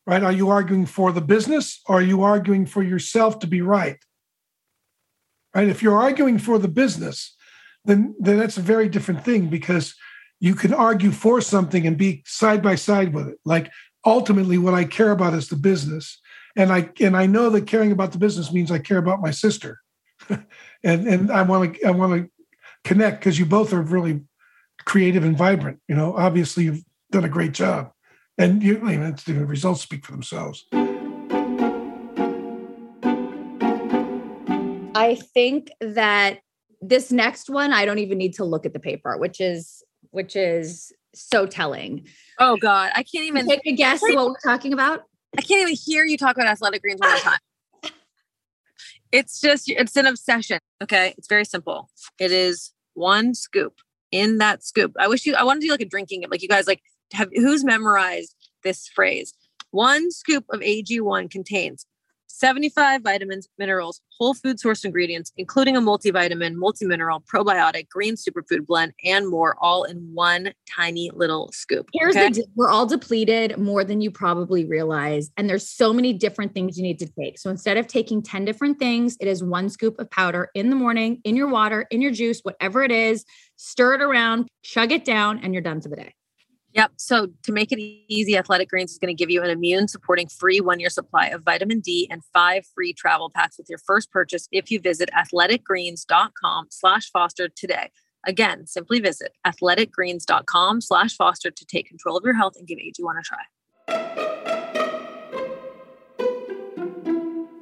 Right? 0.08 0.24
Are 0.24 0.32
you 0.32 0.50
arguing 0.50 0.86
for 0.88 1.12
the 1.12 1.22
business 1.22 1.80
or 1.88 1.98
are 2.00 2.02
you 2.02 2.24
arguing 2.24 2.66
for 2.66 2.82
yourself 2.82 3.40
to 3.40 3.48
be 3.48 3.62
right? 3.62 3.98
Right? 5.56 5.68
If 5.68 5.84
you're 5.84 5.98
arguing 5.98 6.40
for 6.40 6.58
the 6.58 6.68
business, 6.68 7.36
then 7.86 8.16
then 8.20 8.38
that's 8.40 8.58
a 8.58 8.62
very 8.62 8.90
different 8.90 9.24
thing 9.24 9.48
because 9.48 9.96
you 10.40 10.56
can 10.56 10.74
argue 10.74 11.12
for 11.12 11.40
something 11.42 11.86
and 11.86 11.98
be 11.98 12.24
side 12.26 12.64
by 12.64 12.76
side 12.76 13.14
with 13.14 13.28
it. 13.28 13.38
Like 13.46 13.70
ultimately 14.06 14.58
what 14.58 14.74
I 14.74 14.86
care 14.86 15.12
about 15.12 15.34
is 15.36 15.50
the 15.50 15.56
business. 15.56 16.20
And 16.56 16.72
I 16.74 16.90
and 17.00 17.16
I 17.16 17.28
know 17.28 17.50
that 17.52 17.68
caring 17.68 17.92
about 17.92 18.12
the 18.12 18.18
business 18.18 18.52
means 18.52 18.72
I 18.72 18.80
care 18.80 18.98
about 18.98 19.22
my 19.22 19.32
sister. 19.32 19.80
and 20.84 21.08
and 21.08 21.32
I 21.32 21.42
want 21.42 21.76
to 21.76 21.86
I 21.86 21.92
want 21.92 22.14
to 22.14 22.30
connect 22.84 23.20
because 23.20 23.38
you 23.38 23.46
both 23.46 23.74
are 23.74 23.82
really 23.82 24.22
creative 24.86 25.24
and 25.24 25.38
vibrant. 25.38 25.80
You 25.88 25.96
know, 25.96 26.16
obviously 26.16 26.66
you've 26.66 26.84
done 27.12 27.26
a 27.26 27.30
great 27.30 27.54
job, 27.54 27.92
and 28.38 28.64
you, 28.64 28.80
I 28.80 28.84
mean, 28.84 29.02
it's, 29.02 29.24
the 29.24 29.46
results 29.46 29.82
speak 29.82 30.06
for 30.06 30.12
themselves. 30.12 30.66
I 34.94 35.18
think 35.34 35.72
that 35.80 36.40
this 36.82 37.12
next 37.12 37.50
one 37.50 37.74
I 37.74 37.86
don't 37.86 38.00
even 38.00 38.18
need 38.18 38.34
to 38.36 38.46
look 38.46 38.66
at 38.66 38.74
the 38.74 38.80
paper, 38.80 39.18
which 39.18 39.40
is 39.40 39.84
which 40.12 40.36
is 40.36 40.92
so 41.14 41.46
telling. 41.46 42.08
Oh 42.40 42.58
God, 42.58 42.92
I 42.96 43.04
can't 43.04 43.26
even. 43.26 43.48
Take 43.48 43.62
a 43.66 43.74
guess 43.74 44.02
what 44.02 44.16
we're 44.16 44.36
talking 44.44 44.74
about. 44.74 45.04
I 45.38 45.42
can't 45.42 45.62
even 45.62 45.76
hear 45.76 46.04
you 46.04 46.18
talk 46.18 46.36
about 46.36 46.48
athletic 46.48 46.82
greens 46.82 47.00
one 47.00 47.10
more 47.10 47.20
time. 47.20 47.40
It's 49.12 49.42
just 49.42 49.70
it's 49.70 49.96
an 49.96 50.06
obsession. 50.06 50.60
Okay, 50.82 51.14
it's 51.18 51.28
very 51.28 51.46
simple. 51.46 51.90
It 52.20 52.32
is 52.32 52.72
one 52.94 53.34
scoop. 53.34 53.76
In 54.12 54.40
that 54.40 54.62
scoop, 54.62 54.92
I 55.00 55.08
wish 55.08 55.26
you. 55.26 55.36
I 55.36 55.44
want 55.44 55.62
to 55.62 55.68
do 55.68 55.72
like 55.72 55.80
a 55.82 55.86
drinking. 55.86 56.26
Like 56.30 56.42
you 56.42 56.50
guys 56.50 56.68
like 56.68 56.82
have 57.14 57.30
who's 57.34 57.64
memorized 57.64 58.36
this 58.64 58.90
phrase? 58.90 59.34
One 59.72 60.12
scoop 60.12 60.44
of 60.50 60.60
AG1 60.60 61.32
contains 61.32 61.86
75 62.32 63.02
vitamins, 63.02 63.48
minerals, 63.58 64.02
whole 64.18 64.34
food 64.34 64.60
source 64.60 64.84
ingredients, 64.84 65.32
including 65.38 65.76
a 65.76 65.82
multivitamin, 65.82 66.56
multimineral, 66.56 67.24
probiotic, 67.26 67.90
green 67.90 68.16
superfood 68.16 68.66
blend, 68.66 68.94
and 69.04 69.28
more, 69.28 69.56
all 69.60 69.84
in 69.84 69.98
one 70.14 70.54
tiny 70.76 71.12
little 71.14 71.52
scoop. 71.52 71.90
Here's 71.94 72.16
okay? 72.16 72.30
the 72.30 72.46
we're 72.56 72.70
all 72.70 72.86
depleted 72.86 73.58
more 73.58 73.84
than 73.84 74.02
you 74.02 74.12
probably 74.12 74.66
realize. 74.66 75.32
And 75.38 75.50
there's 75.50 75.68
so 75.68 75.94
many 75.94 76.14
different 76.14 76.54
things 76.54 76.78
you 76.78 76.84
need 76.84 77.00
to 77.00 77.10
take. 77.20 77.38
So 77.38 77.50
instead 77.50 77.78
of 77.78 77.88
taking 77.88 78.22
10 78.22 78.46
different 78.46 78.80
things, 78.80 79.18
it 79.20 79.28
is 79.28 79.44
one 79.44 79.70
scoop 79.70 80.00
of 80.00 80.10
powder 80.10 80.50
in 80.54 80.70
the 80.70 80.76
morning, 80.76 81.22
in 81.24 81.36
your 81.36 81.48
water, 81.48 81.88
in 81.92 82.02
your 82.02 82.12
juice, 82.12 82.42
whatever 82.42 82.84
it 82.84 82.92
is, 82.92 83.26
stir 83.56 83.96
it 83.96 84.02
around, 84.02 84.48
chug 84.64 84.92
it 84.92 85.06
down, 85.06 85.40
and 85.40 85.54
you're 85.54 85.62
done 85.62 85.82
for 85.82 85.90
the 85.90 85.96
day. 85.96 86.14
Yep. 86.74 86.92
So 86.98 87.28
to 87.44 87.52
make 87.52 87.72
it 87.72 87.80
easy, 88.08 88.38
Athletic 88.38 88.70
Greens 88.70 88.92
is 88.92 88.98
going 88.98 89.16
to 89.16 89.20
give 89.20 89.30
you 89.30 89.44
an 89.44 89.50
immune 89.50 89.88
supporting 89.88 90.28
free 90.28 90.62
one 90.62 90.80
year 90.80 90.90
supply 90.90 91.28
of 91.28 91.44
vitamin 91.44 91.82
D 91.82 92.08
and 92.10 92.24
five 92.34 92.66
free 92.74 92.94
travel 92.94 93.30
packs 93.30 93.58
with 93.58 93.68
your 93.70 93.80
first 93.80 94.12
purchase 94.12 94.48
if 94.52 94.72
you 94.72 94.80
visit 94.80 95.10
athleticgreens.com 95.14 96.68
slash 96.70 97.12
foster 97.12 97.50
today. 97.50 97.92
Again, 98.26 98.68
simply 98.68 99.00
visit 99.00 99.34
athleticgreens.com 99.46 100.82
slash 100.82 101.16
foster 101.16 101.52
to 101.52 101.66
take 101.66 101.88
control 101.88 102.18
of 102.18 102.24
your 102.24 102.36
health 102.36 102.54
and 102.58 102.68
give 102.68 102.78
AG1 102.78 103.20
a 103.20 103.24
try. 103.24 103.40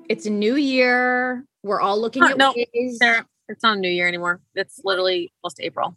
It's 0.09 0.25
a 0.25 0.31
new 0.31 0.55
year. 0.55 1.45
We're 1.63 1.81
all 1.81 1.99
looking 1.99 2.23
at 2.23 2.37
no, 2.37 2.53
ways. 2.55 2.97
Sara, 2.97 3.25
it's 3.47 3.63
not 3.63 3.77
a 3.77 3.79
new 3.79 3.89
year 3.89 4.07
anymore. 4.07 4.41
It's 4.55 4.81
literally 4.83 5.31
almost 5.43 5.59
April. 5.61 5.95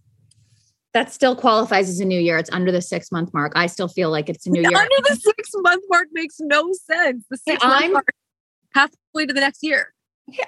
That 0.94 1.12
still 1.12 1.34
qualifies 1.34 1.88
as 1.88 2.00
a 2.00 2.04
new 2.04 2.20
year. 2.20 2.36
It's 2.38 2.50
under 2.52 2.70
the 2.70 2.82
six 2.82 3.10
month 3.10 3.32
mark. 3.32 3.52
I 3.56 3.66
still 3.66 3.88
feel 3.88 4.10
like 4.10 4.28
it's 4.28 4.46
a 4.46 4.50
new 4.50 4.60
year. 4.60 4.76
Under 4.76 5.08
the 5.08 5.16
six 5.16 5.50
month 5.54 5.84
mark 5.88 6.08
makes 6.12 6.36
no 6.40 6.72
sense. 6.72 7.24
The 7.30 7.36
six 7.36 7.62
month 7.62 7.82
I'm- 7.82 7.92
mark 7.92 8.08
halfway 8.74 9.26
to 9.26 9.34
the 9.34 9.40
next 9.40 9.62
year. 9.62 9.92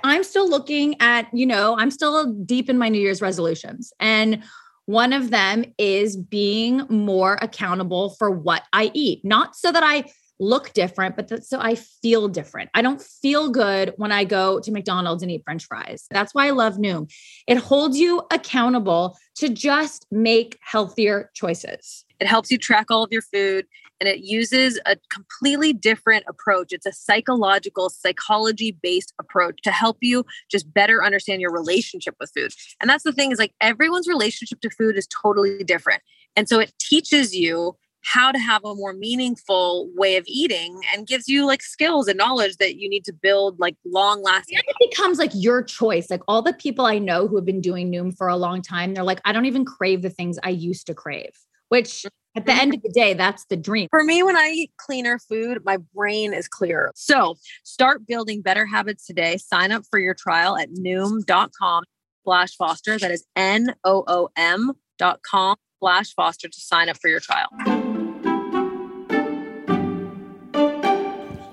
I'm 0.04 0.22
still 0.22 0.48
looking 0.48 0.94
at, 1.00 1.26
you 1.34 1.46
know, 1.46 1.76
I'm 1.76 1.90
still 1.90 2.32
deep 2.32 2.70
in 2.70 2.78
my 2.78 2.88
New 2.88 3.00
Year's 3.00 3.20
resolutions. 3.20 3.92
And 3.98 4.42
one 4.86 5.12
of 5.12 5.30
them 5.30 5.64
is 5.78 6.16
being 6.16 6.86
more 6.88 7.38
accountable 7.42 8.10
for 8.10 8.30
what 8.30 8.62
I 8.72 8.90
eat, 8.94 9.24
not 9.24 9.56
so 9.56 9.72
that 9.72 9.82
I 9.82 10.04
look 10.40 10.72
different, 10.72 11.16
but 11.16 11.28
that 11.28 11.44
so 11.44 11.60
I 11.60 11.74
feel 11.74 12.28
different. 12.28 12.70
I 12.74 12.82
don't 12.82 13.00
feel 13.00 13.50
good 13.50 13.94
when 13.96 14.12
I 14.12 14.24
go 14.24 14.60
to 14.60 14.72
McDonald's 14.72 15.22
and 15.22 15.30
eat 15.30 15.42
french 15.44 15.64
fries. 15.66 16.06
That's 16.10 16.34
why 16.34 16.46
I 16.46 16.50
love 16.50 16.76
Noom. 16.76 17.12
It 17.46 17.58
holds 17.58 17.98
you 17.98 18.22
accountable 18.30 19.16
to 19.36 19.48
just 19.48 20.06
make 20.10 20.58
healthier 20.62 21.30
choices. 21.34 22.04
It 22.20 22.26
helps 22.26 22.50
you 22.50 22.58
track 22.58 22.90
all 22.90 23.02
of 23.02 23.12
your 23.12 23.22
food 23.22 23.66
and 24.00 24.08
it 24.08 24.20
uses 24.20 24.78
a 24.86 24.96
completely 25.10 25.72
different 25.72 26.24
approach. 26.28 26.72
It's 26.72 26.86
a 26.86 26.92
psychological, 26.92 27.88
psychology 27.90 28.76
based 28.82 29.12
approach 29.20 29.60
to 29.62 29.70
help 29.70 29.98
you 30.00 30.24
just 30.50 30.72
better 30.72 31.04
understand 31.04 31.40
your 31.40 31.52
relationship 31.52 32.14
with 32.18 32.30
food. 32.36 32.52
And 32.80 32.90
that's 32.90 33.04
the 33.04 33.12
thing 33.12 33.32
is 33.32 33.38
like 33.38 33.54
everyone's 33.60 34.08
relationship 34.08 34.60
to 34.60 34.70
food 34.70 34.96
is 34.96 35.06
totally 35.06 35.62
different. 35.64 36.02
And 36.36 36.48
so 36.48 36.58
it 36.58 36.72
teaches 36.80 37.34
you 37.34 37.76
how 38.04 38.30
to 38.30 38.38
have 38.38 38.64
a 38.64 38.74
more 38.74 38.92
meaningful 38.92 39.90
way 39.94 40.16
of 40.16 40.24
eating 40.26 40.80
and 40.92 41.06
gives 41.06 41.28
you 41.28 41.46
like 41.46 41.62
skills 41.62 42.06
and 42.06 42.18
knowledge 42.18 42.56
that 42.58 42.76
you 42.76 42.88
need 42.88 43.04
to 43.04 43.12
build 43.12 43.58
like 43.58 43.76
long 43.84 44.22
lasting. 44.22 44.58
It 44.58 44.90
becomes 44.90 45.18
like 45.18 45.30
your 45.34 45.62
choice. 45.62 46.10
Like 46.10 46.22
all 46.28 46.42
the 46.42 46.52
people 46.52 46.86
I 46.86 46.98
know 46.98 47.26
who 47.26 47.36
have 47.36 47.44
been 47.44 47.60
doing 47.60 47.90
Noom 47.90 48.16
for 48.16 48.28
a 48.28 48.36
long 48.36 48.62
time, 48.62 48.94
they're 48.94 49.04
like, 49.04 49.20
I 49.24 49.32
don't 49.32 49.46
even 49.46 49.64
crave 49.64 50.02
the 50.02 50.10
things 50.10 50.38
I 50.42 50.50
used 50.50 50.86
to 50.86 50.94
crave, 50.94 51.32
which 51.68 52.04
at 52.36 52.46
the 52.46 52.52
mm-hmm. 52.52 52.60
end 52.60 52.74
of 52.74 52.82
the 52.82 52.90
day, 52.90 53.14
that's 53.14 53.44
the 53.46 53.56
dream. 53.56 53.88
For 53.90 54.04
me, 54.04 54.22
when 54.22 54.36
I 54.36 54.48
eat 54.48 54.72
cleaner 54.76 55.18
food, 55.18 55.58
my 55.64 55.78
brain 55.94 56.34
is 56.34 56.48
clearer. 56.48 56.92
So 56.94 57.36
start 57.62 58.06
building 58.06 58.42
better 58.42 58.66
habits 58.66 59.06
today. 59.06 59.36
Sign 59.38 59.72
up 59.72 59.84
for 59.88 59.98
your 59.98 60.14
trial 60.14 60.58
at 60.58 60.70
noom.com 60.70 61.84
slash 62.24 62.56
foster. 62.56 62.98
That 62.98 63.10
is 63.10 63.24
N 63.36 63.74
O 63.84 64.04
O 64.06 64.28
M 64.36 64.72
dot 64.98 65.20
com 65.22 65.56
slash 65.80 66.14
foster 66.14 66.48
to 66.48 66.60
sign 66.60 66.88
up 66.88 66.98
for 67.00 67.08
your 67.08 67.20
trial. 67.20 67.48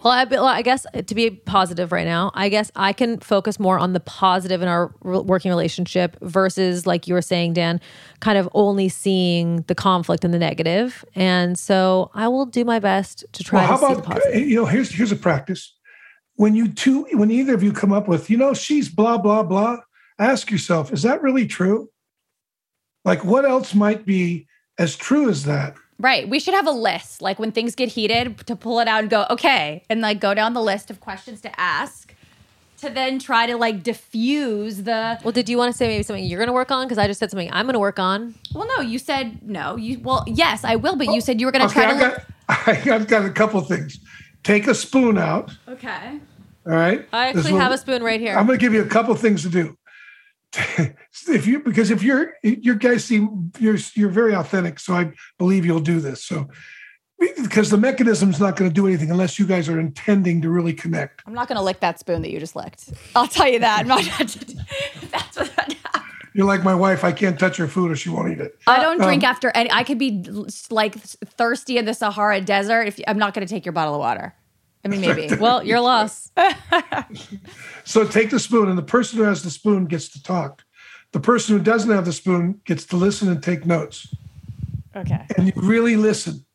Well, 0.04 0.14
I, 0.14 0.24
well, 0.24 0.46
I 0.46 0.64
guess 0.64 0.86
to 1.06 1.16
be 1.16 1.30
positive 1.30 1.92
right 1.92 2.06
now, 2.06 2.32
I 2.34 2.50
guess 2.50 2.72
I 2.76 2.92
can 2.92 3.20
focus 3.20 3.60
more 3.60 3.78
on 3.78 3.94
the 3.94 4.00
positive 4.00 4.62
in 4.62 4.68
our 4.68 4.94
working 5.04 5.50
relationship 5.50 6.18
versus, 6.22 6.88
like 6.88 7.08
you 7.08 7.14
were 7.14 7.22
saying, 7.22 7.54
Dan, 7.54 7.80
kind 8.20 8.38
of 8.38 8.50
only 8.54 8.90
seeing 8.90 9.58
the 9.68 9.76
conflict 9.76 10.26
and 10.26 10.34
the 10.34 10.40
negative. 10.40 11.06
And 11.14 11.58
so 11.58 12.10
I 12.16 12.28
will 12.30 12.48
do 12.48 12.66
my 12.66 12.80
best 12.80 13.26
to 13.34 13.44
try 13.44 13.62
Well, 13.62 13.78
how 13.78 13.90
to 13.90 14.02
the 14.02 14.02
about 14.02 14.36
you 14.36 14.56
know? 14.56 14.66
Here's 14.66 14.90
here's 14.92 15.12
a 15.12 15.16
practice. 15.16 15.74
When 16.36 16.56
you 16.56 16.68
two, 16.70 17.06
when 17.14 17.30
either 17.30 17.54
of 17.54 17.62
you 17.62 17.72
come 17.72 17.94
up 17.94 18.08
with, 18.08 18.30
you 18.30 18.38
know, 18.38 18.54
she's 18.54 18.90
blah 18.90 19.20
blah 19.20 19.44
blah. 19.44 19.78
Ask 20.18 20.50
yourself, 20.50 20.92
is 20.92 21.04
that 21.04 21.22
really 21.22 21.46
true? 21.46 21.90
Like, 23.06 23.24
what 23.24 23.46
else 23.46 23.74
might 23.74 24.06
be 24.06 24.48
as 24.78 24.96
true 24.96 25.30
as 25.30 25.46
that? 25.46 25.76
Right. 26.02 26.28
We 26.28 26.40
should 26.40 26.54
have 26.56 26.66
a 26.68 26.72
list, 26.72 27.22
like 27.22 27.38
when 27.40 27.52
things 27.52 27.76
get 27.76 27.90
heated, 27.90 28.46
to 28.48 28.56
pull 28.56 28.80
it 28.80 28.88
out 28.88 29.02
and 29.02 29.10
go, 29.10 29.26
okay, 29.30 29.84
and 29.90 30.02
like 30.02 30.20
go 30.20 30.34
down 30.34 30.54
the 30.54 30.62
list 30.62 30.90
of 30.90 31.00
questions 31.00 31.42
to 31.42 31.60
ask 31.60 32.14
to 32.80 32.90
then 32.90 33.20
try 33.20 33.46
to 33.46 33.56
like 33.56 33.84
diffuse 33.84 34.78
the. 34.84 35.20
Well, 35.24 35.32
did 35.32 35.48
you 35.48 35.58
want 35.58 35.72
to 35.72 35.78
say 35.78 35.88
maybe 35.88 36.02
something 36.04 36.24
you're 36.26 36.40
going 36.40 36.48
to 36.48 36.54
work 36.54 36.72
on? 36.72 36.86
Because 36.88 36.98
I 36.98 37.06
just 37.06 37.20
said 37.20 37.30
something 37.30 37.50
I'm 37.54 37.66
going 37.68 37.74
to 37.74 37.80
work 37.80 38.00
on. 38.00 38.34
Well, 38.56 38.68
no, 38.76 38.82
you 38.82 38.98
said 38.98 39.48
no. 39.48 39.76
You 39.76 40.00
well, 40.00 40.24
yes, 40.28 40.64
I 40.64 40.76
will, 40.78 40.96
but 40.96 41.08
you 41.14 41.22
said 41.22 41.40
you 41.40 41.46
were 41.46 41.52
going 41.52 41.68
to 41.70 41.80
Okay, 41.80 41.82
try 41.82 41.92
I 42.50 42.64
to. 42.64 42.78
Look, 42.80 42.86
got 42.86 42.94
I've 43.02 43.08
got 43.08 43.26
a 43.26 43.30
couple 43.32 43.62
things. 43.62 44.00
Take 44.44 44.66
a 44.66 44.74
spoon 44.74 45.20
out. 45.20 45.52
okay. 45.68 46.20
All 46.66 46.74
right. 46.74 47.08
I 47.14 47.28
actually 47.28 47.54
will- 47.54 47.60
have 47.60 47.72
a 47.72 47.78
spoon 47.78 48.02
right 48.04 48.20
here. 48.20 48.36
I'm 48.36 48.48
going 48.48 48.58
to 48.58 48.64
give 48.64 48.74
you 48.74 48.82
a 48.82 48.88
couple 48.88 49.14
things 49.16 49.44
to 49.44 49.50
do. 49.50 49.78
if 51.28 51.48
you 51.48 51.60
because 51.60 51.92
if 51.92 52.04
you're 52.04 52.34
your 52.44 52.76
guys 52.76 53.06
seem 53.06 53.52
you're 53.60 53.78
you're 53.96 54.10
very 54.10 54.34
authentic, 54.34 54.80
so 54.80 54.94
I 54.94 55.14
believe 55.38 55.66
you'll 55.66 55.80
do 55.80 56.00
this. 56.00 56.24
So 56.24 56.50
because 57.38 57.70
the 57.70 57.78
mechanism's 57.78 58.40
not 58.40 58.56
going 58.56 58.70
to 58.70 58.74
do 58.74 58.88
anything 58.88 59.12
unless 59.12 59.38
you 59.38 59.46
guys 59.46 59.70
are 59.70 59.80
intending 59.80 60.42
to 60.42 60.50
really 60.50 60.74
connect. 60.74 61.22
I'm 61.28 61.34
not 61.34 61.48
going 61.48 61.58
to 61.58 61.62
lick 61.64 61.80
that 61.82 62.00
spoon 62.00 62.22
that 62.24 62.32
you 62.32 62.40
just 62.40 62.56
licked. 62.56 62.90
I'll 63.16 63.28
tell 63.28 63.48
you 63.48 63.60
that. 63.60 63.82
I'm 63.82 63.88
not. 63.88 64.02
that's 65.12 65.38
what. 65.38 65.76
You're 66.34 66.48
like 66.48 66.64
my 66.64 66.74
wife. 66.74 67.04
I 67.04 67.12
can't 67.12 67.38
touch 67.38 67.58
her 67.58 67.68
food 67.68 67.92
or 67.92 67.96
she 67.96 68.10
won't 68.10 68.32
eat 68.32 68.40
it. 68.40 68.58
I 68.66 68.82
don't 68.82 69.02
drink 69.02 69.24
Um, 69.24 69.30
after 69.30 69.52
any. 69.54 69.70
I 69.72 69.84
could 69.84 69.98
be 70.00 70.26
like 70.70 70.96
thirsty 70.96 71.78
in 71.78 71.86
the 71.86 71.94
Sahara 71.94 72.42
Desert. 72.42 72.88
If 72.88 73.00
I'm 73.08 73.18
not 73.18 73.34
going 73.34 73.46
to 73.46 73.54
take 73.54 73.66
your 73.66 73.74
bottle 73.74 73.96
of 73.96 74.00
water. 74.00 74.34
I 74.84 74.88
mean, 74.88 75.02
maybe. 75.02 75.34
well, 75.36 75.64
your 75.64 75.80
loss. 75.80 76.32
So 77.84 78.08
take 78.08 78.30
the 78.30 78.40
spoon, 78.40 78.70
and 78.70 78.78
the 78.78 78.84
person 78.84 79.18
who 79.18 79.26
has 79.26 79.44
the 79.44 79.50
spoon 79.50 79.86
gets 79.86 80.10
to 80.10 80.24
talk. 80.24 80.64
The 81.12 81.20
person 81.20 81.58
who 81.58 81.64
doesn't 81.64 81.92
have 81.92 82.06
the 82.06 82.14
spoon 82.14 82.62
gets 82.64 82.86
to 82.86 82.96
listen 82.96 83.30
and 83.30 83.44
take 83.44 83.66
notes. 83.66 84.14
okay. 84.96 85.26
and 85.38 85.48
you 85.48 85.54
really 85.56 85.96
listen. 85.96 86.46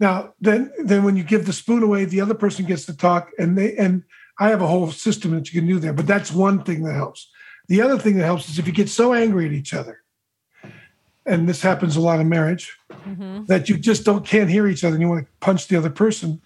Now, 0.00 0.34
then, 0.40 0.72
then 0.78 1.02
when 1.02 1.16
you 1.16 1.24
give 1.24 1.44
the 1.46 1.52
spoon 1.52 1.82
away, 1.82 2.04
the 2.04 2.20
other 2.20 2.34
person 2.34 2.66
gets 2.66 2.86
to 2.86 2.96
talk, 2.96 3.30
and 3.38 3.58
they 3.58 3.76
and 3.76 4.04
I 4.38 4.50
have 4.50 4.62
a 4.62 4.66
whole 4.66 4.90
system 4.92 5.32
that 5.32 5.52
you 5.52 5.60
can 5.60 5.68
do 5.68 5.80
there. 5.80 5.92
But 5.92 6.06
that's 6.06 6.30
one 6.30 6.62
thing 6.62 6.84
that 6.84 6.94
helps. 6.94 7.28
The 7.66 7.82
other 7.82 7.98
thing 7.98 8.16
that 8.16 8.24
helps 8.24 8.48
is 8.48 8.58
if 8.58 8.66
you 8.66 8.72
get 8.72 8.88
so 8.88 9.12
angry 9.12 9.46
at 9.46 9.52
each 9.52 9.74
other, 9.74 10.02
and 11.26 11.48
this 11.48 11.60
happens 11.60 11.96
a 11.96 12.00
lot 12.00 12.20
in 12.20 12.28
marriage, 12.28 12.76
mm-hmm. 12.92 13.44
that 13.46 13.68
you 13.68 13.76
just 13.76 14.04
don't 14.04 14.24
can't 14.24 14.48
hear 14.48 14.68
each 14.68 14.84
other, 14.84 14.94
and 14.94 15.02
you 15.02 15.08
want 15.08 15.26
to 15.26 15.32
punch 15.40 15.66
the 15.66 15.76
other 15.76 15.90
person. 15.90 16.40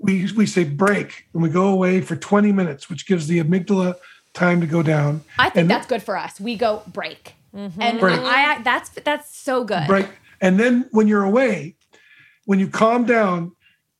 We 0.00 0.30
we 0.36 0.46
say 0.46 0.64
break, 0.64 1.26
and 1.32 1.42
we 1.42 1.48
go 1.48 1.68
away 1.68 2.00
for 2.00 2.16
twenty 2.16 2.52
minutes, 2.52 2.88
which 2.90 3.06
gives 3.06 3.26
the 3.26 3.42
amygdala 3.42 3.96
time 4.34 4.60
to 4.60 4.66
go 4.66 4.82
down. 4.82 5.22
I 5.38 5.44
think 5.44 5.62
And- 5.62 5.70
that's 5.70 5.86
good 5.86 6.02
for 6.02 6.16
us. 6.16 6.40
We 6.40 6.56
go 6.56 6.82
break, 6.86 7.34
mm-hmm. 7.54 7.80
and 7.80 7.98
Break. 8.00 8.20
I 8.20 8.62
that's 8.62 8.90
that's 8.90 9.34
so 9.36 9.64
good. 9.64 9.86
break. 9.86 10.06
And 10.40 10.60
then 10.60 10.86
when 10.90 11.08
you're 11.08 11.24
away, 11.24 11.76
when 12.44 12.58
you 12.58 12.68
calm 12.68 13.04
down, 13.04 13.52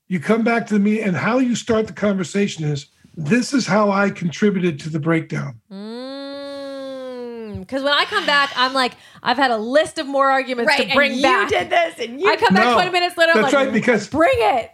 you 0.08 0.20
come 0.20 0.44
back 0.44 0.66
to 0.68 0.74
the 0.74 0.80
meeting, 0.80 1.04
and 1.04 1.16
how 1.16 1.38
you 1.38 1.54
start 1.56 1.86
the 1.86 1.92
conversation 1.94 2.64
is 2.64 2.86
this 3.16 3.54
is 3.54 3.66
how 3.66 3.90
I 3.90 4.10
contributed 4.10 4.78
to 4.80 4.90
the 4.90 5.00
breakdown. 5.00 5.60
Mm. 5.72 7.60
Because 7.60 7.82
when 7.82 7.94
I 7.94 8.04
come 8.04 8.26
back, 8.26 8.52
I'm 8.56 8.74
like, 8.74 8.92
I've 9.22 9.38
had 9.38 9.50
a 9.50 9.56
list 9.56 9.98
of 9.98 10.06
more 10.06 10.30
arguments 10.30 10.68
Right, 10.68 10.88
to 10.88 10.94
bring 10.94 11.12
and 11.14 11.22
back. 11.22 11.50
you 11.50 11.58
did 11.58 11.70
this, 11.70 11.94
and 11.98 12.20
you 12.20 12.30
I 12.30 12.36
come 12.36 12.54
back 12.54 12.64
No, 12.66 12.74
20 12.74 12.90
minutes 12.90 13.16
later. 13.16 13.32
I'm 13.34 13.42
That's 13.42 13.54
like, 13.54 13.64
right, 13.66 13.72
because 13.72 14.08
bring 14.08 14.30
it. 14.34 14.70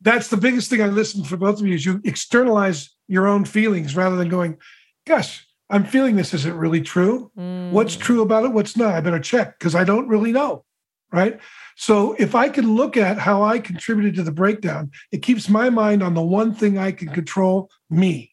That's 0.00 0.28
the 0.28 0.36
biggest 0.36 0.70
thing 0.70 0.82
I 0.82 0.86
listened 0.86 1.26
for 1.26 1.36
both 1.36 1.60
of 1.60 1.66
you 1.66 1.74
is 1.74 1.84
you 1.84 2.00
externalize 2.04 2.90
your 3.08 3.26
own 3.26 3.44
feelings 3.44 3.96
rather 3.96 4.16
than 4.16 4.28
going, 4.28 4.56
gosh, 5.06 5.46
I'm 5.68 5.84
feeling 5.84 6.16
this. 6.16 6.34
Is 6.34 6.46
it 6.46 6.52
really 6.52 6.80
true? 6.80 7.30
Mm. 7.38 7.70
What's 7.70 7.96
true 7.96 8.22
about 8.22 8.44
it? 8.44 8.52
What's 8.52 8.76
not? 8.76 8.94
I 8.94 9.00
better 9.00 9.20
check 9.20 9.58
because 9.58 9.74
I 9.74 9.84
don't 9.84 10.08
really 10.08 10.32
know. 10.32 10.64
Right. 11.12 11.40
So 11.76 12.14
if 12.20 12.36
I 12.36 12.48
can 12.48 12.74
look 12.74 12.96
at 12.96 13.18
how 13.18 13.42
I 13.42 13.58
contributed 13.58 14.14
to 14.16 14.22
the 14.22 14.30
breakdown, 14.30 14.92
it 15.10 15.22
keeps 15.22 15.48
my 15.48 15.68
mind 15.68 16.02
on 16.04 16.14
the 16.14 16.22
one 16.22 16.54
thing 16.54 16.78
I 16.78 16.92
can 16.92 17.08
control 17.08 17.68
me. 17.88 18.32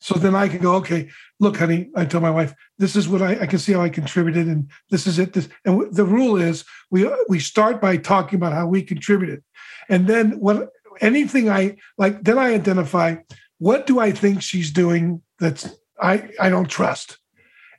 So 0.00 0.14
then 0.14 0.34
I 0.34 0.48
can 0.48 0.58
go, 0.60 0.76
okay, 0.76 1.10
look, 1.40 1.58
honey, 1.58 1.90
I 1.94 2.06
tell 2.06 2.22
my 2.22 2.30
wife, 2.30 2.54
this 2.78 2.96
is 2.96 3.06
what 3.06 3.20
I, 3.20 3.40
I 3.40 3.46
can 3.46 3.58
see 3.58 3.74
how 3.74 3.82
I 3.82 3.90
contributed, 3.90 4.46
and 4.46 4.70
this 4.88 5.06
is 5.06 5.18
it. 5.18 5.34
This, 5.34 5.48
and 5.64 5.78
w- 5.78 5.92
the 5.92 6.06
rule 6.06 6.36
is 6.36 6.64
we 6.90 7.08
we 7.28 7.38
start 7.38 7.82
by 7.82 7.98
talking 7.98 8.38
about 8.38 8.54
how 8.54 8.66
we 8.66 8.82
contributed, 8.82 9.44
and 9.90 10.06
then 10.06 10.40
what 10.40 10.70
anything 11.00 11.50
I 11.50 11.76
like, 11.98 12.22
then 12.22 12.38
I 12.38 12.54
identify 12.54 13.16
what 13.58 13.86
do 13.86 14.00
I 14.00 14.12
think 14.12 14.42
she's 14.42 14.70
doing 14.70 15.22
that's 15.38 15.68
I 16.00 16.30
I 16.40 16.48
don't 16.48 16.68
trust, 16.68 17.18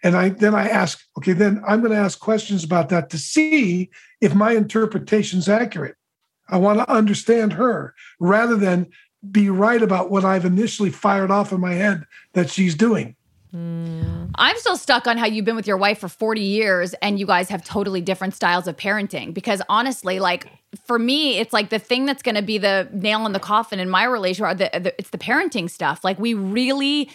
and 0.03 0.15
I 0.15 0.30
then 0.30 0.55
I 0.55 0.67
ask, 0.69 1.03
okay, 1.17 1.34
then 1.34 1.61
I'm 1.67 1.82
going 1.82 1.91
to 1.91 1.97
ask 1.97 2.19
questions 2.19 2.63
about 2.63 2.89
that 2.89 3.09
to 3.11 3.17
see 3.17 3.89
if 4.19 4.36
my 4.36 4.51
interpretation's 4.53 5.49
accurate. 5.49 5.95
I 6.49 6.57
want 6.57 6.80
to 6.80 6.91
understand 6.91 7.53
her 7.53 7.95
rather 8.19 8.55
than 8.55 8.89
be 9.30 9.49
right 9.49 9.82
about 9.82 10.09
what 10.09 10.26
I've 10.26 10.45
initially 10.45 10.89
fired 10.89 11.32
off 11.32 11.51
in 11.51 11.61
my 11.61 11.74
head 11.74 12.05
that 12.34 12.49
she's 12.49 12.76
doing. 12.76 13.15
I'm 13.54 14.58
still 14.58 14.78
stuck 14.78 15.08
on 15.08 15.18
how 15.18 15.26
you've 15.26 15.45
been 15.45 15.56
with 15.58 15.68
your 15.68 15.78
wife 15.78 15.99
for 15.99 16.08
40 16.08 16.41
years 16.41 16.93
and 16.95 17.20
you 17.20 17.26
guys 17.26 17.49
have 17.49 17.64
totally 17.66 17.99
different 17.99 18.34
styles 18.34 18.68
of 18.68 18.78
parenting. 18.78 19.34
Because 19.34 19.62
honestly, 19.68 20.20
like 20.20 20.47
for 20.86 20.97
me, 20.97 21.38
it's 21.38 21.52
like 21.52 21.70
the 21.70 21.80
thing 21.80 22.06
that's 22.06 22.24
going 22.24 22.36
to 22.36 22.41
be 22.41 22.58
the 22.58 22.88
nail 22.93 23.26
in 23.26 23.34
the 23.34 23.39
coffin 23.39 23.80
in 23.80 23.89
my 23.89 24.06
relationship. 24.06 24.45
Are 24.45 24.56
the, 24.56 24.70
the, 24.80 24.95
it's 24.97 25.10
the 25.10 25.18
parenting 25.18 25.70
stuff. 25.70 26.04
Like 26.04 26.18
we 26.18 26.34
really 26.34 27.10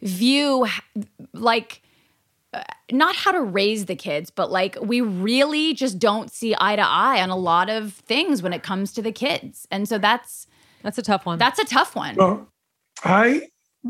view 0.00 0.66
like 1.32 1.82
uh, 2.54 2.62
not 2.92 3.16
how 3.16 3.32
to 3.32 3.40
raise 3.40 3.86
the 3.86 3.96
kids, 3.96 4.30
but 4.30 4.50
like 4.50 4.76
we 4.80 5.00
really 5.00 5.74
just 5.74 5.98
don't 5.98 6.30
see 6.30 6.54
eye 6.60 6.76
to 6.76 6.82
eye 6.86 7.20
on 7.20 7.30
a 7.30 7.36
lot 7.36 7.68
of 7.68 7.94
things 7.94 8.42
when 8.42 8.52
it 8.52 8.62
comes 8.62 8.92
to 8.92 9.02
the 9.02 9.12
kids. 9.12 9.66
And 9.70 9.88
so 9.88 9.98
that's 9.98 10.46
That's 10.82 10.98
a 10.98 11.02
tough 11.02 11.26
one. 11.26 11.38
that's 11.38 11.58
a 11.58 11.64
tough 11.64 11.96
one. 11.96 12.14
Well, 12.16 12.48
I 13.04 13.48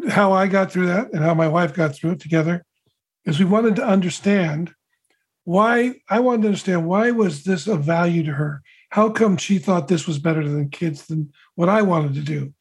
how 0.09 0.33
I 0.33 0.47
got 0.47 0.71
through 0.71 0.87
that 0.87 1.13
and 1.13 1.23
how 1.23 1.35
my 1.35 1.49
wife 1.49 1.75
got 1.75 1.95
through 1.95 2.13
it 2.13 2.21
together 2.21 2.65
is 3.25 3.39
we 3.39 3.45
wanted 3.45 3.77
to 3.77 3.87
understand 3.87 4.75
why 5.45 5.95
I 6.09 6.21
wanted 6.21 6.43
to 6.43 6.49
understand 6.49 6.87
why 6.87 7.11
was 7.11 7.45
this 7.45 7.67
of 7.67 7.83
value 7.83 8.23
to 8.25 8.33
her? 8.33 8.63
How 8.91 9.11
come 9.11 9.37
she 9.37 9.59
thought 9.59 9.89
this 9.89 10.07
was 10.07 10.19
better 10.19 10.47
than 10.47 10.69
kids 10.69 11.07
than 11.07 11.33
what 11.55 11.69
I 11.69 11.83
wanted 11.83 12.15
to 12.15 12.21
do? 12.21 12.53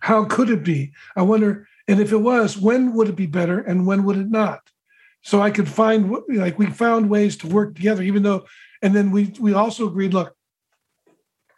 How 0.00 0.24
could 0.24 0.50
it 0.50 0.64
be? 0.64 0.92
I 1.14 1.22
wonder, 1.22 1.68
and 1.86 2.00
if 2.00 2.10
it 2.10 2.16
was, 2.16 2.58
when 2.58 2.94
would 2.94 3.08
it 3.08 3.16
be 3.16 3.26
better 3.26 3.60
and 3.60 3.86
when 3.86 4.04
would 4.04 4.16
it 4.16 4.30
not? 4.30 4.60
So 5.22 5.40
I 5.40 5.50
could 5.50 5.68
find 5.68 6.12
like 6.28 6.58
we 6.58 6.66
found 6.66 7.08
ways 7.08 7.36
to 7.38 7.46
work 7.46 7.76
together, 7.76 8.02
even 8.02 8.24
though, 8.24 8.44
and 8.82 8.94
then 8.94 9.12
we 9.12 9.32
we 9.38 9.54
also 9.54 9.86
agreed, 9.86 10.12
look, 10.12 10.34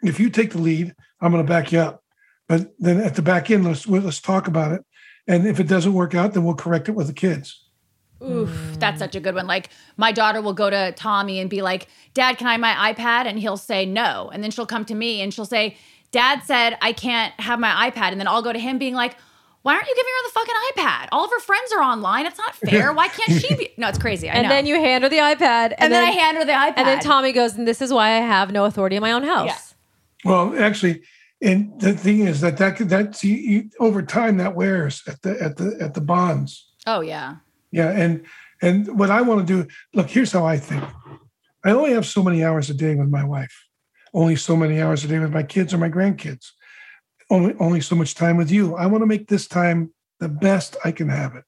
if 0.03 0.21
you 0.21 0.29
take 0.29 0.51
the 0.51 0.59
lead, 0.59 0.95
I'm 1.21 1.33
going 1.33 1.43
to 1.43 1.49
back 1.49 1.73
you 1.73 1.79
up. 1.79 2.03
But 2.47 2.75
then 2.79 3.01
at 3.01 3.15
the 3.15 3.23
back 3.23 3.51
end, 3.51 3.65
let's 3.65 3.89
let's 3.89 4.21
talk 4.21 4.49
about 4.49 4.73
it. 4.73 4.85
And 5.27 5.47
if 5.47 5.59
it 5.59 5.69
doesn't 5.69 5.95
work 5.95 6.15
out, 6.15 6.35
then 6.35 6.45
we'll 6.45 6.55
correct 6.55 6.89
it 6.89 6.93
with 6.93 7.07
the 7.07 7.13
kids. 7.13 7.65
Oof, 8.23 8.49
hmm. 8.49 8.75
that's 8.75 8.99
such 8.99 9.15
a 9.15 9.21
good 9.21 9.35
one. 9.35 9.47
Like 9.47 9.71
my 9.97 10.13
daughter 10.13 10.41
will 10.41 10.53
go 10.53 10.71
to 10.71 10.93
Tommy 10.93 11.41
and 11.41 11.51
be 11.51 11.63
like, 11.63 11.89
"Dad, 12.15 12.39
can 12.39 12.47
I 12.47 12.53
have 12.53 12.61
my 12.61 12.93
iPad?" 12.93 13.27
And 13.27 13.39
he'll 13.39 13.57
say 13.57 13.85
no, 13.85 14.31
and 14.33 14.43
then 14.43 14.51
she'll 14.51 14.67
come 14.67 14.85
to 14.87 14.95
me 14.95 15.21
and 15.21 15.33
she'll 15.33 15.45
say, 15.45 15.77
"Dad 16.11 16.43
said 16.45 16.79
I 16.81 16.93
can't 16.93 17.39
have 17.41 17.59
my 17.59 17.91
iPad," 17.91 18.13
and 18.13 18.21
then 18.21 18.29
I'll 18.29 18.43
go 18.43 18.53
to 18.53 18.59
him 18.59 18.79
being 18.79 18.95
like. 18.95 19.17
Why 19.63 19.77
aren't 19.77 19.87
you 19.87 19.95
giving 19.95 20.13
her 20.13 20.29
the 20.29 20.33
fucking 20.35 20.55
iPad? 20.77 21.09
All 21.11 21.25
of 21.25 21.31
her 21.31 21.41
friends 21.41 21.73
are 21.73 21.81
online. 21.81 22.27
It's 22.27 22.37
not 22.37 22.55
fair. 22.55 22.93
Why 22.93 23.09
can't 23.09 23.41
she 23.41 23.55
be? 23.55 23.71
No, 23.79 23.89
it's 23.89 23.97
crazy. 23.97 24.29
I 24.29 24.35
and 24.35 24.43
know. 24.43 24.51
then 24.51 24.67
you 24.67 24.75
hand 24.75 25.05
her 25.05 25.09
the 25.09 25.17
iPad, 25.17 25.41
and, 25.41 25.75
and 25.79 25.93
then, 25.95 26.05
I 26.05 26.11
hand 26.11 26.37
her 26.37 26.45
the 26.45 26.53
iPad. 26.53 26.75
and 26.77 26.87
then 26.87 27.01
Tommy 27.01 27.33
goes, 27.33 27.55
and 27.55 27.67
this 27.67 27.81
is 27.81 27.91
why 27.91 28.09
I 28.09 28.19
have 28.19 28.53
no 28.53 28.67
authority 28.67 28.97
in 28.97 29.01
my 29.01 29.13
own 29.13 29.23
house. 29.23 29.47
Yeah. 30.23 30.31
Well, 30.31 30.63
actually, 30.63 31.01
and 31.43 31.79
the 31.81 31.93
thing 31.93 32.21
is 32.21 32.41
that 32.41 32.57
that 32.59 32.79
that's 32.79 33.25
you, 33.25 33.35
you, 33.35 33.71
over 33.81 34.03
time 34.03 34.39
that 34.39 34.55
wears 34.55 35.03
at 35.07 35.23
the 35.23 35.41
at 35.43 35.57
the 35.57 35.77
at 35.81 35.95
the 35.95 36.01
bonds. 36.01 36.73
Oh 36.87 37.01
yeah. 37.01 37.37
Yeah, 37.71 37.91
and 37.91 38.25
and 38.63 38.99
what 38.99 39.11
I 39.11 39.21
want 39.23 39.47
to 39.47 39.63
do, 39.63 39.69
look, 39.95 40.09
here's 40.09 40.33
how 40.33 40.47
I 40.47 40.59
think. 40.59 40.85
I 41.65 41.71
only 41.71 41.93
have 41.93 42.07
so 42.07 42.23
many 42.23 42.45
hours 42.45 42.71
a 42.71 42.75
day 42.75 42.95
with 42.95 43.09
my 43.09 43.25
wife, 43.25 43.67
only 44.13 44.37
so 44.37 44.57
many 44.57 44.81
hours 44.81 45.05
a 45.05 45.09
day 45.09 45.19
with 45.19 45.33
my 45.33 45.43
kids 45.43 45.75
or 45.75 45.79
my 45.79 45.91
grandkids, 45.91 46.53
only 47.31 47.55
only 47.59 47.81
so 47.81 47.97
much 47.97 48.15
time 48.15 48.37
with 48.37 48.51
you. 48.51 48.77
I 48.77 48.87
want 48.87 49.03
to 49.03 49.07
make 49.07 49.29
this 49.29 49.47
time 49.47 49.93
the 50.21 50.29
best 50.29 50.77
I 50.85 50.93
can 50.93 51.09
have 51.09 51.35
it. 51.35 51.45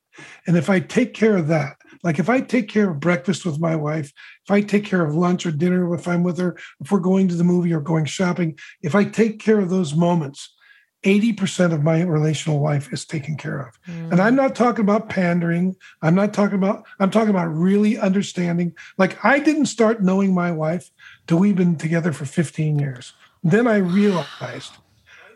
And 0.47 0.57
if 0.57 0.69
I 0.69 0.81
take 0.81 1.15
care 1.15 1.37
of 1.37 1.49
that, 1.49 1.77
like 2.07 2.21
if 2.21 2.29
I 2.29 2.41
take 2.41 2.69
care 2.69 2.89
of 2.89 3.01
breakfast 3.01 3.45
with 3.45 3.59
my 3.59 3.75
wife, 3.75 4.13
if 4.45 4.51
I 4.51 4.61
take 4.61 4.85
care 4.85 5.05
of 5.05 5.17
lunch 5.17 5.45
or 5.45 5.51
dinner 5.51 5.93
if 5.93 6.07
I'm 6.07 6.23
with 6.23 6.39
her, 6.39 6.57
if 6.81 6.93
we're 6.93 7.01
going 7.01 7.27
to 7.27 7.35
the 7.35 7.43
movie 7.43 7.73
or 7.73 7.81
going 7.81 8.05
shopping, 8.05 8.57
if 8.81 8.95
I 8.95 9.03
take 9.03 9.41
care 9.41 9.59
of 9.59 9.71
those 9.71 9.93
moments, 9.93 10.55
80% 11.03 11.73
of 11.73 11.83
my 11.83 12.03
relational 12.03 12.63
life 12.63 12.93
is 12.93 13.05
taken 13.05 13.37
care 13.37 13.59
of. 13.59 13.81
Mm. 13.89 14.13
And 14.13 14.21
I'm 14.21 14.37
not 14.37 14.55
talking 14.55 14.85
about 14.85 15.09
pandering. 15.09 15.75
I'm 16.01 16.15
not 16.15 16.33
talking 16.33 16.55
about, 16.55 16.87
I'm 17.01 17.11
talking 17.11 17.31
about 17.31 17.47
really 17.47 17.99
understanding. 17.99 18.73
Like 18.99 19.25
I 19.25 19.41
didn't 19.41 19.67
start 19.67 20.01
knowing 20.01 20.33
my 20.33 20.53
wife 20.53 20.93
till 21.27 21.39
we've 21.39 21.57
been 21.57 21.75
together 21.75 22.13
for 22.13 22.25
15 22.25 22.79
years. 22.79 23.15
Then 23.43 23.67
I 23.67 23.79
realized 23.79 24.75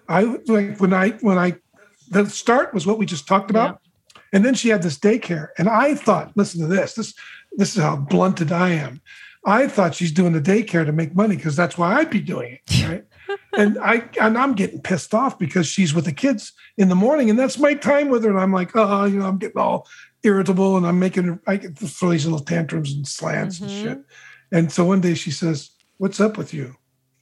I 0.09 0.23
like 0.47 0.79
when 0.79 0.95
I, 0.95 1.11
when 1.21 1.37
I, 1.37 1.57
the 2.11 2.31
start 2.31 2.73
was 2.73 2.87
what 2.87 2.99
we 2.99 3.07
just 3.07 3.27
talked 3.27 3.51
about. 3.51 3.81
And 4.33 4.45
then 4.45 4.55
she 4.55 4.69
had 4.69 4.83
this 4.83 4.99
daycare. 4.99 5.49
And 5.59 5.69
I 5.69 5.95
thought, 5.95 6.37
listen 6.37 6.61
to 6.61 6.67
this, 6.67 6.95
this, 6.95 7.15
this 7.53 7.77
is 7.77 7.83
how 7.83 7.97
blunted 7.97 8.53
I 8.53 8.71
am. 8.71 9.01
I 9.45 9.67
thought 9.67 9.95
she's 9.95 10.13
doing 10.13 10.33
the 10.33 10.41
daycare 10.41 10.85
to 10.85 10.93
make 10.93 11.15
money 11.15 11.37
because 11.37 11.57
that's 11.57 11.79
why 11.79 11.95
I'd 11.95 12.11
be 12.11 12.21
doing 12.21 12.59
it. 12.67 12.87
Right 12.89 13.05
and 13.53 13.79
I 13.79 14.09
and 14.21 14.39
I'm 14.39 14.55
getting 14.55 14.81
pissed 14.81 15.15
off 15.15 15.39
because 15.39 15.67
she's 15.67 15.95
with 15.95 16.05
the 16.05 16.13
kids 16.13 16.53
in 16.77 16.89
the 16.89 16.95
morning, 16.95 17.31
and 17.31 17.39
that's 17.39 17.59
my 17.59 17.75
time 17.75 18.09
with 18.09 18.25
her. 18.25 18.31
And 18.31 18.39
I'm 18.39 18.53
like, 18.53 18.73
oh, 18.75 19.05
you 19.05 19.19
know, 19.19 19.27
I'm 19.27 19.39
getting 19.39 19.61
all 19.61 19.89
irritable, 20.23 20.77
and 20.77 20.87
I'm 20.87 20.99
making 20.99 21.41
I 21.47 21.57
get 21.57 21.79
throw 21.79 22.11
these 22.11 22.27
little 22.27 22.45
tantrums 22.45 22.93
and 22.93 23.07
slants 23.07 23.59
mm-hmm. 23.59 23.65
and 23.65 23.83
shit. 23.83 23.99
And 24.53 24.73
so 24.73 24.85
one 24.85 25.01
day 25.01 25.15
she 25.15 25.31
says, 25.31 25.71
"What's 25.99 26.21
up 26.21 26.37
with 26.37 26.55
you?" 26.55 26.77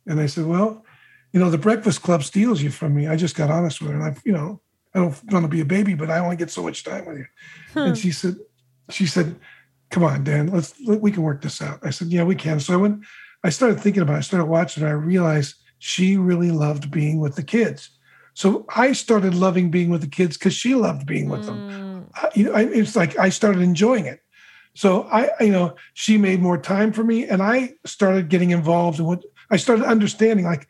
And 0.06 0.20
I 0.20 0.26
said, 0.26 0.46
"Well, 0.46 0.84
you 1.32 1.40
know, 1.40 1.50
the 1.50 1.59
Breakfast 1.59 2.02
Club 2.02 2.22
steals 2.22 2.62
you 2.62 2.70
from 2.70 2.94
me. 2.94 3.06
I 3.06 3.16
just 3.16 3.36
got 3.36 3.50
honest 3.50 3.80
with 3.80 3.90
her, 3.90 3.96
and 3.96 4.04
I, 4.04 4.16
you 4.24 4.32
know, 4.32 4.61
I 4.99 5.11
don't 5.11 5.32
want 5.32 5.44
to 5.44 5.49
be 5.49 5.61
a 5.61 5.64
baby, 5.64 5.94
but 5.94 6.11
I 6.11 6.18
only 6.18 6.36
get 6.36 6.51
so 6.51 6.62
much 6.62 6.84
time 6.84 7.07
with 7.07 7.18
you." 7.18 7.26
Hmm. 7.72 7.78
And 7.78 7.99
she 7.99 8.12
said, 8.12 8.36
"She 8.90 9.07
said." 9.07 9.36
Come 9.90 10.05
on, 10.05 10.22
Dan. 10.22 10.49
Let's 10.49 10.74
we 10.86 11.11
can 11.11 11.22
work 11.22 11.40
this 11.40 11.62
out. 11.62 11.78
I 11.82 11.90
said, 11.90 12.09
"Yeah, 12.09 12.24
we 12.24 12.34
can." 12.34 12.61
So 12.61 12.74
I 12.74 12.76
went. 12.76 13.05
I 13.42 13.49
started 13.49 13.80
thinking 13.80 14.03
about. 14.03 14.14
it. 14.14 14.18
I 14.18 14.20
started 14.20 14.44
watching. 14.44 14.84
I 14.84 14.90
realized 14.90 15.55
she 15.78 16.18
really 16.18 16.51
loved 16.51 16.90
being 16.90 17.20
with 17.20 17.36
the 17.36 17.42
kids. 17.42 17.90
So 18.34 18.66
I 18.76 18.92
started 18.92 19.34
loving 19.34 19.70
being 19.70 19.90
with 19.90 20.01
the 20.01 20.09
kids 20.09 20.36
because 20.36 20.55
she 20.55 20.74
loved 20.74 21.07
being 21.07 21.28
with 21.28 21.42
mm. 21.42 21.46
them. 21.46 22.11
Uh, 22.22 22.30
you 22.34 22.44
know, 22.44 22.53
I, 22.53 22.62
it's 22.62 22.94
like 22.94 23.18
I 23.18 23.30
started 23.30 23.62
enjoying 23.62 24.07
it. 24.07 24.20
So 24.74 25.09
I, 25.11 25.30
you 25.40 25.51
know, 25.51 25.74
she 25.94 26.18
made 26.18 26.40
more 26.40 26.57
time 26.57 26.92
for 26.92 27.03
me, 27.03 27.26
and 27.26 27.42
I 27.42 27.74
started 27.84 28.28
getting 28.28 28.51
involved 28.51 29.01
in 29.01 29.07
what 29.07 29.24
I 29.51 29.57
started 29.57 29.84
understanding. 29.86 30.44
Like 30.44 30.68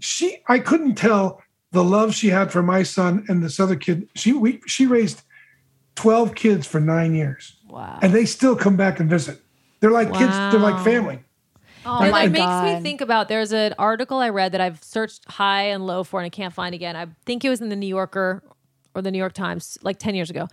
she, 0.00 0.42
I 0.48 0.58
couldn't 0.58 0.96
tell 0.96 1.40
the 1.74 1.84
love 1.84 2.14
she 2.14 2.28
had 2.28 2.50
for 2.50 2.62
my 2.62 2.82
son 2.82 3.24
and 3.28 3.42
this 3.42 3.60
other 3.60 3.76
kid. 3.76 4.08
She 4.14 4.32
we 4.32 4.60
she 4.66 4.86
raised 4.86 5.22
twelve 5.96 6.34
kids 6.34 6.66
for 6.66 6.80
nine 6.80 7.14
years. 7.14 7.56
Wow! 7.68 7.98
And 8.00 8.14
they 8.14 8.24
still 8.24 8.56
come 8.56 8.76
back 8.76 9.00
and 9.00 9.10
visit. 9.10 9.40
They're 9.80 9.90
like 9.90 10.10
wow. 10.10 10.18
kids. 10.18 10.32
They're 10.32 10.60
like 10.60 10.82
family. 10.84 11.18
Oh 11.84 12.00
and 12.00 12.10
my 12.10 12.22
oh 12.22 12.26
it 12.26 12.30
makes 12.30 12.62
me 12.62 12.80
think 12.82 13.00
about 13.00 13.28
there's 13.28 13.52
an 13.52 13.74
article 13.78 14.18
I 14.18 14.30
read 14.30 14.52
that 14.52 14.60
I've 14.60 14.82
searched 14.82 15.30
high 15.30 15.64
and 15.64 15.86
low 15.86 16.04
for 16.04 16.20
and 16.20 16.24
I 16.24 16.30
can't 16.30 16.54
find 16.54 16.74
again. 16.74 16.96
I 16.96 17.08
think 17.26 17.44
it 17.44 17.50
was 17.50 17.60
in 17.60 17.68
the 17.68 17.76
New 17.76 17.86
Yorker 17.86 18.42
or 18.94 19.02
the 19.02 19.10
New 19.10 19.18
York 19.18 19.34
Times 19.34 19.76
like 19.82 19.98
10 19.98 20.14
years 20.14 20.30
ago. 20.30 20.48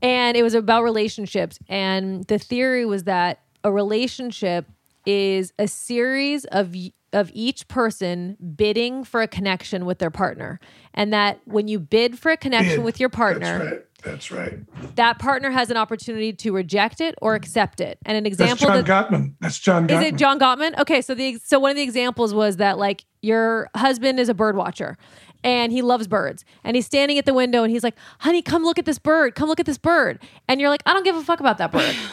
And 0.00 0.36
it 0.36 0.42
was 0.42 0.54
about 0.54 0.82
relationships 0.82 1.58
and 1.68 2.24
the 2.24 2.38
theory 2.38 2.86
was 2.86 3.04
that 3.04 3.42
a 3.64 3.70
relationship 3.70 4.66
is 5.04 5.52
a 5.58 5.68
series 5.68 6.46
of 6.46 6.74
of 7.12 7.30
each 7.34 7.68
person 7.68 8.36
bidding 8.56 9.04
for 9.04 9.22
a 9.22 9.28
connection 9.28 9.86
with 9.86 9.98
their 9.98 10.10
partner. 10.10 10.60
And 10.94 11.12
that 11.12 11.40
when 11.44 11.68
you 11.68 11.78
bid 11.78 12.18
for 12.18 12.30
a 12.30 12.36
connection 12.36 12.76
bid. 12.76 12.84
with 12.84 13.00
your 13.00 13.08
partner, 13.08 13.58
that's 13.58 13.70
right. 13.70 13.82
That's 14.02 14.30
right. 14.30 14.96
That 14.96 15.18
partner 15.18 15.50
has 15.50 15.70
an 15.70 15.76
opportunity 15.76 16.32
to 16.34 16.52
reject 16.52 17.00
it 17.00 17.14
or 17.20 17.34
accept 17.34 17.80
it. 17.80 17.98
And 18.06 18.16
an 18.16 18.26
example 18.26 18.68
That's 18.68 18.86
John 18.86 19.10
that, 19.10 19.10
Gottman. 19.10 19.34
That's 19.40 19.58
John 19.58 19.88
Gottman. 19.88 20.02
Is 20.02 20.08
it 20.08 20.16
John 20.16 20.38
Gottman? 20.38 20.78
Okay, 20.78 21.02
so 21.02 21.14
the 21.14 21.38
so 21.44 21.58
one 21.58 21.70
of 21.70 21.76
the 21.76 21.82
examples 21.82 22.32
was 22.32 22.58
that 22.58 22.78
like 22.78 23.04
your 23.22 23.68
husband 23.74 24.20
is 24.20 24.28
a 24.28 24.34
bird 24.34 24.56
watcher 24.56 24.96
and 25.42 25.72
he 25.72 25.82
loves 25.82 26.06
birds. 26.06 26.44
And 26.62 26.76
he's 26.76 26.86
standing 26.86 27.18
at 27.18 27.26
the 27.26 27.34
window 27.34 27.62
and 27.62 27.72
he's 27.72 27.82
like, 27.82 27.96
"Honey, 28.20 28.42
come 28.42 28.62
look 28.62 28.78
at 28.78 28.84
this 28.84 28.98
bird. 28.98 29.34
Come 29.34 29.48
look 29.48 29.60
at 29.60 29.66
this 29.66 29.78
bird." 29.78 30.20
And 30.46 30.60
you're 30.60 30.70
like, 30.70 30.82
"I 30.86 30.92
don't 30.92 31.04
give 31.04 31.16
a 31.16 31.22
fuck 31.22 31.40
about 31.40 31.58
that 31.58 31.72
bird." 31.72 31.96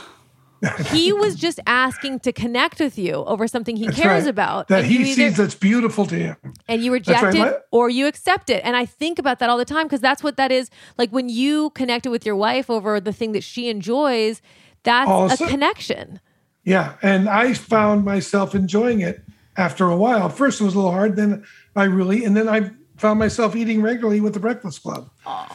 he 0.92 1.12
was 1.12 1.36
just 1.36 1.60
asking 1.68 2.20
to 2.22 2.32
connect 2.32 2.80
with 2.80 2.98
you 2.98 3.16
over 3.16 3.48
something 3.48 3.76
he 3.76 3.86
that's 3.86 3.98
cares 3.98 4.24
right. 4.24 4.30
about. 4.30 4.68
That 4.68 4.86
he 4.86 4.98
either, 4.98 5.06
sees 5.06 5.38
that's 5.38 5.56
beautiful 5.56 6.06
to 6.08 6.16
him. 6.16 6.38
And 6.68 6.84
you 6.84 6.92
reject 6.92 7.24
right. 7.24 7.36
it 7.36 7.66
or 7.72 7.90
you 7.90 8.08
accept 8.08 8.50
it. 8.50 8.62
And 8.64 8.76
i 8.76 8.86
think 8.86 9.20
about 9.20 9.40
that 9.40 9.50
all 9.50 9.58
the 9.58 9.66
time 9.66 9.86
because 9.86 10.02
that's 10.02 10.24
what 10.24 10.38
that 10.38 10.52
is. 10.52 10.70
Like 10.98 11.12
when 11.12 11.30
you 11.30 11.72
connected 11.72 12.12
with 12.12 12.26
your 12.26 12.36
wife 12.36 12.70
over 12.70 13.00
the 13.00 13.14
thing 13.14 13.32
that 13.34 13.44
she 13.44 13.70
enjoys 13.70 14.42
that's 14.84 15.10
also, 15.10 15.46
a 15.46 15.48
connection. 15.48 16.20
Yeah 16.64 16.96
and 17.02 17.30
i 17.30 17.54
found 17.54 18.06
myself 18.06 18.56
enjoying 18.56 19.02
it 19.02 19.24
after 19.58 19.90
a 19.90 19.98
while. 19.98 20.30
First 20.30 20.62
it 20.62 20.64
was 20.64 20.74
a 20.74 20.78
little 20.78 20.92
hard 20.92 21.16
then 21.16 21.46
i 21.76 21.84
really 21.84 22.24
and 22.26 22.36
then 22.38 22.48
i 22.48 22.72
found 22.98 23.20
myself 23.20 23.56
eating 23.56 23.82
regularly 23.82 24.22
with 24.22 24.34
the 24.34 24.40
breakfast 24.40 24.84
club. 24.84 25.10
Oh. 25.26 25.48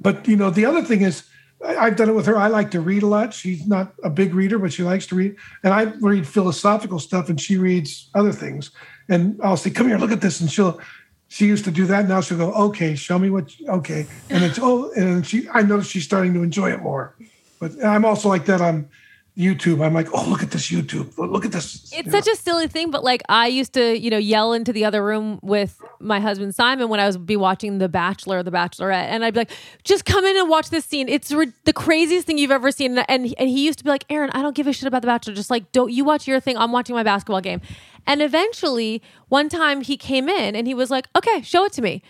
but 0.00 0.28
you 0.28 0.36
know 0.36 0.50
the 0.50 0.66
other 0.66 0.82
thing 0.82 1.02
is 1.02 1.24
I've 1.64 1.96
done 1.96 2.08
it 2.08 2.14
with 2.14 2.26
her. 2.26 2.36
I 2.36 2.48
like 2.48 2.70
to 2.72 2.80
read 2.80 3.02
a 3.02 3.06
lot. 3.06 3.32
She's 3.32 3.66
not 3.66 3.94
a 4.02 4.10
big 4.10 4.34
reader, 4.34 4.58
but 4.58 4.72
she 4.72 4.82
likes 4.82 5.06
to 5.06 5.14
read. 5.14 5.36
And 5.62 5.72
I 5.72 5.84
read 6.00 6.26
philosophical 6.26 6.98
stuff, 6.98 7.28
and 7.28 7.40
she 7.40 7.56
reads 7.56 8.10
other 8.14 8.32
things. 8.32 8.70
And 9.08 9.38
I'll 9.42 9.56
say, 9.56 9.70
"Come 9.70 9.88
here, 9.88 9.98
look 9.98 10.12
at 10.12 10.20
this," 10.20 10.40
and 10.40 10.50
she'll. 10.50 10.80
She 11.28 11.46
used 11.46 11.64
to 11.64 11.70
do 11.70 11.86
that. 11.86 12.08
Now 12.08 12.20
she'll 12.20 12.38
go, 12.38 12.52
"Okay, 12.52 12.94
show 12.94 13.18
me 13.18 13.30
what." 13.30 13.50
Okay, 13.68 14.06
and 14.28 14.44
it's 14.44 14.58
oh, 14.60 14.90
and 14.92 15.26
she. 15.26 15.48
I 15.50 15.62
notice 15.62 15.86
she's 15.88 16.04
starting 16.04 16.34
to 16.34 16.42
enjoy 16.42 16.72
it 16.72 16.82
more. 16.82 17.14
But 17.60 17.82
I'm 17.84 18.04
also 18.04 18.28
like 18.28 18.46
that 18.46 18.60
on 18.60 18.88
YouTube. 19.36 19.84
I'm 19.84 19.94
like, 19.94 20.08
oh, 20.12 20.28
look 20.28 20.42
at 20.42 20.50
this 20.50 20.70
YouTube. 20.70 21.16
Look 21.16 21.46
at 21.46 21.52
this. 21.52 21.90
It's 21.92 22.10
such 22.10 22.28
a 22.28 22.36
silly 22.36 22.68
thing, 22.68 22.90
but 22.90 23.02
like 23.02 23.22
I 23.30 23.46
used 23.46 23.72
to, 23.74 23.98
you 23.98 24.10
know, 24.10 24.18
yell 24.18 24.52
into 24.52 24.74
the 24.74 24.84
other 24.84 25.02
room 25.02 25.38
with 25.42 25.80
my 26.00 26.20
husband 26.20 26.54
Simon 26.54 26.90
when 26.90 27.00
I 27.00 27.06
was 27.06 27.16
be 27.16 27.36
watching 27.36 27.78
The 27.78 27.88
Bachelor 27.88 28.38
or 28.38 28.42
The 28.42 28.50
Bachelorette, 28.50 29.06
and 29.06 29.24
I'd 29.24 29.32
be 29.32 29.40
like, 29.40 29.50
just 29.84 30.04
come 30.04 30.24
in 30.26 30.36
and 30.36 30.50
watch 30.50 30.68
this 30.68 30.84
scene. 30.84 31.08
It's 31.08 31.32
re- 31.32 31.52
the 31.64 31.72
craziest 31.72 32.26
thing 32.26 32.36
you've 32.36 32.50
ever 32.50 32.70
seen. 32.70 32.98
And 32.98 33.34
and 33.38 33.48
he 33.48 33.64
used 33.64 33.78
to 33.78 33.84
be 33.84 33.90
like, 33.90 34.04
Erin, 34.10 34.30
I 34.34 34.42
don't 34.42 34.54
give 34.54 34.66
a 34.66 34.72
shit 34.72 34.86
about 34.86 35.00
The 35.00 35.06
Bachelor. 35.06 35.34
Just 35.34 35.50
like, 35.50 35.72
don't 35.72 35.90
you 35.90 36.04
watch 36.04 36.28
your 36.28 36.38
thing? 36.38 36.58
I'm 36.58 36.72
watching 36.72 36.94
my 36.94 37.02
basketball 37.02 37.40
game. 37.40 37.62
And 38.06 38.20
eventually, 38.20 39.00
one 39.28 39.48
time 39.48 39.80
he 39.80 39.96
came 39.96 40.28
in 40.28 40.54
and 40.54 40.66
he 40.66 40.74
was 40.74 40.90
like, 40.90 41.08
okay, 41.16 41.40
show 41.42 41.64
it 41.64 41.72
to 41.72 41.82
me. 41.82 42.02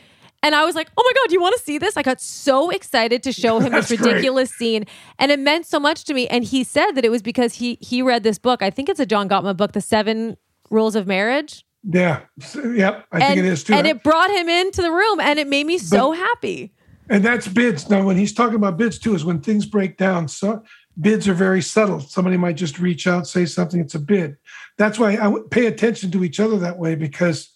And 0.43 0.55
I 0.57 0.65
was 0.65 0.75
like, 0.75 0.91
oh 0.97 1.03
my 1.05 1.13
God, 1.21 1.29
do 1.29 1.35
you 1.35 1.41
want 1.41 1.57
to 1.57 1.63
see 1.63 1.79
this? 1.79 1.97
I 1.97 2.03
got 2.03 2.21
so 2.21 2.71
excited 2.71 3.23
to 3.23 3.33
show 3.33 3.61
him 3.61 3.73
this 3.73 3.91
ridiculous 3.91 4.51
great. 4.51 4.59
scene. 4.59 4.85
And 5.19 5.31
it 5.31 5.39
meant 5.39 5.67
so 5.67 5.79
much 5.79 6.05
to 6.05 6.15
me. 6.15 6.27
And 6.29 6.43
he 6.43 6.65
said 6.65 6.93
that 6.93 7.05
it 7.05 7.11
was 7.11 7.23
because 7.23 7.55
he 7.55 7.79
he 7.81 8.03
read 8.03 8.25
this 8.25 8.39
book. 8.39 8.61
I 8.61 8.71
think 8.71 8.89
it's 8.89 9.01
a 9.01 9.07
John 9.07 9.29
Gottman 9.29 9.57
book, 9.57 9.73
The 9.73 9.81
Seven 9.81 10.37
Rules 10.71 10.97
of 10.97 11.07
Marriage. 11.07 11.65
Yeah. 11.85 12.21
Yep. 12.55 13.07
I 13.13 13.19
and, 13.19 13.25
think 13.25 13.39
it 13.39 13.45
is 13.45 13.65
too. 13.65 13.75
And 13.75 13.87
it 13.87 14.03
brought 14.03 14.31
him 14.31 14.49
into 14.49 14.83
the 14.83 14.91
room 14.91 15.21
and 15.21 15.39
it 15.39 15.47
made 15.47 15.67
me 15.67 15.79
so 15.79 16.11
but, 16.11 16.19
happy. 16.19 16.73
And 17.09 17.25
that's 17.25 17.47
bids. 17.47 17.91
Now, 17.91 18.05
when 18.05 18.17
he's 18.17 18.33
talking 18.33 18.57
about 18.57 18.77
bids 18.77 18.99
too, 18.99 19.15
is 19.15 19.25
when 19.25 19.41
things 19.41 19.67
break 19.67 19.97
down. 19.97 20.29
So 20.29 20.65
bids 21.01 21.29
are 21.29 21.35
very 21.35 21.63
subtle. 21.63 22.01
Somebody 22.01 22.37
might 22.37 22.57
just 22.57 22.79
reach 22.79 23.07
out, 23.07 23.27
say 23.27 23.47
something, 23.47 23.81
it's 23.81 23.95
a 23.95 23.99
bid. 23.99 24.37
That's 24.79 24.99
why 24.99 25.17
I 25.17 25.35
pay 25.51 25.67
attention 25.67 26.11
to 26.13 26.25
each 26.25 26.41
other 26.41 26.59
that 26.59 26.79
way 26.79 26.95
because 26.95 27.51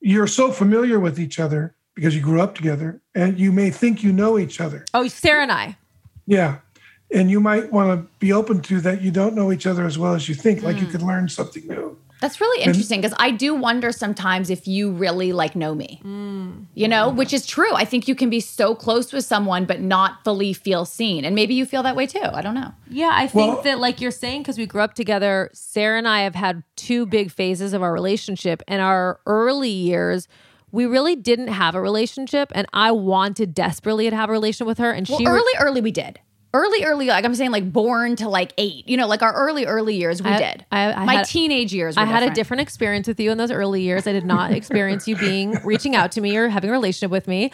you're 0.00 0.26
so 0.26 0.52
familiar 0.52 1.00
with 1.00 1.18
each 1.18 1.38
other 1.38 1.74
because 1.94 2.14
you 2.14 2.20
grew 2.20 2.40
up 2.40 2.54
together 2.54 3.00
and 3.14 3.38
you 3.38 3.52
may 3.52 3.70
think 3.70 4.02
you 4.02 4.12
know 4.12 4.38
each 4.38 4.60
other. 4.60 4.84
Oh, 4.94 5.06
Sara 5.08 5.42
and 5.42 5.52
I. 5.52 5.76
Yeah. 6.26 6.58
And 7.12 7.30
you 7.30 7.40
might 7.40 7.70
want 7.72 7.90
to 7.90 8.08
be 8.18 8.32
open 8.32 8.60
to 8.62 8.80
that 8.80 9.02
you 9.02 9.10
don't 9.10 9.34
know 9.34 9.52
each 9.52 9.66
other 9.66 9.84
as 9.84 9.98
well 9.98 10.14
as 10.14 10.28
you 10.28 10.34
think, 10.34 10.62
like 10.62 10.76
you 10.76 10.86
hmm. 10.86 10.90
could 10.90 11.02
learn 11.02 11.28
something 11.28 11.66
new. 11.68 11.96
That's 12.20 12.40
really 12.40 12.64
interesting 12.64 13.02
because 13.02 13.14
I 13.18 13.32
do 13.32 13.54
wonder 13.54 13.92
sometimes 13.92 14.48
if 14.48 14.66
you 14.66 14.90
really 14.90 15.34
like 15.34 15.54
know 15.54 15.74
me. 15.74 15.98
Hmm. 16.02 16.62
You 16.72 16.88
know, 16.88 17.10
which 17.10 17.34
is 17.34 17.44
true. 17.44 17.74
I 17.74 17.84
think 17.84 18.08
you 18.08 18.14
can 18.14 18.30
be 18.30 18.40
so 18.40 18.74
close 18.74 19.12
with 19.12 19.26
someone 19.26 19.66
but 19.66 19.80
not 19.80 20.24
fully 20.24 20.54
feel 20.54 20.86
seen. 20.86 21.26
And 21.26 21.34
maybe 21.34 21.52
you 21.52 21.66
feel 21.66 21.82
that 21.82 21.94
way 21.94 22.06
too. 22.06 22.22
I 22.22 22.40
don't 22.40 22.54
know. 22.54 22.72
Yeah, 22.88 23.10
I 23.12 23.26
think 23.26 23.54
Well- 23.54 23.62
that 23.64 23.78
like 23.78 24.00
you're 24.00 24.10
saying 24.10 24.40
because 24.40 24.56
we 24.56 24.64
grew 24.64 24.80
up 24.80 24.94
together, 24.94 25.50
Sara 25.52 25.98
and 25.98 26.08
I 26.08 26.22
have 26.22 26.34
had 26.34 26.62
two 26.76 27.04
big 27.04 27.30
phases 27.30 27.74
of 27.74 27.82
our 27.82 27.92
relationship. 27.92 28.62
In 28.66 28.80
our 28.80 29.20
early 29.26 29.68
years, 29.68 30.26
we 30.74 30.86
really 30.86 31.14
didn't 31.16 31.48
have 31.48 31.74
a 31.74 31.80
relationship, 31.80 32.50
and 32.54 32.66
I 32.72 32.90
wanted 32.90 33.54
desperately 33.54 34.10
to 34.10 34.16
have 34.16 34.28
a 34.28 34.32
relationship 34.32 34.66
with 34.66 34.78
her, 34.78 34.90
and 34.90 35.06
Well, 35.08 35.18
she 35.18 35.24
re- 35.26 35.32
early, 35.32 35.52
early 35.60 35.80
we 35.80 35.92
did. 35.92 36.18
Early, 36.52 36.84
early, 36.84 37.06
like 37.08 37.24
I'm 37.24 37.34
saying, 37.34 37.50
like 37.50 37.72
born 37.72 38.14
to 38.16 38.28
like 38.28 38.52
eight. 38.58 38.88
You 38.88 38.96
know, 38.96 39.06
like 39.08 39.22
our 39.22 39.32
early, 39.32 39.66
early 39.66 39.96
years, 39.96 40.22
we 40.22 40.30
I- 40.30 40.38
did. 40.38 40.66
I- 40.70 40.92
I 40.92 41.04
My 41.04 41.14
had- 41.14 41.26
teenage 41.26 41.72
years. 41.74 41.96
I 41.96 42.04
had 42.04 42.16
a 42.22 42.26
different. 42.26 42.34
different 42.36 42.60
experience 42.62 43.08
with 43.08 43.18
you 43.20 43.30
in 43.32 43.38
those 43.38 43.50
early 43.50 43.82
years. 43.82 44.06
I 44.06 44.12
did 44.12 44.24
not 44.24 44.52
experience 44.60 45.08
you 45.08 45.16
being 45.16 45.58
reaching 45.64 45.94
out 45.96 46.12
to 46.12 46.20
me 46.20 46.36
or 46.36 46.48
having 46.48 46.70
a 46.70 46.72
relationship 46.72 47.10
with 47.10 47.26
me. 47.28 47.50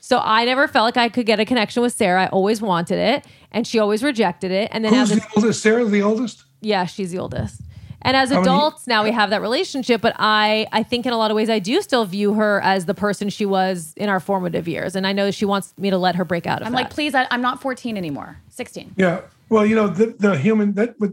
So 0.00 0.20
I 0.22 0.44
never 0.44 0.68
felt 0.68 0.84
like 0.84 0.98
I 0.98 1.08
could 1.08 1.24
get 1.24 1.40
a 1.40 1.46
connection 1.46 1.82
with 1.82 1.94
Sara. 1.94 2.24
I 2.24 2.26
always 2.28 2.60
wanted 2.60 2.98
it, 2.98 3.24
and 3.50 3.66
she 3.66 3.78
always 3.78 4.02
rejected 4.02 4.50
it. 4.50 4.68
And 4.72 4.84
then 4.84 4.92
Who's 4.92 5.10
as 5.10 5.16
a, 5.16 5.20
the 5.20 5.26
oldest? 5.36 5.62
Sara, 5.62 5.84
the 5.86 6.02
oldest? 6.02 6.44
yeah, 6.60 6.84
she's 6.84 7.10
the 7.12 7.18
oldest. 7.18 7.62
And 8.04 8.16
as 8.16 8.30
many- 8.30 8.42
adults, 8.42 8.86
now 8.86 9.02
we 9.02 9.10
have 9.12 9.30
that 9.30 9.40
relationship. 9.40 10.00
But 10.00 10.14
I, 10.18 10.66
I 10.72 10.82
think 10.82 11.06
in 11.06 11.12
a 11.12 11.16
lot 11.16 11.30
of 11.30 11.34
ways, 11.34 11.48
I 11.50 11.58
do 11.58 11.80
still 11.82 12.04
view 12.04 12.34
her 12.34 12.60
as 12.62 12.86
the 12.86 12.94
person 12.94 13.28
she 13.30 13.46
was 13.46 13.94
in 13.96 14.08
our 14.08 14.20
formative 14.20 14.68
years. 14.68 14.94
And 14.94 15.06
I 15.06 15.12
know 15.12 15.30
she 15.30 15.44
wants 15.44 15.72
me 15.78 15.90
to 15.90 15.98
let 15.98 16.14
her 16.16 16.24
break 16.24 16.46
out 16.46 16.60
of 16.60 16.66
I'm 16.66 16.72
that. 16.72 16.78
like, 16.78 16.90
please, 16.90 17.14
I, 17.14 17.26
I'm 17.30 17.42
not 17.42 17.60
14 17.60 17.96
anymore. 17.96 18.38
16. 18.50 18.94
Yeah. 18.96 19.22
Well, 19.48 19.64
you 19.64 19.74
know, 19.74 19.88
the, 19.88 20.14
the 20.18 20.36
human 20.36 20.74
that 20.74 20.94
what, 20.98 21.12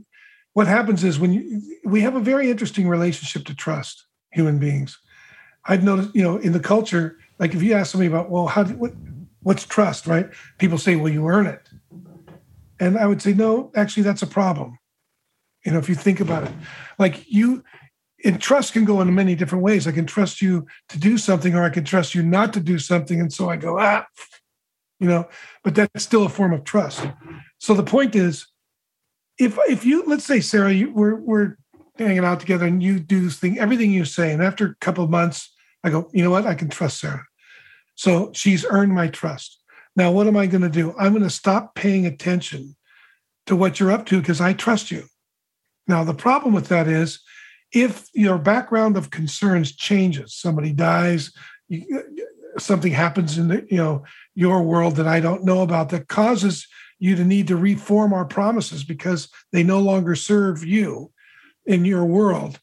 what 0.53 0.67
happens 0.67 1.03
is 1.03 1.19
when 1.19 1.33
you, 1.33 1.61
we 1.85 2.01
have 2.01 2.15
a 2.15 2.19
very 2.19 2.49
interesting 2.49 2.87
relationship 2.87 3.45
to 3.45 3.55
trust 3.55 4.05
human 4.31 4.59
beings. 4.59 4.99
I've 5.65 5.83
noticed, 5.83 6.15
you 6.15 6.23
know, 6.23 6.37
in 6.37 6.51
the 6.51 6.59
culture, 6.59 7.17
like 7.39 7.53
if 7.53 7.63
you 7.63 7.73
ask 7.73 7.91
somebody 7.91 8.07
about, 8.07 8.29
well, 8.29 8.47
how 8.47 8.63
do, 8.63 8.73
what 8.75 8.93
what's 9.43 9.65
trust, 9.65 10.07
right? 10.07 10.29
People 10.57 10.77
say, 10.77 10.95
well, 10.95 11.11
you 11.11 11.27
earn 11.27 11.47
it. 11.47 11.61
And 12.79 12.97
I 12.97 13.05
would 13.05 13.21
say, 13.21 13.33
no, 13.33 13.71
actually, 13.75 14.03
that's 14.03 14.21
a 14.21 14.27
problem. 14.27 14.77
You 15.65 15.71
know, 15.71 15.79
if 15.79 15.89
you 15.89 15.95
think 15.95 16.19
about 16.19 16.43
it, 16.43 16.51
like 16.97 17.31
you, 17.31 17.63
and 18.23 18.41
trust 18.41 18.73
can 18.73 18.85
go 18.85 19.01
in 19.01 19.13
many 19.13 19.35
different 19.35 19.63
ways. 19.63 19.87
I 19.87 19.91
can 19.91 20.05
trust 20.05 20.41
you 20.41 20.67
to 20.89 20.99
do 20.99 21.17
something, 21.17 21.55
or 21.55 21.63
I 21.63 21.69
can 21.69 21.83
trust 21.83 22.15
you 22.15 22.23
not 22.23 22.53
to 22.53 22.59
do 22.59 22.79
something. 22.79 23.19
And 23.19 23.31
so 23.31 23.49
I 23.49 23.55
go, 23.57 23.79
ah, 23.79 24.05
you 24.99 25.07
know, 25.07 25.27
but 25.63 25.75
that's 25.75 26.03
still 26.03 26.25
a 26.25 26.29
form 26.29 26.53
of 26.53 26.63
trust. 26.63 27.07
So 27.57 27.73
the 27.73 27.83
point 27.83 28.15
is, 28.15 28.47
if 29.37 29.57
if 29.67 29.85
you 29.85 30.03
let's 30.05 30.25
say 30.25 30.39
Sara, 30.39 30.71
you, 30.71 30.91
we're 30.93 31.15
we're 31.15 31.57
hanging 31.97 32.25
out 32.25 32.39
together 32.39 32.65
and 32.65 32.81
you 32.81 32.99
do 32.99 33.21
this 33.21 33.37
thing, 33.37 33.59
everything 33.59 33.91
you 33.91 34.05
say, 34.05 34.31
and 34.31 34.41
after 34.41 34.65
a 34.65 34.75
couple 34.75 35.03
of 35.03 35.09
months, 35.09 35.53
I 35.83 35.89
go, 35.89 36.09
you 36.13 36.23
know 36.23 36.31
what, 36.31 36.45
I 36.45 36.55
can 36.55 36.69
trust 36.69 36.99
Sara. 36.99 37.25
So 37.95 38.31
she's 38.33 38.65
earned 38.65 38.93
my 38.93 39.07
trust. 39.07 39.59
Now, 39.95 40.11
what 40.11 40.27
am 40.27 40.37
I 40.37 40.47
going 40.47 40.61
to 40.61 40.69
do? 40.69 40.95
I'm 40.97 41.11
going 41.11 41.23
to 41.23 41.29
stop 41.29 41.75
paying 41.75 42.05
attention 42.05 42.75
to 43.45 43.55
what 43.55 43.79
you're 43.79 43.91
up 43.91 44.05
to 44.07 44.19
because 44.19 44.39
I 44.39 44.53
trust 44.53 44.91
you. 44.91 45.03
Now, 45.87 46.03
the 46.03 46.13
problem 46.13 46.53
with 46.53 46.67
that 46.69 46.87
is 46.87 47.19
if 47.71 48.09
your 48.13 48.37
background 48.37 48.97
of 48.97 49.09
concerns 49.09 49.75
changes, 49.75 50.33
somebody 50.33 50.73
dies, 50.73 51.31
you, 51.67 52.03
something 52.57 52.91
happens 52.91 53.37
in 53.37 53.47
the, 53.47 53.65
you 53.69 53.77
know 53.77 54.03
your 54.35 54.61
world 54.61 54.95
that 54.97 55.07
I 55.07 55.19
don't 55.19 55.43
know 55.43 55.61
about 55.61 55.89
that 55.89 56.07
causes 56.07 56.67
you 56.99 57.15
to 57.15 57.23
need 57.23 57.47
to 57.47 57.55
reform 57.55 58.13
our 58.13 58.25
promises 58.25 58.83
because 58.83 59.29
they 59.51 59.63
no 59.63 59.79
longer 59.79 60.15
serve 60.15 60.63
you 60.63 61.11
in 61.65 61.85
your 61.85 62.05
world. 62.05 62.59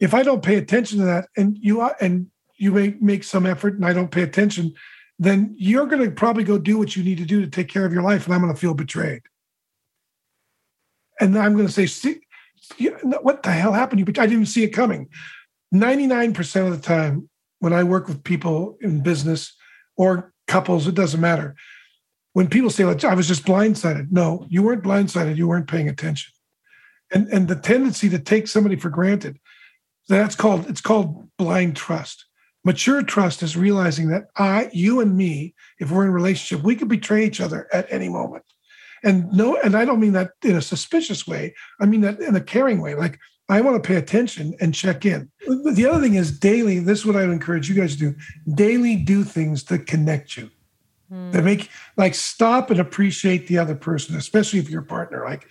If 0.00 0.14
I 0.14 0.22
don't 0.22 0.42
pay 0.42 0.56
attention 0.56 0.98
to 0.98 1.04
that, 1.04 1.28
and 1.36 1.56
you 1.58 1.80
and 1.82 2.26
you 2.56 2.72
may 2.72 2.96
make 3.00 3.24
some 3.24 3.46
effort, 3.46 3.74
and 3.74 3.86
I 3.86 3.92
don't 3.92 4.10
pay 4.10 4.22
attention, 4.22 4.74
then 5.18 5.54
you're 5.56 5.86
going 5.86 6.04
to 6.04 6.10
probably 6.10 6.44
go 6.44 6.58
do 6.58 6.76
what 6.76 6.96
you 6.96 7.04
need 7.04 7.18
to 7.18 7.24
do 7.24 7.40
to 7.40 7.48
take 7.48 7.68
care 7.68 7.84
of 7.84 7.92
your 7.92 8.02
life, 8.02 8.26
and 8.26 8.34
I'm 8.34 8.40
going 8.40 8.52
to 8.52 8.60
feel 8.60 8.74
betrayed. 8.74 9.22
And 11.20 11.38
I'm 11.38 11.54
going 11.54 11.66
to 11.66 11.72
say, 11.72 11.86
see, 11.86 12.20
you 12.78 12.96
what 13.22 13.42
the 13.42 13.50
hell 13.50 13.72
happened? 13.72 14.18
I 14.18 14.26
didn't 14.26 14.46
see 14.46 14.64
it 14.64 14.70
coming. 14.70 15.08
99% 15.74 16.66
of 16.66 16.70
the 16.70 16.86
time, 16.86 17.28
when 17.58 17.72
I 17.72 17.82
work 17.82 18.06
with 18.06 18.22
people 18.22 18.76
in 18.80 19.02
business 19.02 19.54
or 19.96 20.32
couples, 20.46 20.86
it 20.86 20.94
doesn't 20.94 21.20
matter. 21.20 21.56
When 22.32 22.48
people 22.48 22.70
say, 22.70 22.84
"Well, 22.84 22.96
I 23.04 23.14
was 23.14 23.28
just 23.28 23.44
blindsided, 23.44 24.10
no, 24.10 24.46
you 24.48 24.62
weren't 24.62 24.84
blindsided, 24.84 25.36
you 25.36 25.48
weren't 25.48 25.68
paying 25.68 25.88
attention. 25.88 26.32
And, 27.12 27.28
and 27.28 27.48
the 27.48 27.56
tendency 27.56 28.08
to 28.10 28.18
take 28.18 28.48
somebody 28.48 28.76
for 28.76 28.90
granted, 28.90 29.38
that's 30.08 30.34
called, 30.34 30.68
it's 30.68 30.80
called 30.80 31.28
blind 31.38 31.76
trust. 31.76 32.26
Mature 32.64 33.02
trust 33.02 33.42
is 33.42 33.56
realizing 33.56 34.08
that 34.08 34.24
I, 34.36 34.70
you 34.72 35.00
and 35.00 35.16
me, 35.16 35.54
if 35.78 35.90
we're 35.90 36.04
in 36.04 36.08
a 36.08 36.12
relationship, 36.12 36.64
we 36.64 36.76
could 36.76 36.88
betray 36.88 37.24
each 37.24 37.40
other 37.40 37.68
at 37.72 37.86
any 37.90 38.08
moment. 38.08 38.44
And 39.04 39.30
no, 39.32 39.56
and 39.56 39.76
I 39.76 39.84
don't 39.84 40.00
mean 40.00 40.14
that 40.14 40.32
in 40.42 40.56
a 40.56 40.62
suspicious 40.62 41.26
way. 41.26 41.54
I 41.80 41.86
mean 41.86 42.00
that 42.00 42.18
in 42.20 42.34
a 42.34 42.40
caring 42.40 42.80
way. 42.80 42.94
Like 42.94 43.18
I 43.48 43.60
want 43.60 43.80
to 43.80 43.86
pay 43.86 43.96
attention 43.96 44.54
and 44.60 44.74
check 44.74 45.04
in. 45.04 45.30
The 45.46 45.86
other 45.86 46.00
thing 46.00 46.14
is 46.14 46.38
daily, 46.38 46.78
this 46.78 47.00
is 47.00 47.06
what 47.06 47.16
I 47.16 47.20
would 47.20 47.32
encourage 47.32 47.68
you 47.68 47.74
guys 47.74 47.92
to 47.96 48.12
do. 48.12 48.16
Daily 48.54 48.96
do 48.96 49.22
things 49.22 49.64
that 49.64 49.86
connect 49.86 50.36
you. 50.36 50.50
Hmm. 51.10 51.32
That 51.32 51.44
make 51.44 51.68
like 51.98 52.14
stop 52.14 52.70
and 52.70 52.80
appreciate 52.80 53.46
the 53.46 53.58
other 53.58 53.74
person, 53.74 54.16
especially 54.16 54.58
if 54.58 54.70
you're 54.70 54.82
a 54.82 54.86
partner. 54.86 55.22
Like 55.24 55.46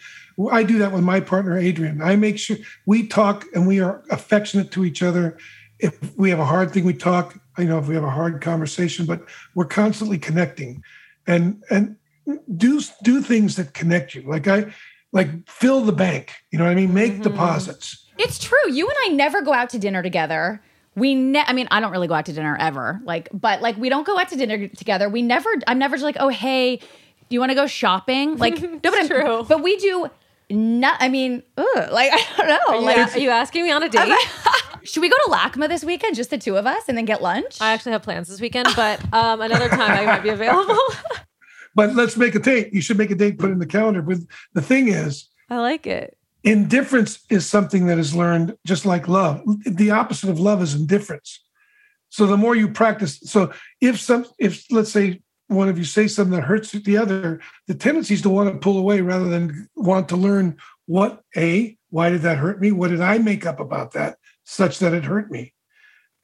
I 0.52 0.64
do 0.64 0.80
that 0.80 0.92
with 0.92 1.04
my 1.04 1.20
partner 1.20 1.58
Adrian. 1.58 2.02
I 2.02 2.16
make 2.16 2.40
sure 2.40 2.58
we 2.88 3.08
talk 3.08 3.46
and 3.54 3.68
we 3.68 3.80
are 3.80 4.04
affectionate 4.10 4.72
to 4.72 4.84
each 4.84 5.04
other. 5.04 5.38
If 5.78 6.18
we 6.18 6.32
have 6.32 6.40
a 6.40 6.46
hard 6.46 6.72
thing, 6.72 6.86
we 6.86 6.94
talk. 6.94 7.40
You 7.60 7.66
know, 7.66 7.78
if 7.78 7.88
we 7.88 7.94
have 7.94 8.04
a 8.04 8.10
hard 8.10 8.42
conversation, 8.42 9.06
but 9.06 9.22
we're 9.54 9.66
constantly 9.66 10.18
connecting, 10.18 10.82
and 11.28 11.62
and 11.70 11.98
do 12.56 12.82
do 13.04 13.22
things 13.22 13.56
that 13.56 13.74
connect 13.74 14.16
you. 14.16 14.22
Like 14.24 14.48
I 14.48 14.74
like 15.12 15.48
fill 15.50 15.82
the 15.82 15.92
bank. 15.92 16.34
You 16.52 16.60
know 16.60 16.66
what 16.66 16.72
I 16.72 16.76
mean? 16.76 16.94
Make 16.94 17.22
deposits. 17.22 18.06
It's 18.18 18.40
true. 18.40 18.72
You 18.72 18.88
and 18.88 18.98
I 19.06 19.08
never 19.10 19.42
go 19.42 19.54
out 19.54 19.70
to 19.72 19.80
dinner 19.80 20.04
together. 20.04 20.62
We 20.96 21.16
ne- 21.16 21.44
I 21.46 21.54
mean, 21.54 21.68
I 21.72 21.80
don't 21.80 21.92
really 21.92 22.08
go 22.08 22.14
out 22.14 22.26
to 22.28 22.34
dinner 22.34 22.56
ever. 22.60 23.02
Like, 23.04 23.30
but 23.34 23.62
like 23.62 23.78
we 23.78 23.90
don't 23.90 24.06
go 24.06 24.18
out 24.18 24.30
to 24.30 24.36
dinner 24.36 24.68
together. 24.68 25.10
We 25.10 25.22
never 25.22 25.50
I'm 25.68 25.80
never 25.80 25.96
just 25.96 26.04
like, 26.04 26.18
"Oh, 26.20 26.30
hey, 26.30 26.78
do 26.78 26.86
you 27.30 27.40
want 27.40 27.50
to 27.52 27.56
go 27.56 27.68
shopping?" 27.68 28.38
Like, 28.44 28.62
no, 28.62 28.80
but 28.82 28.94
I'm- 28.94 29.08
true. 29.08 29.46
But 29.48 29.64
we 29.64 29.78
do 29.78 30.10
not 30.50 30.98
I 31.00 31.10
mean, 31.10 31.42
ugh, 31.58 31.92
like 31.92 32.12
I 32.14 32.26
don't 32.38 32.48
know. 32.48 32.60
Are 32.68 32.76
you, 32.76 32.82
like 32.86 33.16
are 33.16 33.20
you 33.20 33.30
asking 33.30 33.64
me 33.64 33.72
on 33.72 33.82
a 33.84 33.90
date? 33.90 34.14
should 34.84 35.02
we 35.02 35.10
go 35.10 35.18
to 35.26 35.32
LACMA 35.32 35.68
this 35.68 35.84
weekend 35.84 36.16
just 36.16 36.30
the 36.30 36.38
two 36.38 36.58
of 36.58 36.68
us 36.68 36.84
and 36.88 36.98
then 36.98 37.06
get 37.06 37.22
lunch? 37.22 37.60
I 37.62 37.74
actually 37.74 37.94
have 37.94 38.04
plans 38.04 38.28
this 38.28 38.40
weekend, 38.42 38.68
but 38.76 39.02
um, 39.14 39.42
another 39.42 39.70
time 39.70 39.92
I 39.92 40.06
might 40.06 40.24
be 40.24 40.30
available. 40.30 40.78
But 41.76 41.96
let's 41.96 42.18
make 42.18 42.36
a 42.36 42.40
date. 42.40 42.74
You 42.74 42.82
should 42.82 42.98
make 42.98 43.12
a 43.12 43.16
date, 43.16 43.40
put 43.40 43.52
in 43.52 43.60
the 43.60 43.66
calendar. 43.66 44.02
But 44.02 44.20
the 44.54 44.62
thing 44.62 44.88
is, 44.88 45.28
I 45.50 45.58
like 45.58 45.88
it. 45.88 46.18
indifference 46.44 47.20
is 47.30 47.46
something 47.48 47.88
that 47.88 47.98
is 47.98 48.16
learned 48.16 48.56
just 48.66 48.86
like 48.86 49.08
love. 49.08 49.42
The 49.66 49.92
opposite 49.92 50.30
of 50.30 50.40
love 50.40 50.62
is 50.62 50.76
indifference. 50.76 51.44
So 52.10 52.28
the 52.28 52.38
more 52.38 52.56
you 52.56 52.70
practice, 52.70 53.20
so 53.24 53.52
if 53.82 54.00
some, 54.00 54.26
if 54.38 54.66
let's 54.72 54.92
say 54.92 55.22
one 55.48 55.68
of 55.68 55.78
you 55.78 55.84
say 55.84 56.08
something 56.08 56.36
that 56.36 56.44
hurts 56.44 56.72
the 56.72 56.98
other, 56.98 57.42
the 57.68 57.74
tendency 57.74 58.14
is 58.14 58.22
to 58.22 58.30
want 58.30 58.52
to 58.52 58.60
pull 58.60 58.78
away 58.78 59.02
rather 59.02 59.28
than 59.28 59.68
want 59.76 60.10
to 60.10 60.16
learn 60.16 60.58
what 60.86 61.24
a 61.36 61.78
why 61.90 62.10
did 62.10 62.22
that 62.22 62.38
hurt 62.38 62.60
me? 62.60 62.72
What 62.72 62.90
did 62.90 63.02
I 63.02 63.20
make 63.20 63.46
up 63.46 63.60
about 63.60 63.92
that 63.94 64.18
such 64.44 64.80
that 64.80 64.94
it 64.94 65.06
hurt 65.06 65.30
me? 65.30 65.54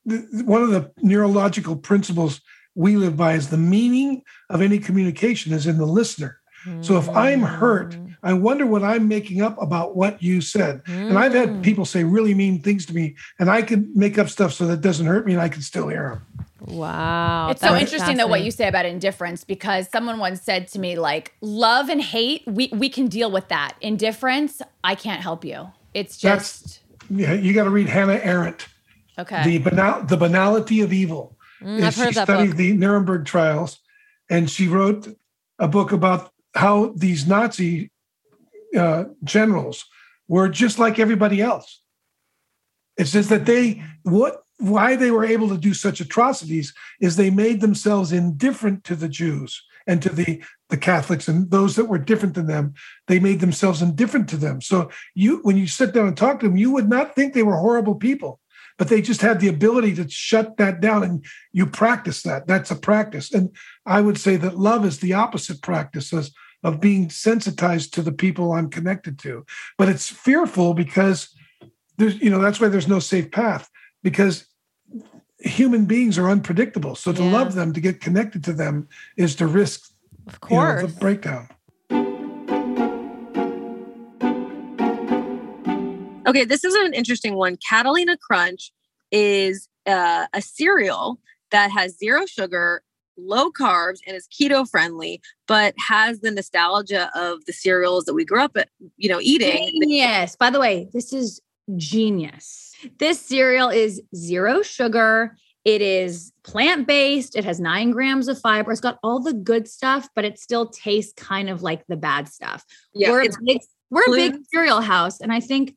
One 0.03 0.63
of 0.63 0.71
the 0.71 0.91
neurological 1.01 1.75
principles 1.75 2.41
we 2.79 2.95
live 2.95 3.17
by 3.17 3.33
is 3.33 3.49
the 3.49 3.57
meaning 3.57 4.23
of 4.49 4.61
any 4.61 4.79
communication 4.79 5.51
is 5.51 5.67
in 5.67 5.77
the 5.77 5.85
listener. 5.85 6.39
So 6.81 6.97
if 6.97 7.09
I'm 7.09 7.41
hurt, 7.41 7.97
I 8.23 8.33
wonder 8.33 8.65
what 8.65 8.83
I'm 8.83 9.07
making 9.07 9.41
up 9.41 9.61
about 9.61 9.95
what 9.95 10.21
you 10.21 10.41
said. 10.41 10.81
And 10.87 11.17
I've 11.17 11.33
had 11.33 11.63
people 11.63 11.85
say 11.85 12.03
really 12.03 12.33
mean 12.33 12.61
things 12.61 12.85
to 12.87 12.93
me, 12.93 13.15
and 13.37 13.49
I 13.49 13.61
can 13.61 13.91
make 13.95 14.17
up 14.17 14.29
stuff 14.29 14.53
so 14.53 14.65
that 14.67 14.81
doesn't 14.81 15.05
hurt 15.05 15.25
me, 15.25 15.33
and 15.33 15.41
I 15.41 15.49
can 15.49 15.61
still 15.61 15.87
hear 15.87 16.09
them. 16.09 16.77
Wow. 16.77 17.49
It's 17.49 17.61
so 17.61 17.75
interesting 17.75 18.17
though 18.17 18.27
what 18.27 18.43
you 18.43 18.51
say 18.51 18.67
about 18.67 18.85
indifference 18.85 19.43
because 19.43 19.89
someone 19.89 20.19
once 20.19 20.41
said 20.41 20.67
to 20.69 20.79
me 20.79 20.97
like 20.97 21.33
love 21.39 21.87
and 21.89 22.01
hate 22.01 22.43
we 22.45 22.69
we 22.73 22.89
can 22.89 23.07
deal 23.07 23.31
with 23.31 23.47
that. 23.47 23.75
Indifference, 23.81 24.61
I 24.83 24.95
can't 24.95 25.21
help 25.21 25.45
you. 25.45 25.69
It's 25.93 26.17
just 26.17 26.81
Yeah, 27.09 27.33
you 27.33 27.53
got 27.53 27.63
to 27.63 27.69
read 27.69 27.87
Hannah 27.87 28.19
Arendt, 28.21 28.67
okay. 29.17 29.43
the 29.43 29.57
banal, 29.57 30.03
the 30.03 30.17
banality 30.17 30.81
of 30.81 30.93
evil. 30.93 31.37
Mm, 31.61 31.83
I've 31.83 31.93
she 31.93 32.01
heard 32.01 32.13
studied 32.13 32.47
book. 32.49 32.57
the 32.57 32.73
Nuremberg 32.73 33.25
trials, 33.25 33.79
and 34.29 34.49
she 34.49 34.67
wrote 34.67 35.07
a 35.57 35.67
book 35.67 35.91
about 35.91 36.31
how 36.55 36.93
these 36.95 37.27
Nazi 37.27 37.91
uh, 38.77 39.05
generals 39.23 39.85
were 40.27 40.49
just 40.49 40.79
like 40.79 40.99
everybody 40.99 41.41
else. 41.41 41.81
It 42.97 43.05
says 43.05 43.29
that 43.29 43.45
they 43.45 43.83
what 44.03 44.43
why 44.57 44.95
they 44.95 45.09
were 45.09 45.25
able 45.25 45.49
to 45.49 45.57
do 45.57 45.73
such 45.73 46.01
atrocities 46.01 46.73
is 46.99 47.15
they 47.15 47.29
made 47.29 47.61
themselves 47.61 48.11
indifferent 48.11 48.83
to 48.83 48.95
the 48.95 49.07
Jews 49.09 49.63
and 49.87 50.01
to 50.01 50.09
the 50.09 50.43
the 50.69 50.77
Catholics 50.77 51.27
and 51.27 51.49
those 51.49 51.75
that 51.75 51.85
were 51.85 51.97
different 51.97 52.35
than 52.35 52.47
them. 52.47 52.73
They 53.07 53.19
made 53.19 53.39
themselves 53.39 53.81
indifferent 53.81 54.29
to 54.29 54.37
them. 54.37 54.61
So 54.61 54.91
you 55.15 55.39
when 55.43 55.57
you 55.57 55.67
sit 55.67 55.93
down 55.93 56.07
and 56.07 56.17
talk 56.17 56.39
to 56.39 56.47
them, 56.47 56.57
you 56.57 56.71
would 56.71 56.89
not 56.89 57.15
think 57.15 57.33
they 57.33 57.43
were 57.43 57.57
horrible 57.57 57.95
people, 57.95 58.39
but 58.79 58.87
they 58.87 59.01
just 59.01 59.21
had 59.21 59.41
the 59.41 59.49
ability 59.49 59.93
to 59.93 60.09
shut 60.09 60.55
that 60.55 60.79
down 60.79 61.03
and 61.03 61.23
you 61.51 61.65
practice 61.65 62.23
that. 62.23 62.47
That's 62.47 62.71
a 62.71 62.75
practice. 62.75 63.31
And 63.31 63.53
I 63.85 63.99
would 63.99 64.17
say 64.17 64.37
that 64.37 64.57
love 64.57 64.85
is 64.85 64.99
the 64.99 65.13
opposite 65.13 65.61
practice 65.61 66.13
as 66.13 66.31
of 66.63 66.79
being 66.79 67.09
sensitized 67.09 67.93
to 67.93 68.01
the 68.01 68.13
people 68.13 68.53
I'm 68.53 68.69
connected 68.69 69.19
to. 69.19 69.45
But 69.77 69.89
it's 69.89 70.09
fearful 70.09 70.73
because 70.73 71.35
there's, 71.97 72.15
you 72.21 72.29
know, 72.29 72.39
that's 72.39 72.61
why 72.61 72.69
there's 72.69 72.87
no 72.87 72.99
safe 72.99 73.31
path 73.31 73.69
because 74.01 74.47
human 75.39 75.83
beings 75.85 76.17
are 76.17 76.29
unpredictable. 76.29 76.95
So 76.95 77.11
to 77.11 77.21
Yeah. 77.23 77.31
love 77.31 77.55
them, 77.55 77.73
to 77.73 77.81
get 77.81 77.99
connected 77.99 78.45
to 78.45 78.53
them, 78.53 78.87
is 79.17 79.35
to 79.35 79.47
risk 79.47 79.81
Of 80.25 80.39
you 80.49 80.55
know, 80.57 80.63
course. 80.63 80.81
the 80.81 80.99
breakdown. 80.99 81.49
Okay, 86.29 86.45
this 86.45 86.63
is 86.63 86.75
an 86.75 86.93
interesting 86.93 87.33
one. 87.33 87.57
Catalina 87.67 88.15
Crunch 88.15 88.71
is 89.11 89.67
uh, 89.87 90.27
a 90.31 90.41
cereal 90.43 91.19
that 91.49 91.71
has 91.71 91.97
zero 91.97 92.27
sugar, 92.27 92.83
low 93.17 93.49
carbs, 93.49 93.97
and 94.05 94.15
is 94.15 94.27
keto 94.27 94.69
friendly, 94.69 95.21
but 95.47 95.73
has 95.87 96.19
the 96.19 96.29
nostalgia 96.29 97.09
of 97.15 97.43
the 97.45 97.51
cereals 97.51 98.05
that 98.05 98.13
we 98.13 98.23
grew 98.23 98.41
up, 98.41 98.55
at, 98.55 98.69
you 98.97 99.09
know, 99.09 99.19
eating. 99.19 99.71
Genius. 99.81 100.35
By 100.35 100.51
the 100.51 100.59
way, 100.59 100.87
this 100.93 101.11
is 101.11 101.41
genius. 101.75 102.75
This 102.99 103.19
cereal 103.19 103.69
is 103.69 103.99
zero 104.15 104.61
sugar. 104.61 105.35
It 105.65 105.81
is 105.81 106.31
plant 106.43 106.85
based. 106.85 107.35
It 107.35 107.43
has 107.43 107.59
nine 107.59 107.89
grams 107.89 108.27
of 108.27 108.39
fiber. 108.39 108.71
It's 108.71 108.81
got 108.81 108.99
all 109.01 109.19
the 109.19 109.33
good 109.33 109.67
stuff, 109.67 110.07
but 110.15 110.25
it 110.25 110.37
still 110.37 110.67
tastes 110.67 111.13
kind 111.13 111.49
of 111.49 111.63
like 111.63 111.87
the 111.87 111.97
bad 111.97 112.27
stuff. 112.27 112.63
Yeah, 112.93 113.09
we're, 113.09 113.23
a 113.23 113.29
big, 113.43 113.61
we're 113.89 114.03
a 114.03 114.11
big 114.11 114.35
cereal 114.53 114.81
house. 114.81 115.21
And 115.21 115.33
I 115.33 115.39
think 115.39 115.75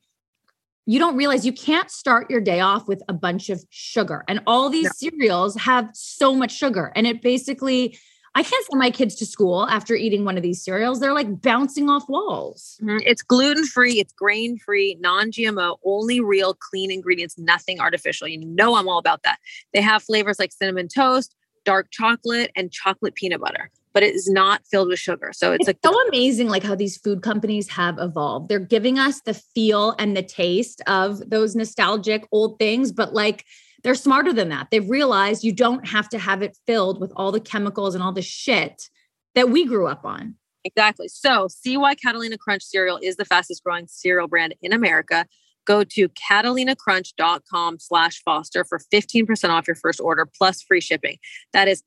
you 0.86 0.98
don't 0.98 1.16
realize 1.16 1.46
you 1.46 1.52
can't 1.52 1.90
start 1.90 2.30
your 2.30 2.40
day 2.40 2.60
off 2.60 2.88
with 2.88 3.02
a 3.08 3.12
bunch 3.12 3.50
of 3.50 3.64
sugar. 3.70 4.24
And 4.28 4.40
all 4.46 4.68
these 4.68 4.84
No. 4.84 5.10
cereals 5.10 5.56
have 5.56 5.90
so 5.94 6.34
much 6.34 6.52
sugar. 6.56 6.92
And 6.96 7.06
it 7.06 7.22
basically, 7.22 7.96
I 8.34 8.42
can't 8.42 8.64
send 8.66 8.78
my 8.78 8.90
kids 8.90 9.14
to 9.16 9.26
school 9.26 9.68
after 9.68 9.94
eating 9.94 10.24
one 10.24 10.36
of 10.36 10.42
these 10.42 10.64
cereals. 10.64 10.98
They're 11.00 11.12
like 11.12 11.40
bouncing 11.42 11.88
off 11.90 12.08
walls. 12.08 12.80
Mhm. 12.82 13.02
It's 13.04 13.22
gluten 13.22 13.64
free, 13.66 14.00
it's 14.00 14.12
grain 14.14 14.58
free, 14.58 14.96
non 15.00 15.30
GMO, 15.30 15.78
only 15.84 16.20
real 16.20 16.54
clean 16.54 16.90
ingredients, 16.90 17.36
nothing 17.38 17.78
artificial. 17.78 18.26
You 18.26 18.44
know, 18.44 18.74
I'm 18.76 18.88
all 18.88 18.98
about 18.98 19.22
that. 19.22 19.38
They 19.74 19.82
have 19.82 20.02
flavors 20.02 20.38
like 20.38 20.50
cinnamon 20.50 20.88
toast, 20.88 21.34
dark 21.64 21.88
chocolate, 21.90 22.50
and 22.56 22.72
chocolate 22.72 23.14
peanut 23.14 23.40
butter, 23.40 23.70
but 23.92 24.02
it 24.02 24.14
is 24.14 24.28
not 24.28 24.62
filled 24.70 24.88
with 24.88 24.98
sugar. 24.98 25.32
So 25.32 25.52
it's 25.52 25.68
It's 25.68 25.68
like 25.68 25.92
so 25.92 26.08
amazing, 26.08 26.48
like 26.48 26.62
how 26.62 26.74
these 26.74 26.96
food 26.96 27.22
companies 27.22 27.68
have 27.68 27.98
evolved. 27.98 28.48
They're 28.48 28.58
giving 28.58 28.98
us 28.98 29.20
the 29.22 29.34
feel 29.34 29.94
and 29.98 30.16
the 30.16 30.22
taste 30.22 30.80
of 30.86 31.28
those 31.28 31.54
nostalgic 31.54 32.26
old 32.32 32.58
things, 32.58 32.92
but 32.92 33.12
like 33.12 33.44
they're 33.82 33.94
smarter 33.94 34.32
than 34.32 34.48
that. 34.50 34.68
They've 34.70 34.88
realized 34.88 35.44
you 35.44 35.52
don't 35.52 35.86
have 35.86 36.08
to 36.10 36.18
have 36.18 36.42
it 36.42 36.56
filled 36.66 37.00
with 37.00 37.12
all 37.16 37.32
the 37.32 37.40
chemicals 37.40 37.94
and 37.94 38.02
all 38.02 38.12
the 38.12 38.22
shit 38.22 38.88
that 39.34 39.50
we 39.50 39.64
grew 39.66 39.86
up 39.86 40.04
on. 40.04 40.36
Exactly. 40.64 41.08
So, 41.08 41.48
see 41.48 41.76
why 41.76 41.96
Catalina 41.96 42.38
Crunch 42.38 42.62
cereal 42.62 42.98
is 43.02 43.16
the 43.16 43.24
fastest 43.24 43.64
growing 43.64 43.88
cereal 43.88 44.28
brand 44.28 44.54
in 44.62 44.72
America. 44.72 45.26
Go 45.64 45.84
to 45.84 46.08
catalinacrunch.com 46.08 47.78
slash 47.78 48.22
foster 48.24 48.64
for 48.64 48.80
15% 48.92 49.50
off 49.50 49.66
your 49.66 49.76
first 49.76 50.00
order 50.00 50.26
plus 50.26 50.62
free 50.62 50.80
shipping. 50.80 51.18
That 51.52 51.68
is 51.68 51.82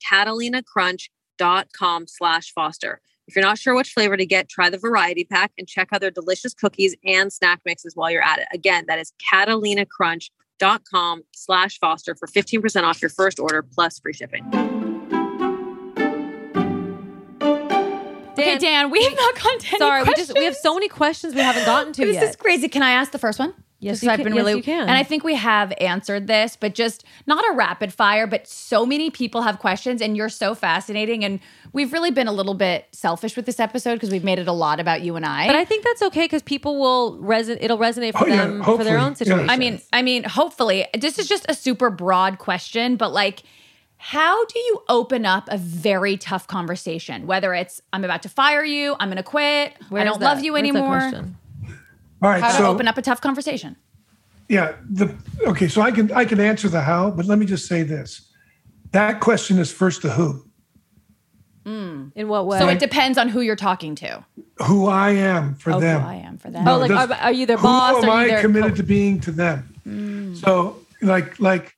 catalinacrunch.com 1.40 2.08
slash 2.08 2.52
foster. 2.54 3.02
If 3.28 3.36
you're 3.36 3.44
not 3.44 3.58
sure 3.58 3.76
which 3.76 3.92
flavor 3.92 4.16
to 4.18 4.26
get, 4.26 4.50
try 4.50 4.70
the 4.70 4.78
variety 4.78 5.24
pack 5.24 5.52
and 5.58 5.68
check 5.68 5.90
out 5.92 6.02
their 6.02 6.12
delicious 6.12 6.54
cookies 6.54 6.96
and 7.04 7.34
snack 7.34 7.62
mixes 7.66 7.96
while 7.96 8.12
you're 8.12 8.22
at 8.22 8.38
it. 8.40 8.48
Again, 8.54 8.86
that 8.88 9.00
is 9.00 9.14
catalinacrunch.com 9.34 11.24
slash 11.32 11.80
foster 11.80 12.14
for 12.16 12.28
15% 12.28 12.84
off 12.84 13.02
your 13.02 13.10
first 13.10 13.40
order 13.40 13.64
plus 13.64 13.98
free 14.00 14.14
shipping. 14.14 14.46
Okay, 18.38 18.58
Dan, 18.60 18.92
we 18.92 19.04
have 19.04 19.16
not 19.16 19.36
gotten 19.36 19.60
to 19.60 19.68
any 19.70 19.78
Sorry, 19.80 20.04
we 20.04 20.14
just 20.14 20.34
we 20.36 20.44
have 20.46 20.56
so 20.56 20.76
many 20.76 20.88
questions 20.88 21.34
we 21.34 21.42
haven't 21.42 21.66
gotten 21.66 21.94
to 21.94 22.06
This 22.06 22.16
yet. 22.16 22.24
is 22.30 22.36
crazy. 22.36 22.68
Can 22.68 22.84
I 22.84 22.92
ask 22.92 23.12
the 23.12 23.18
first 23.18 23.40
one? 23.40 23.56
Yes, 23.80 24.02
you 24.02 24.10
I've 24.10 24.16
can- 24.18 24.24
been 24.24 24.34
yes, 24.36 24.46
really, 24.46 24.58
you 24.58 24.64
can. 24.64 24.82
and 24.82 24.92
I 24.92 25.04
think 25.04 25.24
we 25.24 25.36
have 25.36 25.72
answered 25.80 26.28
this, 26.28 26.56
but 26.60 26.74
just 26.74 27.04
not 27.28 27.44
a 27.52 27.54
rapid 27.56 27.94
fire. 27.94 28.26
But 28.26 28.48
so 28.48 28.86
many 28.86 29.10
people 29.10 29.42
have 29.42 29.60
questions, 29.60 30.02
and 30.02 30.16
you're 30.18 30.30
so 30.30 30.56
fascinating. 30.56 31.24
And 31.26 31.40
we've 31.74 31.92
really 31.94 32.10
been 32.10 32.28
a 32.28 32.32
little 32.32 32.54
bit 32.54 32.88
selfish 32.94 33.36
with 33.36 33.46
this 33.46 33.60
episode 33.60 33.96
because 33.96 34.10
we've 34.12 34.24
made 34.24 34.40
it 34.40 34.48
a 34.48 34.54
lot 34.54 34.80
about 34.80 35.02
you 35.02 35.16
and 35.18 35.26
I. 35.26 35.46
but 35.48 35.56
I 35.58 35.66
think 35.66 35.84
that's 35.84 36.02
okay 36.04 36.22
because 36.24 36.42
people 36.42 36.80
will 36.80 37.20
resonate. 37.20 37.58
It'll 37.62 37.78
resonate 37.78 38.14
for 38.14 38.24
Oh, 38.24 38.28
yeah, 38.28 38.46
them 38.46 38.64
for 38.64 38.84
their 38.84 38.98
hopefully, 38.98 38.98
own 38.98 39.12
yeah. 39.12 39.14
situation. 39.16 39.50
I 39.50 39.58
mean, 39.58 39.82
I 39.94 40.02
mean, 40.02 40.24
hopefully, 40.24 40.88
this 40.98 41.20
is 41.20 41.28
just 41.28 41.46
a 41.50 41.54
super 41.54 41.90
broad 41.90 42.40
question, 42.40 42.96
but 42.96 43.12
like, 43.12 43.44
how 43.98 44.46
do 44.46 44.58
you 44.60 44.84
open 44.88 45.26
up 45.26 45.48
a 45.52 45.58
very 45.58 46.16
tough 46.18 46.48
conversation? 46.48 47.28
Whether 47.28 47.54
it's 47.54 47.82
I'm 47.92 48.04
about 48.04 48.24
to 48.24 48.30
fire 48.30 48.64
you, 48.64 48.96
I'm 49.00 49.10
going 49.10 49.18
to 49.18 49.24
quit, 49.24 49.74
I 49.92 50.04
don't 50.06 50.20
that- 50.20 50.26
love 50.26 50.44
you 50.44 50.54
where's 50.54 50.64
that 50.72 50.78
anymore. 50.78 51.26
Question? 52.26 52.44
All 52.44 52.50
right, 52.50 52.54
How 52.54 52.60
to 52.60 52.66
so 52.66 52.74
open 52.74 52.88
up 52.88 52.98
a 52.98 53.02
tough 53.02 53.22
conversation? 53.22 53.76
yeah, 54.50 54.74
the 54.90 55.14
okay, 55.48 55.68
so 55.68 55.82
I 55.82 55.92
can 55.92 56.12
I 56.12 56.26
can 56.26 56.40
answer 56.40 56.70
the 56.70 56.82
how, 56.82 57.12
but 57.12 57.26
let 57.26 57.40
me 57.40 57.46
just 57.46 57.66
say 57.68 57.84
this: 57.84 58.32
that 58.92 59.20
question 59.20 59.58
is 59.60 59.72
first 59.72 60.02
the 60.04 60.12
who, 60.12 60.46
In 61.66 62.28
what 62.28 62.46
way? 62.46 62.60
So 62.60 62.68
it 62.70 62.80
depends 62.80 63.18
on 63.18 63.30
who 63.30 63.42
you're 63.42 63.56
talking 63.56 63.96
to. 63.96 64.24
who 64.68 64.88
I 64.88 65.12
am 65.12 65.56
for 65.56 65.74
Oh, 65.74 65.80
them. 65.80 66.02
who 66.02 66.08
I 66.08 66.16
am 66.16 66.38
for 66.38 66.50
them. 66.52 66.68
oh, 66.68 66.78
like 66.78 66.90
does- 66.90 67.10
are, 67.12 67.14
are 67.16 67.32
you 67.32 67.46
their 67.46 67.58
who 67.58 67.64
boss? 67.64 68.04
am 68.04 68.10
Are 68.10 68.14
you 68.24 68.26
I 68.26 68.28
their 68.28 68.42
committed 68.42 68.72
co- 68.72 68.78
to 68.78 68.84
being 68.84 69.20
to 69.22 69.32
them? 69.32 69.76
Mm. 69.88 70.36
So, 70.38 70.78
like, 71.02 71.40
like, 71.40 71.74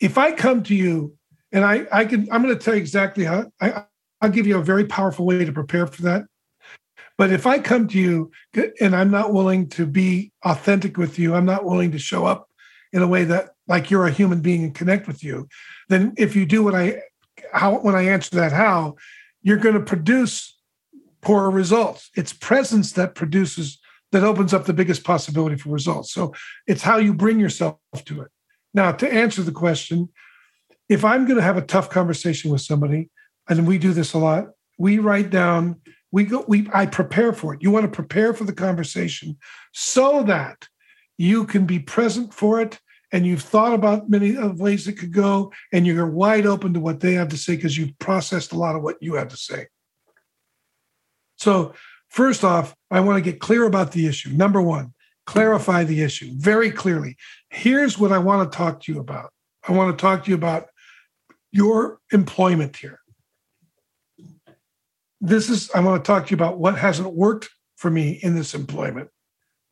if 0.00 0.16
I 0.18 0.32
come 0.32 0.62
to 0.64 0.74
you 0.74 1.16
and 1.52 1.64
I, 1.64 1.86
I 1.92 2.04
can, 2.06 2.28
I'm 2.32 2.42
going 2.42 2.54
to 2.56 2.60
tell 2.64 2.74
you 2.74 2.80
exactly 2.80 3.24
how. 3.24 3.50
I, 3.60 3.84
I'll 4.20 4.30
give 4.30 4.46
you 4.48 4.58
a 4.58 4.62
very 4.62 4.84
powerful 4.84 5.24
way 5.26 5.44
to 5.44 5.52
prepare 5.52 5.86
for 5.86 6.02
that. 6.02 6.24
But 7.18 7.32
if 7.32 7.46
I 7.46 7.58
come 7.58 7.88
to 7.88 7.98
you 7.98 8.30
and 8.80 8.94
I'm 8.94 9.10
not 9.10 9.32
willing 9.32 9.68
to 9.70 9.86
be 9.86 10.32
authentic 10.44 10.96
with 10.96 11.18
you, 11.18 11.34
I'm 11.34 11.44
not 11.44 11.64
willing 11.64 11.90
to 11.92 11.98
show 11.98 12.24
up 12.24 12.48
in 12.92 13.02
a 13.02 13.08
way 13.08 13.24
that 13.24 13.50
like 13.66 13.90
you're 13.90 14.06
a 14.06 14.12
human 14.12 14.40
being 14.40 14.64
and 14.64 14.74
connect 14.74 15.06
with 15.06 15.22
you, 15.22 15.48
then 15.88 16.14
if 16.16 16.34
you 16.34 16.46
do 16.46 16.62
what 16.62 16.74
I, 16.74 17.02
how 17.52 17.78
when 17.80 17.96
I 17.96 18.02
answer 18.02 18.36
that 18.36 18.52
how, 18.52 18.96
you're 19.42 19.58
going 19.58 19.74
to 19.74 19.80
produce 19.80 20.56
poor 21.20 21.50
results. 21.50 22.10
It's 22.16 22.32
presence 22.32 22.92
that 22.92 23.14
produces 23.14 23.78
that 24.12 24.24
opens 24.24 24.54
up 24.54 24.64
the 24.64 24.72
biggest 24.72 25.04
possibility 25.04 25.56
for 25.56 25.68
results. 25.68 26.12
So 26.12 26.34
it's 26.66 26.82
how 26.82 26.96
you 26.96 27.12
bring 27.12 27.38
yourself 27.38 27.76
to 28.06 28.22
it. 28.22 28.28
Now, 28.72 28.92
to 28.92 29.12
answer 29.12 29.42
the 29.42 29.52
question, 29.52 30.08
if 30.88 31.04
I'm 31.04 31.26
going 31.26 31.36
to 31.36 31.42
have 31.42 31.58
a 31.58 31.62
tough 31.62 31.90
conversation 31.90 32.50
with 32.50 32.62
somebody, 32.62 33.10
and 33.48 33.66
we 33.66 33.76
do 33.76 33.92
this 33.92 34.14
a 34.14 34.18
lot, 34.18 34.46
we 34.78 34.98
write 34.98 35.30
down, 35.30 35.80
we 36.10 36.24
go, 36.24 36.44
we 36.48 36.68
I 36.72 36.86
prepare 36.86 37.32
for 37.32 37.54
it. 37.54 37.62
You 37.62 37.70
want 37.70 37.84
to 37.84 37.90
prepare 37.94 38.32
for 38.32 38.44
the 38.44 38.52
conversation 38.52 39.36
so 39.72 40.22
that 40.24 40.68
you 41.16 41.44
can 41.44 41.66
be 41.66 41.78
present 41.78 42.32
for 42.32 42.60
it 42.60 42.78
and 43.12 43.26
you've 43.26 43.42
thought 43.42 43.72
about 43.72 44.10
many 44.10 44.36
of 44.36 44.60
ways 44.60 44.86
it 44.86 44.94
could 44.94 45.12
go 45.12 45.52
and 45.72 45.86
you're 45.86 46.06
wide 46.06 46.46
open 46.46 46.74
to 46.74 46.80
what 46.80 47.00
they 47.00 47.14
have 47.14 47.28
to 47.28 47.36
say 47.36 47.56
because 47.56 47.76
you've 47.76 47.98
processed 47.98 48.52
a 48.52 48.58
lot 48.58 48.76
of 48.76 48.82
what 48.82 48.96
you 49.00 49.14
have 49.14 49.28
to 49.28 49.36
say. 49.36 49.66
So, 51.36 51.74
first 52.08 52.44
off, 52.44 52.74
I 52.90 53.00
want 53.00 53.22
to 53.22 53.30
get 53.30 53.40
clear 53.40 53.64
about 53.64 53.92
the 53.92 54.06
issue. 54.06 54.30
Number 54.30 54.60
one, 54.60 54.92
clarify 55.26 55.84
the 55.84 56.02
issue 56.02 56.30
very 56.34 56.70
clearly. 56.70 57.16
Here's 57.50 57.98
what 57.98 58.12
I 58.12 58.18
want 58.18 58.50
to 58.50 58.56
talk 58.56 58.80
to 58.82 58.92
you 58.92 59.00
about. 59.00 59.30
I 59.66 59.72
want 59.72 59.96
to 59.96 60.00
talk 60.00 60.24
to 60.24 60.30
you 60.30 60.36
about 60.36 60.68
your 61.52 62.00
employment 62.12 62.76
here. 62.76 63.00
This 65.20 65.50
is, 65.50 65.70
I 65.72 65.80
want 65.80 66.02
to 66.02 66.06
talk 66.06 66.26
to 66.26 66.30
you 66.30 66.36
about 66.36 66.58
what 66.58 66.78
hasn't 66.78 67.14
worked 67.14 67.48
for 67.76 67.90
me 67.90 68.18
in 68.22 68.34
this 68.34 68.54
employment. 68.54 69.10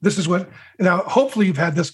This 0.03 0.19
is 0.19 0.29
what, 0.29 0.51
now, 0.79 0.99
hopefully, 0.99 1.47
you've 1.47 1.57
had 1.57 1.75
this. 1.75 1.91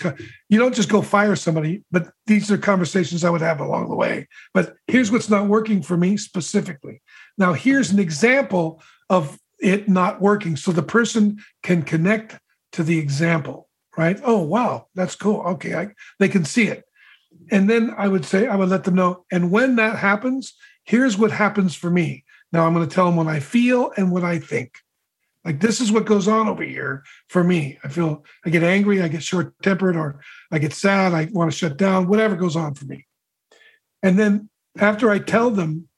You 0.48 0.58
don't 0.58 0.74
just 0.74 0.88
go 0.88 1.02
fire 1.02 1.36
somebody, 1.36 1.84
but 1.92 2.10
these 2.26 2.50
are 2.50 2.58
conversations 2.58 3.22
I 3.22 3.30
would 3.30 3.40
have 3.40 3.60
along 3.60 3.88
the 3.88 3.94
way. 3.94 4.26
But 4.52 4.74
here's 4.88 5.12
what's 5.12 5.30
not 5.30 5.46
working 5.46 5.82
for 5.82 5.96
me 5.96 6.16
specifically. 6.16 7.00
Now, 7.38 7.52
here's 7.52 7.92
an 7.92 8.00
example 8.00 8.82
of 9.08 9.38
it 9.60 9.88
not 9.88 10.20
working. 10.20 10.56
So 10.56 10.72
the 10.72 10.82
person 10.82 11.42
can 11.62 11.82
connect 11.82 12.38
to 12.72 12.82
the 12.82 12.98
example, 12.98 13.68
right? 13.96 14.20
Oh, 14.24 14.42
wow, 14.42 14.88
that's 14.94 15.14
cool. 15.14 15.40
Okay, 15.42 15.74
I, 15.74 15.88
they 16.18 16.28
can 16.28 16.44
see 16.44 16.66
it. 16.66 16.84
And 17.50 17.70
then 17.70 17.94
I 17.96 18.08
would 18.08 18.24
say, 18.24 18.48
I 18.48 18.56
would 18.56 18.68
let 18.68 18.84
them 18.84 18.96
know. 18.96 19.24
And 19.30 19.50
when 19.52 19.76
that 19.76 19.96
happens, 19.96 20.54
here's 20.84 21.16
what 21.16 21.30
happens 21.30 21.74
for 21.74 21.90
me. 21.90 22.24
Now 22.52 22.66
I'm 22.66 22.74
going 22.74 22.88
to 22.88 22.94
tell 22.94 23.06
them 23.06 23.16
what 23.16 23.26
I 23.26 23.40
feel 23.40 23.92
and 23.96 24.10
what 24.10 24.24
I 24.24 24.38
think. 24.38 24.74
Like 25.44 25.60
this 25.60 25.80
is 25.80 25.90
what 25.90 26.06
goes 26.06 26.28
on 26.28 26.48
over 26.48 26.62
here 26.62 27.02
for 27.28 27.42
me. 27.42 27.78
I 27.82 27.88
feel 27.88 28.24
I 28.44 28.50
get 28.50 28.62
angry, 28.62 29.02
I 29.02 29.08
get 29.08 29.22
short 29.22 29.54
tempered, 29.62 29.96
or 29.96 30.20
I 30.52 30.58
get 30.58 30.72
sad, 30.72 31.12
I 31.12 31.28
want 31.32 31.50
to 31.50 31.56
shut 31.56 31.76
down, 31.76 32.06
whatever 32.06 32.36
goes 32.36 32.54
on 32.54 32.74
for 32.74 32.84
me. 32.84 33.06
And 34.02 34.18
then 34.18 34.48
after 34.78 35.10
I 35.10 35.18
tell 35.18 35.50
them, 35.50 35.88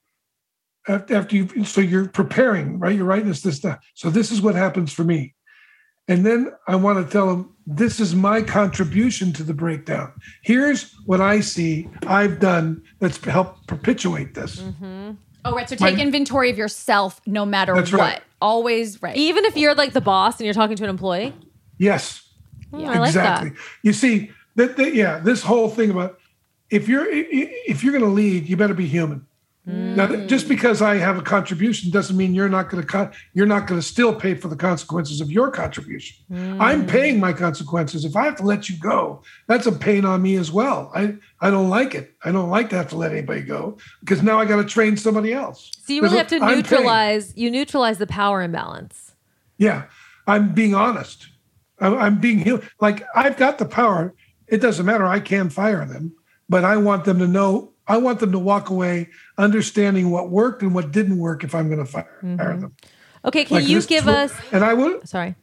after 0.87 1.35
you, 1.35 1.65
so 1.65 1.81
you're 1.81 2.07
preparing, 2.07 2.79
right? 2.79 2.95
You're 2.95 3.05
writing 3.05 3.27
this, 3.27 3.41
this, 3.41 3.59
that. 3.59 3.79
So 3.95 4.09
this 4.09 4.31
is 4.31 4.41
what 4.41 4.55
happens 4.55 4.93
for 4.93 5.03
me. 5.03 5.33
And 6.07 6.23
then 6.25 6.51
I 6.67 6.75
want 6.75 7.03
to 7.03 7.11
tell 7.11 7.27
them, 7.27 7.55
this 7.65 7.99
is 7.99 8.13
my 8.13 8.43
contribution 8.43 9.33
to 9.33 9.43
the 9.43 9.55
breakdown. 9.55 10.13
Here's 10.43 10.93
what 11.05 11.19
I 11.19 11.39
see 11.39 11.89
I've 12.05 12.39
done 12.39 12.83
that's 12.99 13.23
helped 13.25 13.67
perpetuate 13.67 14.35
this. 14.35 14.57
Mm-hmm. 14.57 15.13
Oh, 15.45 15.53
right. 15.53 15.69
So 15.69 15.75
take 15.75 15.95
my, 15.95 16.01
inventory 16.01 16.49
of 16.49 16.57
yourself 16.57 17.21
no 17.25 17.45
matter 17.45 17.75
what. 17.75 17.91
Right. 17.93 18.21
Always 18.41 19.01
right. 19.01 19.15
Even 19.15 19.45
if 19.45 19.55
you're 19.55 19.75
like 19.75 19.93
the 19.93 20.01
boss 20.01 20.39
and 20.39 20.45
you're 20.45 20.53
talking 20.53 20.75
to 20.75 20.83
an 20.83 20.89
employee? 20.89 21.33
Yes. 21.77 22.27
Oh, 22.73 22.79
yeah, 22.79 23.05
exactly. 23.05 23.49
Like 23.51 23.59
you 23.83 23.93
see, 23.93 24.31
that, 24.55 24.75
that, 24.77 24.93
yeah, 24.93 25.19
this 25.19 25.43
whole 25.43 25.69
thing 25.69 25.91
about 25.91 26.19
if 26.69 26.87
you're 26.87 27.05
if 27.09 27.83
you're 27.83 27.93
going 27.93 28.03
to 28.03 28.09
lead, 28.09 28.49
you 28.49 28.57
better 28.57 28.73
be 28.73 28.87
human. 28.87 29.25
Mm. 29.67 29.95
Now, 29.95 30.27
just 30.27 30.47
because 30.47 30.81
I 30.81 30.95
have 30.97 31.17
a 31.17 31.23
contribution 31.23 31.89
doesn't 31.89 32.15
mean 32.15 32.35
you're 32.35 32.49
not 32.49 32.69
going 32.69 32.85
to 32.85 33.11
you're 33.33 33.47
not 33.47 33.65
going 33.65 33.79
to 33.79 33.85
still 33.85 34.13
pay 34.13 34.35
for 34.35 34.47
the 34.47 34.55
consequences 34.55 35.21
of 35.21 35.31
your 35.31 35.49
contribution. 35.49 36.23
Mm. 36.31 36.61
I'm 36.61 36.85
paying 36.85 37.19
my 37.19 37.33
consequences. 37.33 38.05
If 38.05 38.15
I 38.15 38.25
have 38.25 38.35
to 38.37 38.43
let 38.43 38.69
you 38.69 38.77
go, 38.77 39.23
that's 39.47 39.65
a 39.65 39.71
pain 39.71 40.05
on 40.05 40.21
me 40.21 40.35
as 40.35 40.51
well. 40.51 40.91
I 40.93 41.15
I 41.41 41.49
don't 41.49 41.69
like 41.69 41.95
it. 41.95 42.13
I 42.23 42.31
don't 42.31 42.49
like 42.49 42.69
to 42.69 42.75
have 42.75 42.89
to 42.89 42.95
let 42.95 43.11
anybody 43.11 43.41
go 43.41 43.77
because 44.01 44.21
now 44.21 44.39
I 44.39 44.45
got 44.45 44.57
to 44.57 44.65
train 44.65 44.97
somebody 44.97 45.33
else. 45.33 45.71
So 45.83 45.93
you 45.93 46.03
really 46.03 46.17
have 46.17 46.27
to 46.27 46.39
I'm 46.39 46.57
neutralize 46.57 47.33
paying. 47.33 47.43
you 47.45 47.51
neutralize 47.51 47.97
the 47.97 48.07
power 48.07 48.43
imbalance. 48.43 49.15
Yeah, 49.57 49.85
I'm 50.27 50.53
being 50.53 50.75
honest. 50.75 51.27
I'm, 51.79 51.97
I'm 51.97 52.19
being 52.19 52.61
like 52.79 53.03
I've 53.15 53.37
got 53.37 53.57
the 53.57 53.65
power. 53.65 54.13
It 54.47 54.61
doesn't 54.61 54.85
matter. 54.85 55.05
I 55.07 55.21
can 55.21 55.49
fire 55.49 55.85
them, 55.85 56.13
but 56.47 56.63
I 56.63 56.77
want 56.77 57.05
them 57.05 57.17
to 57.17 57.27
know 57.27 57.71
I 57.87 57.97
want 57.97 58.19
them 58.19 58.31
to 58.31 58.39
walk 58.39 58.69
away 58.69 59.09
understanding 59.37 60.09
what 60.09 60.29
worked 60.29 60.61
and 60.61 60.73
what 60.73 60.91
didn't 60.91 61.17
work 61.17 61.43
if 61.43 61.53
I'm 61.53 61.67
going 61.67 61.79
to 61.79 61.85
fire, 61.85 62.09
mm-hmm. 62.17 62.37
fire 62.37 62.57
them. 62.57 62.75
Okay, 63.23 63.45
can 63.45 63.57
like 63.57 63.67
you 63.67 63.81
give 63.81 64.07
us? 64.07 64.33
And 64.51 64.63
I 64.63 64.73
would. 64.73 65.07
Sorry. 65.07 65.35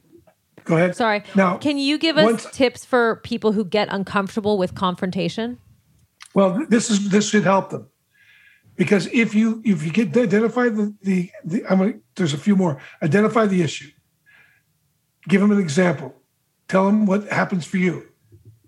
Go 0.64 0.76
ahead. 0.76 0.96
Sorry. 0.96 1.22
Now, 1.34 1.56
can 1.56 1.78
you 1.78 1.98
give 1.98 2.16
us 2.16 2.24
once, 2.24 2.50
tips 2.52 2.84
for 2.84 3.16
people 3.24 3.52
who 3.52 3.64
get 3.64 3.88
uncomfortable 3.90 4.58
with 4.58 4.74
confrontation? 4.74 5.58
Well, 6.34 6.64
this 6.68 6.90
is 6.90 7.10
this 7.10 7.28
should 7.28 7.42
help 7.42 7.70
them 7.70 7.88
because 8.76 9.06
if 9.12 9.34
you 9.34 9.60
if 9.64 9.84
you 9.84 9.90
get 9.90 10.16
identify 10.16 10.68
the 10.68 10.94
the, 11.02 11.30
the 11.44 11.64
I'm 11.68 11.78
gonna, 11.78 11.94
there's 12.14 12.32
a 12.32 12.38
few 12.38 12.56
more 12.56 12.80
identify 13.02 13.46
the 13.46 13.62
issue. 13.62 13.90
Give 15.28 15.40
them 15.40 15.50
an 15.50 15.58
example. 15.58 16.14
Tell 16.68 16.86
them 16.86 17.06
what 17.06 17.28
happens 17.28 17.66
for 17.66 17.76
you. 17.76 18.08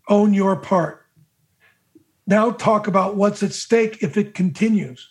Own 0.08 0.34
your 0.34 0.56
part 0.56 1.03
now 2.26 2.50
talk 2.50 2.86
about 2.86 3.16
what's 3.16 3.42
at 3.42 3.52
stake 3.52 4.02
if 4.02 4.16
it 4.16 4.34
continues. 4.34 5.08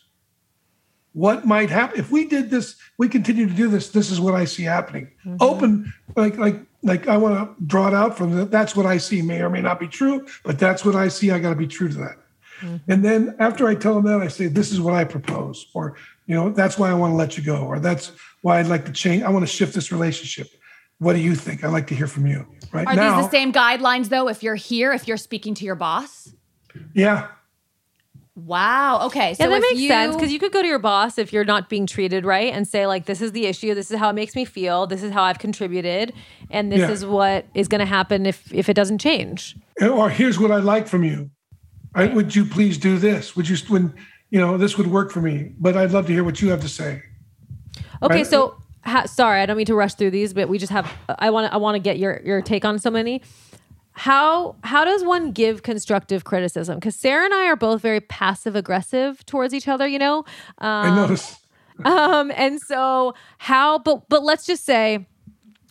What 1.13 1.45
might 1.45 1.69
happen 1.69 1.99
if 1.99 2.11
we 2.11 2.25
did 2.25 2.49
this? 2.49 2.75
We 2.97 3.07
continue 3.07 3.47
to 3.47 3.53
do 3.53 3.67
this. 3.67 3.89
This 3.89 4.09
is 4.09 4.19
what 4.19 4.33
I 4.33 4.45
see 4.45 4.63
happening. 4.63 5.11
Mm-hmm. 5.25 5.37
Open, 5.41 5.93
like 6.15 6.37
like 6.37 6.59
like 6.81 7.07
I 7.07 7.17
want 7.17 7.35
to 7.35 7.65
draw 7.65 7.87
it 7.87 7.93
out 7.93 8.17
from 8.17 8.35
that. 8.35 8.49
That's 8.49 8.75
what 8.75 8.87
I 8.87 8.97
see. 8.97 9.21
May 9.21 9.41
or 9.41 9.49
may 9.49 9.61
not 9.61 9.79
be 9.79 9.87
true, 9.87 10.25
but 10.43 10.57
that's 10.57 10.83
what 10.83 10.95
I 10.95 11.09
see. 11.09 11.29
I 11.29 11.37
got 11.37 11.49
to 11.49 11.55
be 11.55 11.67
true 11.67 11.87
to 11.87 11.95
that. 11.95 12.17
Mm-hmm. 12.61 12.91
And 12.91 13.05
then 13.05 13.35
after 13.39 13.67
I 13.67 13.75
tell 13.75 13.93
them 13.93 14.05
that, 14.05 14.21
I 14.21 14.27
say, 14.27 14.47
"This 14.47 14.71
is 14.71 14.81
what 14.81 14.95
I 14.95 15.03
propose," 15.03 15.67
or 15.75 15.97
you 16.25 16.35
know, 16.35 16.49
that's 16.49 16.79
why 16.79 16.89
I 16.89 16.93
want 16.95 17.11
to 17.11 17.15
let 17.15 17.37
you 17.37 17.43
go, 17.43 17.63
or 17.63 17.79
that's 17.79 18.11
why 18.41 18.59
I'd 18.59 18.67
like 18.67 18.85
to 18.85 18.91
change. 18.91 19.21
I 19.21 19.29
want 19.29 19.43
to 19.43 19.51
shift 19.51 19.75
this 19.75 19.91
relationship. 19.91 20.47
What 20.97 21.13
do 21.13 21.19
you 21.19 21.35
think? 21.35 21.63
I'd 21.63 21.73
like 21.73 21.87
to 21.87 21.95
hear 21.95 22.07
from 22.07 22.25
you. 22.25 22.47
Right 22.71 22.87
Are 22.87 22.95
now, 22.95 23.17
these 23.17 23.25
the 23.25 23.31
same 23.31 23.53
guidelines 23.53 24.09
though? 24.09 24.29
If 24.29 24.41
you're 24.41 24.55
here, 24.55 24.93
if 24.93 25.07
you're 25.07 25.17
speaking 25.17 25.53
to 25.55 25.65
your 25.65 25.75
boss. 25.75 26.33
Yeah. 26.93 27.27
Wow. 28.35 29.05
Okay. 29.05 29.35
So 29.35 29.43
yeah, 29.43 29.49
that 29.49 29.61
makes 29.61 29.79
you... 29.79 29.87
sense 29.87 30.15
because 30.15 30.31
you 30.31 30.39
could 30.39 30.51
go 30.51 30.61
to 30.61 30.67
your 30.67 30.79
boss 30.79 31.19
if 31.19 31.31
you're 31.31 31.45
not 31.45 31.69
being 31.69 31.85
treated 31.85 32.25
right 32.25 32.51
and 32.51 32.67
say 32.67 32.87
like, 32.87 33.05
"This 33.05 33.21
is 33.21 33.31
the 33.31 33.45
issue. 33.45 33.75
This 33.75 33.91
is 33.91 33.99
how 33.99 34.09
it 34.09 34.13
makes 34.13 34.35
me 34.35 34.43
feel. 34.43 34.87
This 34.87 35.03
is 35.03 35.11
how 35.11 35.21
I've 35.21 35.37
contributed, 35.37 36.13
and 36.49 36.71
this 36.71 36.79
yeah. 36.79 36.89
is 36.89 37.05
what 37.05 37.45
is 37.53 37.67
going 37.67 37.79
to 37.79 37.85
happen 37.85 38.25
if 38.25 38.51
if 38.51 38.69
it 38.69 38.73
doesn't 38.73 38.97
change." 38.97 39.55
Or 39.81 40.09
here's 40.09 40.39
what 40.39 40.51
I'd 40.51 40.63
like 40.63 40.87
from 40.87 41.03
you. 41.03 41.29
I, 41.95 42.07
would 42.07 42.35
you 42.35 42.45
please 42.45 42.79
do 42.79 42.97
this? 42.97 43.35
Would 43.35 43.47
you 43.49 43.57
when 43.67 43.93
you 44.31 44.39
know 44.39 44.57
this 44.57 44.79
would 44.79 44.87
work 44.87 45.11
for 45.11 45.21
me? 45.21 45.53
But 45.59 45.77
I'd 45.77 45.91
love 45.91 46.07
to 46.07 46.13
hear 46.13 46.23
what 46.23 46.41
you 46.41 46.49
have 46.49 46.61
to 46.61 46.69
say. 46.69 47.03
Okay, 48.01 48.15
right? 48.15 48.27
so 48.27 48.57
ha, 48.83 49.05
sorry, 49.05 49.41
I 49.41 49.45
don't 49.45 49.57
mean 49.57 49.67
to 49.67 49.75
rush 49.75 49.93
through 49.93 50.11
these, 50.11 50.33
but 50.33 50.49
we 50.49 50.57
just 50.57 50.71
have. 50.71 50.91
I 51.19 51.29
want 51.29 51.51
to. 51.51 51.53
I 51.53 51.57
want 51.57 51.75
to 51.75 51.79
get 51.79 51.99
your 51.99 52.19
your 52.23 52.41
take 52.41 52.65
on 52.65 52.79
so 52.79 52.89
many 52.89 53.21
how 53.93 54.55
how 54.63 54.83
does 54.83 55.03
one 55.03 55.31
give 55.31 55.63
constructive 55.63 56.23
criticism? 56.23 56.75
Because 56.79 56.95
sara 56.95 57.25
and 57.25 57.33
i 57.33 57.45
are 57.45 57.55
both 57.55 57.81
very 57.81 58.01
passive 58.01 58.55
aggressive 58.55 59.25
towards 59.25 59.53
each 59.53 59.67
other 59.67 59.87
you 59.87 59.99
know? 59.99 60.19
Um, 60.57 60.85
i 60.85 60.95
notice 60.95 61.39
um 61.85 62.31
and 62.35 62.61
so 62.61 63.13
how 63.37 63.79
but 63.79 64.07
but 64.09 64.23
let's 64.23 64.45
just 64.45 64.65
say 64.65 65.05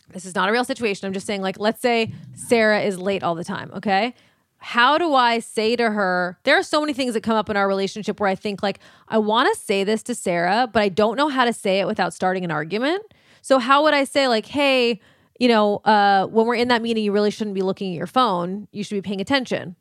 this 0.09 0.25
is 0.25 0.35
not 0.35 0.47
a 0.47 0.51
real 0.51 0.63
situation. 0.63 1.07
I'm 1.07 1.13
just 1.13 1.25
saying 1.25 1.41
like 1.41 1.59
let's 1.59 1.81
say 1.81 2.13
sara 2.35 2.81
is 2.81 2.97
late 2.97 3.23
all 3.23 3.35
the 3.35 3.43
time 3.43 3.71
okay? 3.75 4.13
How 4.57 4.97
do 4.97 5.13
i 5.13 5.39
say 5.39 5.75
to 5.75 5.91
her 5.91 6.37
there 6.43 6.57
are 6.57 6.63
so 6.63 6.79
many 6.79 6.93
things 6.93 7.15
that 7.15 7.21
come 7.23 7.35
up 7.35 7.49
in 7.49 7.57
our 7.57 7.67
relationship 7.67 8.19
where 8.21 8.29
i 8.29 8.35
think 8.35 8.63
like 8.63 8.79
i 9.09 9.17
want 9.17 9.53
to 9.53 9.59
say 9.59 9.83
this 9.83 10.01
to 10.03 10.15
sara 10.15 10.69
but 10.71 10.81
i 10.81 10.87
don't 10.87 11.17
know 11.17 11.27
how 11.27 11.43
to 11.43 11.51
say 11.51 11.81
it 11.81 11.87
without 11.87 12.13
starting 12.13 12.45
an 12.45 12.51
argument. 12.51 13.03
So 13.41 13.59
how 13.59 13.83
would 13.83 13.93
i 13.93 14.05
say 14.05 14.29
like 14.29 14.45
hey 14.45 15.01
you 15.43 15.49
know, 15.49 15.75
uh, 15.79 16.25
when 16.27 16.45
we're 16.45 16.55
in 16.55 16.69
that 16.69 16.81
meeting, 16.81 17.03
you 17.03 17.11
really 17.11 17.29
shouldn't 17.29 17.53
be 17.53 17.61
looking 17.61 17.91
at 17.91 17.97
your 17.97 18.07
phone. 18.07 18.65
You 18.71 18.81
should 18.81 18.95
be 18.95 19.01
paying 19.01 19.19
attention. 19.19 19.75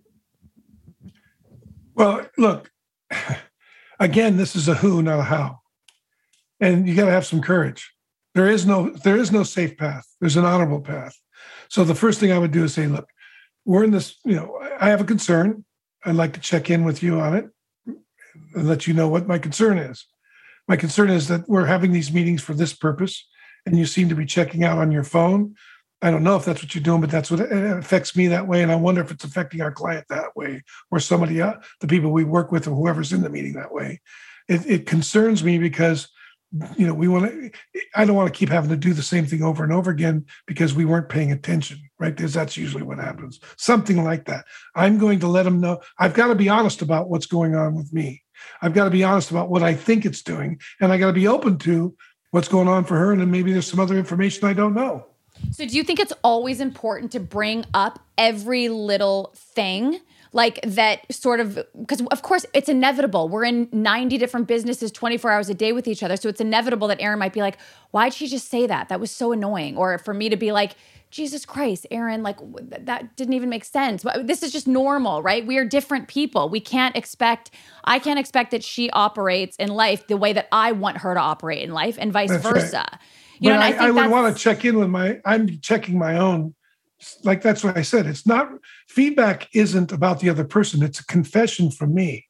Well, 1.95 2.27
look, 2.37 2.73
again, 4.01 4.39
this 4.39 4.57
is 4.57 4.67
a 4.67 4.75
who, 4.75 5.03
not 5.03 5.21
a 5.21 5.23
how. 5.23 5.61
And 6.59 6.89
you 6.89 6.97
got 6.97 7.05
to 7.05 7.13
have 7.13 7.25
some 7.25 7.41
courage. 7.41 7.93
There 8.35 8.49
is 8.49 8.67
no 8.67 8.91
there 8.91 9.17
is 9.17 9.31
no 9.31 9.45
safe 9.45 9.77
path. 9.77 10.05
There's 10.21 10.37
an 10.37 10.45
honorable 10.45 10.81
path. 10.81 11.15
So 11.69 11.85
the 11.85 11.95
first 11.95 12.19
thing 12.19 12.33
I 12.33 12.39
would 12.39 12.51
do 12.51 12.65
is 12.65 12.75
say, 12.75 12.89
look, 12.89 13.09
we're 13.65 13.85
in 13.85 13.93
this, 13.93 14.17
you 14.25 14.35
know, 14.35 14.61
I 14.81 14.89
have 14.89 15.01
a 15.01 15.05
concern. 15.05 15.65
I'd 16.05 16.17
like 16.17 16.33
to 16.33 16.41
check 16.41 16.71
in 16.71 16.83
with 16.83 17.05
you 17.05 17.21
on 17.21 17.37
it 17.37 17.49
and 17.87 18.69
let 18.69 18.89
you 18.89 18.95
know 18.95 19.07
what 19.07 19.29
my 19.29 19.39
concern 19.39 19.79
is. 19.79 20.07
My 20.67 20.75
concern 20.77 21.09
is 21.09 21.29
that 21.29 21.49
we're 21.49 21.67
having 21.67 21.93
these 21.93 22.13
meetings 22.13 22.43
for 22.43 22.55
this 22.55 22.73
purpose 22.73 23.29
and 23.67 23.79
you 23.79 23.87
seem 23.87 24.09
to 24.09 24.15
be 24.15 24.27
checking 24.27 24.65
out 24.65 24.79
on 24.79 24.93
your 24.93 25.05
phone. 25.05 25.55
I 26.03 26.11
don't 26.11 26.25
know 26.25 26.37
if 26.37 26.45
that's 26.45 26.63
what 26.63 26.75
you're 26.75 26.83
doing, 26.83 27.01
but 27.01 27.11
that's 27.11 27.31
what 27.31 27.41
it 27.41 27.53
affects 27.53 28.17
me 28.17 28.27
that 28.29 28.49
way. 28.49 28.63
And 28.63 28.73
I 28.73 28.75
wonder 28.75 29.01
if 29.01 29.13
it's 29.13 29.25
affecting 29.25 29.61
our 29.61 29.71
client 29.71 30.07
that 30.09 30.37
way 30.37 30.63
or 30.91 30.99
somebody, 30.99 31.41
else, 31.41 31.65
the 31.81 31.87
people 31.87 32.11
we 32.11 32.25
work 32.25 32.51
with 32.51 32.67
or 32.67 32.75
whoever's 32.75 33.13
in 33.13 33.23
the 33.23 33.31
meeting 33.31 33.53
that 33.53 33.73
way. 33.73 34.01
It, 34.49 34.67
it 34.67 34.87
concerns 34.87 35.45
me 35.45 35.59
because, 35.59 36.09
you 36.77 36.89
know, 36.89 36.93
we 36.93 37.07
want 37.07 37.31
to, 37.31 37.51
I 37.95 38.05
don't 38.05 38.17
want 38.17 38.33
to 38.33 38.37
keep 38.37 38.49
having 38.49 38.71
to 38.71 38.77
do 38.77 38.93
the 38.93 39.03
same 39.03 39.27
thing 39.27 39.45
over 39.45 39.63
and 39.63 39.73
over 39.73 39.93
again 39.93 40.27
because 40.49 40.75
we 40.75 40.85
weren't 40.85 41.09
paying 41.09 41.31
attention, 41.31 41.79
right? 42.01 42.15
Because 42.15 42.35
that's 42.35 42.57
usually 42.57 42.83
what 42.83 42.99
happens. 42.99 43.39
Something 43.57 44.03
like 44.03 44.25
that. 44.25 44.45
I'm 44.75 44.99
going 44.99 45.21
to 45.21 45.29
let 45.29 45.45
them 45.45 45.61
know. 45.61 45.81
I've 46.01 46.15
got 46.15 46.27
to 46.27 46.35
be 46.35 46.49
honest 46.49 46.83
about 46.83 47.09
what's 47.09 47.27
going 47.27 47.55
on 47.55 47.77
with 47.77 47.93
me. 47.93 48.25
I've 48.61 48.75
got 48.75 48.85
to 48.85 48.91
be 48.91 49.05
honest 49.05 49.31
about 49.31 49.51
what 49.51 49.63
I 49.63 49.75
think 49.75 50.05
it's 50.05 50.23
doing. 50.23 50.61
And 50.81 50.93
I 50.93 50.99
got 50.99 51.07
to 51.07 51.13
be 51.13 51.29
open 51.29 51.59
to 51.59 51.95
what's 52.33 52.49
going 52.49 52.67
on 52.67 52.83
for 52.85 52.99
her. 52.99 53.13
And 53.13 53.21
then 53.21 53.31
maybe 53.31 53.53
there's 53.53 53.71
some 53.71 53.79
other 53.79 53.97
information 53.97 54.49
I 54.49 54.53
don't 54.55 54.75
know. 54.75 55.07
So, 55.53 55.67
do 55.67 55.77
you 55.77 55.85
think 55.85 56.01
it's 56.01 56.13
always 56.25 56.61
important 56.61 57.13
to 57.13 57.21
bring 57.21 57.65
up 57.73 58.01
every 58.19 58.69
little 58.69 59.33
thing? 59.37 60.01
Like 60.35 60.61
that 60.63 61.13
sort 61.13 61.41
of, 61.41 61.59
because 61.79 62.01
of 62.11 62.23
course 62.23 62.47
it's 62.55 62.71
inevitable. 62.71 63.29
We're 63.29 63.45
in 63.45 63.69
90 63.71 64.17
different 64.17 64.49
businesses 64.49 64.91
24 64.91 65.31
hours 65.31 65.51
a 65.51 65.55
day 65.55 65.73
with 65.73 65.87
each 65.87 66.03
other. 66.03 66.17
So 66.17 66.31
it's 66.31 66.41
inevitable 66.41 66.89
that 66.89 67.03
Erin 67.03 67.19
might 67.19 67.35
be 67.35 67.41
like, 67.41 67.59
why'd 67.91 68.15
she 68.15 68.27
just 68.27 68.49
say 68.49 68.67
that? 68.67 68.89
That 68.89 68.99
was 68.99 69.11
so 69.11 69.33
annoying. 69.33 69.77
Or 69.77 69.99
for 69.99 70.15
me 70.15 70.31
to 70.31 70.37
be 70.37 70.51
like, 70.51 70.73
Jesus 71.13 71.45
Christ, 71.45 71.87
Erin, 71.91 72.23
like 72.23 72.39
that 72.85 73.15
didn't 73.17 73.35
even 73.35 73.51
make 73.51 73.65
sense. 73.65 74.05
Uh, 74.05 74.23
this 74.25 74.43
is 74.43 74.51
just 74.51 74.67
normal, 74.67 75.23
right? 75.23 75.47
We 75.47 75.59
are 75.59 75.65
different 75.65 76.09
people. 76.09 76.49
We 76.49 76.59
can't 76.59 76.97
expect, 76.97 77.51
I 77.85 77.99
can't 77.99 78.19
expect 78.19 78.51
that 78.51 78.65
she 78.65 78.91
operates 78.91 79.55
in 79.57 79.69
life 79.69 80.07
the 80.07 80.17
way 80.17 80.33
that 80.33 80.49
I 80.51 80.73
want 80.73 80.97
her 80.99 81.13
to 81.15 81.21
operate 81.21 81.63
in 81.63 81.73
life 81.73 81.99
and 82.01 82.13
vice 82.13 82.31
that's 82.31 82.43
versa. 82.43 82.77
Right. 82.91 83.01
You 83.41 83.51
but 83.51 83.57
know, 83.57 83.61
I, 83.61 83.71
I, 83.71 83.87
I 83.87 83.91
would 83.91 84.11
want 84.11 84.35
to 84.35 84.43
check 84.43 84.65
in 84.65 84.79
with 84.79 84.89
my, 84.89 85.21
I'm 85.27 85.61
checking 85.61 85.99
my 85.99 86.17
own. 86.17 86.55
Like 87.25 87.43
that's 87.43 87.63
what 87.63 87.77
I 87.77 87.83
said. 87.83 88.07
It's 88.07 88.27
not, 88.27 88.49
feedback 88.89 89.49
isn't 89.55 89.93
about 89.93 90.21
the 90.21 90.31
other 90.31 90.45
person, 90.45 90.83
it's 90.83 91.01
a 91.01 91.07
confession 91.07 91.71
from 91.71 91.93
me. 91.95 92.27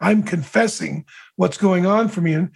I'm 0.00 0.22
confessing 0.22 1.06
what's 1.36 1.56
going 1.56 1.86
on 1.86 2.08
for 2.08 2.20
me. 2.20 2.34
And 2.34 2.50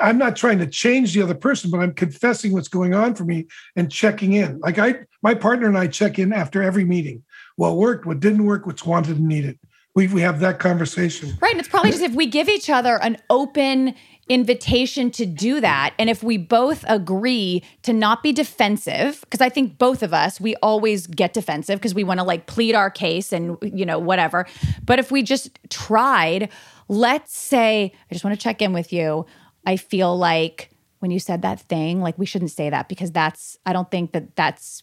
I'm 0.00 0.18
not 0.18 0.36
trying 0.36 0.58
to 0.58 0.66
change 0.66 1.14
the 1.14 1.22
other 1.22 1.34
person, 1.34 1.70
but 1.70 1.80
I'm 1.80 1.92
confessing 1.92 2.52
what's 2.52 2.68
going 2.68 2.94
on 2.94 3.14
for 3.14 3.24
me 3.24 3.46
and 3.76 3.90
checking 3.90 4.34
in. 4.34 4.58
Like 4.60 4.78
I, 4.78 4.94
my 5.22 5.34
partner 5.34 5.66
and 5.66 5.76
I 5.76 5.88
check 5.88 6.18
in 6.18 6.32
after 6.32 6.62
every 6.62 6.84
meeting. 6.84 7.22
What 7.56 7.76
worked, 7.76 8.06
what 8.06 8.20
didn't 8.20 8.44
work, 8.44 8.66
what's 8.66 8.86
wanted 8.86 9.18
and 9.18 9.26
needed. 9.26 9.58
we 9.98 10.06
we 10.06 10.20
have 10.20 10.38
that 10.40 10.60
conversation. 10.60 11.36
Right. 11.40 11.50
And 11.50 11.60
it's 11.60 11.68
probably 11.68 11.90
just 11.90 12.02
if 12.02 12.14
we 12.14 12.26
give 12.26 12.48
each 12.48 12.70
other 12.70 13.02
an 13.02 13.16
open 13.30 13.94
invitation 14.28 15.10
to 15.10 15.26
do 15.26 15.60
that. 15.60 15.94
And 15.98 16.08
if 16.08 16.22
we 16.22 16.36
both 16.36 16.84
agree 16.86 17.64
to 17.82 17.92
not 17.92 18.22
be 18.22 18.32
defensive, 18.32 19.20
because 19.22 19.40
I 19.40 19.48
think 19.48 19.78
both 19.78 20.02
of 20.02 20.14
us, 20.14 20.40
we 20.40 20.54
always 20.56 21.06
get 21.06 21.32
defensive 21.32 21.80
because 21.80 21.94
we 21.94 22.04
want 22.04 22.20
to 22.20 22.24
like 22.24 22.46
plead 22.46 22.74
our 22.74 22.90
case 22.90 23.32
and, 23.32 23.56
you 23.62 23.86
know, 23.86 23.98
whatever. 23.98 24.46
But 24.84 24.98
if 24.98 25.10
we 25.10 25.22
just 25.22 25.58
tried, 25.70 26.50
let's 26.88 27.36
say, 27.36 27.92
I 28.10 28.14
just 28.14 28.24
want 28.24 28.38
to 28.38 28.42
check 28.42 28.62
in 28.62 28.72
with 28.72 28.92
you. 28.92 29.26
I 29.68 29.76
feel 29.76 30.16
like 30.16 30.70
when 31.00 31.10
you 31.10 31.20
said 31.20 31.42
that 31.42 31.60
thing, 31.60 32.00
like 32.00 32.18
we 32.18 32.24
shouldn't 32.24 32.52
say 32.52 32.70
that 32.70 32.88
because 32.88 33.12
that's, 33.12 33.58
I 33.66 33.74
don't 33.74 33.90
think 33.90 34.12
that 34.12 34.34
that's 34.34 34.82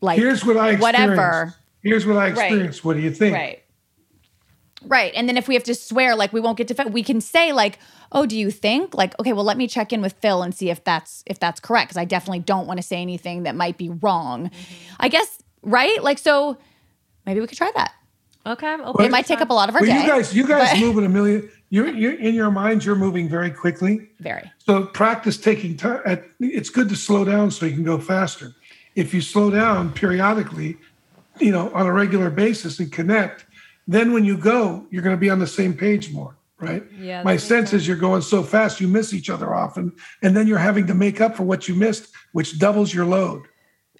like, 0.00 0.18
Here's 0.18 0.44
what 0.44 0.56
I 0.56 0.70
experienced. 0.70 0.82
whatever. 0.82 1.54
Here's 1.84 2.04
what 2.04 2.16
I 2.16 2.26
experienced. 2.26 2.84
What 2.84 2.96
do 2.96 3.02
you 3.02 3.12
think? 3.12 3.36
Right. 3.36 3.62
Right. 4.82 5.12
And 5.14 5.28
then 5.28 5.36
if 5.36 5.46
we 5.46 5.54
have 5.54 5.62
to 5.64 5.74
swear, 5.74 6.16
like 6.16 6.32
we 6.32 6.40
won't 6.40 6.58
get 6.58 6.66
to, 6.66 6.88
we 6.88 7.04
can 7.04 7.20
say 7.20 7.52
like, 7.52 7.78
oh, 8.10 8.26
do 8.26 8.36
you 8.36 8.50
think? 8.50 8.92
Like, 8.92 9.16
okay, 9.20 9.32
well, 9.32 9.44
let 9.44 9.56
me 9.56 9.68
check 9.68 9.92
in 9.92 10.02
with 10.02 10.14
Phil 10.14 10.42
and 10.42 10.52
see 10.52 10.68
if 10.68 10.82
that's 10.82 11.22
if 11.26 11.38
that's 11.38 11.60
correct. 11.60 11.90
Cause 11.90 11.96
I 11.96 12.04
definitely 12.04 12.40
don't 12.40 12.66
want 12.66 12.78
to 12.78 12.82
say 12.82 13.00
anything 13.00 13.44
that 13.44 13.54
might 13.54 13.78
be 13.78 13.90
wrong. 13.90 14.46
Mm-hmm. 14.46 14.94
I 14.98 15.08
guess, 15.10 15.38
right? 15.62 16.02
Like, 16.02 16.18
so 16.18 16.58
maybe 17.24 17.38
we 17.38 17.46
could 17.46 17.56
try 17.56 17.70
that. 17.76 17.92
Okay. 18.46 18.66
I'm 18.66 18.80
It 19.00 19.10
might 19.10 19.26
take 19.26 19.40
up 19.40 19.50
a 19.50 19.54
lot 19.54 19.68
of 19.68 19.74
our 19.74 19.80
Well, 19.82 19.90
day. 19.90 20.02
you 20.02 20.08
guys, 20.08 20.34
you 20.34 20.46
guys 20.46 20.70
but- 20.72 20.80
move 20.80 20.98
at 20.98 21.04
a 21.04 21.08
million. 21.08 21.50
You're, 21.70 21.88
you're 21.88 22.14
in 22.14 22.34
your 22.34 22.50
minds. 22.50 22.86
You're 22.86 22.94
moving 22.94 23.28
very 23.28 23.50
quickly. 23.50 24.08
Very. 24.20 24.50
So 24.58 24.84
practice 24.86 25.36
taking 25.36 25.76
time. 25.76 26.00
At, 26.06 26.24
it's 26.38 26.70
good 26.70 26.88
to 26.90 26.96
slow 26.96 27.24
down 27.24 27.50
so 27.50 27.66
you 27.66 27.72
can 27.74 27.82
go 27.84 27.98
faster. 27.98 28.54
If 28.94 29.12
you 29.12 29.20
slow 29.20 29.50
down 29.50 29.92
periodically, 29.92 30.76
you 31.40 31.50
know, 31.50 31.72
on 31.74 31.86
a 31.86 31.92
regular 31.92 32.30
basis 32.30 32.78
and 32.78 32.92
connect, 32.92 33.46
then 33.88 34.12
when 34.12 34.24
you 34.24 34.36
go, 34.36 34.86
you're 34.90 35.02
going 35.02 35.16
to 35.16 35.20
be 35.20 35.30
on 35.30 35.40
the 35.40 35.48
same 35.48 35.74
page 35.74 36.12
more, 36.12 36.36
right? 36.60 36.84
Yeah, 36.96 37.24
My 37.24 37.32
makes 37.32 37.42
sense 37.44 37.72
is 37.72 37.88
you're 37.88 37.96
going 37.96 38.22
so 38.22 38.44
fast, 38.44 38.80
you 38.80 38.86
miss 38.86 39.12
each 39.12 39.28
other 39.28 39.52
often, 39.52 39.92
and 40.22 40.36
then 40.36 40.46
you're 40.46 40.58
having 40.58 40.86
to 40.86 40.94
make 40.94 41.20
up 41.20 41.36
for 41.36 41.42
what 41.42 41.66
you 41.66 41.74
missed, 41.74 42.06
which 42.32 42.56
doubles 42.60 42.94
your 42.94 43.04
load. 43.04 43.42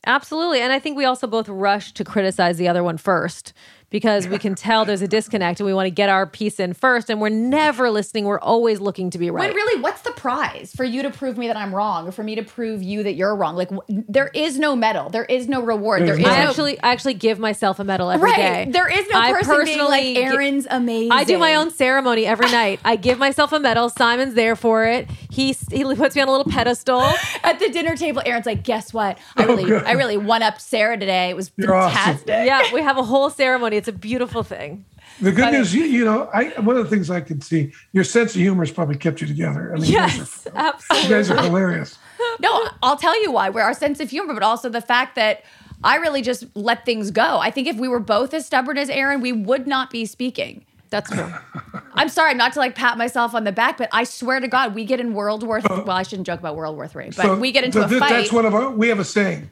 Absolutely. 0.06 0.60
And 0.60 0.72
I 0.72 0.78
think 0.78 0.96
we 0.96 1.06
also 1.06 1.26
both 1.26 1.48
rush 1.48 1.92
to 1.94 2.04
criticize 2.04 2.56
the 2.58 2.68
other 2.68 2.84
one 2.84 2.98
first 2.98 3.52
because 3.94 4.26
we 4.26 4.40
can 4.40 4.56
tell 4.56 4.84
there's 4.84 5.02
a 5.02 5.06
disconnect 5.06 5.60
and 5.60 5.66
we 5.68 5.72
want 5.72 5.86
to 5.86 5.90
get 5.92 6.08
our 6.08 6.26
piece 6.26 6.58
in 6.58 6.74
first. 6.74 7.08
And 7.10 7.20
we're 7.20 7.28
never 7.28 7.90
listening. 7.90 8.24
We're 8.24 8.40
always 8.40 8.80
looking 8.80 9.08
to 9.10 9.18
be 9.18 9.30
right. 9.30 9.46
When 9.46 9.54
really, 9.54 9.80
what's 9.80 10.00
the 10.00 10.10
prize 10.10 10.72
for 10.74 10.82
you 10.82 11.02
to 11.02 11.10
prove 11.10 11.38
me 11.38 11.46
that 11.46 11.56
I'm 11.56 11.72
wrong 11.72 12.08
or 12.08 12.10
for 12.10 12.24
me 12.24 12.34
to 12.34 12.42
prove 12.42 12.82
you 12.82 13.04
that 13.04 13.14
you're 13.14 13.36
wrong? 13.36 13.54
Like, 13.54 13.70
wh- 13.70 13.86
there 13.88 14.32
is 14.34 14.58
no 14.58 14.74
medal. 14.74 15.10
There 15.10 15.24
is 15.26 15.46
no 15.46 15.62
reward. 15.62 16.02
There's 16.08 16.18
no- 16.18 16.28
I 16.28 16.42
no 16.42 16.48
actually, 16.50 16.80
I 16.82 16.90
actually 16.90 17.14
give 17.14 17.38
myself 17.38 17.78
a 17.78 17.84
medal 17.84 18.10
every 18.10 18.32
day. 18.32 18.64
right. 18.64 18.72
There 18.72 18.90
is 18.90 19.08
no 19.12 19.16
I 19.16 19.32
person 19.32 19.64
being 19.64 19.78
like 19.78 20.16
Erin's 20.16 20.66
amazing. 20.68 21.12
I 21.12 21.22
do 21.22 21.38
my 21.38 21.54
own 21.54 21.70
ceremony 21.70 22.26
every 22.26 22.50
night. 22.50 22.80
I 22.84 22.96
give 22.96 23.20
myself 23.20 23.52
a 23.52 23.60
medal. 23.60 23.90
Simon's 23.90 24.34
there 24.34 24.56
for 24.56 24.84
it. 24.86 25.08
He 25.30 25.52
he 25.70 25.84
puts 25.94 26.16
me 26.16 26.22
on 26.22 26.26
a 26.26 26.32
little 26.32 26.50
pedestal. 26.50 27.00
at 27.44 27.60
the 27.60 27.68
dinner 27.68 27.96
table. 27.96 28.22
Erin's 28.26 28.46
like, 28.46 28.64
"Guess 28.64 28.92
what? 28.92 29.18
I 29.36 29.44
oh, 29.44 29.46
really, 29.46 29.64
good. 29.64 29.84
I 29.84 29.92
really 29.92 30.16
one 30.16 30.42
up 30.42 30.60
Sara 30.60 30.96
today. 30.96 31.30
It 31.30 31.36
was 31.36 31.52
You're 31.56 31.74
awesome. 31.74 31.94
fantastic." 31.94 32.46
Yeah, 32.46 32.72
we 32.72 32.82
have 32.82 32.98
a 32.98 33.02
whole 33.04 33.30
ceremony. 33.30 33.76
It's 33.76 33.84
a 33.89 33.93
beautiful 33.93 34.43
thing. 34.43 34.85
The 35.20 35.32
good 35.32 35.52
news, 35.52 35.74
you, 35.74 35.85
you 35.85 36.05
know, 36.05 36.28
I 36.32 36.48
one 36.61 36.77
of 36.77 36.85
the 36.85 36.90
things 36.90 37.11
I 37.11 37.20
can 37.20 37.40
see, 37.40 37.73
your 37.93 38.05
sense 38.05 38.35
of 38.35 38.40
humor 38.40 38.62
has 38.65 38.73
probably 38.73 38.97
kept 38.97 39.20
you 39.20 39.27
together. 39.27 39.73
I 39.73 39.78
mean, 39.78 39.85
you 39.90 39.97
guys 39.98 40.16
Yes, 40.16 40.47
are- 40.55 41.02
you 41.02 41.09
guys 41.09 41.31
are 41.31 41.43
hilarious. 41.43 41.98
No, 42.40 42.69
I'll 42.82 42.97
tell 42.97 43.20
you 43.23 43.31
why. 43.31 43.51
We're 43.51 43.62
our 43.62 43.74
sense 43.74 44.01
of 44.01 44.11
humor, 44.11 44.35
but 44.35 44.43
also 44.43 44.69
the 44.69 44.81
fact 44.81 45.15
that 45.16 45.43
I 45.85 45.97
really 45.97 46.23
just 46.23 46.44
let 46.56 46.85
things 46.86 47.11
go. 47.11 47.39
I 47.39 47.51
think 47.51 47.69
if 47.69 47.77
we 47.77 47.86
were 47.89 48.01
both 48.01 48.32
as 48.35 48.47
stubborn 48.47 48.78
as 48.78 48.89
Erin, 48.89 49.20
we 49.20 49.32
would 49.32 49.66
not 49.66 49.90
be 49.90 50.06
speaking. 50.06 50.65
That's 50.90 51.11
true. 51.11 51.31
I'm 51.94 52.09
sorry, 52.09 52.35
not 52.35 52.52
to 52.55 52.59
like 52.61 52.74
pat 52.74 52.97
myself 52.97 53.35
on 53.35 53.44
the 53.44 53.52
back, 53.52 53.77
but 53.78 53.89
I 53.93 54.05
swear 54.05 54.40
to 54.40 54.48
God, 54.48 54.74
we 54.74 54.85
get 54.85 55.01
in 55.01 55.12
World 55.12 55.43
War. 55.47 55.61
Oh. 55.69 55.82
well, 55.85 55.97
I 55.97 56.02
shouldn't 56.02 56.27
joke 56.27 56.40
about 56.40 56.56
World 56.56 56.77
War 56.77 56.89
Three, 56.89 57.06
but 57.06 57.15
So 57.16 57.36
we 57.36 57.52
get 57.52 57.65
into 57.65 57.78
th- 57.81 57.86
a 57.86 57.89
th- 57.90 58.01
fight. 58.01 58.11
That's 58.11 58.32
one 58.32 58.47
of 58.47 58.55
our. 58.55 58.70
We 58.70 58.89
have 58.89 59.01
a 59.01 59.05
saying: 59.05 59.51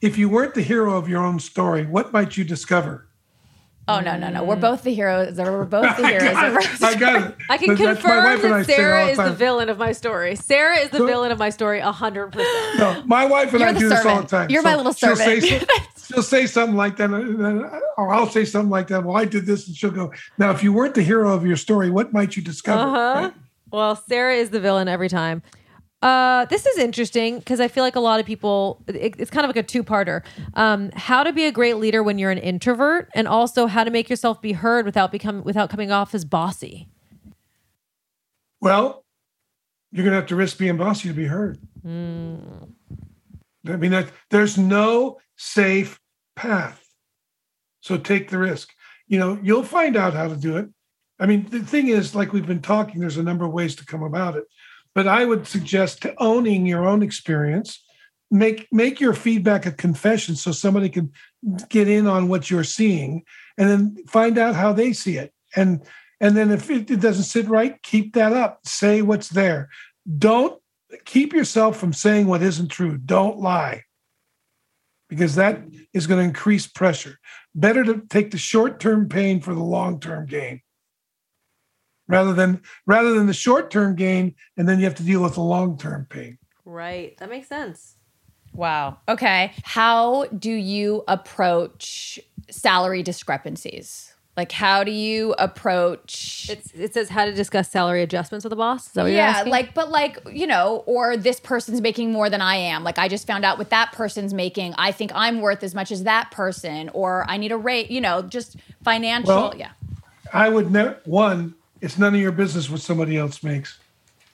if 0.00 0.16
you 0.18 0.28
weren't 0.28 0.54
the 0.54 0.62
hero 0.62 0.96
of 0.96 1.08
your 1.08 1.24
own 1.24 1.40
story, 1.40 1.84
what 1.86 2.12
might 2.12 2.36
you 2.36 2.44
discover? 2.44 3.06
Oh 3.92 4.00
no, 4.00 4.16
no, 4.16 4.30
no! 4.30 4.44
We're 4.44 4.56
both 4.56 4.82
the 4.82 4.92
heroes. 4.94 5.36
We're 5.36 5.64
both 5.64 5.96
the 5.96 6.06
heroes. 6.06 6.30
of 6.30 6.36
our 6.36 6.88
I 6.88 6.94
got 6.94 7.22
it. 7.22 7.36
I 7.48 7.58
can 7.58 7.74
that's- 7.76 7.96
confirm 8.02 8.24
wife 8.24 8.44
and 8.44 8.54
I 8.54 8.58
that 8.58 8.66
say 8.66 8.76
Sara 8.76 9.06
is 9.06 9.16
the 9.16 9.24
time. 9.24 9.34
villain 9.36 9.68
of 9.68 9.78
my 9.78 9.92
story. 9.92 10.36
Sara 10.36 10.76
is 10.78 10.90
the 10.90 10.98
So- 10.98 11.06
villain 11.06 11.30
of 11.32 11.38
my 11.38 11.50
story, 11.50 11.80
hundred 11.80 12.32
percent. 12.32 12.78
No, 12.78 13.02
my 13.06 13.24
wife 13.26 13.50
and 13.52 13.60
You're 13.60 13.68
I 13.68 13.72
the 13.72 13.78
do 13.80 13.88
this 13.88 13.98
all 13.98 14.04
servant. 14.04 14.28
the 14.28 14.36
time. 14.36 14.50
You're 14.50 14.62
my 14.62 14.76
little 14.76 14.92
she'll 14.92 15.16
Say, 15.16 15.40
servant. 15.40 15.70
she'll 16.06 16.22
say 16.22 16.46
something 16.46 16.76
like 16.76 16.96
that, 16.96 17.10
and 17.10 17.38
then- 17.38 17.70
or 17.96 18.12
I'll 18.12 18.28
say 18.30 18.44
something 18.44 18.70
like 18.70 18.88
that. 18.88 19.04
Well, 19.04 19.16
I 19.16 19.24
did 19.24 19.46
this, 19.46 19.66
and 19.66 19.76
she'll 19.76 19.90
go. 19.90 20.12
Now, 20.38 20.50
if 20.50 20.62
you 20.62 20.72
weren't 20.72 20.94
the 20.94 21.02
hero 21.02 21.32
of 21.34 21.46
your 21.46 21.56
story, 21.56 21.90
what 21.90 22.12
might 22.12 22.36
you 22.36 22.42
discover? 22.42 22.80
Uh 22.80 22.90
huh. 22.90 23.20
Right? 23.24 23.34
Well, 23.70 23.96
Sara 23.96 24.34
is 24.34 24.50
the 24.50 24.60
villain 24.60 24.88
every 24.88 25.08
time. 25.08 25.42
Uh, 26.02 26.44
this 26.46 26.66
is 26.66 26.78
interesting 26.78 27.38
because 27.38 27.60
I 27.60 27.68
feel 27.68 27.84
like 27.84 27.94
a 27.94 28.00
lot 28.00 28.18
of 28.18 28.26
people, 28.26 28.82
it- 28.88 29.14
it's 29.18 29.30
kind 29.30 29.44
of 29.44 29.48
like 29.48 29.56
a 29.56 29.62
two 29.62 29.84
parter. 29.84 30.22
Um, 30.54 30.90
how 30.94 31.22
to 31.22 31.32
be 31.32 31.46
a 31.46 31.52
great 31.52 31.76
leader 31.76 32.02
when 32.02 32.18
you're 32.18 32.32
an 32.32 32.38
introvert, 32.38 33.08
and 33.14 33.28
also 33.28 33.66
how 33.68 33.84
to 33.84 33.90
make 33.90 34.10
yourself 34.10 34.42
be 34.42 34.52
heard 34.52 34.84
without 34.84 35.12
become 35.12 35.44
without 35.44 35.70
coming 35.70 35.92
off 35.92 36.14
as 36.14 36.24
bossy. 36.24 36.88
Well, 38.60 39.04
you're 39.92 40.04
going 40.04 40.12
to 40.12 40.20
have 40.20 40.28
to 40.28 40.36
risk 40.36 40.58
being 40.58 40.76
bossy 40.76 41.08
to 41.08 41.14
be 41.14 41.26
heard. 41.26 41.58
Hmm. 41.82 42.36
I 43.68 43.76
mean, 43.76 43.90
that, 43.92 44.08
there's 44.30 44.58
no 44.58 45.18
safe 45.36 46.00
path. 46.34 46.84
So 47.80 47.96
take 47.96 48.30
the 48.30 48.38
risk. 48.38 48.72
You 49.06 49.18
know, 49.18 49.38
you'll 49.42 49.64
find 49.64 49.96
out 49.96 50.14
how 50.14 50.28
to 50.28 50.36
do 50.36 50.56
it. 50.56 50.68
I 51.20 51.26
mean, 51.26 51.46
the 51.50 51.60
thing 51.60 51.88
is, 51.88 52.14
like 52.14 52.32
we've 52.32 52.46
been 52.46 52.62
talking, 52.62 53.00
there's 53.00 53.18
a 53.18 53.22
number 53.22 53.44
of 53.44 53.52
ways 53.52 53.76
to 53.76 53.84
come 53.86 54.02
about 54.02 54.36
it. 54.36 54.44
But 54.94 55.08
I 55.08 55.24
would 55.24 55.46
suggest 55.46 56.02
to 56.02 56.14
owning 56.18 56.66
your 56.66 56.86
own 56.86 57.02
experience. 57.02 57.82
Make 58.30 58.68
make 58.72 59.00
your 59.00 59.14
feedback 59.14 59.66
a 59.66 59.72
confession 59.72 60.36
so 60.36 60.52
somebody 60.52 60.88
can 60.88 61.12
get 61.68 61.88
in 61.88 62.06
on 62.06 62.28
what 62.28 62.50
you're 62.50 62.64
seeing 62.64 63.24
and 63.58 63.68
then 63.68 63.96
find 64.06 64.38
out 64.38 64.54
how 64.54 64.72
they 64.72 64.92
see 64.92 65.16
it. 65.16 65.32
And 65.54 65.82
and 66.20 66.36
then 66.36 66.50
if 66.50 66.70
it, 66.70 66.90
it 66.90 67.00
doesn't 67.00 67.24
sit 67.24 67.48
right, 67.48 67.82
keep 67.82 68.14
that 68.14 68.32
up. 68.32 68.60
Say 68.64 69.02
what's 69.02 69.28
there. 69.28 69.68
Don't 70.18 70.60
keep 71.04 71.32
yourself 71.32 71.78
from 71.78 71.92
saying 71.92 72.26
what 72.26 72.42
isn't 72.42 72.68
true. 72.68 72.96
Don't 72.96 73.38
lie. 73.38 73.84
Because 75.08 75.34
that 75.34 75.60
is 75.92 76.06
going 76.06 76.20
to 76.20 76.24
increase 76.24 76.66
pressure. 76.66 77.18
Better 77.54 77.84
to 77.84 78.02
take 78.08 78.30
the 78.30 78.38
short-term 78.38 79.08
pain 79.08 79.40
for 79.40 79.52
the 79.52 79.62
long-term 79.62 80.26
gain. 80.26 80.62
Rather 82.12 82.32
than 82.32 82.60
rather 82.86 83.14
than 83.14 83.26
the 83.26 83.32
short-term 83.32 83.96
gain 83.96 84.34
and 84.56 84.68
then 84.68 84.78
you 84.78 84.84
have 84.84 84.94
to 84.96 85.02
deal 85.02 85.22
with 85.22 85.34
the 85.34 85.40
long-term 85.40 86.06
pain. 86.10 86.38
Right. 86.64 87.16
That 87.18 87.30
makes 87.30 87.48
sense. 87.48 87.96
Wow. 88.52 88.98
Okay. 89.08 89.52
How 89.64 90.26
do 90.26 90.50
you 90.50 91.04
approach 91.08 92.20
salary 92.50 93.02
discrepancies? 93.02 94.12
Like, 94.34 94.50
how 94.50 94.82
do 94.82 94.90
you 94.90 95.34
approach? 95.38 96.48
It's, 96.48 96.72
it 96.72 96.94
says 96.94 97.10
how 97.10 97.26
to 97.26 97.34
discuss 97.34 97.70
salary 97.70 98.02
adjustments 98.02 98.44
with 98.44 98.52
a 98.54 98.56
boss. 98.56 98.86
Is 98.86 98.92
that 98.92 99.02
what 99.02 99.08
you're 99.08 99.18
yeah, 99.18 99.28
asking? 99.28 99.52
like, 99.52 99.74
but 99.74 99.90
like, 99.90 100.18
you 100.30 100.46
know, 100.46 100.84
or 100.86 101.18
this 101.18 101.38
person's 101.38 101.82
making 101.82 102.12
more 102.12 102.30
than 102.30 102.40
I 102.40 102.56
am. 102.56 102.82
Like, 102.82 102.98
I 102.98 103.08
just 103.08 103.26
found 103.26 103.44
out 103.44 103.58
what 103.58 103.68
that 103.70 103.92
person's 103.92 104.32
making. 104.32 104.74
I 104.78 104.90
think 104.90 105.12
I'm 105.14 105.42
worth 105.42 105.62
as 105.62 105.74
much 105.74 105.92
as 105.92 106.04
that 106.04 106.30
person, 106.30 106.88
or 106.94 107.26
I 107.28 107.36
need 107.36 107.52
a 107.52 107.58
rate, 107.58 107.90
you 107.90 108.00
know, 108.00 108.22
just 108.22 108.56
financial. 108.82 109.34
Well- 109.34 109.54
yeah. 109.56 109.72
I 110.32 110.48
would 110.48 110.70
never 110.72 110.98
one, 111.04 111.54
it's 111.82 111.98
none 111.98 112.14
of 112.14 112.20
your 112.20 112.32
business 112.32 112.70
what 112.70 112.80
somebody 112.80 113.18
else 113.18 113.42
makes. 113.42 113.78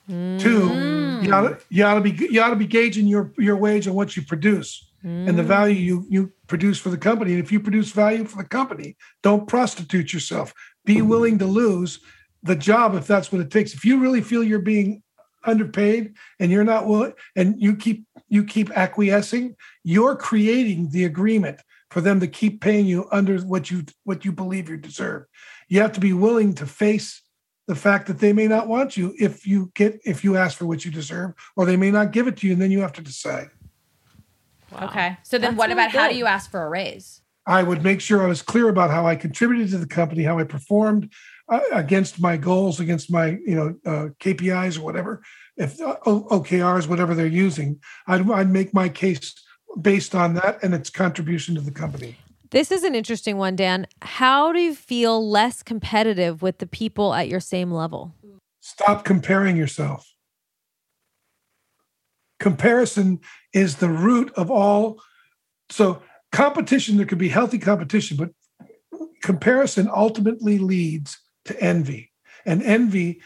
Mm. 0.09 0.39
Two, 0.39 1.25
you 1.25 1.33
ought 1.33 1.41
to 1.41 1.59
you 1.69 1.83
ought 1.83 1.95
to 1.95 2.01
be 2.01 2.11
you 2.11 2.41
ought 2.41 2.51
to 2.51 2.55
be 2.55 2.67
gauging 2.67 3.07
your 3.07 3.33
your 3.37 3.57
wage 3.57 3.87
on 3.87 3.95
what 3.95 4.15
you 4.15 4.21
produce 4.21 4.89
and 5.03 5.37
the 5.37 5.43
mm. 5.43 5.47
value 5.47 5.75
you 5.75 6.05
you 6.09 6.31
produce 6.47 6.79
for 6.79 6.89
the 6.89 6.97
company. 6.97 7.33
And 7.33 7.43
if 7.43 7.51
you 7.51 7.59
produce 7.59 7.91
value 7.91 8.25
for 8.25 8.41
the 8.41 8.49
company, 8.49 8.95
don't 9.23 9.47
prostitute 9.47 10.13
yourself. 10.13 10.53
Be 10.85 11.01
willing 11.01 11.37
to 11.39 11.45
lose 11.45 11.99
the 12.43 12.55
job 12.55 12.95
if 12.95 13.05
that's 13.05 13.31
what 13.31 13.41
it 13.41 13.51
takes. 13.51 13.73
If 13.73 13.83
you 13.83 13.99
really 13.99 14.21
feel 14.21 14.43
you're 14.43 14.59
being 14.59 15.03
underpaid 15.43 16.13
and 16.39 16.51
you're 16.51 16.63
not 16.63 16.87
willing 16.87 17.13
and 17.35 17.61
you 17.61 17.75
keep 17.75 18.05
you 18.29 18.43
keep 18.43 18.71
acquiescing, 18.71 19.55
you're 19.83 20.15
creating 20.15 20.89
the 20.89 21.05
agreement 21.05 21.59
for 21.89 22.01
them 22.01 22.19
to 22.19 22.27
keep 22.27 22.61
paying 22.61 22.85
you 22.85 23.07
under 23.11 23.39
what 23.39 23.71
you 23.71 23.85
what 24.03 24.25
you 24.25 24.31
believe 24.31 24.69
you 24.69 24.77
deserve. 24.77 25.25
You 25.67 25.81
have 25.81 25.93
to 25.93 25.99
be 25.99 26.13
willing 26.13 26.53
to 26.55 26.65
face 26.65 27.21
the 27.69 27.75
fact 27.75 28.07
that 28.07 28.17
they 28.17 28.33
may 28.33 28.47
not 28.47 28.67
want 28.67 28.97
you 28.97 29.13
if 29.19 29.45
you 29.45 29.71
get 29.75 30.01
if 30.03 30.23
you 30.23 30.35
ask 30.35 30.57
for 30.57 30.65
what 30.65 30.83
you 30.83 30.89
deserve, 30.89 31.35
or 31.55 31.67
they 31.67 31.77
may 31.77 31.91
not 31.91 32.11
give 32.11 32.27
it 32.27 32.35
to 32.37 32.47
you, 32.47 32.53
and 32.53 32.61
then 32.61 32.71
you 32.71 32.81
have 32.81 32.93
to 32.93 33.01
decide. 33.01 33.51
Okay. 34.81 35.17
So 35.21 35.37
then 35.37 35.51
That's 35.51 35.59
what 35.59 35.69
really 35.69 35.73
about 35.73 35.91
how 35.91 36.09
do 36.09 36.15
you 36.15 36.25
ask 36.25 36.49
for 36.49 36.65
a 36.65 36.69
raise? 36.69 37.21
I 37.45 37.61
would 37.61 37.83
make 37.83 38.01
sure 38.01 38.23
I 38.23 38.25
was 38.25 38.41
clear 38.41 38.69
about 38.69 38.89
how 38.89 39.05
I 39.05 39.15
contributed 39.15 39.69
to 39.69 39.77
the 39.77 39.85
company, 39.85 40.23
how 40.23 40.39
I 40.39 40.45
performed 40.45 41.11
uh, 41.47 41.59
against 41.71 42.19
my 42.19 42.37
goals, 42.37 42.79
against 42.79 43.11
my 43.11 43.37
you 43.45 43.55
know 43.55 43.75
uh, 43.85 44.07
KPIs 44.19 44.79
or 44.79 44.81
whatever, 44.81 45.21
if 45.55 45.79
uh, 45.79 45.97
OKRs, 46.07 46.87
whatever 46.87 47.13
they're 47.13 47.27
using. 47.27 47.79
I'd, 48.07 48.27
I'd 48.31 48.49
make 48.49 48.73
my 48.73 48.89
case 48.89 49.35
based 49.79 50.15
on 50.15 50.33
that 50.33 50.63
and 50.63 50.73
its 50.73 50.89
contribution 50.89 51.53
to 51.53 51.61
the 51.61 51.69
company. 51.69 52.17
This 52.51 52.71
is 52.71 52.83
an 52.83 52.95
interesting 52.95 53.37
one, 53.37 53.55
Dan. 53.55 53.87
How 54.01 54.51
do 54.51 54.59
you 54.59 54.73
feel 54.73 55.27
less 55.27 55.61
competitive 55.61 56.41
with 56.41 56.57
the 56.57 56.65
people 56.67 57.13
at 57.13 57.27
your 57.27 57.39
same 57.39 57.71
level? 57.71 58.15
Stop 58.61 59.05
comparing 59.05 59.55
yourself. 59.55 60.07
Comparison 62.39 63.19
is 63.53 63.75
the 63.77 63.89
root 63.89 64.31
of 64.35 64.49
all. 64.49 65.01
So, 65.69 66.01
competition, 66.31 66.97
there 66.97 67.05
could 67.05 67.17
be 67.17 67.29
healthy 67.29 67.59
competition, 67.59 68.17
but 68.17 68.29
comparison 69.21 69.89
ultimately 69.93 70.57
leads 70.57 71.19
to 71.45 71.59
envy. 71.61 72.11
And 72.45 72.63
envy, 72.63 73.21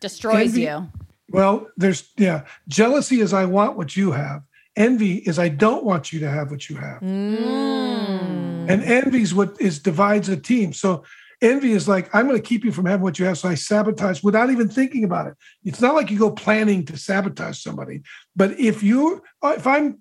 Destroys 0.00 0.48
Envy- 0.48 0.62
you. 0.62 0.88
well, 1.30 1.68
there's, 1.76 2.10
yeah, 2.16 2.44
jealousy 2.68 3.20
is 3.20 3.32
I 3.32 3.44
want 3.44 3.76
what 3.76 3.96
you 3.96 4.12
have. 4.12 4.42
Envy 4.76 5.16
is 5.16 5.38
I 5.38 5.48
don't 5.48 5.84
want 5.84 6.12
you 6.12 6.20
to 6.20 6.30
have 6.30 6.50
what 6.50 6.68
you 6.68 6.76
have. 6.76 7.00
Mm. 7.00 8.19
And 8.68 8.82
envy 8.84 9.22
is 9.22 9.34
what 9.34 9.60
is 9.60 9.78
divides 9.78 10.28
a 10.28 10.36
team. 10.36 10.72
So 10.72 11.04
envy 11.42 11.72
is 11.72 11.88
like, 11.88 12.14
I'm 12.14 12.26
going 12.26 12.40
to 12.40 12.46
keep 12.46 12.64
you 12.64 12.72
from 12.72 12.86
having 12.86 13.02
what 13.02 13.18
you 13.18 13.24
have. 13.24 13.38
So 13.38 13.48
I 13.48 13.54
sabotage 13.54 14.22
without 14.22 14.50
even 14.50 14.68
thinking 14.68 15.04
about 15.04 15.26
it. 15.26 15.34
It's 15.64 15.80
not 15.80 15.94
like 15.94 16.10
you 16.10 16.18
go 16.18 16.30
planning 16.30 16.84
to 16.86 16.96
sabotage 16.96 17.58
somebody. 17.58 18.02
But 18.36 18.58
if 18.58 18.82
you, 18.82 19.22
if 19.42 19.66
I'm 19.66 19.98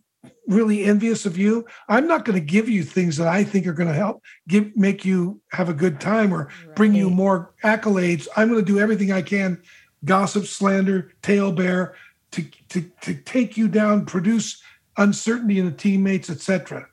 really 0.47 0.83
envious 0.83 1.25
of 1.25 1.37
you, 1.37 1.65
I'm 1.87 2.07
not 2.07 2.25
going 2.25 2.37
to 2.37 2.45
give 2.45 2.67
you 2.67 2.83
things 2.83 3.17
that 3.17 3.27
I 3.27 3.43
think 3.43 3.67
are 3.67 3.73
going 3.73 3.87
to 3.87 3.93
help 3.93 4.21
give 4.47 4.75
make 4.75 5.05
you 5.05 5.39
have 5.51 5.69
a 5.69 5.73
good 5.73 6.01
time 6.01 6.33
or 6.33 6.49
bring 6.75 6.93
you 6.93 7.09
more 7.09 7.53
accolades. 7.63 8.27
I'm 8.35 8.49
going 8.49 8.63
to 8.63 8.71
do 8.71 8.79
everything 8.79 9.11
I 9.11 9.21
can, 9.21 9.61
gossip, 10.03 10.45
slander, 10.45 11.13
tail 11.21 11.51
bear, 11.51 11.95
to 12.31 12.43
to 12.69 12.81
to 13.01 13.15
take 13.15 13.57
you 13.57 13.67
down, 13.67 14.05
produce 14.05 14.61
uncertainty 14.97 15.59
in 15.59 15.65
the 15.65 15.71
teammates, 15.71 16.29
etc. 16.29 16.87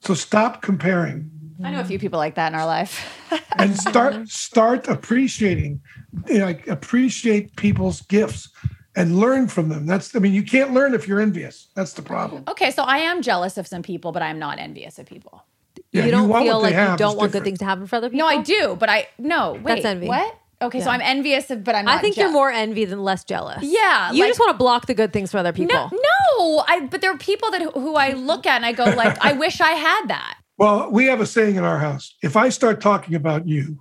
So 0.00 0.14
stop 0.14 0.62
comparing 0.62 1.30
I 1.62 1.70
know 1.70 1.80
a 1.80 1.84
few 1.84 1.98
people 1.98 2.18
like 2.18 2.36
that 2.36 2.52
in 2.52 2.58
our 2.58 2.64
life. 2.64 3.18
and 3.58 3.76
start 3.76 4.28
start 4.28 4.88
appreciating 4.88 5.80
you 6.26 6.38
know, 6.38 6.46
like 6.46 6.66
appreciate 6.66 7.54
people's 7.56 8.00
gifts 8.02 8.48
and 8.96 9.18
learn 9.20 9.46
from 9.46 9.68
them 9.68 9.86
that's 9.86 10.16
i 10.16 10.18
mean 10.18 10.32
you 10.32 10.42
can't 10.42 10.72
learn 10.72 10.94
if 10.94 11.06
you're 11.06 11.20
envious 11.20 11.68
that's 11.76 11.92
the 11.92 12.02
problem 12.02 12.42
okay, 12.50 12.70
so 12.70 12.82
I 12.82 12.98
am 12.98 13.22
jealous 13.22 13.56
of 13.56 13.66
some 13.66 13.82
people, 13.82 14.12
but 14.12 14.22
I'm 14.22 14.38
not 14.38 14.58
envious 14.58 14.98
of 14.98 15.06
people. 15.06 15.44
Yeah, 15.92 16.04
you 16.04 16.10
don't 16.10 16.28
want 16.28 16.44
feel 16.44 16.60
like 16.60 16.72
you 16.72 16.96
don't 16.96 17.12
it's 17.12 17.20
want 17.20 17.32
good 17.32 17.44
things 17.44 17.58
to 17.60 17.64
happen 17.64 17.86
for 17.86 17.96
other 17.96 18.10
people? 18.10 18.18
No, 18.18 18.26
I 18.26 18.42
do, 18.42 18.76
but 18.78 18.88
I 18.88 19.08
no 19.18 19.52
wait. 19.52 19.64
That's 19.64 19.84
envy. 19.84 20.06
What? 20.06 20.38
Okay, 20.62 20.80
so 20.80 20.90
I'm 20.90 21.00
envious 21.00 21.50
of, 21.50 21.64
but 21.64 21.74
I'm. 21.74 21.86
Not 21.86 21.98
I 21.98 22.00
think 22.00 22.16
jeal- 22.16 22.24
you're 22.24 22.32
more 22.32 22.50
envy 22.50 22.84
than 22.84 23.02
less 23.02 23.24
jealous. 23.24 23.62
Yeah, 23.62 24.12
You 24.12 24.20
like- 24.20 24.30
just 24.30 24.40
want 24.40 24.50
to 24.52 24.58
block 24.58 24.86
the 24.86 24.94
good 24.94 25.12
things 25.12 25.30
for 25.30 25.38
other 25.38 25.52
people. 25.52 25.74
No, 25.74 25.90
no. 25.92 26.64
I 26.68 26.86
but 26.90 27.00
there 27.00 27.10
are 27.12 27.18
people 27.18 27.50
that 27.50 27.62
who 27.74 27.96
I 27.96 28.12
look 28.12 28.46
at 28.46 28.56
and 28.56 28.66
I 28.66 28.72
go 28.72 28.84
like, 28.84 29.16
I 29.24 29.32
wish 29.32 29.60
I 29.60 29.70
had 29.70 30.08
that. 30.08 30.36
well 30.60 30.90
we 30.90 31.06
have 31.06 31.20
a 31.20 31.26
saying 31.26 31.56
in 31.56 31.64
our 31.64 31.78
house 31.78 32.14
if 32.22 32.36
i 32.36 32.48
start 32.50 32.80
talking 32.82 33.14
about 33.14 33.48
you 33.48 33.80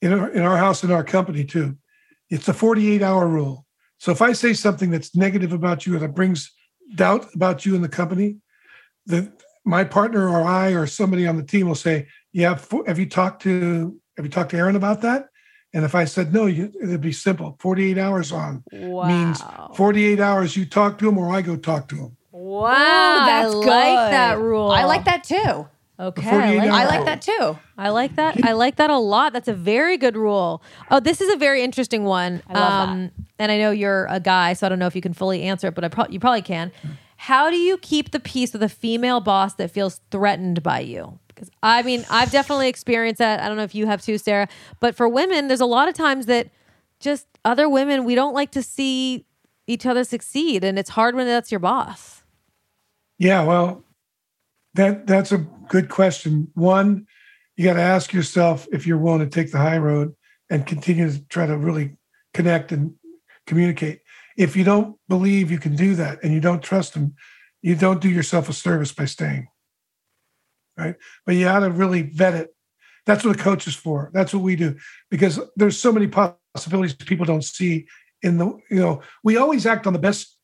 in 0.00 0.12
our, 0.12 0.30
in 0.30 0.42
our 0.42 0.56
house 0.56 0.84
in 0.84 0.92
our 0.92 1.02
company 1.02 1.44
too 1.44 1.76
it's 2.30 2.46
a 2.48 2.54
48 2.54 3.02
hour 3.02 3.26
rule 3.26 3.66
so 3.98 4.12
if 4.12 4.22
i 4.22 4.32
say 4.32 4.52
something 4.54 4.90
that's 4.90 5.16
negative 5.16 5.52
about 5.52 5.84
you 5.86 5.96
or 5.96 5.98
that 5.98 6.14
brings 6.14 6.52
doubt 6.94 7.26
about 7.34 7.66
you 7.66 7.74
in 7.74 7.82
the 7.82 7.88
company 7.88 8.36
the 9.06 9.32
my 9.64 9.82
partner 9.82 10.28
or 10.28 10.42
i 10.42 10.68
or 10.70 10.86
somebody 10.86 11.26
on 11.26 11.36
the 11.36 11.42
team 11.42 11.66
will 11.66 11.74
say 11.74 12.06
yeah 12.32 12.54
fo- 12.54 12.84
have 12.86 12.98
you 13.00 13.08
talked 13.08 13.42
to 13.42 13.98
have 14.16 14.24
you 14.24 14.30
talked 14.30 14.52
to 14.52 14.56
erin 14.56 14.76
about 14.76 15.00
that 15.02 15.26
and 15.72 15.84
if 15.84 15.94
i 15.94 16.04
said 16.04 16.32
no 16.32 16.46
you, 16.46 16.72
it'd 16.82 17.00
be 17.00 17.12
simple 17.12 17.56
48 17.60 17.98
hours 17.98 18.32
on 18.32 18.62
Wow. 18.72 19.06
means 19.08 19.42
48 19.76 20.20
hours 20.20 20.56
you 20.56 20.64
talk 20.66 20.98
to 20.98 21.08
him 21.08 21.18
or 21.18 21.32
i 21.32 21.42
go 21.42 21.56
talk 21.56 21.88
to 21.88 21.96
him 21.96 22.16
wow. 22.32 23.26
that's 23.26 23.54
I 23.54 23.58
like 23.58 24.10
that 24.10 24.38
rule. 24.38 24.70
I 24.70 24.84
like 24.84 25.04
that 25.04 25.24
too. 25.24 25.68
Okay. 25.98 26.30
I 26.30 26.54
like, 26.54 26.70
I 26.70 26.86
like 26.86 27.04
that 27.04 27.20
too. 27.20 27.58
I 27.76 27.90
like 27.90 28.16
that. 28.16 28.42
I 28.42 28.52
like 28.52 28.76
that 28.76 28.88
a 28.88 28.96
lot. 28.96 29.34
That's 29.34 29.48
a 29.48 29.52
very 29.54 29.98
good 29.98 30.16
rule. 30.16 30.62
Oh, 30.90 30.98
this 30.98 31.20
is 31.20 31.30
a 31.30 31.36
very 31.36 31.62
interesting 31.62 32.04
one. 32.04 32.42
Um, 32.48 32.56
I 32.56 32.60
love 32.60 33.10
And 33.38 33.52
I 33.52 33.58
know 33.58 33.70
you're 33.70 34.06
a 34.08 34.18
guy, 34.18 34.54
so 34.54 34.64
I 34.64 34.70
don't 34.70 34.78
know 34.78 34.86
if 34.86 34.96
you 34.96 35.02
can 35.02 35.12
fully 35.12 35.42
answer 35.42 35.68
it, 35.68 35.74
but 35.74 35.84
I 35.84 35.88
pro- 35.88 36.06
you 36.08 36.18
probably 36.18 36.40
can. 36.40 36.72
How 37.16 37.50
do 37.50 37.56
you 37.56 37.76
keep 37.76 38.12
the 38.12 38.20
peace 38.20 38.54
with 38.54 38.62
a 38.62 38.68
female 38.70 39.20
boss 39.20 39.54
that 39.56 39.70
feels 39.70 40.00
threatened 40.10 40.62
by 40.62 40.80
you? 40.80 41.18
Because 41.40 41.50
I 41.62 41.82
mean, 41.82 42.04
I've 42.10 42.30
definitely 42.30 42.68
experienced 42.68 43.18
that. 43.18 43.40
I 43.40 43.48
don't 43.48 43.56
know 43.56 43.62
if 43.62 43.74
you 43.74 43.86
have 43.86 44.02
too, 44.02 44.18
Sara. 44.18 44.46
But 44.78 44.94
for 44.94 45.08
women, 45.08 45.48
there's 45.48 45.60
a 45.60 45.66
lot 45.66 45.88
of 45.88 45.94
times 45.94 46.26
that 46.26 46.50
just 47.00 47.26
other 47.46 47.66
women, 47.66 48.04
we 48.04 48.14
don't 48.14 48.34
like 48.34 48.50
to 48.52 48.62
see 48.62 49.24
each 49.66 49.86
other 49.86 50.04
succeed, 50.04 50.64
and 50.64 50.78
it's 50.78 50.90
hard 50.90 51.14
when 51.14 51.26
that's 51.26 51.50
your 51.50 51.60
boss. 51.60 52.22
Yeah, 53.18 53.44
well, 53.44 53.84
that 54.74 55.06
that's 55.06 55.32
a 55.32 55.38
good 55.38 55.88
question. 55.88 56.50
One, 56.54 57.06
you 57.56 57.64
got 57.64 57.74
to 57.74 57.82
ask 57.82 58.12
yourself 58.12 58.66
if 58.72 58.86
you're 58.86 58.98
willing 58.98 59.20
to 59.20 59.28
take 59.28 59.52
the 59.52 59.58
high 59.58 59.78
road 59.78 60.14
and 60.50 60.66
continue 60.66 61.10
to 61.10 61.24
try 61.28 61.46
to 61.46 61.56
really 61.56 61.96
connect 62.34 62.72
and 62.72 62.94
communicate. 63.46 64.00
If 64.36 64.56
you 64.56 64.64
don't 64.64 64.96
believe 65.08 65.50
you 65.50 65.58
can 65.58 65.74
do 65.74 65.94
that 65.94 66.22
and 66.22 66.34
you 66.34 66.40
don't 66.40 66.62
trust 66.62 66.94
them, 66.94 67.14
you 67.62 67.76
don't 67.76 68.00
do 68.00 68.08
yourself 68.08 68.48
a 68.48 68.52
service 68.52 68.92
by 68.92 69.04
staying. 69.04 69.48
Right? 70.80 70.96
But 71.26 71.34
you 71.34 71.46
ought 71.46 71.60
to 71.60 71.70
really 71.70 72.02
vet 72.02 72.34
it. 72.34 72.54
That's 73.06 73.24
what 73.24 73.38
a 73.38 73.42
coach 73.42 73.66
is 73.66 73.74
for. 73.74 74.10
That's 74.12 74.32
what 74.32 74.42
we 74.42 74.56
do 74.56 74.76
because 75.10 75.40
there's 75.56 75.78
so 75.78 75.92
many 75.92 76.06
possibilities 76.06 76.94
people 76.94 77.26
don't 77.26 77.44
see 77.44 77.86
in 78.22 78.38
the 78.38 78.46
you 78.70 78.80
know 78.80 79.02
we 79.24 79.36
always 79.36 79.66
act 79.66 79.86
on 79.86 79.92
the 79.92 79.98
best 79.98 80.36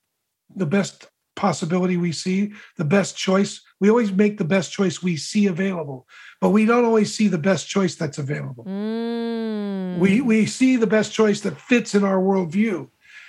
the 0.54 0.66
best 0.66 1.08
possibility 1.34 1.96
we 1.96 2.12
see, 2.12 2.52
the 2.76 2.84
best 2.84 3.16
choice. 3.16 3.60
We 3.78 3.90
always 3.90 4.10
make 4.10 4.38
the 4.38 4.44
best 4.44 4.72
choice 4.72 5.02
we 5.02 5.16
see 5.16 5.46
available, 5.46 6.08
but 6.40 6.50
we 6.50 6.64
don't 6.64 6.84
always 6.84 7.14
see 7.14 7.28
the 7.28 7.38
best 7.38 7.68
choice 7.68 7.94
that's 7.94 8.18
available. 8.18 8.64
Mm. 8.64 9.98
We 9.98 10.20
we 10.20 10.46
see 10.46 10.76
the 10.76 10.86
best 10.86 11.12
choice 11.12 11.42
that 11.42 11.60
fits 11.60 11.94
in 11.94 12.04
our 12.04 12.18
worldview. 12.18 12.88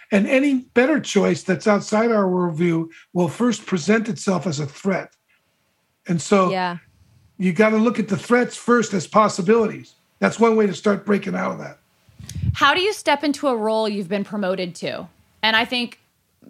And 0.09 0.25
any 0.25 0.61
better 0.73 1.01
choice 1.01 1.43
that's 1.43 1.67
outside 1.67 2.11
our 2.11 2.25
worldview 2.25 2.87
will 3.11 3.27
first 3.27 3.65
present 3.65 4.07
itself 4.07 4.47
as 4.47 4.61
a 4.61 4.65
threat. 4.65 5.13
And 6.07 6.21
so 6.21 6.49
yeah. 6.49 6.77
You 7.37 7.53
got 7.53 7.69
to 7.69 7.77
look 7.77 7.99
at 7.99 8.07
the 8.07 8.17
threats 8.17 8.55
first 8.55 8.93
as 8.93 9.07
possibilities. 9.07 9.93
That's 10.19 10.39
one 10.39 10.55
way 10.55 10.67
to 10.67 10.73
start 10.73 11.05
breaking 11.05 11.35
out 11.35 11.51
of 11.51 11.59
that. 11.59 11.77
How 12.53 12.73
do 12.73 12.81
you 12.81 12.93
step 12.93 13.23
into 13.23 13.47
a 13.47 13.55
role 13.55 13.87
you've 13.87 14.09
been 14.09 14.23
promoted 14.23 14.73
to? 14.75 15.07
And 15.43 15.55
I 15.55 15.65
think 15.65 15.99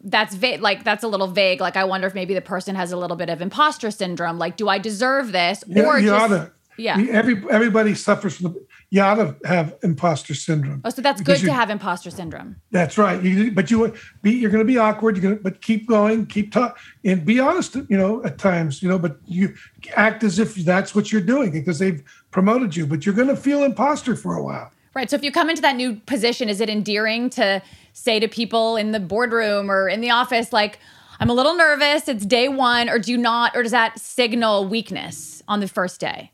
that's 0.04 0.36
vague. 0.36 0.62
Like 0.62 0.84
that's 0.84 1.04
a 1.04 1.08
little 1.08 1.28
vague. 1.28 1.60
Like 1.60 1.76
I 1.76 1.84
wonder 1.84 2.08
if 2.08 2.16
maybe 2.16 2.34
the 2.34 2.42
person 2.42 2.76
has 2.76 2.92
a 2.92 2.98
little 2.98 3.18
bit 3.18 3.30
of 3.30 3.42
imposter 3.42 3.92
syndrome. 3.92 4.40
Like, 4.40 4.56
do 4.56 4.70
I 4.70 4.78
deserve 4.78 5.32
this? 5.32 5.64
You, 5.68 5.86
or 5.86 6.00
you 6.00 6.08
just. 6.08 6.52
Yeah. 6.78 7.04
Every 7.10 7.44
everybody 7.50 7.96
suffers 7.96 8.38
from 8.38 8.54
the. 8.54 8.66
You 8.90 9.02
ought 9.02 9.16
to 9.16 9.36
have 9.46 9.76
imposter 9.84 10.34
syndrome. 10.34 10.82
oh, 10.86 10.90
so 10.90 11.02
that's 11.02 11.22
good 11.22 11.40
to 11.40 11.52
have 11.52 11.70
imposter 11.70 12.10
syndrome. 12.10 12.56
That's 12.72 12.98
right. 12.98 13.22
You, 13.22 13.52
but 13.52 13.70
you 13.70 13.94
be 14.22 14.32
you're 14.32 14.52
going 14.52 14.66
to 14.66 14.68
be 14.68 14.78
awkward. 14.78 15.18
You're 15.18 15.24
going 15.24 15.38
to, 15.38 15.44
but 15.44 15.62
keep 15.62 15.88
going, 15.88 16.26
keep 16.26 16.52
talk, 16.54 16.80
and 17.04 17.26
be 17.26 17.40
honest. 17.40 17.76
You 17.76 17.98
know, 17.98 18.24
at 18.24 18.38
times, 18.38 18.82
you 18.82 18.88
know, 18.88 18.98
but 18.98 19.18
you 19.26 19.56
act 19.96 20.24
as 20.24 20.40
if 20.40 20.56
that's 20.56 20.96
what 20.96 21.12
you're 21.12 21.22
doing 21.22 21.52
because 21.52 21.80
they've 21.80 22.02
promoted 22.32 22.76
you. 22.76 22.86
But 22.86 23.06
you're 23.06 23.16
going 23.16 23.28
to 23.28 23.36
feel 23.36 23.64
imposter 23.64 24.16
for 24.16 24.36
a 24.36 24.44
while. 24.44 24.72
Right. 24.94 25.10
So 25.10 25.16
if 25.16 25.24
you 25.24 25.32
come 25.32 25.50
into 25.50 25.62
that 25.62 25.76
new 25.76 25.98
position, 26.08 26.50
is 26.50 26.60
it 26.60 26.70
endearing 26.70 27.30
to 27.32 27.62
say 27.94 28.20
to 28.20 28.28
people 28.28 28.78
in 28.78 28.94
the 28.94 29.00
boardroom 29.00 29.70
or 29.70 29.88
in 29.88 30.02
the 30.02 30.10
office, 30.10 30.52
like, 30.52 30.80
I'm 31.20 31.30
a 31.30 31.34
little 31.34 31.56
nervous, 31.56 32.08
it's 32.08 32.26
day 32.26 32.48
one, 32.48 32.90
or 32.90 32.98
do 32.98 33.12
you 33.12 33.18
not, 33.18 33.56
or 33.56 33.64
does 33.64 33.72
that 33.72 34.00
signal 34.00 34.68
weakness 34.68 35.44
on 35.48 35.60
the 35.60 35.68
first 35.68 36.00
day? 36.00 36.32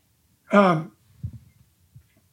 Um, 0.52 0.92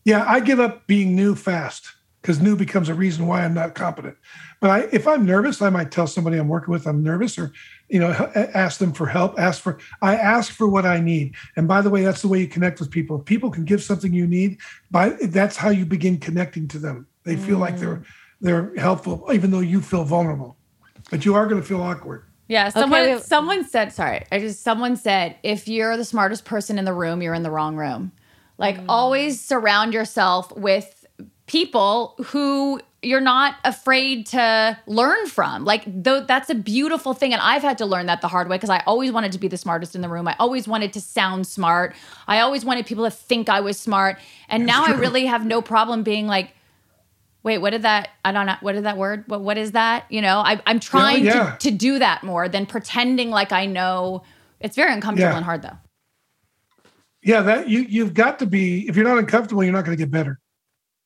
yeah, 0.05 0.24
I 0.27 0.41
give 0.41 0.61
up 0.61 0.87
being 0.87 1.15
new 1.15 1.35
fast 1.35 1.93
because 2.20 2.41
new 2.41 2.57
becomes 2.57 2.89
a 2.89 2.95
reason 2.95 3.27
why 3.27 3.45
I'm 3.45 3.55
not 3.55 3.74
competent. 3.74 4.16
But 4.61 4.70
I, 4.70 4.78
if 4.93 5.07
I'm 5.07 5.24
nervous, 5.24 5.62
I 5.62 5.70
might 5.70 5.91
tell 5.91 6.07
somebody 6.07 6.37
I'm 6.37 6.49
working 6.49 6.73
with 6.73 6.87
I'm 6.87 7.03
nervous, 7.03 7.39
or 7.39 7.53
you 7.89 7.99
know, 7.99 8.11
ask 8.55 8.78
them 8.78 8.93
for 8.93 9.07
help. 9.07 9.39
Ask 9.39 9.62
for 9.62 9.78
I 10.03 10.16
ask 10.16 10.53
for 10.53 10.69
what 10.69 10.85
I 10.85 11.01
need. 11.01 11.35
And 11.57 11.66
by 11.66 11.81
the 11.81 11.91
way, 11.91 12.03
that's 12.03 12.23
the 12.23 12.28
way 12.28 12.41
you 12.41 12.47
connect 12.49 12.78
with 12.78 12.91
people. 12.91 13.19
If 13.19 13.24
people 13.24 13.51
can 13.51 13.65
give 13.65 13.82
something 13.82 14.12
you 14.12 14.27
need, 14.27 14.59
by 14.91 15.11
that's 15.23 15.57
how 15.57 15.70
you 15.70 15.87
begin 15.87 16.19
connecting 16.19 16.69
to 16.69 16.78
them. 16.78 17.07
They 17.24 17.37
feel 17.37 17.59
like 17.59 17.78
they're 17.78 17.97
mm. 17.97 18.05
they're 18.41 18.74
helpful, 18.77 19.28
even 19.32 19.51
though 19.51 19.61
you 19.61 19.81
feel 19.81 20.05
vulnerable. 20.05 20.57
But 21.11 21.24
you 21.24 21.35
are 21.35 21.47
going 21.47 21.61
to 21.61 21.66
feel 21.66 21.82
awkward. 21.82 22.24
Yeah, 22.51 22.68
someone 22.68 23.09
have- 23.09 23.22
someone 23.22 23.64
said 23.64 23.93
sorry. 23.93 24.24
I 24.32 24.40
just 24.40 24.62
someone 24.64 24.97
said 24.97 25.36
if 25.44 25.68
you're 25.68 25.97
the 25.97 26.05
smartest 26.05 26.44
person 26.44 26.78
in 26.81 26.85
the 26.85 26.93
room, 26.93 27.22
you're 27.22 27.35
in 27.35 27.44
the 27.44 27.51
wrong 27.51 27.77
room. 27.77 28.10
Like 28.59 28.81
always 28.89 29.40
surround 29.40 29.94
yourself 29.94 30.51
with 30.56 31.06
people 31.47 32.16
who 32.27 32.81
you're 33.02 33.20
not 33.20 33.55
afraid 33.64 34.27
to 34.27 34.77
learn 34.86 35.27
from. 35.28 35.64
Like 35.64 35.85
though 35.86 36.22
that's 36.22 36.51
a 36.51 36.55
beautiful 36.56 37.14
thing 37.14 37.32
and 37.32 37.40
I've 37.40 37.62
had 37.62 37.78
to 37.78 37.86
learn 37.86 38.06
that 38.06 38.20
the 38.20 38.28
hard 38.28 38.48
way 38.48 38.56
because 38.56 38.68
I 38.68 38.82
always 38.85 39.12
wanted 39.12 39.31
to 39.32 39.39
be 39.39 39.47
the 39.48 39.56
smartest 39.56 39.94
in 39.94 40.01
the 40.01 40.09
room. 40.09 40.27
I 40.27 40.35
always 40.40 40.66
wanted 40.66 40.93
to 40.94 41.01
sound 41.01 41.47
smart. 41.47 41.94
I 42.27 42.40
always 42.40 42.64
wanted 42.64 42.85
people 42.85 43.05
to 43.05 43.10
think 43.12 43.48
I 43.48 43.60
was 43.60 43.78
smart. 43.78 44.18
And 44.48 44.66
now 44.66 44.85
I 44.85 44.90
really 44.93 45.27
have 45.27 45.47
no 45.47 45.62
problem 45.62 46.02
being 46.02 46.27
like 46.27 46.52
Wait, 47.42 47.58
what 47.58 47.70
did 47.70 47.82
that? 47.82 48.10
I 48.24 48.32
don't 48.32 48.46
know. 48.46 48.56
What 48.60 48.72
did 48.72 48.84
that 48.84 48.96
word? 48.98 49.24
What 49.26 49.40
what 49.40 49.56
is 49.58 49.72
that? 49.72 50.04
You 50.10 50.20
know, 50.22 50.38
I, 50.38 50.60
I'm 50.66 50.80
trying 50.80 51.24
yeah. 51.24 51.56
to 51.56 51.70
to 51.70 51.76
do 51.76 51.98
that 51.98 52.22
more 52.22 52.48
than 52.48 52.66
pretending 52.66 53.30
like 53.30 53.52
I 53.52 53.66
know. 53.66 54.22
It's 54.60 54.76
very 54.76 54.92
uncomfortable 54.92 55.30
Yeah. 55.30 55.36
and 55.36 55.44
hard 55.44 55.62
though. 55.62 55.78
yeah, 57.22 57.42
that 57.42 57.68
you 57.68 57.80
you've 57.80 58.14
got 58.14 58.38
to 58.40 58.46
be. 58.46 58.88
If 58.88 58.96
you're 58.96 59.06
not 59.06 59.18
uncomfortable, 59.18 59.62
you're 59.64 59.72
not 59.72 59.84
going 59.84 59.96
to 59.96 60.02
get 60.02 60.10
better. 60.10 60.38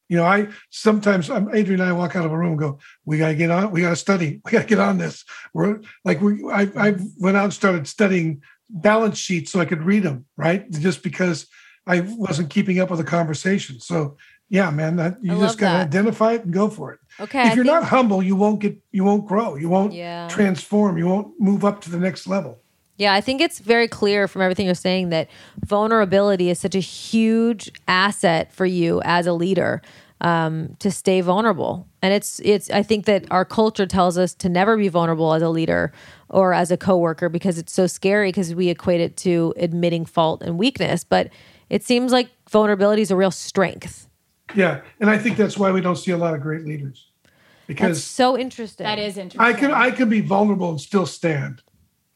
You 0.09 0.19
know, 0.19 0.25
I 0.25 0.49
sometimes 0.71 1.31
I'm 1.31 1.55
Adrian 1.55 1.81
and 1.81 1.89
I 1.89 1.93
walk 1.93 2.15
out 2.15 2.27
of 2.27 2.33
a 2.33 2.37
room 2.39 2.51
and 2.51 2.59
go, 2.59 2.79
"We 3.05 3.19
got 3.19 3.29
to 3.29 3.35
get 3.35 3.51
on. 3.51 3.71
We 3.71 3.81
got 3.81 3.91
to 3.91 3.97
study. 3.97 4.41
We 4.45 4.51
got 4.53 4.63
to 4.63 4.67
get 4.67 4.79
on 4.79 4.99
this." 4.99 5.25
We're 5.55 5.81
like 6.05 6.21
we 6.21 6.45
I 6.53 6.63
I 6.77 6.97
went 7.19 7.37
out 7.37 7.45
and 7.45 7.53
started 7.55 7.87
studying 7.89 8.43
balance 8.71 9.19
sheets 9.19 9.51
so 9.53 9.61
I 9.61 9.65
could 9.65 9.83
read 9.83 10.03
them, 10.03 10.27
right? 10.37 10.71
Just 10.71 11.03
because 11.03 11.47
I 11.87 12.01
wasn't 12.01 12.51
keeping 12.51 12.81
up 12.81 12.91
with 12.91 12.99
the 12.99 13.05
conversation. 13.05 13.81
So 13.81 14.17
yeah, 14.59 14.71
man, 14.71 14.97
that 14.97 15.13
you 15.23 15.37
I 15.37 15.41
just 15.41 15.59
got 15.59 15.73
to 15.73 15.79
that. 15.79 15.87
identify 15.89 16.31
it 16.37 16.45
and 16.45 16.53
go 16.53 16.67
for 16.71 16.93
it. 16.93 17.01
Okay. 17.21 17.41
I 17.41 17.49
if 17.49 17.57
you're 17.57 17.65
think- 17.65 17.75
not 17.81 17.85
humble, 17.97 18.23
you 18.23 18.37
won't 18.37 18.61
get 18.61 18.75
you 18.93 19.03
won't 19.05 19.27
grow. 19.27 19.57
You 19.57 19.69
won't 19.69 19.93
Yeah. 19.93 20.29
transform. 20.29 20.97
You 20.99 21.07
won't 21.13 21.29
move 21.41 21.65
up 21.65 21.81
to 21.83 21.91
the 21.91 21.99
next 21.99 22.27
level. 22.27 22.59
Yeah, 22.97 23.13
I 23.19 23.21
think 23.21 23.41
it's 23.41 23.59
very 23.59 23.89
clear 23.89 24.29
from 24.29 24.41
everything 24.43 24.67
you're 24.67 24.77
saying 24.77 25.09
that 25.11 25.29
vulnerability 25.67 26.49
is 26.51 26.59
such 26.61 26.77
a 26.77 26.81
huge 26.81 27.73
asset 27.89 28.53
for 28.53 28.67
you 28.67 29.01
as 29.05 29.27
a 29.27 29.33
leader 29.33 29.83
um, 30.21 30.77
to 30.79 30.91
stay 30.91 31.21
vulnerable. 31.21 31.89
And 32.01 32.15
it's 32.15 32.41
it's 32.45 32.71
I 32.71 32.83
think 32.85 33.05
that 33.07 33.25
our 33.33 33.45
culture 33.45 33.87
tells 33.87 34.17
us 34.17 34.33
to 34.35 34.49
never 34.49 34.77
be 34.77 34.89
vulnerable 34.89 35.35
as 35.35 35.43
a 35.43 35.49
leader 35.49 35.93
or 36.29 36.55
as 36.55 36.71
a 36.71 36.77
coworker 36.77 37.29
because 37.29 37.59
it's 37.59 37.73
so 37.73 37.87
scary 37.89 38.29
because 38.29 38.55
we 38.55 38.69
equate 38.69 39.01
it 39.01 39.17
to 39.27 39.53
admitting 39.57 40.05
fault 40.07 40.43
and 40.43 40.57
weakness. 40.59 41.03
But 41.05 41.31
it 41.69 41.83
seems 41.83 42.13
like 42.13 42.29
vulnerability 42.49 43.03
is 43.03 43.11
a 43.11 43.17
real 43.17 43.33
strength. 43.33 44.07
Yeah, 44.55 44.83
and 45.01 45.11
I 45.11 45.19
think 45.19 45.37
that's 45.37 45.57
why 45.57 45.71
we 45.71 45.81
don't 45.81 45.97
see 45.97 46.11
a 46.11 46.17
lot 46.19 46.35
of 46.35 46.41
great 46.41 46.65
leaders 46.65 47.11
That's 47.23 47.67
because 47.67 48.05
so 48.05 48.39
interesting. 48.39 48.85
That 48.85 48.99
is 48.99 49.17
interesting. 49.17 49.41
I 49.41 49.59
can 49.59 49.73
I 49.73 49.91
can 49.91 50.09
be 50.09 50.21
vulnerable 50.21 50.71
and 50.71 50.81
still 50.81 51.07
stand. 51.07 51.63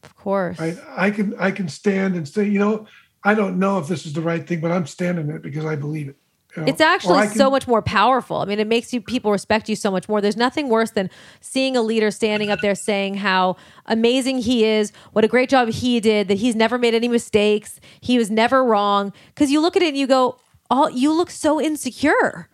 of 0.05 0.15
course. 0.15 0.59
Right, 0.59 0.79
I 0.97 1.11
can 1.11 1.35
I 1.39 1.51
can 1.51 1.69
stand 1.69 2.17
and 2.17 2.29
say, 2.29 2.45
you 2.45 2.59
know, 2.59 2.87
I 3.25 3.35
don't 3.35 3.59
know 3.59 3.79
if 3.79 3.89
this 3.89 4.07
is 4.07 4.13
the 4.13 4.21
right 4.21 4.47
thing, 4.47 4.61
but 4.61 4.71
I'm 4.71 4.87
standing 4.87 5.31
it 5.31 5.43
because 5.43 5.65
I 5.65 5.75
believe 5.75 6.09
it. 6.09 6.17
you 6.55 6.63
know? 6.63 6.69
It's 6.69 6.81
actually 6.81 7.27
can- 7.27 7.37
so 7.37 7.51
much 7.51 7.67
more 7.67 7.83
powerful. 7.83 8.39
I 8.39 8.45
mean, 8.45 8.61
it 8.61 8.67
makes 8.67 8.93
you 8.93 9.01
people 9.01 9.33
respect 9.33 9.69
you 9.69 9.75
so 9.75 9.91
much 9.91 10.09
more. 10.09 10.21
There's 10.21 10.37
nothing 10.37 10.69
worse 10.69 10.91
than 10.93 11.11
seeing 11.41 11.77
a 11.77 11.83
leader 11.83 12.11
standing 12.11 12.51
up 12.51 12.61
there 12.61 12.75
saying 12.75 13.15
how 13.15 13.57
amazing 13.87 14.39
he 14.39 14.65
is, 14.65 14.93
what 15.13 15.25
a 15.25 15.29
great 15.29 15.49
job 15.49 15.69
he 15.69 15.99
did, 15.99 16.29
that 16.29 16.39
he's 16.39 16.55
never 16.55 16.79
made 16.79 16.95
any 16.95 17.09
mistakes, 17.09 17.81
he 18.01 18.19
was 18.19 18.31
never 18.31 18.65
wrong. 18.65 19.13
Because 19.35 19.51
you 19.51 19.61
look 19.61 19.77
at 19.77 19.83
it 19.83 19.89
and 19.89 19.97
you 19.97 20.07
go, 20.07 20.39
"Oh, 20.71 20.89
you 20.89 21.13
look 21.13 21.31
so 21.31 21.61
insecure." 21.61 22.49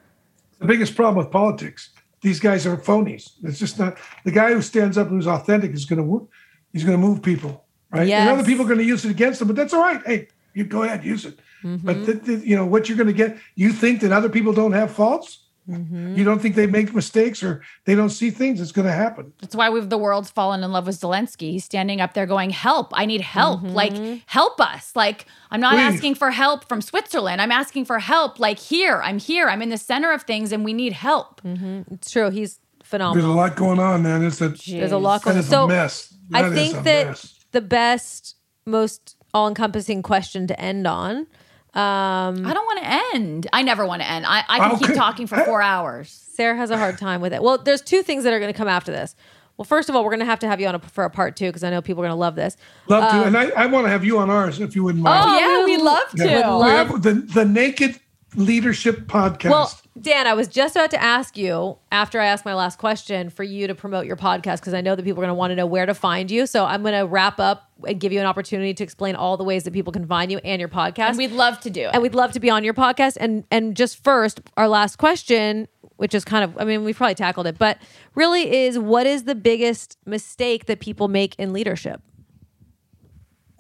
the 0.58 0.66
biggest 0.66 0.96
problem 0.96 1.16
with 1.16 1.30
politics. 1.30 1.90
These 2.22 2.40
guys 2.40 2.66
are 2.66 2.76
phonies. 2.76 3.32
It's 3.42 3.58
just 3.58 3.78
not 3.78 3.98
the 4.24 4.30
guy 4.30 4.52
who 4.54 4.62
stands 4.62 4.96
up 4.96 5.08
who's 5.08 5.26
authentic 5.26 5.72
is 5.72 5.84
going 5.84 6.02
to 6.02 6.28
he's 6.72 6.84
going 6.84 6.98
to 6.98 7.06
move 7.06 7.22
people, 7.22 7.64
right? 7.90 8.08
And 8.08 8.30
other 8.30 8.44
people 8.44 8.64
are 8.64 8.68
going 8.68 8.78
to 8.78 8.84
use 8.84 9.04
it 9.04 9.10
against 9.10 9.40
them, 9.40 9.48
but 9.48 9.56
that's 9.56 9.74
all 9.74 9.82
right. 9.82 10.00
Hey, 10.06 10.28
you 10.54 10.64
go 10.64 10.82
ahead, 10.82 11.04
use 11.04 11.26
it. 11.26 11.38
Mm-hmm. 11.62 11.86
But 11.86 12.06
th- 12.06 12.24
th- 12.24 12.44
you 12.44 12.56
know 12.56 12.64
what 12.64 12.88
you're 12.88 12.96
going 12.96 13.08
to 13.08 13.12
get. 13.12 13.36
You 13.56 13.72
think 13.72 14.00
that 14.00 14.12
other 14.12 14.30
people 14.30 14.52
don't 14.52 14.72
have 14.72 14.90
faults. 14.90 15.43
Mm-hmm. 15.68 16.16
You 16.16 16.24
don't 16.24 16.40
think 16.40 16.56
they 16.56 16.66
make 16.66 16.94
mistakes 16.94 17.42
or 17.42 17.62
they 17.86 17.94
don't 17.94 18.10
see 18.10 18.30
things. 18.30 18.60
It's 18.60 18.72
going 18.72 18.86
to 18.86 18.92
happen. 18.92 19.32
That's 19.40 19.56
why 19.56 19.70
we've 19.70 19.88
the 19.88 19.96
world's 19.96 20.30
fallen 20.30 20.62
in 20.62 20.72
love 20.72 20.86
with 20.86 21.00
Zelensky. 21.00 21.52
He's 21.52 21.64
standing 21.64 22.00
up 22.00 22.12
there 22.14 22.26
going, 22.26 22.50
"Help! 22.50 22.92
I 22.92 23.06
need 23.06 23.22
help! 23.22 23.62
Like, 23.62 23.94
help 24.26 24.60
us! 24.60 24.94
Like, 24.94 25.26
I'm 25.50 25.60
not 25.60 25.74
Please. 25.74 25.94
asking 25.94 26.14
for 26.16 26.30
help 26.30 26.68
from 26.68 26.82
Switzerland. 26.82 27.40
I'm 27.40 27.52
asking 27.52 27.86
for 27.86 27.98
help. 27.98 28.38
Like, 28.38 28.58
here, 28.58 29.00
I'm 29.02 29.18
here. 29.18 29.48
I'm 29.48 29.62
in 29.62 29.70
the 29.70 29.78
center 29.78 30.12
of 30.12 30.24
things, 30.24 30.52
and 30.52 30.64
we 30.64 30.72
need 30.74 30.92
help." 30.92 31.40
It's 31.44 32.10
true. 32.10 32.30
He's 32.30 32.60
phenomenal. 32.82 33.22
There's 33.22 33.34
a 33.34 33.36
lot 33.36 33.56
going 33.56 33.78
on, 33.78 34.02
man. 34.02 34.22
It's 34.24 34.40
a 34.40 34.50
There's 34.50 34.92
a 34.92 34.98
lot 34.98 35.22
going. 35.22 35.38
on. 35.38 35.42
So 35.42 35.64
a 35.64 35.68
mess. 35.68 36.12
I 36.32 36.50
think 36.50 36.84
that 36.84 37.06
mess. 37.06 37.44
the 37.52 37.60
best, 37.62 38.36
most 38.66 39.16
all-encompassing 39.32 40.02
question 40.02 40.46
to 40.46 40.60
end 40.60 40.86
on. 40.86 41.26
Um, 41.74 42.46
I 42.46 42.55
don't 42.55 42.66
want 42.66 42.78
to 42.80 43.16
end. 43.16 43.48
I 43.52 43.62
never 43.62 43.84
want 43.84 44.01
to 44.02 44.09
end. 44.09 44.24
I, 44.26 44.44
I 44.48 44.59
can 44.68 44.78
keep 44.78 44.94
talking 44.94 45.26
for 45.26 45.36
four 45.44 45.60
hours. 45.72 46.10
Sara 46.10 46.56
has 46.56 46.70
a 46.70 46.78
hard 46.78 46.98
time 46.98 47.20
with 47.20 47.32
it. 47.32 47.42
Well, 47.42 47.59
there's 47.59 47.82
two 47.82 48.02
things 48.02 48.24
that 48.24 48.32
are 48.32 48.38
going 48.38 48.52
to 48.52 48.56
come 48.56 48.68
after 48.68 48.92
this. 48.92 49.16
Well, 49.56 49.64
first 49.64 49.88
of 49.88 49.94
all, 49.94 50.02
we're 50.05 50.10
going 50.10 50.20
to 50.20 50.26
have 50.26 50.40
to 50.40 50.48
have 50.48 50.60
you 50.60 50.66
on 50.66 50.74
a, 50.74 50.78
for 50.80 51.05
a 51.05 51.10
part 51.10 51.36
two 51.36 51.46
because 51.46 51.62
I 51.62 51.70
know 51.70 51.80
people 51.80 52.02
are 52.02 52.06
going 52.06 52.16
to 52.16 52.20
love 52.20 52.34
this. 52.34 52.56
Love 52.88 53.10
to, 53.12 53.24
and 53.24 53.36
I, 53.36 53.51
I 53.51 53.66
want 53.66 53.86
to 53.86 53.90
have 53.90 54.05
you 54.05 54.18
on 54.18 54.30
ours 54.30 54.60
if 54.60 54.74
you 54.74 54.82
wouldn't 54.82 55.02
mind. 55.02 55.30
Oh, 55.30 55.38
yeah, 55.38 55.64
we 55.64 55.76
we'd 55.76 55.82
love 55.82 56.10
to. 56.10 56.24
Yeah. 56.24 56.56
We 56.56 56.70
have 56.70 57.02
the 57.02 57.14
the 57.14 57.44
Naked 57.44 58.01
Leadership 58.34 59.06
Podcast. 59.06 59.51
Well, 59.51 59.72
Dan, 60.00 60.26
I 60.26 60.34
was 60.34 60.48
just 60.48 60.74
about 60.74 60.90
to 60.90 61.00
ask 61.00 61.36
you 61.36 61.78
after 61.92 62.20
I 62.20 62.26
asked 62.26 62.44
my 62.44 62.54
last 62.54 62.78
question 62.78 63.30
for 63.30 63.44
you 63.44 63.68
to 63.68 63.76
promote 63.76 64.06
your 64.06 64.16
podcast 64.16 64.56
because 64.58 64.74
I 64.74 64.80
know 64.80 64.96
that 64.96 65.04
people 65.04 65.20
are 65.20 65.26
going 65.26 65.28
to 65.28 65.34
want 65.34 65.52
to 65.52 65.54
know 65.54 65.66
where 65.66 65.86
to 65.86 65.94
find 65.94 66.30
you. 66.32 66.46
So 66.46 66.64
I'm 66.64 66.82
going 66.82 66.98
to 66.98 67.06
wrap 67.06 67.38
up 67.38 67.70
and 67.86 68.00
give 68.00 68.12
you 68.12 68.18
an 68.18 68.26
opportunity 68.26 68.74
to 68.74 68.82
explain 68.82 69.14
all 69.14 69.36
the 69.36 69.44
ways 69.44 69.62
that 69.64 69.72
people 69.72 69.92
can 69.92 70.04
find 70.06 70.32
you 70.32 70.38
and 70.38 70.58
your 70.58 70.68
podcast. 70.68 71.10
And 71.10 71.18
we'd 71.18 71.30
love 71.30 71.60
to 71.60 71.70
do 71.70 71.82
it. 71.82 71.90
and 71.92 72.02
we'd 72.02 72.14
love 72.14 72.32
to 72.32 72.40
be 72.40 72.50
on 72.50 72.64
your 72.64 72.74
podcast. 72.74 73.16
And 73.20 73.44
and 73.52 73.76
just 73.76 74.02
first, 74.02 74.40
our 74.56 74.68
last 74.68 74.96
question, 74.96 75.68
which 75.96 76.12
is 76.12 76.24
kind 76.24 76.42
of, 76.42 76.58
I 76.58 76.64
mean, 76.64 76.82
we've 76.82 76.96
probably 76.96 77.14
tackled 77.14 77.46
it, 77.46 77.56
but 77.56 77.78
really 78.16 78.52
is 78.64 78.78
what 78.78 79.06
is 79.06 79.24
the 79.24 79.36
biggest 79.36 79.96
mistake 80.04 80.66
that 80.66 80.80
people 80.80 81.06
make 81.06 81.36
in 81.38 81.52
leadership? 81.52 82.02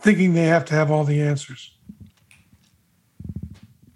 thinking 0.00 0.34
they 0.34 0.44
have 0.44 0.66
to 0.66 0.74
have 0.74 0.90
all 0.90 1.02
the 1.02 1.22
answers. 1.22 1.72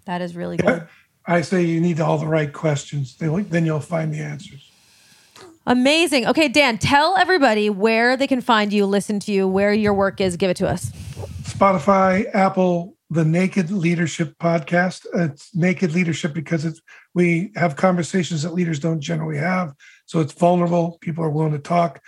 That 0.05 0.21
is 0.21 0.35
really 0.35 0.57
good. 0.57 0.87
I 1.25 1.41
say 1.41 1.63
you 1.63 1.79
need 1.79 1.99
all 1.99 2.17
the 2.17 2.27
right 2.27 2.51
questions. 2.51 3.17
Then 3.17 3.47
then 3.49 3.65
you'll 3.65 3.79
find 3.79 4.13
the 4.13 4.19
answers. 4.19 4.71
Amazing. 5.65 6.25
Okay, 6.25 6.47
Dan, 6.47 6.77
tell 6.79 7.15
everybody 7.17 7.69
where 7.69 8.17
they 8.17 8.25
can 8.25 8.41
find 8.41 8.73
you, 8.73 8.85
listen 8.85 9.19
to 9.21 9.31
you, 9.31 9.47
where 9.47 9.71
your 9.71 9.93
work 9.93 10.19
is. 10.19 10.35
Give 10.35 10.49
it 10.49 10.57
to 10.57 10.67
us. 10.67 10.89
Spotify, 11.43 12.25
Apple, 12.33 12.95
the 13.11 13.25
Naked 13.25 13.69
Leadership 13.69 14.35
Podcast. 14.39 15.05
It's 15.13 15.53
Naked 15.55 15.93
Leadership 15.93 16.33
because 16.33 16.65
it's 16.65 16.81
we 17.13 17.51
have 17.55 17.75
conversations 17.75 18.43
that 18.43 18.53
leaders 18.53 18.79
don't 18.79 18.99
generally 18.99 19.37
have. 19.37 19.73
So 20.05 20.19
it's 20.19 20.33
vulnerable. 20.33 20.97
People 21.01 21.23
are 21.23 21.29
willing 21.29 21.51
to 21.51 21.59
talk. 21.59 22.01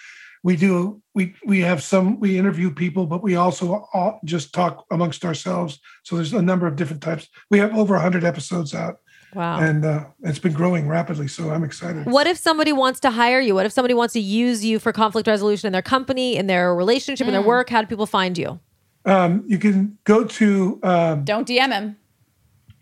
We 0.43 0.55
do 0.55 1.01
we 1.13 1.35
we 1.45 1.59
have 1.59 1.83
some 1.83 2.19
we 2.19 2.37
interview 2.37 2.71
people, 2.71 3.05
but 3.05 3.21
we 3.21 3.35
also 3.35 3.87
all 3.93 4.19
just 4.25 4.53
talk 4.53 4.85
amongst 4.91 5.23
ourselves. 5.23 5.79
So 6.03 6.15
there's 6.15 6.33
a 6.33 6.41
number 6.41 6.65
of 6.67 6.75
different 6.75 7.01
types. 7.03 7.27
We 7.49 7.59
have 7.59 7.75
over 7.77 7.93
100 7.93 8.23
episodes 8.23 8.73
out, 8.73 8.97
Wow. 9.35 9.59
and 9.59 9.85
uh, 9.85 10.05
it's 10.23 10.39
been 10.39 10.53
growing 10.53 10.87
rapidly. 10.87 11.27
So 11.27 11.51
I'm 11.51 11.63
excited. 11.63 12.05
What 12.07 12.25
if 12.25 12.37
somebody 12.37 12.73
wants 12.73 12.99
to 13.01 13.11
hire 13.11 13.39
you? 13.39 13.53
What 13.53 13.65
if 13.67 13.71
somebody 13.71 13.93
wants 13.93 14.13
to 14.13 14.19
use 14.19 14.65
you 14.65 14.79
for 14.79 14.91
conflict 14.91 15.27
resolution 15.27 15.67
in 15.67 15.73
their 15.73 15.81
company, 15.83 16.35
in 16.37 16.47
their 16.47 16.73
relationship, 16.75 17.27
in 17.27 17.33
their 17.33 17.41
work? 17.41 17.69
How 17.69 17.81
do 17.81 17.87
people 17.87 18.07
find 18.07 18.35
you? 18.37 18.59
Um, 19.05 19.43
you 19.47 19.57
can 19.59 19.97
go 20.05 20.23
to 20.23 20.79
um, 20.83 21.23
Don't 21.23 21.47
DM 21.47 21.71
him. 21.71 21.97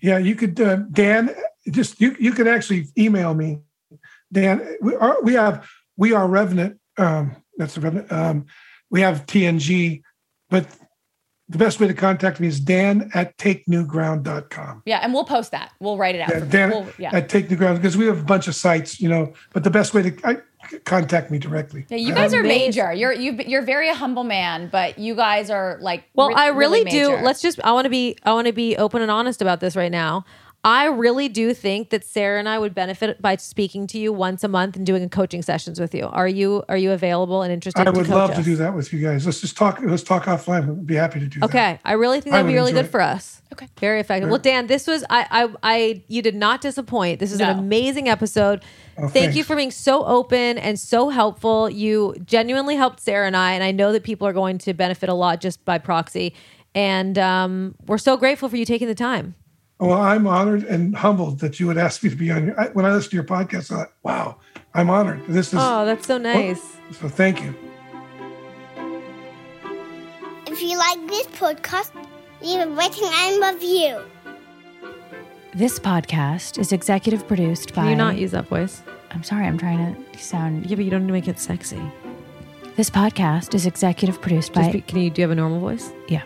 Yeah, 0.02 0.18
you 0.18 0.36
could, 0.36 0.60
uh, 0.62 0.78
Dan. 0.92 1.36
Just 1.72 2.00
you, 2.00 2.16
you 2.20 2.32
can 2.32 2.48
actually 2.48 2.88
email 2.98 3.34
me, 3.34 3.60
Dan. 4.32 4.78
We 4.82 4.96
are 4.96 5.22
we 5.22 5.34
have 5.34 5.68
we 5.98 6.14
are 6.14 6.26
Revenant. 6.28 6.80
Um, 6.98 7.36
that's 7.60 7.76
the 7.76 7.82
Revenant. 7.82 8.12
Um, 8.12 8.46
we 8.90 9.02
have 9.02 9.28
TNG, 9.28 10.02
but 10.50 10.66
the 11.48 11.58
best 11.58 11.80
way 11.80 11.88
to 11.88 11.94
contact 11.94 12.40
me 12.40 12.48
is 12.48 12.60
Dan 12.60 13.10
at 13.14 13.38
takenewground.com. 13.38 14.84
Yeah, 14.86 15.00
and 15.04 15.14
we'll 15.14 15.26
post 15.26 15.52
that. 15.52 15.72
We'll 15.80 15.98
write 15.98 16.16
it 16.16 16.22
out. 16.22 16.30
Yeah, 16.30 16.40
Dan. 16.46 16.70
We'll- 16.70 16.88
yeah. 16.98 17.16
at 17.16 17.30
Take 17.30 17.50
New 17.50 17.58
Ground 17.58 17.78
because 17.80 17.98
we 17.98 18.06
have 18.06 18.20
a 18.20 18.24
bunch 18.24 18.48
of 18.48 18.56
sites, 18.56 19.00
you 19.00 19.10
know. 19.10 19.34
But 19.54 19.64
the 19.64 19.70
best 19.70 19.94
way 19.94 20.04
to 20.10 20.28
I, 20.28 20.38
contact 20.86 21.32
me 21.32 21.40
directly. 21.40 21.86
Yeah, 21.90 21.98
you 21.98 22.14
guys 22.14 22.34
are 22.34 22.44
major. 22.44 22.94
You're 22.94 23.14
you 23.14 23.34
you're 23.46 23.62
very 23.64 23.90
a 23.90 23.96
humble 23.96 24.24
man, 24.24 24.70
but 24.72 25.00
you 25.00 25.16
guys 25.16 25.50
are 25.50 25.78
like 25.82 26.04
Well, 26.16 26.30
re- 26.30 26.36
I 26.36 26.48
really, 26.48 26.84
do. 26.84 27.12
major. 27.12 27.24
Let's 27.24 27.42
just. 27.42 27.60
I 27.64 27.72
want 27.72 27.86
to 27.86 27.90
be. 27.90 28.16
I 28.24 28.34
want 28.34 28.48
to 28.48 28.54
be 28.54 28.78
open 28.78 29.02
and 29.02 29.12
honest 29.12 29.42
about 29.42 29.60
this 29.60 29.76
right 29.76 29.92
now. 29.92 30.26
I 30.70 30.86
really 30.86 31.30
do 31.30 31.56
think 31.56 31.90
that 31.90 32.06
Sara 32.06 32.38
and 32.38 32.48
I 32.48 32.60
would 32.60 32.76
benefit 32.76 33.20
by 33.20 33.38
speaking 33.38 33.88
to 33.88 33.98
you 33.98 34.14
once 34.14 34.44
a 34.44 34.48
month 34.48 34.76
and 34.76 34.86
doing 34.86 35.10
coaching 35.10 35.42
sessions 35.42 35.80
with 35.80 35.96
you. 35.96 36.06
Are 36.06 36.28
you 36.28 36.64
Are 36.70 36.78
you 36.78 36.92
available 36.92 37.42
and 37.42 37.52
interested? 37.52 37.82
I 37.82 37.86
to 37.86 37.92
would 37.92 38.06
coach 38.06 38.16
love 38.16 38.30
us? 38.30 38.38
to 38.38 38.44
do 38.44 38.56
that 38.58 38.76
with 38.76 38.94
you 38.94 39.00
guys. 39.00 39.26
Let's 39.26 39.42
just 39.42 39.58
talk. 39.58 39.80
Let's 39.82 40.04
talk 40.04 40.26
offline. 40.26 40.70
I'd 40.70 40.86
be 40.86 40.94
happy 40.94 41.22
to 41.22 41.26
do 41.26 41.40
that. 41.40 41.50
Okay, 41.50 41.80
I 41.84 41.94
really 41.94 42.22
think 42.22 42.34
that'd 42.34 42.46
be 42.46 42.54
really 42.54 42.72
good 42.72 42.86
it. 42.86 42.92
for 42.92 43.02
us. 43.02 43.42
Okay. 43.52 43.68
very 43.80 44.00
effective. 44.00 44.30
Well, 44.30 44.38
Dan, 44.38 44.68
this 44.68 44.86
was 44.86 45.04
I, 45.10 45.26
I, 45.32 45.50
I. 45.64 46.04
You 46.08 46.22
did 46.22 46.36
not 46.36 46.62
disappoint. 46.62 47.20
This 47.20 47.32
is 47.32 47.42
an 47.42 47.50
amazing 47.50 48.08
episode. 48.08 48.64
Thank 48.96 49.14
thanks. 49.14 49.36
you 49.36 49.44
for 49.44 49.56
being 49.56 49.72
so 49.72 50.06
open 50.06 50.60
and 50.60 50.80
so 50.80 51.10
helpful. 51.10 51.68
You 51.68 52.16
genuinely 52.26 52.76
helped 52.76 53.00
Sara 53.00 53.26
and 53.26 53.36
I, 53.36 53.54
and 53.54 53.64
I 53.64 53.72
know 53.72 53.92
that 53.92 54.04
people 54.04 54.28
are 54.28 54.34
going 54.34 54.60
to 54.60 54.76
benefit 54.76 55.10
a 55.10 55.16
lot 55.16 55.42
just 55.42 55.66
by 55.66 55.80
proxy. 55.80 56.36
And 56.76 57.18
um, 57.18 57.74
we're 57.88 57.98
so 57.98 58.18
grateful 58.18 58.50
for 58.50 58.56
you 58.56 58.66
taking 58.66 58.88
the 58.88 58.94
time. 58.94 59.34
Well, 59.80 59.94
I'm 59.94 60.28
honored 60.28 60.64
and 60.66 60.94
humbled 60.96 61.40
that 61.40 61.60
you 61.60 61.68
would 61.68 61.78
ask 61.78 62.04
me 62.04 62.10
to 62.10 62.16
be 62.16 62.30
on 62.32 62.48
your. 62.48 62.60
I, 62.60 62.68
when 62.70 62.86
I 62.86 62.92
listened 62.92 63.12
to 63.12 63.16
your 63.16 63.24
podcast, 63.24 63.72
I 63.72 63.76
thought, 63.78 63.94
"Wow, 64.04 64.36
I'm 64.74 64.90
honored." 64.90 65.26
This 65.28 65.48
is 65.54 65.60
Oh, 65.62 65.86
that's 65.86 66.06
so 66.06 66.18
nice. 66.18 66.62
so. 66.92 67.08
Thank 67.08 67.42
you. 67.42 67.56
If 70.48 70.62
you 70.62 70.78
like 70.78 71.08
this 71.08 71.28
podcast, 71.28 71.92
leave 72.42 72.60
a 72.60 72.68
rating 72.70 73.08
and 73.10 73.44
a 73.44 73.54
review. 73.54 74.02
This 75.56 75.80
podcast 75.80 76.60
is 76.60 76.72
executive 76.74 77.26
produced 77.28 77.74
by. 77.74 77.84
Can 77.84 77.90
you 77.92 77.96
not 77.96 78.18
use 78.18 78.32
that 78.32 78.48
voice? 78.50 78.82
I'm 79.12 79.24
sorry, 79.24 79.48
I'm 79.48 79.58
trying 79.58 79.96
to 80.12 80.20
sound. 80.20 80.66
Yeah, 80.66 80.76
but 80.76 80.84
you 80.86 80.92
don't 80.92 81.04
need 81.04 81.08
to 81.08 81.14
make 81.14 81.28
it 81.28 81.40
sexy. 81.40 81.82
This 82.76 82.90
podcast 82.90 83.56
is 83.56 83.66
executive 83.66 84.22
produced 84.22 84.54
Just 84.54 84.72
be, 84.72 84.82
can 84.82 85.00
you 85.00 85.10
do 85.10 85.22
you 85.22 85.24
have 85.24 85.32
a 85.32 85.36
normal 85.36 85.60
voice? 85.60 85.92
yeah, 86.08 86.24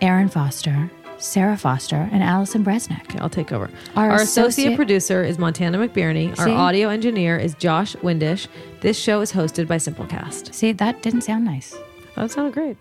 Erin 0.00 0.28
Foster, 0.28 0.90
Sara 1.18 1.56
Foster, 1.56 2.08
and 2.12 2.22
Allison 2.22 2.64
Bresnick. 2.64 3.18
I'll 3.20 3.30
take 3.30 3.52
over. 3.52 3.70
Our 3.96 4.10
Our, 4.10 4.16
associate, 4.16 4.48
associate- 4.48 4.76
producer 4.76 5.22
is 5.24 5.38
Montana 5.38 5.78
McBirney. 5.78 6.38
Our 6.38 6.48
audio 6.48 6.88
engineer 6.88 7.36
is 7.36 7.54
Josh 7.54 7.94
Windisch. 8.02 8.48
This 8.80 8.98
show 8.98 9.20
is 9.20 9.32
hosted 9.32 9.66
by 9.66 9.76
Simplecast. 9.76 10.52
See, 10.54 10.72
that 10.72 11.02
didn't 11.02 11.22
sound 11.22 11.44
nice. 11.44 11.76
That 12.16 12.30
sounded 12.30 12.54
great. 12.54 12.76